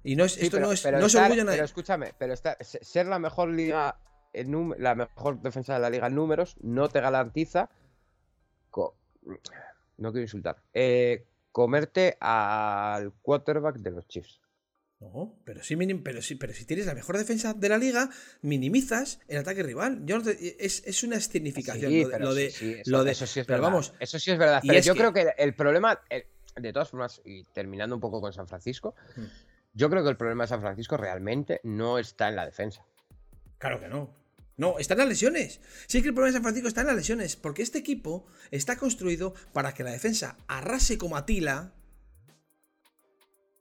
Y 0.04 0.16
no 0.16 0.26
es, 0.26 0.38
esto 0.38 0.60
no 0.60 0.72
es, 0.72 0.86
no 0.86 1.22
orgullo 1.22 1.46
Pero 1.46 1.64
escúchame, 1.64 2.14
pero 2.18 2.34
ser 2.62 3.08
la 3.08 3.20
mejor 3.20 3.50
liga, 3.50 4.00
la 4.34 4.96
mejor 4.96 5.42
defensa 5.42 5.76
de 5.76 5.80
la 5.80 5.90
liga 5.90 6.08
en 6.08 6.16
números 6.16 6.56
no 6.62 6.90
te 6.90 7.02
garantiza. 7.02 7.70
no 9.98 10.12
quiero 10.12 10.22
insultar. 10.22 10.58
Eh, 10.74 11.28
comerte 11.52 12.18
al 12.20 13.14
quarterback 13.22 13.78
de 13.78 13.92
los 13.92 14.08
Chiefs. 14.08 14.42
No, 15.00 15.36
pero 15.46 15.64
sí, 15.64 15.76
pero 15.76 16.22
sí, 16.22 16.36
pero 16.36 16.54
si 16.54 16.66
tienes 16.66 16.86
la 16.86 16.94
mejor 16.94 17.18
defensa 17.18 17.56
de 17.56 17.70
la 17.70 17.80
liga, 17.80 18.10
minimizas 18.44 19.20
el 19.28 19.40
ataque 19.40 19.64
rival. 19.64 20.02
Yo 20.06 20.22
es, 20.28 21.04
una 21.04 21.16
escenificación 21.16 21.92
lo, 22.20 22.36
de, 22.36 22.48
eso, 23.12 23.26
sí 23.26 23.40
es 23.40 23.48
verdad. 23.48 23.64
Vamos, 23.64 23.94
eso 24.00 24.20
sí 24.20 24.30
es 24.30 24.38
verdad. 24.38 24.62
Pero 24.66 24.80
yo 24.80 24.94
creo 24.94 25.12
que 25.12 25.34
el 25.40 25.56
problema, 25.56 26.00
de 26.56 26.74
todas 26.74 26.90
formas, 26.90 27.20
y 27.26 27.46
terminando 27.46 27.96
un 27.96 28.00
poco 28.00 28.22
con 28.22 28.32
San 28.32 28.48
Francisco, 28.48 28.94
hmm. 29.16 29.26
Yo 29.74 29.90
creo 29.90 30.04
que 30.04 30.10
el 30.10 30.18
problema 30.18 30.44
de 30.44 30.50
San 30.50 30.62
Francisco 30.62 30.98
realmente 30.98 31.62
no 31.64 31.98
está 31.98 32.28
en 32.30 32.36
la 32.36 32.46
defensa. 32.46 32.86
Claro 33.58 33.80
que 33.80 33.88
no. 33.88 34.22
No, 34.58 34.78
está 34.78 34.94
en 34.94 35.00
las 35.00 35.08
lesiones. 35.08 35.62
Sí 35.88 36.02
que 36.02 36.10
el 36.10 36.14
problema 36.14 36.32
de 36.32 36.38
San 36.38 36.44
Francisco 36.44 36.68
está 36.68 36.82
en 36.82 36.88
las 36.88 36.96
lesiones, 36.96 37.36
porque 37.36 37.62
este 37.62 37.80
equipo 37.80 38.28
está 38.52 38.76
construido 38.76 39.34
para 39.54 39.74
que 39.74 39.84
la 39.84 39.92
defensa 39.92 40.38
arrase 40.48 40.98
como 40.98 41.18
Atila. 41.18 41.74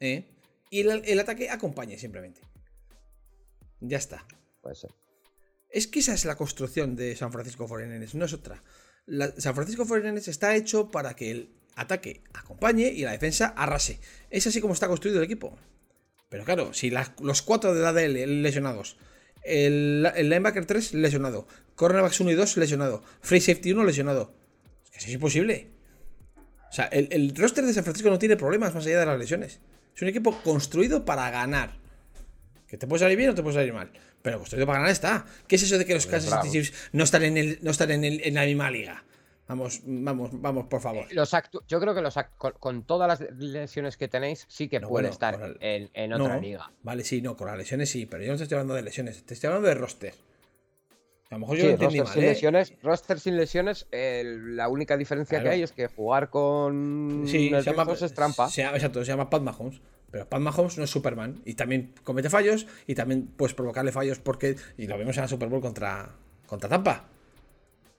¿eh? 0.00 0.26
Y 0.70 0.80
el, 0.80 1.20
ataque 1.20 1.50
acompañe 1.50 1.98
simplemente. 1.98 2.40
Ya 3.80 3.98
está. 3.98 4.26
Puede 4.60 4.76
ser. 4.76 4.90
Es 5.70 5.86
que 5.86 6.00
esa 6.00 6.14
es 6.14 6.24
la 6.24 6.36
construcción 6.36 6.96
de 6.96 7.16
San 7.16 7.32
Francisco 7.32 7.66
49 7.66 8.08
no 8.14 8.24
es 8.24 8.32
otra. 8.32 8.62
San 9.38 9.54
Francisco 9.54 9.86
49 9.86 10.30
está 10.30 10.54
hecho 10.54 10.90
para 10.90 11.14
que 11.14 11.30
el 11.30 11.54
ataque 11.76 12.22
acompañe 12.34 12.88
y 12.88 13.02
la 13.02 13.12
defensa 13.12 13.54
arrase. 13.56 14.00
Es 14.28 14.46
así 14.46 14.60
como 14.60 14.74
está 14.74 14.88
construido 14.88 15.18
el 15.18 15.24
equipo. 15.24 15.56
Pero 16.30 16.44
claro, 16.44 16.72
si 16.72 16.90
los 16.90 17.42
cuatro 17.42 17.74
de 17.74 17.82
la 17.82 17.92
DL 17.92 18.42
lesionados, 18.42 18.96
el, 19.42 20.08
el 20.16 20.30
linebacker 20.30 20.64
3 20.64 20.94
lesionado, 20.94 21.46
cornerbacks 21.74 22.20
1 22.20 22.30
y 22.30 22.34
2 22.34 22.56
lesionado, 22.56 23.02
free 23.20 23.40
safety 23.40 23.72
1 23.72 23.84
lesionado. 23.84 24.32
Es 24.94 25.04
que 25.04 25.10
es 25.10 25.14
imposible. 25.14 25.72
O 26.70 26.72
sea, 26.72 26.84
el, 26.86 27.08
el 27.10 27.34
roster 27.34 27.66
de 27.66 27.74
San 27.74 27.82
Francisco 27.82 28.08
no 28.10 28.18
tiene 28.18 28.36
problemas 28.36 28.72
más 28.72 28.86
allá 28.86 29.00
de 29.00 29.06
las 29.06 29.18
lesiones. 29.18 29.58
Es 29.94 30.02
un 30.02 30.08
equipo 30.08 30.40
construido 30.42 31.04
para 31.04 31.28
ganar. 31.30 31.78
Que 32.68 32.78
te 32.78 32.86
puede 32.86 33.00
salir 33.00 33.18
bien 33.18 33.30
o 33.30 33.34
te 33.34 33.42
puede 33.42 33.56
salir 33.56 33.72
mal. 33.72 33.90
Pero 34.22 34.38
construido 34.38 34.66
para 34.66 34.78
ganar 34.78 34.92
está. 34.92 35.26
¿Qué 35.48 35.56
es 35.56 35.64
eso 35.64 35.78
de 35.78 35.84
que 35.84 35.94
los 35.94 36.06
Kansas 36.06 36.42
City 36.44 36.52
Chiefs 36.52 36.90
no 36.92 37.02
están 37.02 37.24
en, 37.24 37.36
el, 37.36 37.58
no 37.62 37.72
están 37.72 37.90
en, 37.90 38.04
el, 38.04 38.20
en 38.22 38.34
la 38.34 38.44
misma 38.44 38.70
liga? 38.70 39.02
Vamos, 39.50 39.80
vamos, 39.84 40.30
vamos, 40.40 40.66
por 40.66 40.80
favor. 40.80 41.12
Los 41.12 41.34
yo 41.66 41.80
creo 41.80 41.92
que 41.92 42.00
los 42.00 42.14
con, 42.38 42.84
todas 42.84 43.08
las 43.08 43.32
lesiones 43.36 43.96
que 43.96 44.06
tenéis, 44.06 44.46
sí 44.48 44.68
que 44.68 44.80
puede 44.80 45.08
estar 45.08 45.56
en, 45.58 46.12
otra 46.12 46.38
liga. 46.38 46.70
Vale, 46.84 47.02
sí, 47.02 47.20
no, 47.20 47.36
con 47.36 47.48
las 47.48 47.58
lesiones 47.58 47.90
sí, 47.90 48.06
pero 48.06 48.22
yo 48.22 48.30
no 48.30 48.36
te 48.38 48.44
estoy 48.44 48.54
hablando 48.54 48.74
de 48.74 48.82
lesiones, 48.82 49.26
te 49.26 49.34
estoy 49.34 49.48
hablando 49.48 49.68
de 49.68 49.74
roster. 49.74 50.14
A 51.30 51.34
lo 51.34 51.40
mejor 51.40 51.56
yo 51.56 51.64
lo 51.64 51.70
entendí 51.72 51.98
roster 51.98 52.14
Sin 52.14 52.22
¿eh? 52.22 52.28
lesiones, 52.28 52.74
roster 52.80 53.18
sin 53.18 53.36
lesiones, 53.36 53.88
la 53.90 54.68
única 54.68 54.96
diferencia 54.96 55.42
que 55.42 55.48
hay 55.48 55.62
es 55.62 55.72
que 55.72 55.88
jugar 55.88 56.30
con 56.30 57.24
sí, 57.26 57.50
se 57.50 57.62
llama, 57.62 57.92
es 57.92 58.14
trampa. 58.14 58.48
Se 58.48 58.62
exacto, 58.62 59.04
se 59.04 59.10
llama 59.10 59.28
Pat 59.30 59.42
Mahomes. 59.42 59.80
Pero 60.12 60.28
Pat 60.28 60.40
Mahomes 60.40 60.78
no 60.78 60.84
es 60.84 60.90
Superman. 60.90 61.42
Y 61.44 61.54
también 61.54 61.92
comete 62.04 62.30
fallos 62.30 62.68
y 62.86 62.94
también 62.94 63.26
puedes 63.26 63.54
provocarle 63.54 63.90
fallos 63.90 64.20
porque. 64.20 64.54
Y 64.76 64.86
lo 64.86 64.96
vemos 64.96 65.16
en 65.16 65.22
la 65.22 65.28
Super 65.28 65.48
Bowl 65.48 65.60
contra, 65.60 66.14
contra 66.46 66.68
Tampa. 66.68 67.08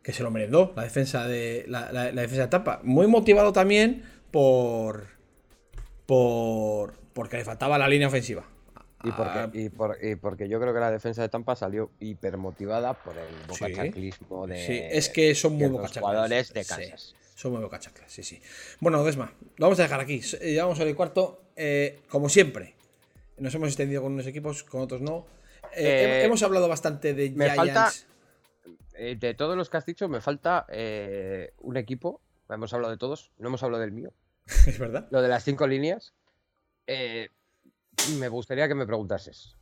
Que 0.03 0.13
se 0.13 0.23
lo 0.23 0.31
merendó 0.31 0.73
la 0.75 0.83
defensa 0.83 1.27
de. 1.27 1.65
La, 1.67 1.91
la 1.91 2.11
defensa 2.11 2.43
de 2.43 2.47
Tampa. 2.47 2.79
Muy 2.83 3.07
motivado 3.07 3.53
también 3.53 4.03
por. 4.31 5.07
Por. 6.05 6.93
Porque 7.13 7.37
le 7.37 7.45
faltaba 7.45 7.77
la 7.77 7.87
línea 7.87 8.07
ofensiva. 8.07 8.45
Y 9.03 9.11
porque, 9.11 9.39
ah. 9.39 9.49
y, 9.53 10.15
porque 10.15 10.47
yo 10.47 10.59
creo 10.59 10.73
que 10.73 10.79
la 10.79 10.91
defensa 10.91 11.21
de 11.21 11.29
Tampa 11.29 11.55
salió 11.55 11.91
hipermotivada 11.99 12.93
por 12.93 13.17
el 13.17 13.33
bocachaclismo 13.47 14.45
de, 14.45 14.65
sí, 14.65 14.79
es 14.79 15.09
que 15.09 15.33
son 15.33 15.53
muy 15.53 15.69
los 15.69 15.91
jugadores 15.91 16.53
de 16.53 16.63
Kansas. 16.63 17.15
son 17.35 17.53
muy 17.53 17.61
bocachaclas, 17.61 18.11
sí, 18.11 18.21
sí. 18.23 18.41
Bueno, 18.79 19.03
Desma, 19.03 19.33
lo 19.57 19.65
vamos 19.65 19.79
a 19.79 19.83
dejar 19.83 20.01
aquí. 20.01 20.19
Ya 20.19 20.65
vamos 20.65 20.79
al 20.79 20.95
cuarto. 20.95 21.41
Eh, 21.55 22.01
como 22.09 22.29
siempre, 22.29 22.75
nos 23.37 23.53
hemos 23.55 23.69
extendido 23.69 24.03
con 24.03 24.13
unos 24.13 24.27
equipos, 24.27 24.63
con 24.63 24.81
otros 24.81 25.01
no. 25.01 25.25
Eh, 25.75 26.21
eh, 26.21 26.25
hemos 26.25 26.43
hablado 26.43 26.67
bastante 26.67 27.13
de 27.13 27.31
me 27.31 27.49
Falta, 27.49 27.91
de 29.19 29.33
todos 29.33 29.57
los 29.57 29.69
que 29.69 29.77
has 29.77 29.85
dicho, 29.85 30.07
me 30.09 30.21
falta 30.21 30.65
un 31.57 31.77
equipo. 31.77 32.21
Hemos 32.49 32.73
hablado 32.73 32.91
de 32.91 32.97
todos, 32.97 33.31
no 33.37 33.47
hemos 33.47 33.63
hablado 33.63 33.81
del 33.81 33.91
mío. 33.91 34.13
es 34.67 34.77
verdad. 34.79 35.07
Lo 35.11 35.21
de 35.21 35.27
las 35.27 35.43
cinco 35.43 35.67
líneas. 35.67 36.13
Eh, 36.87 37.29
me 38.17 38.27
gustaría 38.27 38.67
que 38.67 38.75
me 38.75 38.85
preguntases. 38.85 39.55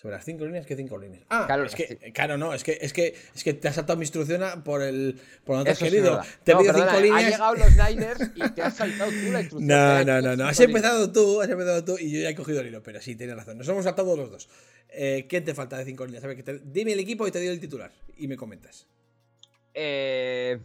Sobre 0.00 0.14
las 0.14 0.24
cinco 0.24 0.44
líneas, 0.44 0.64
¿qué 0.64 0.76
cinco 0.76 0.96
líneas? 0.96 1.24
Ah, 1.28 1.42
claro, 1.46 1.64
es 1.64 1.74
que, 1.74 2.12
claro, 2.12 2.38
no, 2.38 2.54
es 2.54 2.62
que, 2.62 2.78
es 2.80 2.92
que, 2.92 3.16
es 3.34 3.42
que 3.42 3.52
te 3.52 3.66
has 3.66 3.74
saltado 3.74 3.98
mi 3.98 4.04
instrucción 4.04 4.62
por 4.62 4.80
el 4.80 5.20
por 5.44 5.56
donde 5.56 5.72
has 5.72 5.78
querido. 5.80 6.22
te 6.44 6.52
he 6.52 6.54
pedido 6.54 6.72
cinco 6.72 7.00
líneas. 7.00 7.24
Han 7.24 7.30
llegado 7.32 7.54
los 7.56 7.70
Niners 7.72 8.30
y 8.36 8.48
te 8.50 8.62
has 8.62 8.76
saltado 8.76 9.10
tú 9.10 9.32
la 9.32 9.40
instrucción. 9.40 9.66
No, 9.66 10.04
no, 10.04 10.22
no, 10.22 10.36
no. 10.36 10.46
Has 10.46 10.60
empezado 10.60 11.10
tú, 11.10 11.40
has 11.40 11.48
empezado 11.48 11.84
tú 11.84 11.98
y 11.98 12.12
yo 12.12 12.20
ya 12.20 12.28
he 12.28 12.36
cogido 12.36 12.60
el 12.60 12.68
hilo, 12.68 12.80
pero 12.80 13.00
sí, 13.00 13.16
tienes 13.16 13.34
razón. 13.34 13.58
Nos 13.58 13.68
hemos 13.68 13.82
saltado 13.82 14.16
los 14.16 14.30
dos. 14.30 14.48
Eh, 14.90 15.26
¿Quién 15.28 15.44
te 15.44 15.52
falta 15.52 15.76
de 15.76 15.84
cinco 15.84 16.06
líneas? 16.06 16.22
A 16.22 16.28
ver, 16.28 16.44
que 16.44 16.60
dime 16.64 16.92
el 16.92 17.00
equipo 17.00 17.26
y 17.26 17.32
te 17.32 17.40
doy 17.40 17.48
el 17.48 17.58
titular 17.58 17.90
y 18.16 18.28
me 18.28 18.36
comentas. 18.36 18.86
Eh... 19.74 20.60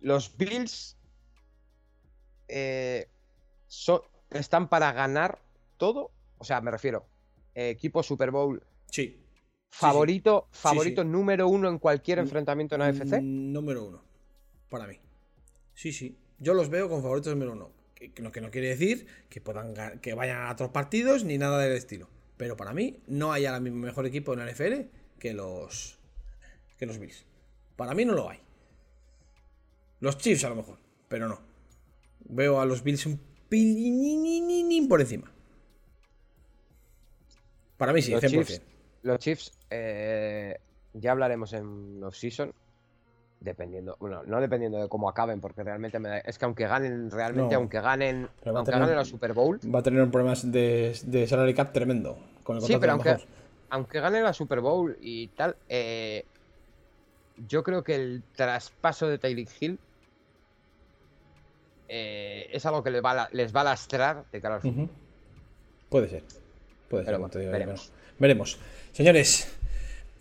Los 0.00 0.36
Bills 0.36 0.96
eh, 2.48 3.06
están 4.38 4.68
para 4.68 4.92
ganar 4.92 5.40
todo. 5.76 6.10
O 6.38 6.44
sea, 6.44 6.60
me 6.60 6.70
refiero, 6.70 7.06
equipo 7.54 8.02
Super 8.02 8.30
Bowl. 8.30 8.62
Sí. 8.90 9.20
Favorito, 9.70 10.48
favorito 10.52 11.02
número 11.02 11.48
uno 11.48 11.68
en 11.68 11.78
cualquier 11.78 12.20
enfrentamiento 12.20 12.76
en 12.76 12.82
AFC. 12.82 13.20
Número 13.22 13.84
uno, 13.84 14.04
para 14.68 14.86
mí. 14.86 15.00
Sí, 15.74 15.92
sí. 15.92 16.16
Yo 16.38 16.54
los 16.54 16.68
veo 16.68 16.88
con 16.88 17.02
favoritos 17.02 17.32
número 17.32 17.52
uno. 17.52 17.72
Lo 18.16 18.30
que 18.30 18.40
no 18.40 18.50
quiere 18.50 18.68
decir 18.68 19.06
que 19.28 19.40
puedan 19.40 19.98
que 20.00 20.14
vayan 20.14 20.42
a 20.42 20.52
otros 20.52 20.70
partidos 20.70 21.24
ni 21.24 21.38
nada 21.38 21.58
del 21.58 21.72
estilo. 21.72 22.08
Pero 22.36 22.56
para 22.56 22.74
mí 22.74 23.02
no 23.06 23.32
hay 23.32 23.46
ahora 23.46 23.60
mismo 23.60 23.78
mejor 23.78 24.06
equipo 24.06 24.32
en 24.32 24.40
la 24.40 24.50
NFL 24.50 24.88
que 25.18 25.32
los 25.32 25.98
que 26.76 26.86
los 26.86 26.98
Bills. 26.98 27.24
Para 27.76 27.94
mí 27.94 28.04
no 28.04 28.14
lo 28.14 28.28
hay. 28.28 28.38
Los 30.00 30.18
Chiefs 30.18 30.44
a 30.44 30.50
lo 30.50 30.56
mejor, 30.56 30.78
pero 31.08 31.28
no. 31.28 31.40
Veo 32.26 32.60
a 32.60 32.66
los 32.66 32.82
Bills 32.82 33.06
un 33.06 33.20
por 34.88 35.00
encima. 35.00 35.30
Para 37.76 37.92
mí 37.92 38.02
sí, 38.02 38.12
los 38.12 38.22
100%. 38.22 38.28
Chiefs, 38.30 38.62
los 39.02 39.18
Chiefs, 39.18 39.52
eh, 39.70 40.58
ya 40.92 41.12
hablaremos 41.12 41.52
en 41.52 42.02
off-season. 42.02 42.52
Dependiendo, 43.40 43.96
bueno, 44.00 44.22
no 44.24 44.40
dependiendo 44.40 44.78
de 44.78 44.88
cómo 44.88 45.06
acaben, 45.06 45.38
porque 45.40 45.62
realmente 45.62 45.98
me 45.98 46.08
da, 46.08 46.18
es 46.18 46.38
que 46.38 46.46
aunque 46.46 46.66
ganen, 46.66 47.10
realmente, 47.10 47.54
aunque 47.54 47.78
ganen, 47.78 48.26
aunque 48.46 48.70
ganen 48.70 48.96
la 48.96 49.04
Super 49.04 49.34
Bowl. 49.34 49.60
Va 49.72 49.80
a 49.80 49.82
tener 49.82 50.00
un 50.02 50.10
problema 50.10 50.34
de, 50.44 50.98
de 51.04 51.26
salary 51.26 51.52
cap 51.52 51.70
tremendo 51.70 52.16
con 52.42 52.56
el 52.56 52.62
Sí, 52.62 52.76
pero 52.80 52.92
aunque, 52.92 53.16
aunque 53.68 54.00
ganen 54.00 54.22
la 54.22 54.32
Super 54.32 54.60
Bowl 54.60 54.96
y 54.98 55.26
tal, 55.28 55.56
eh, 55.68 56.24
yo 57.46 57.62
creo 57.62 57.84
que 57.84 57.96
el 57.96 58.22
traspaso 58.34 59.08
de 59.08 59.18
Tyreek 59.18 59.50
Hill 59.60 59.78
eh, 61.88 62.48
es 62.52 62.64
algo 62.66 62.82
que 62.82 62.90
les 62.90 63.04
va, 63.04 63.24
a, 63.24 63.28
les 63.32 63.54
va 63.54 63.60
a 63.60 63.64
lastrar 63.64 64.24
de 64.32 64.40
cara 64.40 64.56
al 64.56 64.88
Puede 65.88 66.08
ser. 66.08 66.22
Puede 66.88 67.04
ser. 67.04 67.18
veremos. 67.50 67.92
veremos. 68.18 68.58
Señores, 68.92 69.48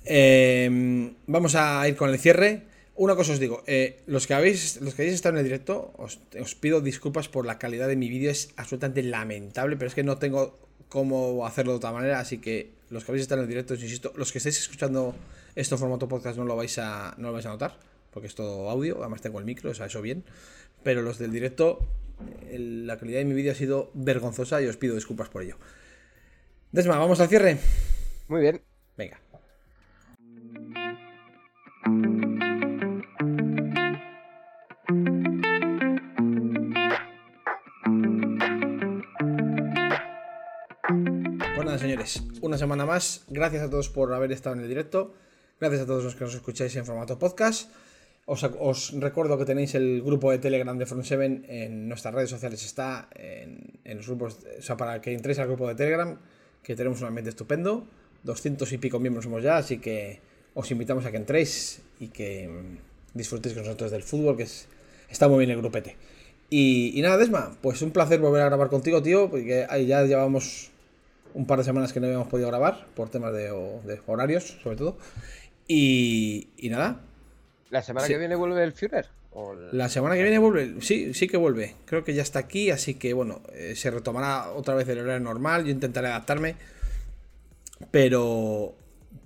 em, 0.06 1.14
vamos 1.28 1.56
a 1.56 1.88
ir 1.88 1.96
con 1.96 2.10
el 2.10 2.20
cierre. 2.20 2.64
Una 2.96 3.16
cosa 3.16 3.34
os 3.34 3.40
digo, 3.40 3.64
eh, 3.66 4.02
los, 4.06 4.28
que 4.28 4.36
habéis, 4.36 4.80
los 4.82 4.94
que 4.94 5.02
habéis 5.02 5.16
estado 5.16 5.34
en 5.36 5.40
el 5.40 5.46
directo, 5.46 5.94
os, 5.98 6.20
pido 6.56 6.80
disculpas 6.80 7.28
por 7.28 7.46
la 7.46 7.58
calidad 7.58 7.88
de 7.88 7.96
mi 7.96 8.08
vídeo, 8.08 8.30
es 8.30 8.54
absolutamente 8.56 9.02
lamentable, 9.02 9.78
pero 9.78 9.88
es 9.88 9.96
que 9.96 10.04
no 10.04 10.18
tengo 10.20 10.60
cómo 10.90 11.48
hacerlo 11.48 11.72
de 11.72 11.78
otra 11.78 11.92
manera, 11.92 12.20
así 12.20 12.38
que 12.38 12.70
los 12.92 13.04
que 13.04 13.12
habéis 13.12 13.24
estado 13.24 13.42
en 13.42 13.46
el 13.46 13.50
directo, 13.50 13.74
os 13.74 13.82
insisto, 13.82 14.14
los 14.16 14.32
que 14.32 14.38
estáis 14.38 14.60
escuchando 14.60 15.16
esto 15.56 15.74
en 15.74 15.80
formato 15.80 16.08
podcast 16.08 16.38
no 16.38 16.46
lo 16.46 16.56
vais 16.56 16.78
a, 16.78 17.16
no 17.18 17.30
lo 17.30 17.34
vais 17.34 17.48
a 17.48 17.50
notar, 17.50 17.76
porque 18.12 18.28
es 18.28 18.36
todo 18.36 18.70
audio, 18.70 19.00
además 19.00 19.22
tengo 19.22 19.40
el 19.40 19.46
micro, 19.46 19.72
o 19.72 19.74
sea, 19.74 19.88
eso 19.88 20.00
bien 20.04 20.24
pero 20.84 21.02
los 21.02 21.18
del 21.18 21.32
directo, 21.32 21.80
la 22.52 22.98
calidad 22.98 23.20
de 23.20 23.26
mi 23.26 23.34
vídeo 23.34 23.52
ha 23.52 23.56
sido 23.56 23.92
vergonzosa 23.94 24.62
y 24.62 24.68
os 24.68 24.78
pido 24.78 24.96
disculpas 24.96 25.30
por 25.30 25.44
ello. 25.44 25.58
Desma, 26.72 26.98
vamos 26.98 27.20
al 27.20 27.30
cierre. 27.30 27.58
Muy 28.28 28.42
bien. 28.42 28.62
Venga. 28.98 29.20
Pues 41.74 41.82
señores, 41.82 42.24
una 42.42 42.58
semana 42.58 42.86
más. 42.86 43.24
Gracias 43.30 43.64
a 43.64 43.70
todos 43.70 43.90
por 43.90 44.14
haber 44.14 44.32
estado 44.32 44.56
en 44.56 44.62
el 44.62 44.68
directo. 44.68 45.16
Gracias 45.60 45.82
a 45.82 45.86
todos 45.88 46.04
los 46.04 46.16
que 46.16 46.24
nos 46.24 46.36
escucháis 46.36 46.76
en 46.76 46.86
formato 46.86 47.18
podcast. 47.18 47.72
Os, 48.26 48.94
recuerdo 49.00 49.38
que 49.38 49.44
tenéis 49.44 49.76
el 49.76 50.02
grupo 50.02 50.32
de 50.32 50.40
Telegram 50.40 50.78
de 50.78 50.86
Front 50.86 51.04
7 51.04 51.42
en 51.48 51.90
nuestras 51.90 52.14
redes 52.14 52.30
sociales. 52.30 52.64
Está 52.64 53.10
en, 53.16 53.98
los 53.98 54.08
grupos, 54.08 54.40
o 54.58 54.62
sea, 54.62 54.78
para 54.78 55.02
que 55.02 55.14
entréis 55.14 55.40
al 55.40 55.48
grupo 55.48 55.68
de 55.68 55.76
Telegram, 55.76 56.18
que 56.62 56.76
tenemos 56.76 57.02
un 57.02 57.08
ambiente 57.08 57.30
estupendo. 57.30 57.86
200 58.24 58.72
y 58.72 58.78
pico 58.78 59.00
miembros 59.00 59.26
somos 59.26 59.44
ya, 59.44 59.58
así 59.58 59.80
que 59.80 60.22
os 60.54 60.72
invitamos 60.72 61.06
a 61.06 61.12
que 61.12 61.18
entréis 61.18 61.82
y 62.00 62.08
que 62.08 62.48
mm, 62.48 63.18
disfrutéis 63.18 63.54
con 63.56 63.64
nosotros 63.64 63.92
del 63.92 64.04
fútbol, 64.04 64.38
que 64.38 64.44
es, 64.44 64.68
está 65.10 65.28
muy 65.28 65.40
bien 65.40 65.52
el 65.52 65.58
grupete. 65.58 65.98
Y, 66.50 67.00
nada, 67.02 67.18
Desma, 67.18 67.58
pues 67.62 67.82
un 67.82 67.92
placer 67.92 68.20
volver 68.20 68.44
a 68.44 68.46
grabar 68.46 68.70
contigo, 68.70 69.02
tío, 69.02 69.30
porque 69.30 69.66
ahí 69.70 69.88
ya 69.88 70.04
llevamos 70.04 70.70
un 71.34 71.48
par 71.48 71.58
de 71.58 71.66
semanas 71.66 71.92
que 71.92 72.00
no 72.00 72.06
habíamos 72.06 72.28
podido 72.28 72.48
grabar, 72.50 72.86
por 72.96 73.10
temas 73.10 73.34
de, 73.34 73.50
horarios, 74.06 74.60
sobre 74.62 74.78
todo. 74.78 74.98
Y, 75.68 76.48
nada. 76.70 77.02
¿La 77.74 77.82
semana 77.82 78.08
que 78.08 78.20
viene 78.20 78.36
vuelve 78.36 78.64
el 78.64 78.72
Führer? 78.72 79.08
La 79.72 79.90
semana 79.90 80.14
que 80.14 80.22
viene 80.22 80.38
vuelve, 80.38 80.80
sí, 80.82 81.16
sí 81.16 81.28
que 81.28 81.38
vuelve. 81.38 81.74
Creo 81.86 82.04
que 82.04 82.14
ya 82.14 82.22
está 82.22 82.38
aquí, 82.38 82.70
así 82.70 82.94
que 82.94 83.14
bueno, 83.14 83.42
eh, 83.52 83.74
se 83.76 83.90
retomará 83.90 84.52
otra 84.52 84.76
vez 84.76 84.88
el 84.90 85.00
horario 85.00 85.20
normal. 85.20 85.66
Yo 85.66 85.72
intentaré 85.72 86.10
adaptarme. 86.10 86.56
Pero, 87.90 88.76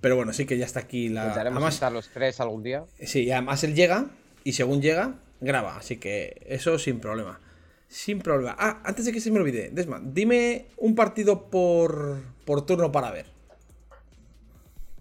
pero 0.00 0.16
bueno, 0.16 0.32
sí 0.32 0.46
que 0.46 0.56
ya 0.56 0.64
está 0.64 0.80
aquí 0.80 1.10
la. 1.10 1.24
Intentaremos 1.24 1.58
además, 1.58 1.74
estar 1.74 1.92
los 1.92 2.08
tres 2.08 2.40
algún 2.40 2.62
día. 2.62 2.84
Sí, 2.98 3.24
y 3.24 3.32
además 3.32 3.62
él 3.64 3.74
llega, 3.74 4.06
y 4.44 4.54
según 4.54 4.80
llega, 4.80 5.16
graba. 5.42 5.76
Así 5.76 5.98
que 5.98 6.40
eso 6.46 6.78
sin 6.78 7.00
problema. 7.00 7.40
Sin 7.86 8.20
problema. 8.20 8.56
Ah, 8.58 8.80
antes 8.82 9.04
de 9.04 9.12
que 9.12 9.20
se 9.20 9.30
me 9.30 9.40
olvide, 9.40 9.68
Desma, 9.74 10.00
dime 10.02 10.68
un 10.78 10.94
partido 10.94 11.50
por, 11.50 12.22
por 12.46 12.64
turno 12.64 12.90
para 12.90 13.10
ver. 13.10 13.26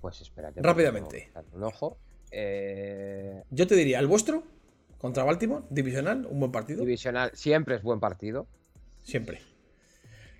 Pues 0.01 0.19
espérate. 0.19 0.61
Rápidamente. 0.61 1.31
Un 1.53 1.63
ojo. 1.63 1.97
Eh, 2.31 3.43
Yo 3.49 3.67
te 3.67 3.75
diría, 3.75 3.99
¿el 3.99 4.07
vuestro? 4.07 4.43
Contra 4.97 5.23
Baltimore, 5.23 5.63
divisional, 5.69 6.25
un 6.29 6.39
buen 6.39 6.51
partido. 6.51 6.81
Divisional, 6.81 7.31
siempre 7.33 7.75
es 7.75 7.83
buen 7.83 7.99
partido. 7.99 8.47
Siempre. 9.03 9.41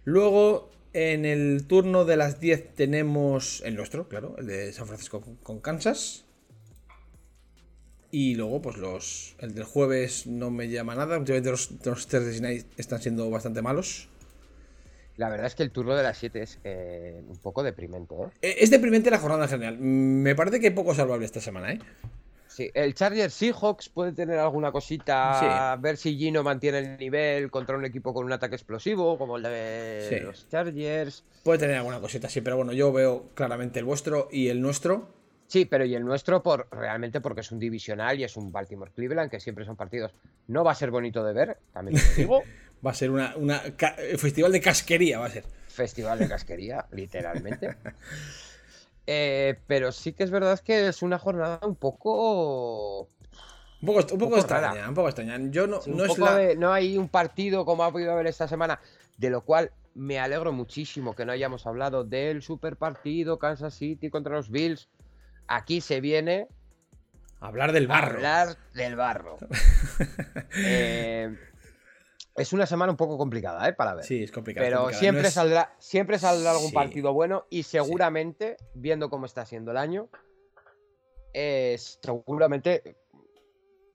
Luego, 0.04 0.72
en 0.94 1.26
el 1.26 1.68
turno 1.68 2.06
de 2.06 2.18
las 2.18 2.40
10 2.40 2.74
tenemos 2.76 3.62
el 3.66 3.76
nuestro, 3.76 4.08
claro, 4.08 4.36
el 4.40 4.48
de 4.48 4.74
San 4.74 4.88
Francisco 4.88 5.24
con 5.44 5.60
Kansas. 5.60 6.26
Y 8.10 8.36
luego, 8.36 8.62
pues 8.62 8.78
los. 8.78 9.36
El 9.40 9.54
del 9.54 9.66
jueves 9.66 10.28
no 10.28 10.50
me 10.50 10.70
llama 10.70 10.96
nada. 10.96 11.18
Últimamente 11.18 11.52
los, 11.52 11.72
los 11.84 12.08
Thursday 12.08 12.40
Night 12.40 12.66
están 12.78 13.02
siendo 13.02 13.30
bastante 13.30 13.62
malos. 13.62 14.10
La 15.18 15.30
verdad 15.30 15.48
es 15.48 15.56
que 15.56 15.64
el 15.64 15.72
turno 15.72 15.96
de 15.96 16.04
las 16.04 16.18
7 16.18 16.42
es 16.42 16.60
eh, 16.64 17.22
un 17.28 17.38
poco 17.38 17.64
deprimente, 17.64 18.16
¿eh? 18.16 18.28
¿eh? 18.42 18.56
Es 18.60 18.70
deprimente 18.70 19.10
la 19.10 19.18
jornada 19.18 19.46
en 19.46 19.50
general. 19.50 19.78
Me 19.80 20.36
parece 20.36 20.60
que 20.60 20.68
hay 20.68 20.74
poco 20.74 20.94
salvable 20.94 21.26
esta 21.26 21.42
semana, 21.42 21.74
¿eh? 21.74 21.80
Sí, 22.48 22.72
el 22.74 22.96
Chargers 22.96 23.34
Seahawks 23.34 23.90
puede 23.90 24.14
tener 24.14 24.40
alguna 24.40 24.72
cosita. 24.72 25.76
Sí. 25.76 25.82
Ver 25.82 25.98
si 25.98 26.18
Gino 26.18 26.44
mantiene 26.44 26.80
el 26.80 26.98
nivel 26.98 27.52
contra 27.52 27.76
un 27.76 27.86
equipo 27.86 28.14
con 28.14 28.26
un 28.26 28.32
ataque 28.32 28.56
explosivo, 28.56 29.18
como 29.18 29.38
el 29.38 29.44
de 29.44 30.22
los 30.24 30.48
Chargers. 30.50 31.24
Puede 31.44 31.60
tener 31.60 31.76
alguna 31.76 32.00
cosita, 32.00 32.30
sí, 32.30 32.42
pero 32.42 32.58
bueno, 32.58 32.74
yo 32.74 32.92
veo 32.92 33.30
claramente 33.34 33.80
el 33.80 33.86
vuestro 33.86 34.28
y 34.32 34.48
el 34.50 34.62
nuestro. 34.62 35.10
Sí, 35.48 35.66
pero 35.66 35.86
y 35.86 35.96
el 35.96 36.04
nuestro 36.04 36.44
por 36.44 36.68
realmente 36.72 37.22
porque 37.22 37.42
es 37.42 37.52
un 37.52 37.60
divisional 37.60 38.20
y 38.20 38.24
es 38.24 38.36
un 38.36 38.52
Baltimore 38.52 38.92
Cleveland, 38.94 39.32
que 39.32 39.40
siempre 39.40 39.64
son 39.64 39.76
partidos. 39.76 40.14
No 40.48 40.64
va 40.64 40.72
a 40.72 40.76
ser 40.76 40.92
bonito 40.92 41.24
de 41.24 41.34
ver, 41.34 41.58
también 41.74 42.02
te 42.02 42.22
digo. 42.22 42.42
va 42.86 42.92
a 42.92 42.94
ser 42.94 43.12
una, 43.12 43.34
festival 44.18 44.52
de 44.52 44.62
casquería, 44.62 45.20
va 45.20 45.28
a 45.28 45.30
ser. 45.30 45.44
Festival 45.68 46.20
de 46.20 46.28
casquería, 46.28 46.86
literalmente. 46.92 47.78
Eh, 49.06 49.60
pero 49.68 49.92
sí 49.92 50.14
que 50.14 50.24
es 50.24 50.32
verdad 50.32 50.60
que 50.60 50.88
es 50.88 51.02
una 51.02 51.20
jornada 51.20 51.60
un 51.64 51.76
poco. 51.76 53.10
Un 53.80 53.86
poco, 53.86 54.14
un 54.14 54.20
poco, 54.20 54.38
extraña, 54.38 54.90
un 54.90 54.96
poco 54.96 55.10
extraña. 55.10 55.38
Yo 55.52 55.68
no, 55.68 55.80
no, 55.86 56.56
no 56.56 56.74
hay 56.74 56.98
un 56.98 57.10
partido 57.10 57.64
como 57.64 57.84
ha 57.84 57.92
podido 57.92 58.12
haber 58.12 58.28
esta 58.28 58.48
semana, 58.48 58.80
de 59.18 59.30
lo 59.30 59.42
cual 59.42 59.72
me 59.94 60.20
alegro 60.20 60.52
muchísimo 60.52 61.16
que 61.16 61.26
no 61.26 61.32
hayamos 61.32 61.68
hablado 61.68 62.04
del 62.04 62.42
super 62.42 62.76
partido 62.76 63.38
Kansas 63.38 63.76
City 63.76 64.10
contra 64.10 64.36
los 64.36 64.50
Bills 64.50 64.90
aquí 65.48 65.82
se 65.82 66.02
viene. 66.02 66.48
Hablar 67.40 67.72
del 67.72 67.88
barro. 67.88 68.18
Hablar 68.18 68.58
del 68.74 68.96
barro. 68.96 69.38
Eh, 70.60 71.36
es 72.38 72.54
una 72.54 72.66
semana 72.68 72.92
un 72.92 72.98
poco 72.98 73.18
complicada, 73.18 73.68
¿eh? 73.68 73.74
Para 73.74 73.96
ver. 73.96 74.06
Sí, 74.06 74.24
es 74.24 74.32
complicada. 74.32 74.66
Pero 74.66 74.94
siempre, 74.94 75.32
saldrá, 75.32 75.76
siempre 75.80 76.20
saldrá 76.20 76.52
algún 76.52 76.72
partido 76.72 77.12
bueno 77.12 77.46
y 77.50 77.64
seguramente, 77.64 78.58
viendo 78.76 79.10
cómo 79.10 79.26
está 79.26 79.46
siendo 79.46 79.72
el 79.72 79.78
año, 79.78 80.08
seguramente 81.34 82.96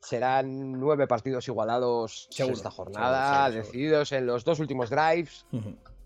serán 0.00 0.72
nueve 0.72 1.06
partidos 1.06 1.46
igualados 1.46 2.28
esta 2.36 2.70
jornada, 2.72 3.48
decididos 3.50 4.10
en 4.10 4.26
los 4.26 4.44
dos 4.44 4.58
últimos 4.58 4.90
drives, 4.90 5.46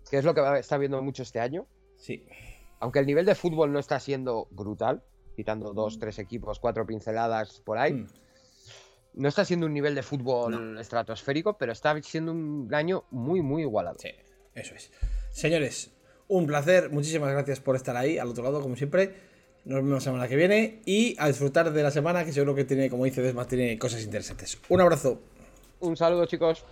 que 0.09 0.17
es 0.19 0.23
lo 0.23 0.35
que 0.35 0.59
está 0.59 0.77
viendo 0.77 1.01
mucho 1.01 1.23
este 1.23 1.39
año. 1.39 1.65
Sí. 1.97 2.23
Aunque 2.79 2.99
el 2.99 3.07
nivel 3.07 3.25
de 3.25 3.33
fútbol 3.33 3.73
no 3.73 3.79
está 3.79 3.99
siendo 3.99 4.47
brutal, 4.51 5.03
quitando 5.35 5.73
dos, 5.73 5.97
tres 5.97 6.19
equipos, 6.19 6.59
cuatro 6.59 6.85
pinceladas 6.85 7.61
por 7.61 7.79
ahí. 7.79 7.93
Hmm. 7.93 8.07
No 9.13 9.27
está 9.27 9.45
siendo 9.45 9.65
un 9.65 9.73
nivel 9.73 9.95
de 9.95 10.03
fútbol 10.03 10.77
estratosférico, 10.79 11.57
pero 11.57 11.71
está 11.71 11.99
siendo 12.03 12.31
un 12.31 12.69
año 12.73 13.05
muy, 13.09 13.41
muy 13.41 13.63
igualado. 13.63 13.97
Sí, 13.99 14.09
eso 14.53 14.75
es. 14.75 14.91
Señores, 15.31 15.91
un 16.27 16.45
placer. 16.45 16.89
Muchísimas 16.91 17.31
gracias 17.31 17.59
por 17.59 17.75
estar 17.75 17.95
ahí, 17.95 18.17
al 18.17 18.27
otro 18.27 18.43
lado, 18.43 18.61
como 18.61 18.75
siempre. 18.75 19.15
Nos 19.65 19.77
vemos 19.77 19.91
la 19.91 19.99
semana 19.99 20.27
que 20.27 20.35
viene 20.35 20.81
y 20.85 21.15
a 21.19 21.27
disfrutar 21.27 21.73
de 21.73 21.83
la 21.83 21.91
semana, 21.91 22.23
que 22.23 22.31
seguro 22.31 22.55
que 22.55 22.63
tiene, 22.63 22.89
como 22.89 23.05
dice 23.05 23.21
Desma, 23.21 23.45
tiene 23.45 23.77
cosas 23.77 24.03
interesantes. 24.03 24.57
Un 24.69 24.81
abrazo. 24.81 25.19
Un 25.79 25.97
saludo, 25.97 26.25
chicos. 26.25 26.63